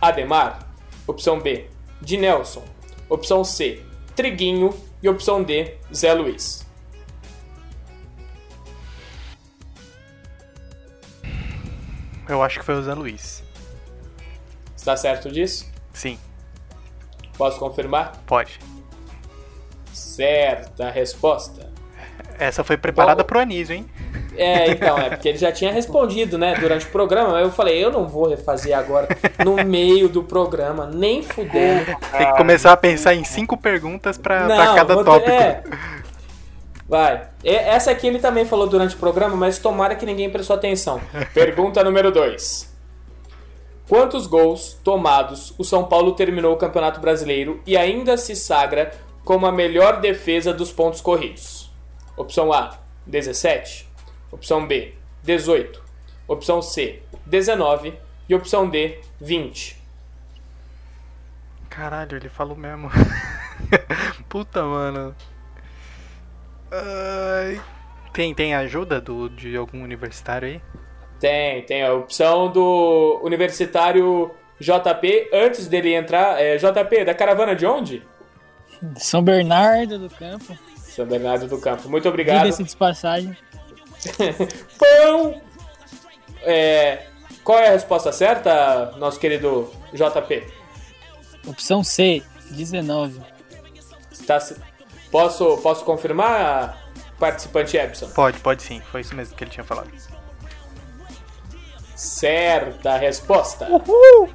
Ademar. 0.00 0.68
Opção 1.06 1.38
B, 1.40 1.66
de 2.00 2.16
Nelson. 2.16 2.62
Opção 3.08 3.44
C, 3.44 3.80
Triguinho. 4.14 4.72
E 5.02 5.08
opção 5.08 5.42
D, 5.42 5.74
Zé 5.94 6.14
Luiz. 6.14 6.63
Eu 12.28 12.42
acho 12.42 12.58
que 12.58 12.64
foi 12.64 12.74
o 12.74 12.82
Zé 12.82 12.94
Luiz. 12.94 13.42
Está 14.76 14.96
certo 14.96 15.30
disso? 15.30 15.70
Sim, 15.92 16.18
Posso 17.36 17.58
confirmar? 17.58 18.12
pode. 18.26 18.58
Certa 19.92 20.90
resposta. 20.90 21.72
Essa 22.38 22.64
foi 22.64 22.76
preparada 22.76 23.22
pro 23.24 23.38
Anísio, 23.38 23.76
hein? 23.76 23.86
É, 24.36 24.68
então, 24.70 24.98
é 24.98 25.10
porque 25.10 25.28
ele 25.28 25.38
já 25.38 25.52
tinha 25.52 25.72
respondido, 25.72 26.36
né, 26.36 26.54
durante 26.58 26.86
o 26.86 26.90
programa. 26.90 27.38
Eu 27.40 27.50
falei, 27.50 27.82
eu 27.82 27.92
não 27.92 28.08
vou 28.08 28.28
refazer 28.28 28.76
agora 28.76 29.08
no 29.44 29.64
meio 29.64 30.08
do 30.08 30.22
programa, 30.22 30.86
nem 30.86 31.22
fudendo. 31.22 31.96
Tem 32.16 32.26
que 32.30 32.36
começar 32.36 32.72
a 32.72 32.76
pensar 32.76 33.14
em 33.14 33.24
cinco 33.24 33.56
perguntas 33.56 34.18
Não, 34.18 34.74
cada 34.74 34.94
vou 34.94 35.04
tópico. 35.04 35.30
é. 35.30 35.62
Vai. 36.88 37.28
E- 37.42 37.48
Essa 37.50 37.90
aqui 37.90 38.06
ele 38.06 38.18
também 38.18 38.44
falou 38.44 38.66
durante 38.68 38.94
o 38.94 38.98
programa, 38.98 39.36
mas 39.36 39.58
tomara 39.58 39.94
que 39.96 40.04
ninguém 40.06 40.30
prestou 40.30 40.56
atenção. 40.56 41.00
Pergunta 41.32 41.82
número 41.84 42.10
2. 42.12 42.72
Quantos 43.88 44.26
gols 44.26 44.78
tomados 44.82 45.54
o 45.58 45.64
São 45.64 45.84
Paulo 45.84 46.12
terminou 46.12 46.54
o 46.54 46.56
Campeonato 46.58 47.00
Brasileiro 47.00 47.60
e 47.66 47.76
ainda 47.76 48.16
se 48.16 48.34
sagra 48.34 48.92
como 49.24 49.46
a 49.46 49.52
melhor 49.52 50.00
defesa 50.00 50.52
dos 50.54 50.72
pontos 50.72 51.00
corridos? 51.00 51.70
Opção 52.16 52.52
A, 52.52 52.78
17. 53.06 53.88
Opção 54.32 54.66
B, 54.66 54.94
18. 55.22 55.82
Opção 56.26 56.62
C, 56.62 57.02
19. 57.26 57.94
E 58.26 58.34
opção 58.34 58.68
D, 58.68 58.98
20. 59.20 59.78
Caralho, 61.68 62.16
ele 62.16 62.28
falou 62.30 62.56
mesmo. 62.56 62.90
Puta, 64.30 64.62
mano. 64.62 65.14
Ai. 66.82 67.60
Tem, 68.12 68.34
tem 68.34 68.54
ajuda 68.54 69.00
do, 69.00 69.28
de 69.28 69.56
algum 69.56 69.82
universitário 69.82 70.48
aí? 70.48 70.62
Tem, 71.18 71.62
tem 71.62 71.82
a 71.82 71.92
opção 71.94 72.50
do 72.50 73.20
universitário 73.22 74.30
JP, 74.60 75.30
antes 75.32 75.66
dele 75.66 75.94
entrar. 75.94 76.40
É, 76.40 76.56
JP, 76.56 77.04
da 77.04 77.14
caravana 77.14 77.54
de 77.56 77.66
onde? 77.66 78.06
São 78.96 79.22
Bernardo 79.22 79.98
do 79.98 80.10
Campo. 80.10 80.56
São 80.76 81.06
Bernardo 81.06 81.46
do 81.48 81.58
Campo. 81.58 81.88
Muito 81.88 82.08
obrigado. 82.08 82.42
Diga-se 82.42 82.62
de 82.62 82.76
passagem. 82.76 83.36
Pão! 84.78 85.40
É, 86.42 87.06
qual 87.42 87.58
é 87.58 87.68
a 87.68 87.72
resposta 87.72 88.12
certa, 88.12 88.92
nosso 88.98 89.18
querido 89.18 89.70
JP? 89.92 90.46
Opção 91.46 91.82
C, 91.82 92.22
19. 92.50 93.20
Está 94.12 94.38
se- 94.40 94.56
posso, 95.14 95.56
posso 95.58 95.84
confirmar, 95.84 96.76
participante 97.20 97.76
Epson? 97.76 98.08
Pode, 98.08 98.40
pode 98.40 98.64
sim. 98.64 98.82
Foi 98.90 99.00
isso 99.00 99.14
mesmo 99.14 99.36
que 99.36 99.44
ele 99.44 99.50
tinha 99.52 99.62
falado. 99.62 99.88
Certa 101.94 102.96
resposta. 102.96 103.68
Uhul! 103.70 104.28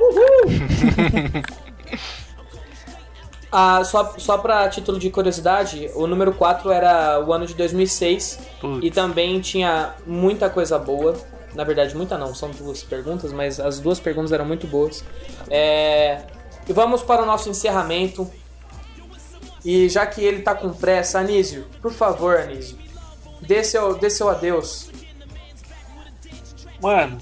Uhul! 0.00 1.42
Ah, 3.54 3.84
só, 3.84 4.14
só 4.16 4.38
pra 4.38 4.66
título 4.70 4.98
de 4.98 5.10
curiosidade, 5.10 5.90
o 5.94 6.06
número 6.06 6.32
4 6.32 6.70
era 6.70 7.22
o 7.22 7.34
ano 7.34 7.44
de 7.44 7.52
2006 7.52 8.38
Putz. 8.58 8.82
e 8.82 8.90
também 8.90 9.38
tinha 9.42 9.94
muita 10.06 10.48
coisa 10.48 10.78
boa. 10.78 11.14
Na 11.54 11.62
verdade, 11.62 11.94
muita 11.94 12.16
não, 12.16 12.34
são 12.34 12.50
duas 12.50 12.82
perguntas, 12.82 13.30
mas 13.30 13.60
as 13.60 13.78
duas 13.78 14.00
perguntas 14.00 14.32
eram 14.32 14.46
muito 14.46 14.66
boas. 14.66 15.04
É, 15.50 16.22
E 16.66 16.72
vamos 16.72 17.02
para 17.02 17.22
o 17.22 17.26
nosso 17.26 17.50
encerramento. 17.50 18.26
E 19.64 19.88
já 19.88 20.04
que 20.06 20.22
ele 20.22 20.42
tá 20.42 20.54
com 20.54 20.72
pressa, 20.72 21.20
Anísio, 21.20 21.66
por 21.80 21.92
favor, 21.92 22.38
Anísio, 22.38 22.76
dê 23.40 23.62
seu, 23.62 23.94
dê 23.94 24.10
seu 24.10 24.28
adeus. 24.28 24.90
Mano, 26.80 27.18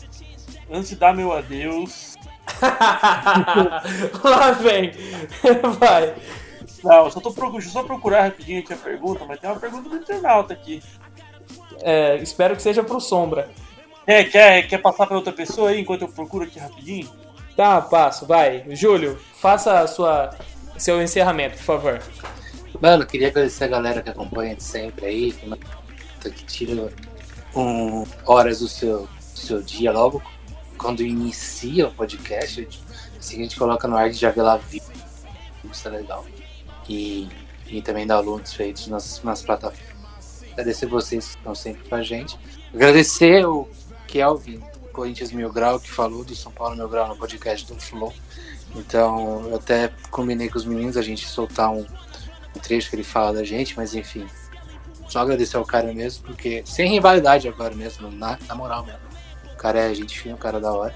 antes 0.70 0.90
de 0.90 0.96
dar 0.96 1.14
meu 1.14 1.32
adeus. 1.32 2.16
Lá 4.24 4.52
vem. 4.52 4.92
Vai. 5.78 6.14
Não, 6.82 7.10
só 7.10 7.20
tô 7.20 7.30
procurando, 7.30 7.60
deixa 7.60 7.68
eu 7.68 7.72
só 7.72 7.82
procurar 7.82 8.22
rapidinho 8.22 8.60
aqui 8.60 8.72
a 8.72 8.76
pergunta, 8.76 9.24
mas 9.26 9.38
tem 9.38 9.50
uma 9.50 9.60
pergunta 9.60 9.88
do 9.88 9.96
internauta 9.96 10.54
aqui. 10.54 10.82
É, 11.82 12.16
espero 12.16 12.56
que 12.56 12.62
seja 12.62 12.82
pro 12.82 13.00
Sombra. 13.00 13.50
É, 14.06 14.24
quer, 14.24 14.66
quer 14.66 14.78
passar 14.78 15.06
pra 15.06 15.16
outra 15.16 15.32
pessoa 15.32 15.70
aí 15.70 15.80
enquanto 15.80 16.02
eu 16.02 16.08
procuro 16.08 16.44
aqui 16.44 16.58
rapidinho? 16.58 17.08
Tá, 17.54 17.80
passo, 17.82 18.26
vai. 18.26 18.64
Júlio, 18.70 19.18
faça 19.34 19.80
a 19.80 19.86
sua, 19.86 20.30
seu 20.80 21.00
encerramento, 21.02 21.56
por 21.58 21.64
favor. 21.64 22.02
Mano, 22.80 23.06
queria 23.06 23.28
agradecer 23.28 23.64
a 23.64 23.68
galera 23.68 24.02
que 24.02 24.08
acompanha 24.08 24.56
de 24.56 24.62
sempre 24.62 25.06
aí, 25.06 25.32
que, 25.32 26.44
tira 26.44 26.92
um, 27.54 28.06
horas 28.24 28.60
do 28.60 28.68
seu, 28.68 29.08
seu 29.18 29.62
dia 29.62 29.92
logo 29.92 30.22
quando 30.78 31.02
inicia 31.02 31.88
o 31.88 31.92
podcast. 31.92 32.66
Assim 33.18 33.36
a 33.36 33.42
gente 33.42 33.56
coloca 33.56 33.86
no 33.86 33.96
ar, 33.96 34.08
gente 34.08 34.20
já 34.20 34.30
vê 34.30 34.40
lá. 34.40 34.58
Isso 35.70 35.88
é 35.88 35.90
legal. 35.90 36.24
E, 36.88 37.28
e 37.66 37.82
também 37.82 38.06
downloads 38.06 38.54
feitos 38.54 38.86
nas, 38.88 39.22
nas 39.22 39.42
plataformas. 39.42 40.42
Agradecer 40.52 40.86
vocês 40.86 41.28
que 41.28 41.36
estão 41.36 41.54
sempre 41.54 41.86
com 41.88 41.94
a 41.94 42.02
gente. 42.02 42.38
Agradecer 42.72 43.46
o 43.46 43.68
Kelvin, 44.06 44.60
Corinthians 44.92 45.32
Mil 45.32 45.52
Grau, 45.52 45.78
que 45.78 45.90
falou 45.90 46.24
do 46.24 46.34
São 46.34 46.50
Paulo 46.50 46.74
Mil 46.74 46.88
Grau 46.88 47.08
no 47.08 47.16
podcast 47.16 47.66
do 47.66 47.78
Flow. 47.78 48.12
Então, 48.74 49.48
eu 49.48 49.56
até 49.56 49.90
combinei 50.10 50.48
com 50.48 50.58
os 50.58 50.64
meninos 50.64 50.96
a 50.96 51.02
gente 51.02 51.26
soltar 51.26 51.70
um, 51.70 51.86
um 52.54 52.60
trecho 52.60 52.88
que 52.88 52.96
ele 52.96 53.04
fala 53.04 53.32
da 53.32 53.44
gente, 53.44 53.76
mas 53.76 53.94
enfim. 53.94 54.26
Só 55.08 55.20
agradecer 55.20 55.56
ao 55.56 55.64
cara 55.64 55.92
mesmo, 55.92 56.24
porque 56.24 56.62
sem 56.64 56.88
rivalidade 56.88 57.48
agora 57.48 57.74
mesmo, 57.74 58.10
na, 58.10 58.38
na 58.46 58.54
moral 58.54 58.84
mesmo. 58.84 59.00
O 59.52 59.56
cara 59.56 59.80
é 59.80 59.94
gente 59.94 60.18
fina, 60.18 60.36
o 60.36 60.38
cara 60.38 60.58
é 60.58 60.60
da 60.60 60.72
hora. 60.72 60.94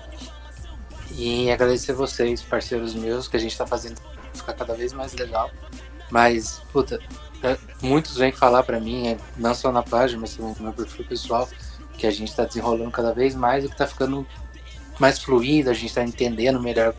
E 1.17 1.51
agradecer 1.51 1.93
vocês, 1.93 2.43
parceiros 2.43 2.95
meus, 2.95 3.27
que 3.27 3.37
a 3.37 3.41
gente 3.41 3.57
tá 3.57 3.67
fazendo 3.67 4.01
ficar 4.33 4.53
cada 4.53 4.75
vez 4.75 4.93
mais 4.93 5.13
legal. 5.15 5.51
Mas, 6.11 6.61
puta, 6.73 7.01
é, 7.43 7.59
muitos 7.83 8.17
vêm 8.17 8.33
falar 8.33 8.63
pra 8.63 8.81
mim, 8.81 9.09
é, 9.09 9.19
não 9.37 9.55
só 9.55 9.73
na 9.73 9.83
página, 9.83 10.21
mas 10.21 10.37
também 10.37 10.55
no 10.57 10.63
meu 10.63 10.73
perfil 10.73 11.05
pessoal, 11.05 11.49
que 11.99 12.07
a 12.07 12.11
gente 12.11 12.35
tá 12.35 12.45
desenrolando 12.45 12.91
cada 12.91 13.13
vez 13.13 13.35
mais 13.35 13.65
e 13.65 13.69
que 13.69 13.77
tá 13.77 13.87
ficando 13.87 14.27
mais 14.99 15.19
fluido, 15.19 15.71
a 15.71 15.75
gente 15.75 15.93
tá 15.93 16.03
entendendo 16.03 16.61
melhor 16.61 16.95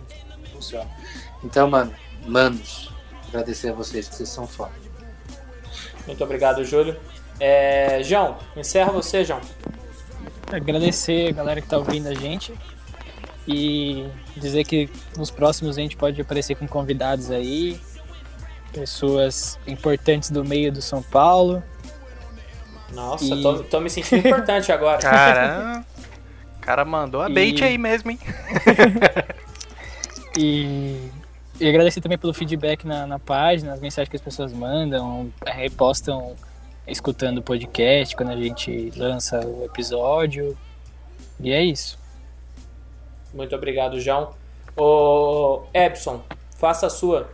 funciona. 0.56 0.90
Então, 1.44 1.70
mano, 1.70 1.94
manos, 2.26 2.92
agradecer 3.30 3.70
a 3.70 3.74
vocês, 3.74 4.08
que 4.08 4.16
vocês 4.16 4.30
são 4.30 4.48
foda. 4.48 4.72
Muito 6.08 6.24
obrigado, 6.24 6.64
Júlio. 6.64 6.98
É, 7.40 8.02
João, 8.04 8.38
encerra 8.56 8.92
você, 8.92 9.24
João. 9.26 9.42
Agradecer 10.52 11.30
a 11.30 11.32
galera 11.34 11.62
que 11.62 11.68
tá 11.68 11.78
ouvindo 11.78 12.08
a 12.08 12.14
gente 12.14 12.54
e 13.48 14.08
dizer 14.38 14.64
que 14.64 14.90
nos 15.18 15.30
próximos 15.32 15.78
a 15.78 15.82
gente 15.82 15.98
pode 15.98 16.20
aparecer 16.22 16.56
com 16.56 16.68
convidados 16.68 17.30
aí, 17.32 17.80
pessoas 18.72 19.60
importantes 19.68 20.30
do 20.30 20.44
meio 20.46 20.72
do 20.72 20.82
São 20.82 21.02
Paulo. 21.02 21.62
Nossa, 22.94 23.26
E- 23.26 23.42
tô, 23.42 23.64
tô 23.64 23.80
me 23.82 23.90
sentindo 23.90 24.28
importante 24.28 24.72
agora. 24.72 25.00
Cara, 25.00 25.84
o 26.58 26.60
cara 26.62 26.86
mandou 26.86 27.22
a 27.22 27.28
bait 27.30 27.60
E- 27.60 27.64
aí 27.64 27.78
mesmo, 27.78 28.12
hein? 28.12 28.20
E, 30.38 31.10
e 31.60 31.70
agradecer 31.70 32.02
também 32.02 32.18
pelo 32.18 32.34
feedback 32.34 32.86
na, 32.86 33.08
na 33.08 33.20
página, 33.20 33.74
as 33.74 33.80
mensagens 33.80 34.10
que 34.10 34.16
as 34.16 34.22
pessoas 34.22 34.52
mandam, 34.52 35.32
eh, 35.46 35.52
repostam 35.52 36.36
escutando 36.88 37.40
o 37.40 37.42
podcast 37.42 38.16
quando 38.16 38.32
a 38.32 38.36
gente 38.36 38.92
lança 38.96 39.40
o 39.46 39.66
episódio. 39.66 40.58
E 41.40 41.52
é 41.52 41.64
isso. 41.64 41.98
Muito 43.34 43.56
obrigado, 43.56 44.00
João. 44.00 44.34
Ô, 44.76 45.64
Epson, 45.74 46.24
faça 46.58 46.88
a 46.88 46.90
sua. 46.90 47.30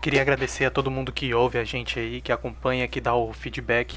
Queria 0.00 0.22
agradecer 0.22 0.64
a 0.64 0.70
todo 0.70 0.90
mundo 0.90 1.12
que 1.12 1.34
ouve 1.34 1.58
a 1.58 1.64
gente 1.64 1.98
aí, 1.98 2.20
que 2.20 2.30
acompanha, 2.30 2.86
que 2.86 3.00
dá 3.00 3.14
o 3.14 3.32
feedback. 3.32 3.96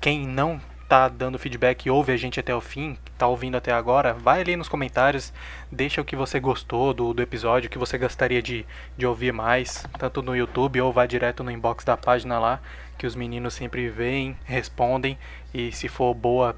Quem 0.00 0.26
não 0.26 0.60
tá 0.88 1.08
dando 1.08 1.38
feedback 1.38 1.86
e 1.86 1.90
ouve 1.90 2.12
a 2.12 2.16
gente 2.16 2.38
até 2.38 2.54
o 2.54 2.60
fim, 2.60 2.96
tá 3.18 3.26
ouvindo 3.26 3.56
até 3.56 3.72
agora, 3.72 4.12
vai 4.12 4.40
ali 4.40 4.56
nos 4.56 4.68
comentários, 4.68 5.32
deixa 5.70 6.00
o 6.00 6.04
que 6.04 6.14
você 6.14 6.38
gostou 6.38 6.94
do, 6.94 7.12
do 7.12 7.22
episódio, 7.22 7.66
o 7.66 7.70
que 7.70 7.78
você 7.78 7.98
gostaria 7.98 8.40
de, 8.40 8.64
de 8.96 9.06
ouvir 9.06 9.32
mais, 9.32 9.84
tanto 9.98 10.22
no 10.22 10.36
YouTube 10.36 10.80
ou 10.80 10.92
vai 10.92 11.08
direto 11.08 11.42
no 11.42 11.50
inbox 11.50 11.84
da 11.84 11.96
página 11.96 12.38
lá, 12.38 12.60
que 12.96 13.06
os 13.06 13.16
meninos 13.16 13.54
sempre 13.54 13.88
veem, 13.88 14.36
respondem, 14.44 15.18
e 15.52 15.72
se 15.72 15.88
for 15.88 16.14
boa, 16.14 16.56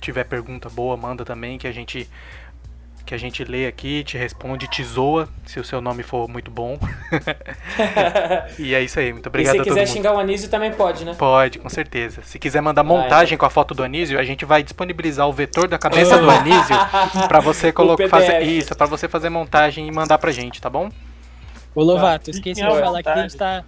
tiver 0.00 0.24
pergunta 0.24 0.70
boa, 0.70 0.96
manda 0.96 1.24
também, 1.24 1.58
que 1.58 1.66
a 1.66 1.72
gente 1.72 2.08
que 3.06 3.14
a 3.14 3.18
gente 3.18 3.44
lê 3.44 3.66
aqui, 3.68 4.02
te 4.02 4.18
responde, 4.18 4.66
te 4.68 4.82
zoa, 4.82 5.28
se 5.46 5.60
o 5.60 5.64
seu 5.64 5.80
nome 5.80 6.02
for 6.02 6.28
muito 6.28 6.50
bom. 6.50 6.76
e 8.58 8.74
é 8.74 8.82
isso 8.82 8.98
aí, 8.98 9.12
muito 9.12 9.28
obrigado 9.28 9.50
a 9.50 9.52
se 9.52 9.58
todo 9.58 9.68
quiser 9.68 9.86
mundo. 9.86 9.92
xingar 9.94 10.14
o 10.14 10.18
Anísio 10.18 10.50
também 10.50 10.72
pode, 10.72 11.04
né? 11.04 11.14
Pode, 11.16 11.58
com 11.58 11.68
certeza. 11.68 12.22
Se 12.24 12.38
quiser 12.38 12.60
mandar 12.60 12.80
Ah, 12.80 12.84
montagem 12.84 13.38
com 13.38 13.46
a 13.46 13.50
foto 13.50 13.74
do 13.74 13.82
Anísio, 13.82 14.18
a 14.18 14.24
gente 14.24 14.44
vai 14.44 14.62
disponibilizar 14.62 15.28
o 15.28 15.32
vetor 15.32 15.68
da 15.68 15.78
cabeça 15.78 16.18
do 16.18 16.28
Anísio 16.30 16.76
pra 17.28 17.40
você 17.40 17.72
colocar 17.72 18.08
fazer 18.08 18.42
isso, 18.42 18.74
para 18.74 18.86
você 18.86 19.08
fazer 19.08 19.28
montagem 19.30 19.86
e 19.86 19.92
mandar 19.92 20.18
pra 20.18 20.32
gente, 20.32 20.60
tá 20.60 20.68
bom? 20.68 20.90
Ô 21.74 21.82
Lovato, 21.82 22.24
Tá. 22.24 22.30
eu 22.30 22.34
esqueci 22.34 22.60
de 22.60 22.68
falar 22.80 23.02
que 23.02 23.08
a 23.08 23.22
gente 23.22 23.36
tá. 23.36 23.64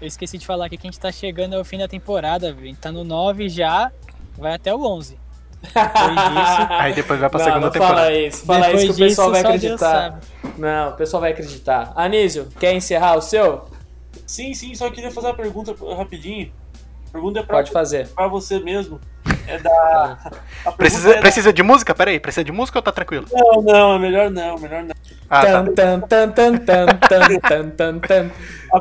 Eu 0.00 0.06
esqueci 0.06 0.38
de 0.38 0.46
falar 0.46 0.66
aqui 0.66 0.76
que 0.76 0.86
a 0.86 0.90
gente 0.90 1.00
tá 1.00 1.10
chegando 1.10 1.54
ao 1.56 1.64
fim 1.64 1.78
da 1.78 1.88
temporada, 1.88 2.52
velho. 2.52 2.64
A 2.64 2.66
gente 2.68 2.78
tá 2.78 2.92
no 2.92 3.02
9 3.02 3.48
já, 3.48 3.90
vai 4.36 4.54
até 4.54 4.72
o 4.74 4.80
11. 4.84 5.18
Aí 6.70 6.94
depois 6.94 7.20
vai 7.20 7.28
pra 7.28 7.38
não, 7.38 7.44
segunda 7.44 7.66
não 7.66 7.72
temporada. 7.72 7.96
Fala 7.96 8.12
isso, 8.12 8.46
fala 8.46 8.66
depois 8.66 8.82
isso 8.84 8.94
que 8.94 9.02
o 9.02 9.06
pessoal 9.06 9.30
vai 9.30 9.40
acreditar. 9.40 10.20
Não, 10.56 10.90
o 10.90 10.92
pessoal 10.92 11.20
vai 11.20 11.32
acreditar. 11.32 11.92
Anísio, 11.96 12.48
quer 12.58 12.72
encerrar 12.72 13.16
o 13.16 13.22
seu? 13.22 13.64
Sim, 14.26 14.54
sim, 14.54 14.74
só 14.74 14.90
queria 14.90 15.10
fazer 15.10 15.28
uma 15.28 15.34
pergunta 15.34 15.74
rapidinho. 15.96 16.52
A 17.08 17.12
pergunta 17.12 17.40
é 17.40 17.42
pra, 17.42 17.56
Pode 17.56 17.70
fazer. 17.70 18.08
pra 18.08 18.28
você 18.28 18.60
mesmo. 18.60 19.00
É 19.46 19.58
da. 19.58 20.18
Tá. 20.64 20.72
Precisa, 20.72 21.14
é 21.14 21.20
precisa 21.20 21.52
de 21.52 21.62
música? 21.62 21.94
Pera 21.94 22.10
aí, 22.10 22.20
precisa 22.20 22.44
de 22.44 22.52
música 22.52 22.78
ou 22.78 22.82
tá 22.82 22.90
tranquilo? 22.90 23.26
Não, 23.32 23.62
não, 23.62 23.94
é 23.94 23.98
melhor 23.98 24.30
não, 24.30 24.58
melhor 24.58 24.82
não. 24.82 24.94
Ah, 25.30 25.46
tá. 25.46 25.62
Tan, 25.64 26.00
tan, 26.00 26.00
tan, 26.00 26.30
tan, 26.32 26.58
tan, 26.58 27.38
tan, 27.40 27.70
tan, 27.70 27.98
tan. 28.00 28.30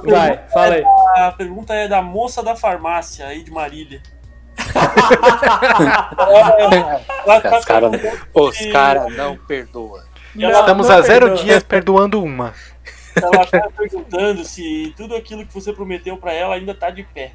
Vai, 0.04 0.44
fala 0.52 0.76
é 0.76 0.78
aí. 0.78 0.84
Da, 0.84 1.28
a 1.28 1.32
pergunta 1.32 1.74
é 1.74 1.88
da 1.88 2.02
moça 2.02 2.42
da 2.42 2.56
farmácia 2.56 3.28
aí 3.28 3.44
de 3.44 3.52
Marília. 3.52 4.02
Os 7.58 7.66
caras 7.66 7.92
se- 8.56 8.72
cara 8.72 9.10
não 9.10 9.38
perdoa. 9.38 10.04
ela- 10.40 10.60
Estamos 10.60 10.88
não 10.88 10.96
a 10.98 11.02
zero 11.02 11.26
perdoa. 11.28 11.44
dias 11.44 11.64
perdoando 11.64 12.24
uma. 12.24 12.54
Ela 13.16 13.46
tá 13.46 13.70
perguntando 13.76 14.44
se 14.44 14.94
tudo 14.96 15.16
aquilo 15.16 15.46
que 15.46 15.54
você 15.54 15.74
prometeu 15.74 16.18
pra 16.18 16.32
ela 16.34 16.56
ainda 16.56 16.74
tá 16.76 16.90
de 16.90 17.04
pé. 17.04 17.32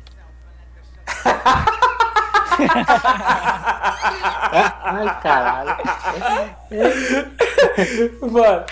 Ai, 4.84 5.20
caralho. 5.22 5.76
Mano, 8.30 8.64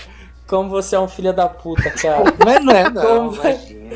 como 0.47 0.69
você 0.69 0.95
é 0.95 0.99
um 0.99 1.07
filho 1.07 1.33
da 1.33 1.47
puta, 1.49 1.89
cara. 1.91 2.23
Mas 2.45 2.63
não 2.63 2.73
é, 2.73 2.89
não. 2.89 3.01
Como- 3.01 3.35
Imagina. 3.35 3.95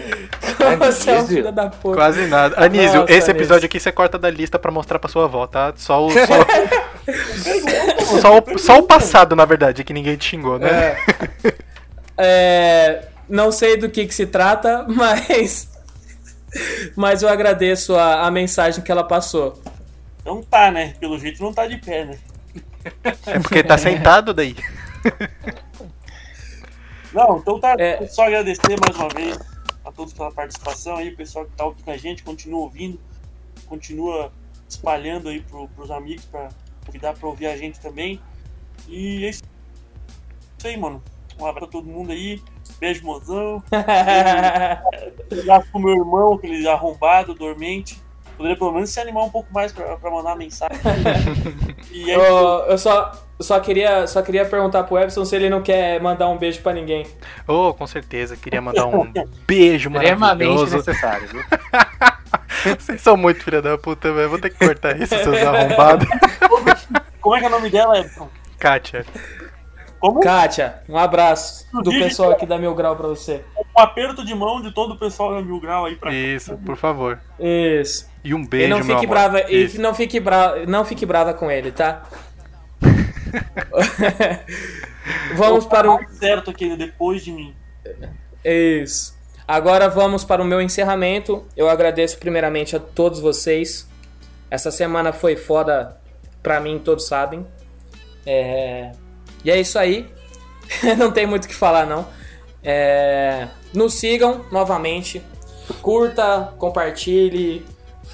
Você 0.80 1.10
é 1.10 1.14
um 1.14 1.18
Anísio. 1.19 1.36
filho 1.36 1.52
da 1.52 1.69
puta. 1.69 1.95
Quase 1.95 2.27
nada. 2.27 2.64
Anísio, 2.64 3.02
Nossa, 3.02 3.11
esse 3.11 3.30
Anísio. 3.30 3.32
episódio 3.32 3.65
aqui 3.65 3.80
você 3.80 3.91
corta 3.91 4.18
da 4.18 4.30
lista 4.30 4.57
pra 4.57 4.72
mostrar 4.72 4.99
pra 4.99 5.10
sua 5.10 5.26
avó, 5.26 5.45
tá? 5.48 5.73
Só 5.76 6.06
o, 6.06 6.11
só, 6.11 8.19
só, 8.22 8.40
o, 8.40 8.60
só 8.60 8.80
o 8.80 8.84
passado, 8.84 9.36
na 9.36 9.45
verdade, 9.45 9.84
que 9.84 9.94
ninguém 9.94 10.15
te 10.15 10.26
xingou, 10.26 10.60
né? 10.60 10.98
É, 12.18 13.07
não 13.27 13.52
sei 13.52 13.77
do 13.77 13.90
que, 13.90 14.06
que 14.06 14.14
se 14.14 14.26
trata, 14.26 14.86
mas. 14.90 15.69
Mas 16.95 17.22
eu 17.22 17.30
agradeço 17.30 17.95
a, 17.95 18.26
a 18.26 18.32
mensagem 18.32 18.84
que 18.84 18.91
ela 18.91 19.03
passou. 19.03 19.61
Não 20.26 20.41
tá, 20.41 20.72
né? 20.72 20.94
Pelo 20.99 21.19
jeito 21.19 21.44
não 21.44 21.53
tá 21.53 21.68
de 21.68 21.77
pé, 21.77 22.06
né? 22.06 22.18
É 23.26 23.40
porque 23.40 23.64
tá 23.64 23.77
sentado 23.77 24.34
daí. 24.34 24.56
Não, 27.14 27.38
então 27.38 27.60
tá. 27.60 27.76
É. 27.77 28.06
Só 28.07 28.26
agradecer 28.26 28.77
mais 28.80 28.95
uma 28.95 29.10
vez 29.10 29.38
a 29.86 29.91
todos 29.91 30.14
pela 30.14 30.32
participação 30.32 30.98
aí, 30.98 31.10
o 31.10 31.16
pessoal 31.16 31.45
que 31.45 31.52
tá 31.52 31.66
aqui 31.66 31.84
com 31.84 31.91
a 31.91 31.98
gente, 31.98 32.24
continua 32.24 32.60
ouvindo, 32.60 32.99
continua 33.68 34.34
espalhando 34.68 35.30
aí 35.30 35.41
pro, 35.41 35.68
pros 35.70 35.91
amigos 35.91 36.26
pra 36.26 36.49
convidar 36.86 37.14
pra 37.14 37.30
ouvir 37.30 37.45
a 37.45 37.56
gente 37.56 37.80
também. 37.80 38.20
E 38.88 39.26
é 39.26 39.30
isso 39.30 39.44
aí, 40.64 40.76
mano. 40.76 41.02
Um 41.40 41.45
abraço 41.45 41.70
pra 41.70 41.80
todo 41.80 41.88
mundo 41.88 42.12
aí. 42.12 42.41
Beijo, 42.80 43.06
mozão. 43.06 43.62
ligasse 45.32 45.70
pro 45.70 45.80
meu 45.80 45.94
irmão, 45.94 46.34
aquele 46.34 46.68
arrombado, 46.68 47.34
dormente. 47.34 48.02
Poderia 48.36 48.57
pelo 48.57 48.74
menos 48.74 48.90
se 48.90 48.99
animar 48.99 49.24
um 49.24 49.30
pouco 49.30 49.52
mais 49.53 49.72
pra, 49.72 49.98
pra 49.98 50.12
mandar 50.12 50.36
mensagem. 50.36 50.78
e 51.91 52.12
aí, 52.12 52.18
Ô, 52.18 52.66
eu 52.66 52.78
só, 52.78 53.12
só, 53.40 53.60
queria, 53.60 54.07
só 54.07 54.22
queria 54.22 54.45
perguntar 54.45 54.84
pro 54.84 54.98
Epson 54.98 55.24
se 55.24 55.36
ele 55.36 55.49
não 55.49 55.62
quer 55.62 56.02
mandar 56.02 56.28
um 56.28 56.38
beijo 56.38 56.62
pra 56.62 56.74
ninguém. 56.74 57.07
Oh, 57.48 57.74
com 57.74 57.88
certeza. 57.88 58.36
Queria 58.36 58.62
mandar 58.62 58.86
um 58.86 59.12
beijo 59.48 59.90
maravilhoso. 59.90 60.78
necessário, 60.78 61.28
viu? 61.28 61.44
Vocês 62.80 63.02
são 63.02 63.16
muito 63.16 63.44
filha 63.44 63.62
da 63.62 63.78
puta, 63.78 64.12
velho. 64.12 64.30
Vou 64.30 64.40
ter 64.40 64.49
que 64.49 64.66
cortar 64.66 64.99
isso, 64.99 65.16
seus 65.16 65.38
arrombados. 65.38 66.07
como 67.22 67.36
é 67.36 67.40
que 67.40 67.45
é 67.45 67.48
o 67.48 67.52
nome 67.52 67.70
dela, 67.70 67.99
Epson? 67.99 68.28
Kátia. 68.60 69.06
Como? 69.99 70.20
Kátia, 70.20 70.84
um 70.88 70.98
abraço 70.98 71.66
do 71.82 71.90
pessoal 71.91 72.32
aqui 72.32 72.45
da 72.45 72.57
Mil 72.57 72.76
Grau 72.76 72.95
pra 72.95 73.07
você. 73.07 73.44
Um 73.76 73.82
aperto 73.82 74.24
de 74.26 74.36
mão 74.36 74.62
de 74.62 74.72
todo 74.72 74.94
o 74.94 74.99
pessoal 74.99 75.34
da 75.34 75.41
Mil 75.41 75.60
Grau 75.60 75.86
aí 75.86 75.95
pra 75.95 76.14
Isso, 76.14 76.57
por 76.57 76.76
favor. 76.76 77.20
Isso. 77.40 78.07
E 78.26 78.34
um 78.34 78.41
E 78.41 78.47
beijo, 78.47 78.69
não 78.69 78.77
meu 78.77 78.85
fique 78.88 79.06
amor. 79.06 79.07
brava, 79.07 79.52
e 79.52 79.77
não 79.77 79.93
fique 79.93 80.19
brava, 80.19 80.65
não 80.65 80.84
fique 80.84 81.06
brava 81.06 81.34
com 81.34 81.52
ele, 81.52 81.72
tá? 81.72 82.03
vamos 85.35 85.65
para 85.65 85.91
o 85.91 85.99
certo 86.10 86.49
aquele 86.49 86.76
depois 86.76 87.23
de 87.23 87.31
mim. 87.31 87.56
Isso. 88.43 89.15
Agora 89.47 89.88
vamos 89.88 90.23
para 90.23 90.41
o 90.41 90.45
meu 90.45 90.60
encerramento. 90.60 91.45
Eu 91.56 91.69
agradeço 91.69 92.18
primeiramente 92.18 92.76
a 92.76 92.80
todos 92.80 93.19
vocês. 93.19 93.88
Essa 94.49 94.72
semana 94.72 95.14
foi 95.14 95.35
foda 95.35 95.97
pra 96.41 96.60
mim, 96.60 96.80
todos 96.80 97.07
sabem. 97.07 97.45
É, 98.26 98.91
E 99.43 99.52
é 99.52 99.60
isso 99.60 99.77
aí. 99.77 100.10
não 100.97 101.11
tem 101.11 101.27
muito 101.27 101.45
o 101.45 101.47
que 101.47 101.56
falar, 101.56 101.85
não. 101.85 102.07
É, 102.64 103.47
Nos 103.72 103.93
sigam 103.93 104.45
novamente. 104.52 105.22
Curta, 105.81 106.53
compartilhe, 106.57 107.65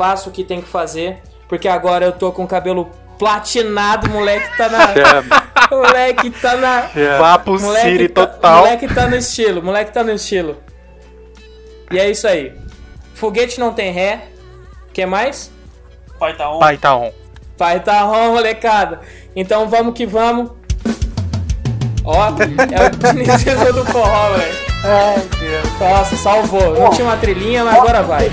faça 0.01 0.29
o 0.29 0.31
que 0.31 0.43
tem 0.43 0.59
que 0.61 0.67
fazer. 0.67 1.21
Porque 1.47 1.67
agora 1.67 2.05
eu 2.05 2.11
tô 2.11 2.31
com 2.31 2.43
o 2.43 2.47
cabelo 2.47 2.89
platinado, 3.19 4.09
moleque 4.09 4.57
tá 4.57 4.67
na. 4.67 4.87
moleque 5.69 6.31
tá 6.31 6.57
na. 6.57 6.89
Vá 7.19 7.37
pro 7.37 7.59
Moleque 7.61 7.85
Siri 7.91 8.09
tá- 8.09 8.25
total. 8.25 8.57
Moleque 8.57 8.87
tá 8.87 9.07
no 9.07 9.15
estilo, 9.15 9.61
moleque 9.61 9.91
tá 9.93 10.03
no 10.03 10.11
estilo. 10.11 10.57
E 11.91 11.99
é 11.99 12.09
isso 12.09 12.27
aí. 12.27 12.51
Foguete 13.13 13.59
não 13.59 13.73
tem 13.73 13.91
ré. 13.91 14.23
que 14.91 15.05
mais? 15.05 15.51
Pai 16.17 16.35
tá 16.35 16.49
on. 16.49 16.59
Pai 16.59 16.77
tá 16.77 16.95
on. 16.95 17.11
Pai 17.55 17.79
tá 17.79 18.05
on, 18.07 18.31
molecada. 18.31 19.01
Então 19.35 19.69
vamos 19.69 19.93
que 19.93 20.07
vamos. 20.07 20.49
Ó, 22.03 22.15
é 22.15 22.85
o 22.87 23.13
Diniz 23.13 23.43
do 23.43 23.85
forró, 23.85 24.31
velho. 24.31 24.55
Ai, 24.83 25.21
Deus. 25.39 25.79
Nossa, 25.79 26.15
salvou. 26.15 26.79
Não 26.79 26.89
tinha 26.89 27.05
uma 27.05 27.17
trilhinha, 27.17 27.63
mas 27.63 27.75
agora 27.75 28.01
vai. 28.01 28.31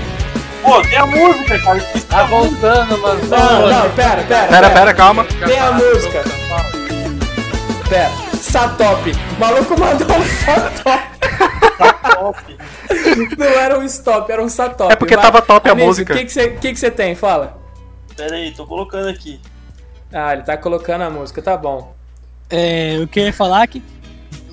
Pô, 0.69 0.81
tem 0.83 0.97
a 0.99 1.05
música, 1.07 1.59
cara. 1.59 1.79
Tá 2.07 2.23
voltando, 2.25 2.97
mano. 2.99 3.27
Não, 3.27 3.69
não, 3.69 3.89
pera, 3.95 4.23
pera. 4.23 4.47
Pera, 4.47 4.69
pera, 4.69 4.93
calma. 4.93 5.25
Tem 5.25 5.57
a 5.57 5.71
música. 5.71 6.23
Pera. 7.89 8.11
Satop. 8.39 9.11
O 9.11 9.39
maluco 9.39 9.79
mandou 9.79 10.15
um 10.15 10.23
Satop. 10.23 11.09
Não 13.35 13.47
era 13.47 13.79
um 13.79 13.83
stop, 13.83 14.31
era 14.31 14.43
um 14.43 14.47
Satop. 14.47 14.93
É 14.93 14.95
porque 14.95 15.15
Vai. 15.15 15.25
tava 15.25 15.41
top 15.41 15.69
a 15.69 15.71
Anísio, 15.71 15.87
música. 15.87 16.13
O 16.13 16.17
que 16.17 16.25
que 16.25 16.31
você 16.31 16.49
que 16.49 16.73
que 16.73 16.79
você 16.79 16.91
tem? 16.91 17.15
Fala. 17.15 17.57
Pera 18.15 18.35
aí, 18.35 18.51
tô 18.51 18.67
colocando 18.67 19.09
aqui. 19.09 19.41
Ah, 20.13 20.33
ele 20.33 20.43
tá 20.43 20.55
colocando 20.55 21.01
a 21.01 21.09
música, 21.09 21.41
tá 21.41 21.57
bom. 21.57 21.95
É, 22.47 22.95
eu 22.97 23.07
queria 23.07 23.33
falar 23.33 23.65
que. 23.65 23.81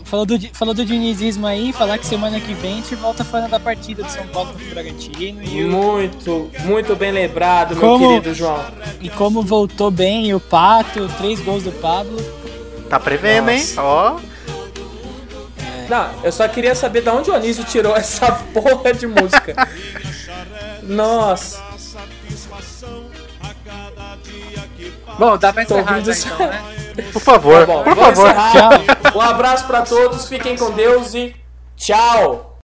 Falou 0.06 0.24
do, 0.24 0.38
falou 0.52 0.72
do 0.72 0.84
dinizismo 0.84 1.46
aí, 1.46 1.72
falar 1.72 1.98
que 1.98 2.06
semana 2.06 2.38
que 2.40 2.54
vem 2.54 2.74
a 2.74 2.76
gente 2.76 2.94
volta 2.94 3.24
falando 3.24 3.50
da 3.50 3.58
partida 3.58 4.04
de 4.04 4.12
São 4.12 4.24
Paulo 4.28 4.50
contra 4.52 4.66
o 4.66 4.70
Bragantino. 4.70 5.42
E, 5.42 5.64
o- 5.64 5.68
Muito, 5.68 6.48
muito 6.64 6.94
bem 6.94 7.10
lembrado, 7.10 7.74
meu 7.74 7.80
Como- 7.80 8.08
querido 8.08 8.32
João. 8.32 8.64
e 9.00 9.10
como 9.10 9.42
voltou 9.42 9.90
bem 9.90 10.32
o 10.32 10.38
Pato, 10.38 11.08
três 11.18 11.40
gols 11.40 11.64
do 11.64 11.72
Pablo. 11.72 12.16
Tá 12.88 13.00
prevendo, 13.00 13.50
hein? 13.50 13.58
Nossa. 13.58 13.82
Ó. 13.82 14.20
Não, 15.88 16.10
eu 16.22 16.30
só 16.32 16.46
queria 16.48 16.74
saber 16.76 17.02
de 17.02 17.08
onde 17.10 17.30
o 17.30 17.34
Anísio 17.34 17.64
tirou 17.64 17.94
essa 17.96 18.30
porra 18.54 18.92
de 18.94 19.08
música. 19.08 19.54
Nossa. 20.82 21.60
Bom, 25.18 25.36
dá 25.38 25.52
pra 25.52 25.62
encerrar 25.62 26.00
já, 26.00 26.12
então, 26.12 26.46
né? 26.46 26.62
Por 27.12 27.20
favor, 27.20 27.60
Tá 27.60 27.66
bom, 27.66 27.82
por 27.84 27.94
favor. 27.96 28.26
encerrar. 28.26 28.70
Um 29.14 29.20
abraço 29.20 29.66
pra 29.66 29.82
todos, 29.82 30.28
fiquem 30.28 30.56
com 30.56 30.70
Deus 30.70 31.12
e 31.14 31.36
tchau. 31.76 32.54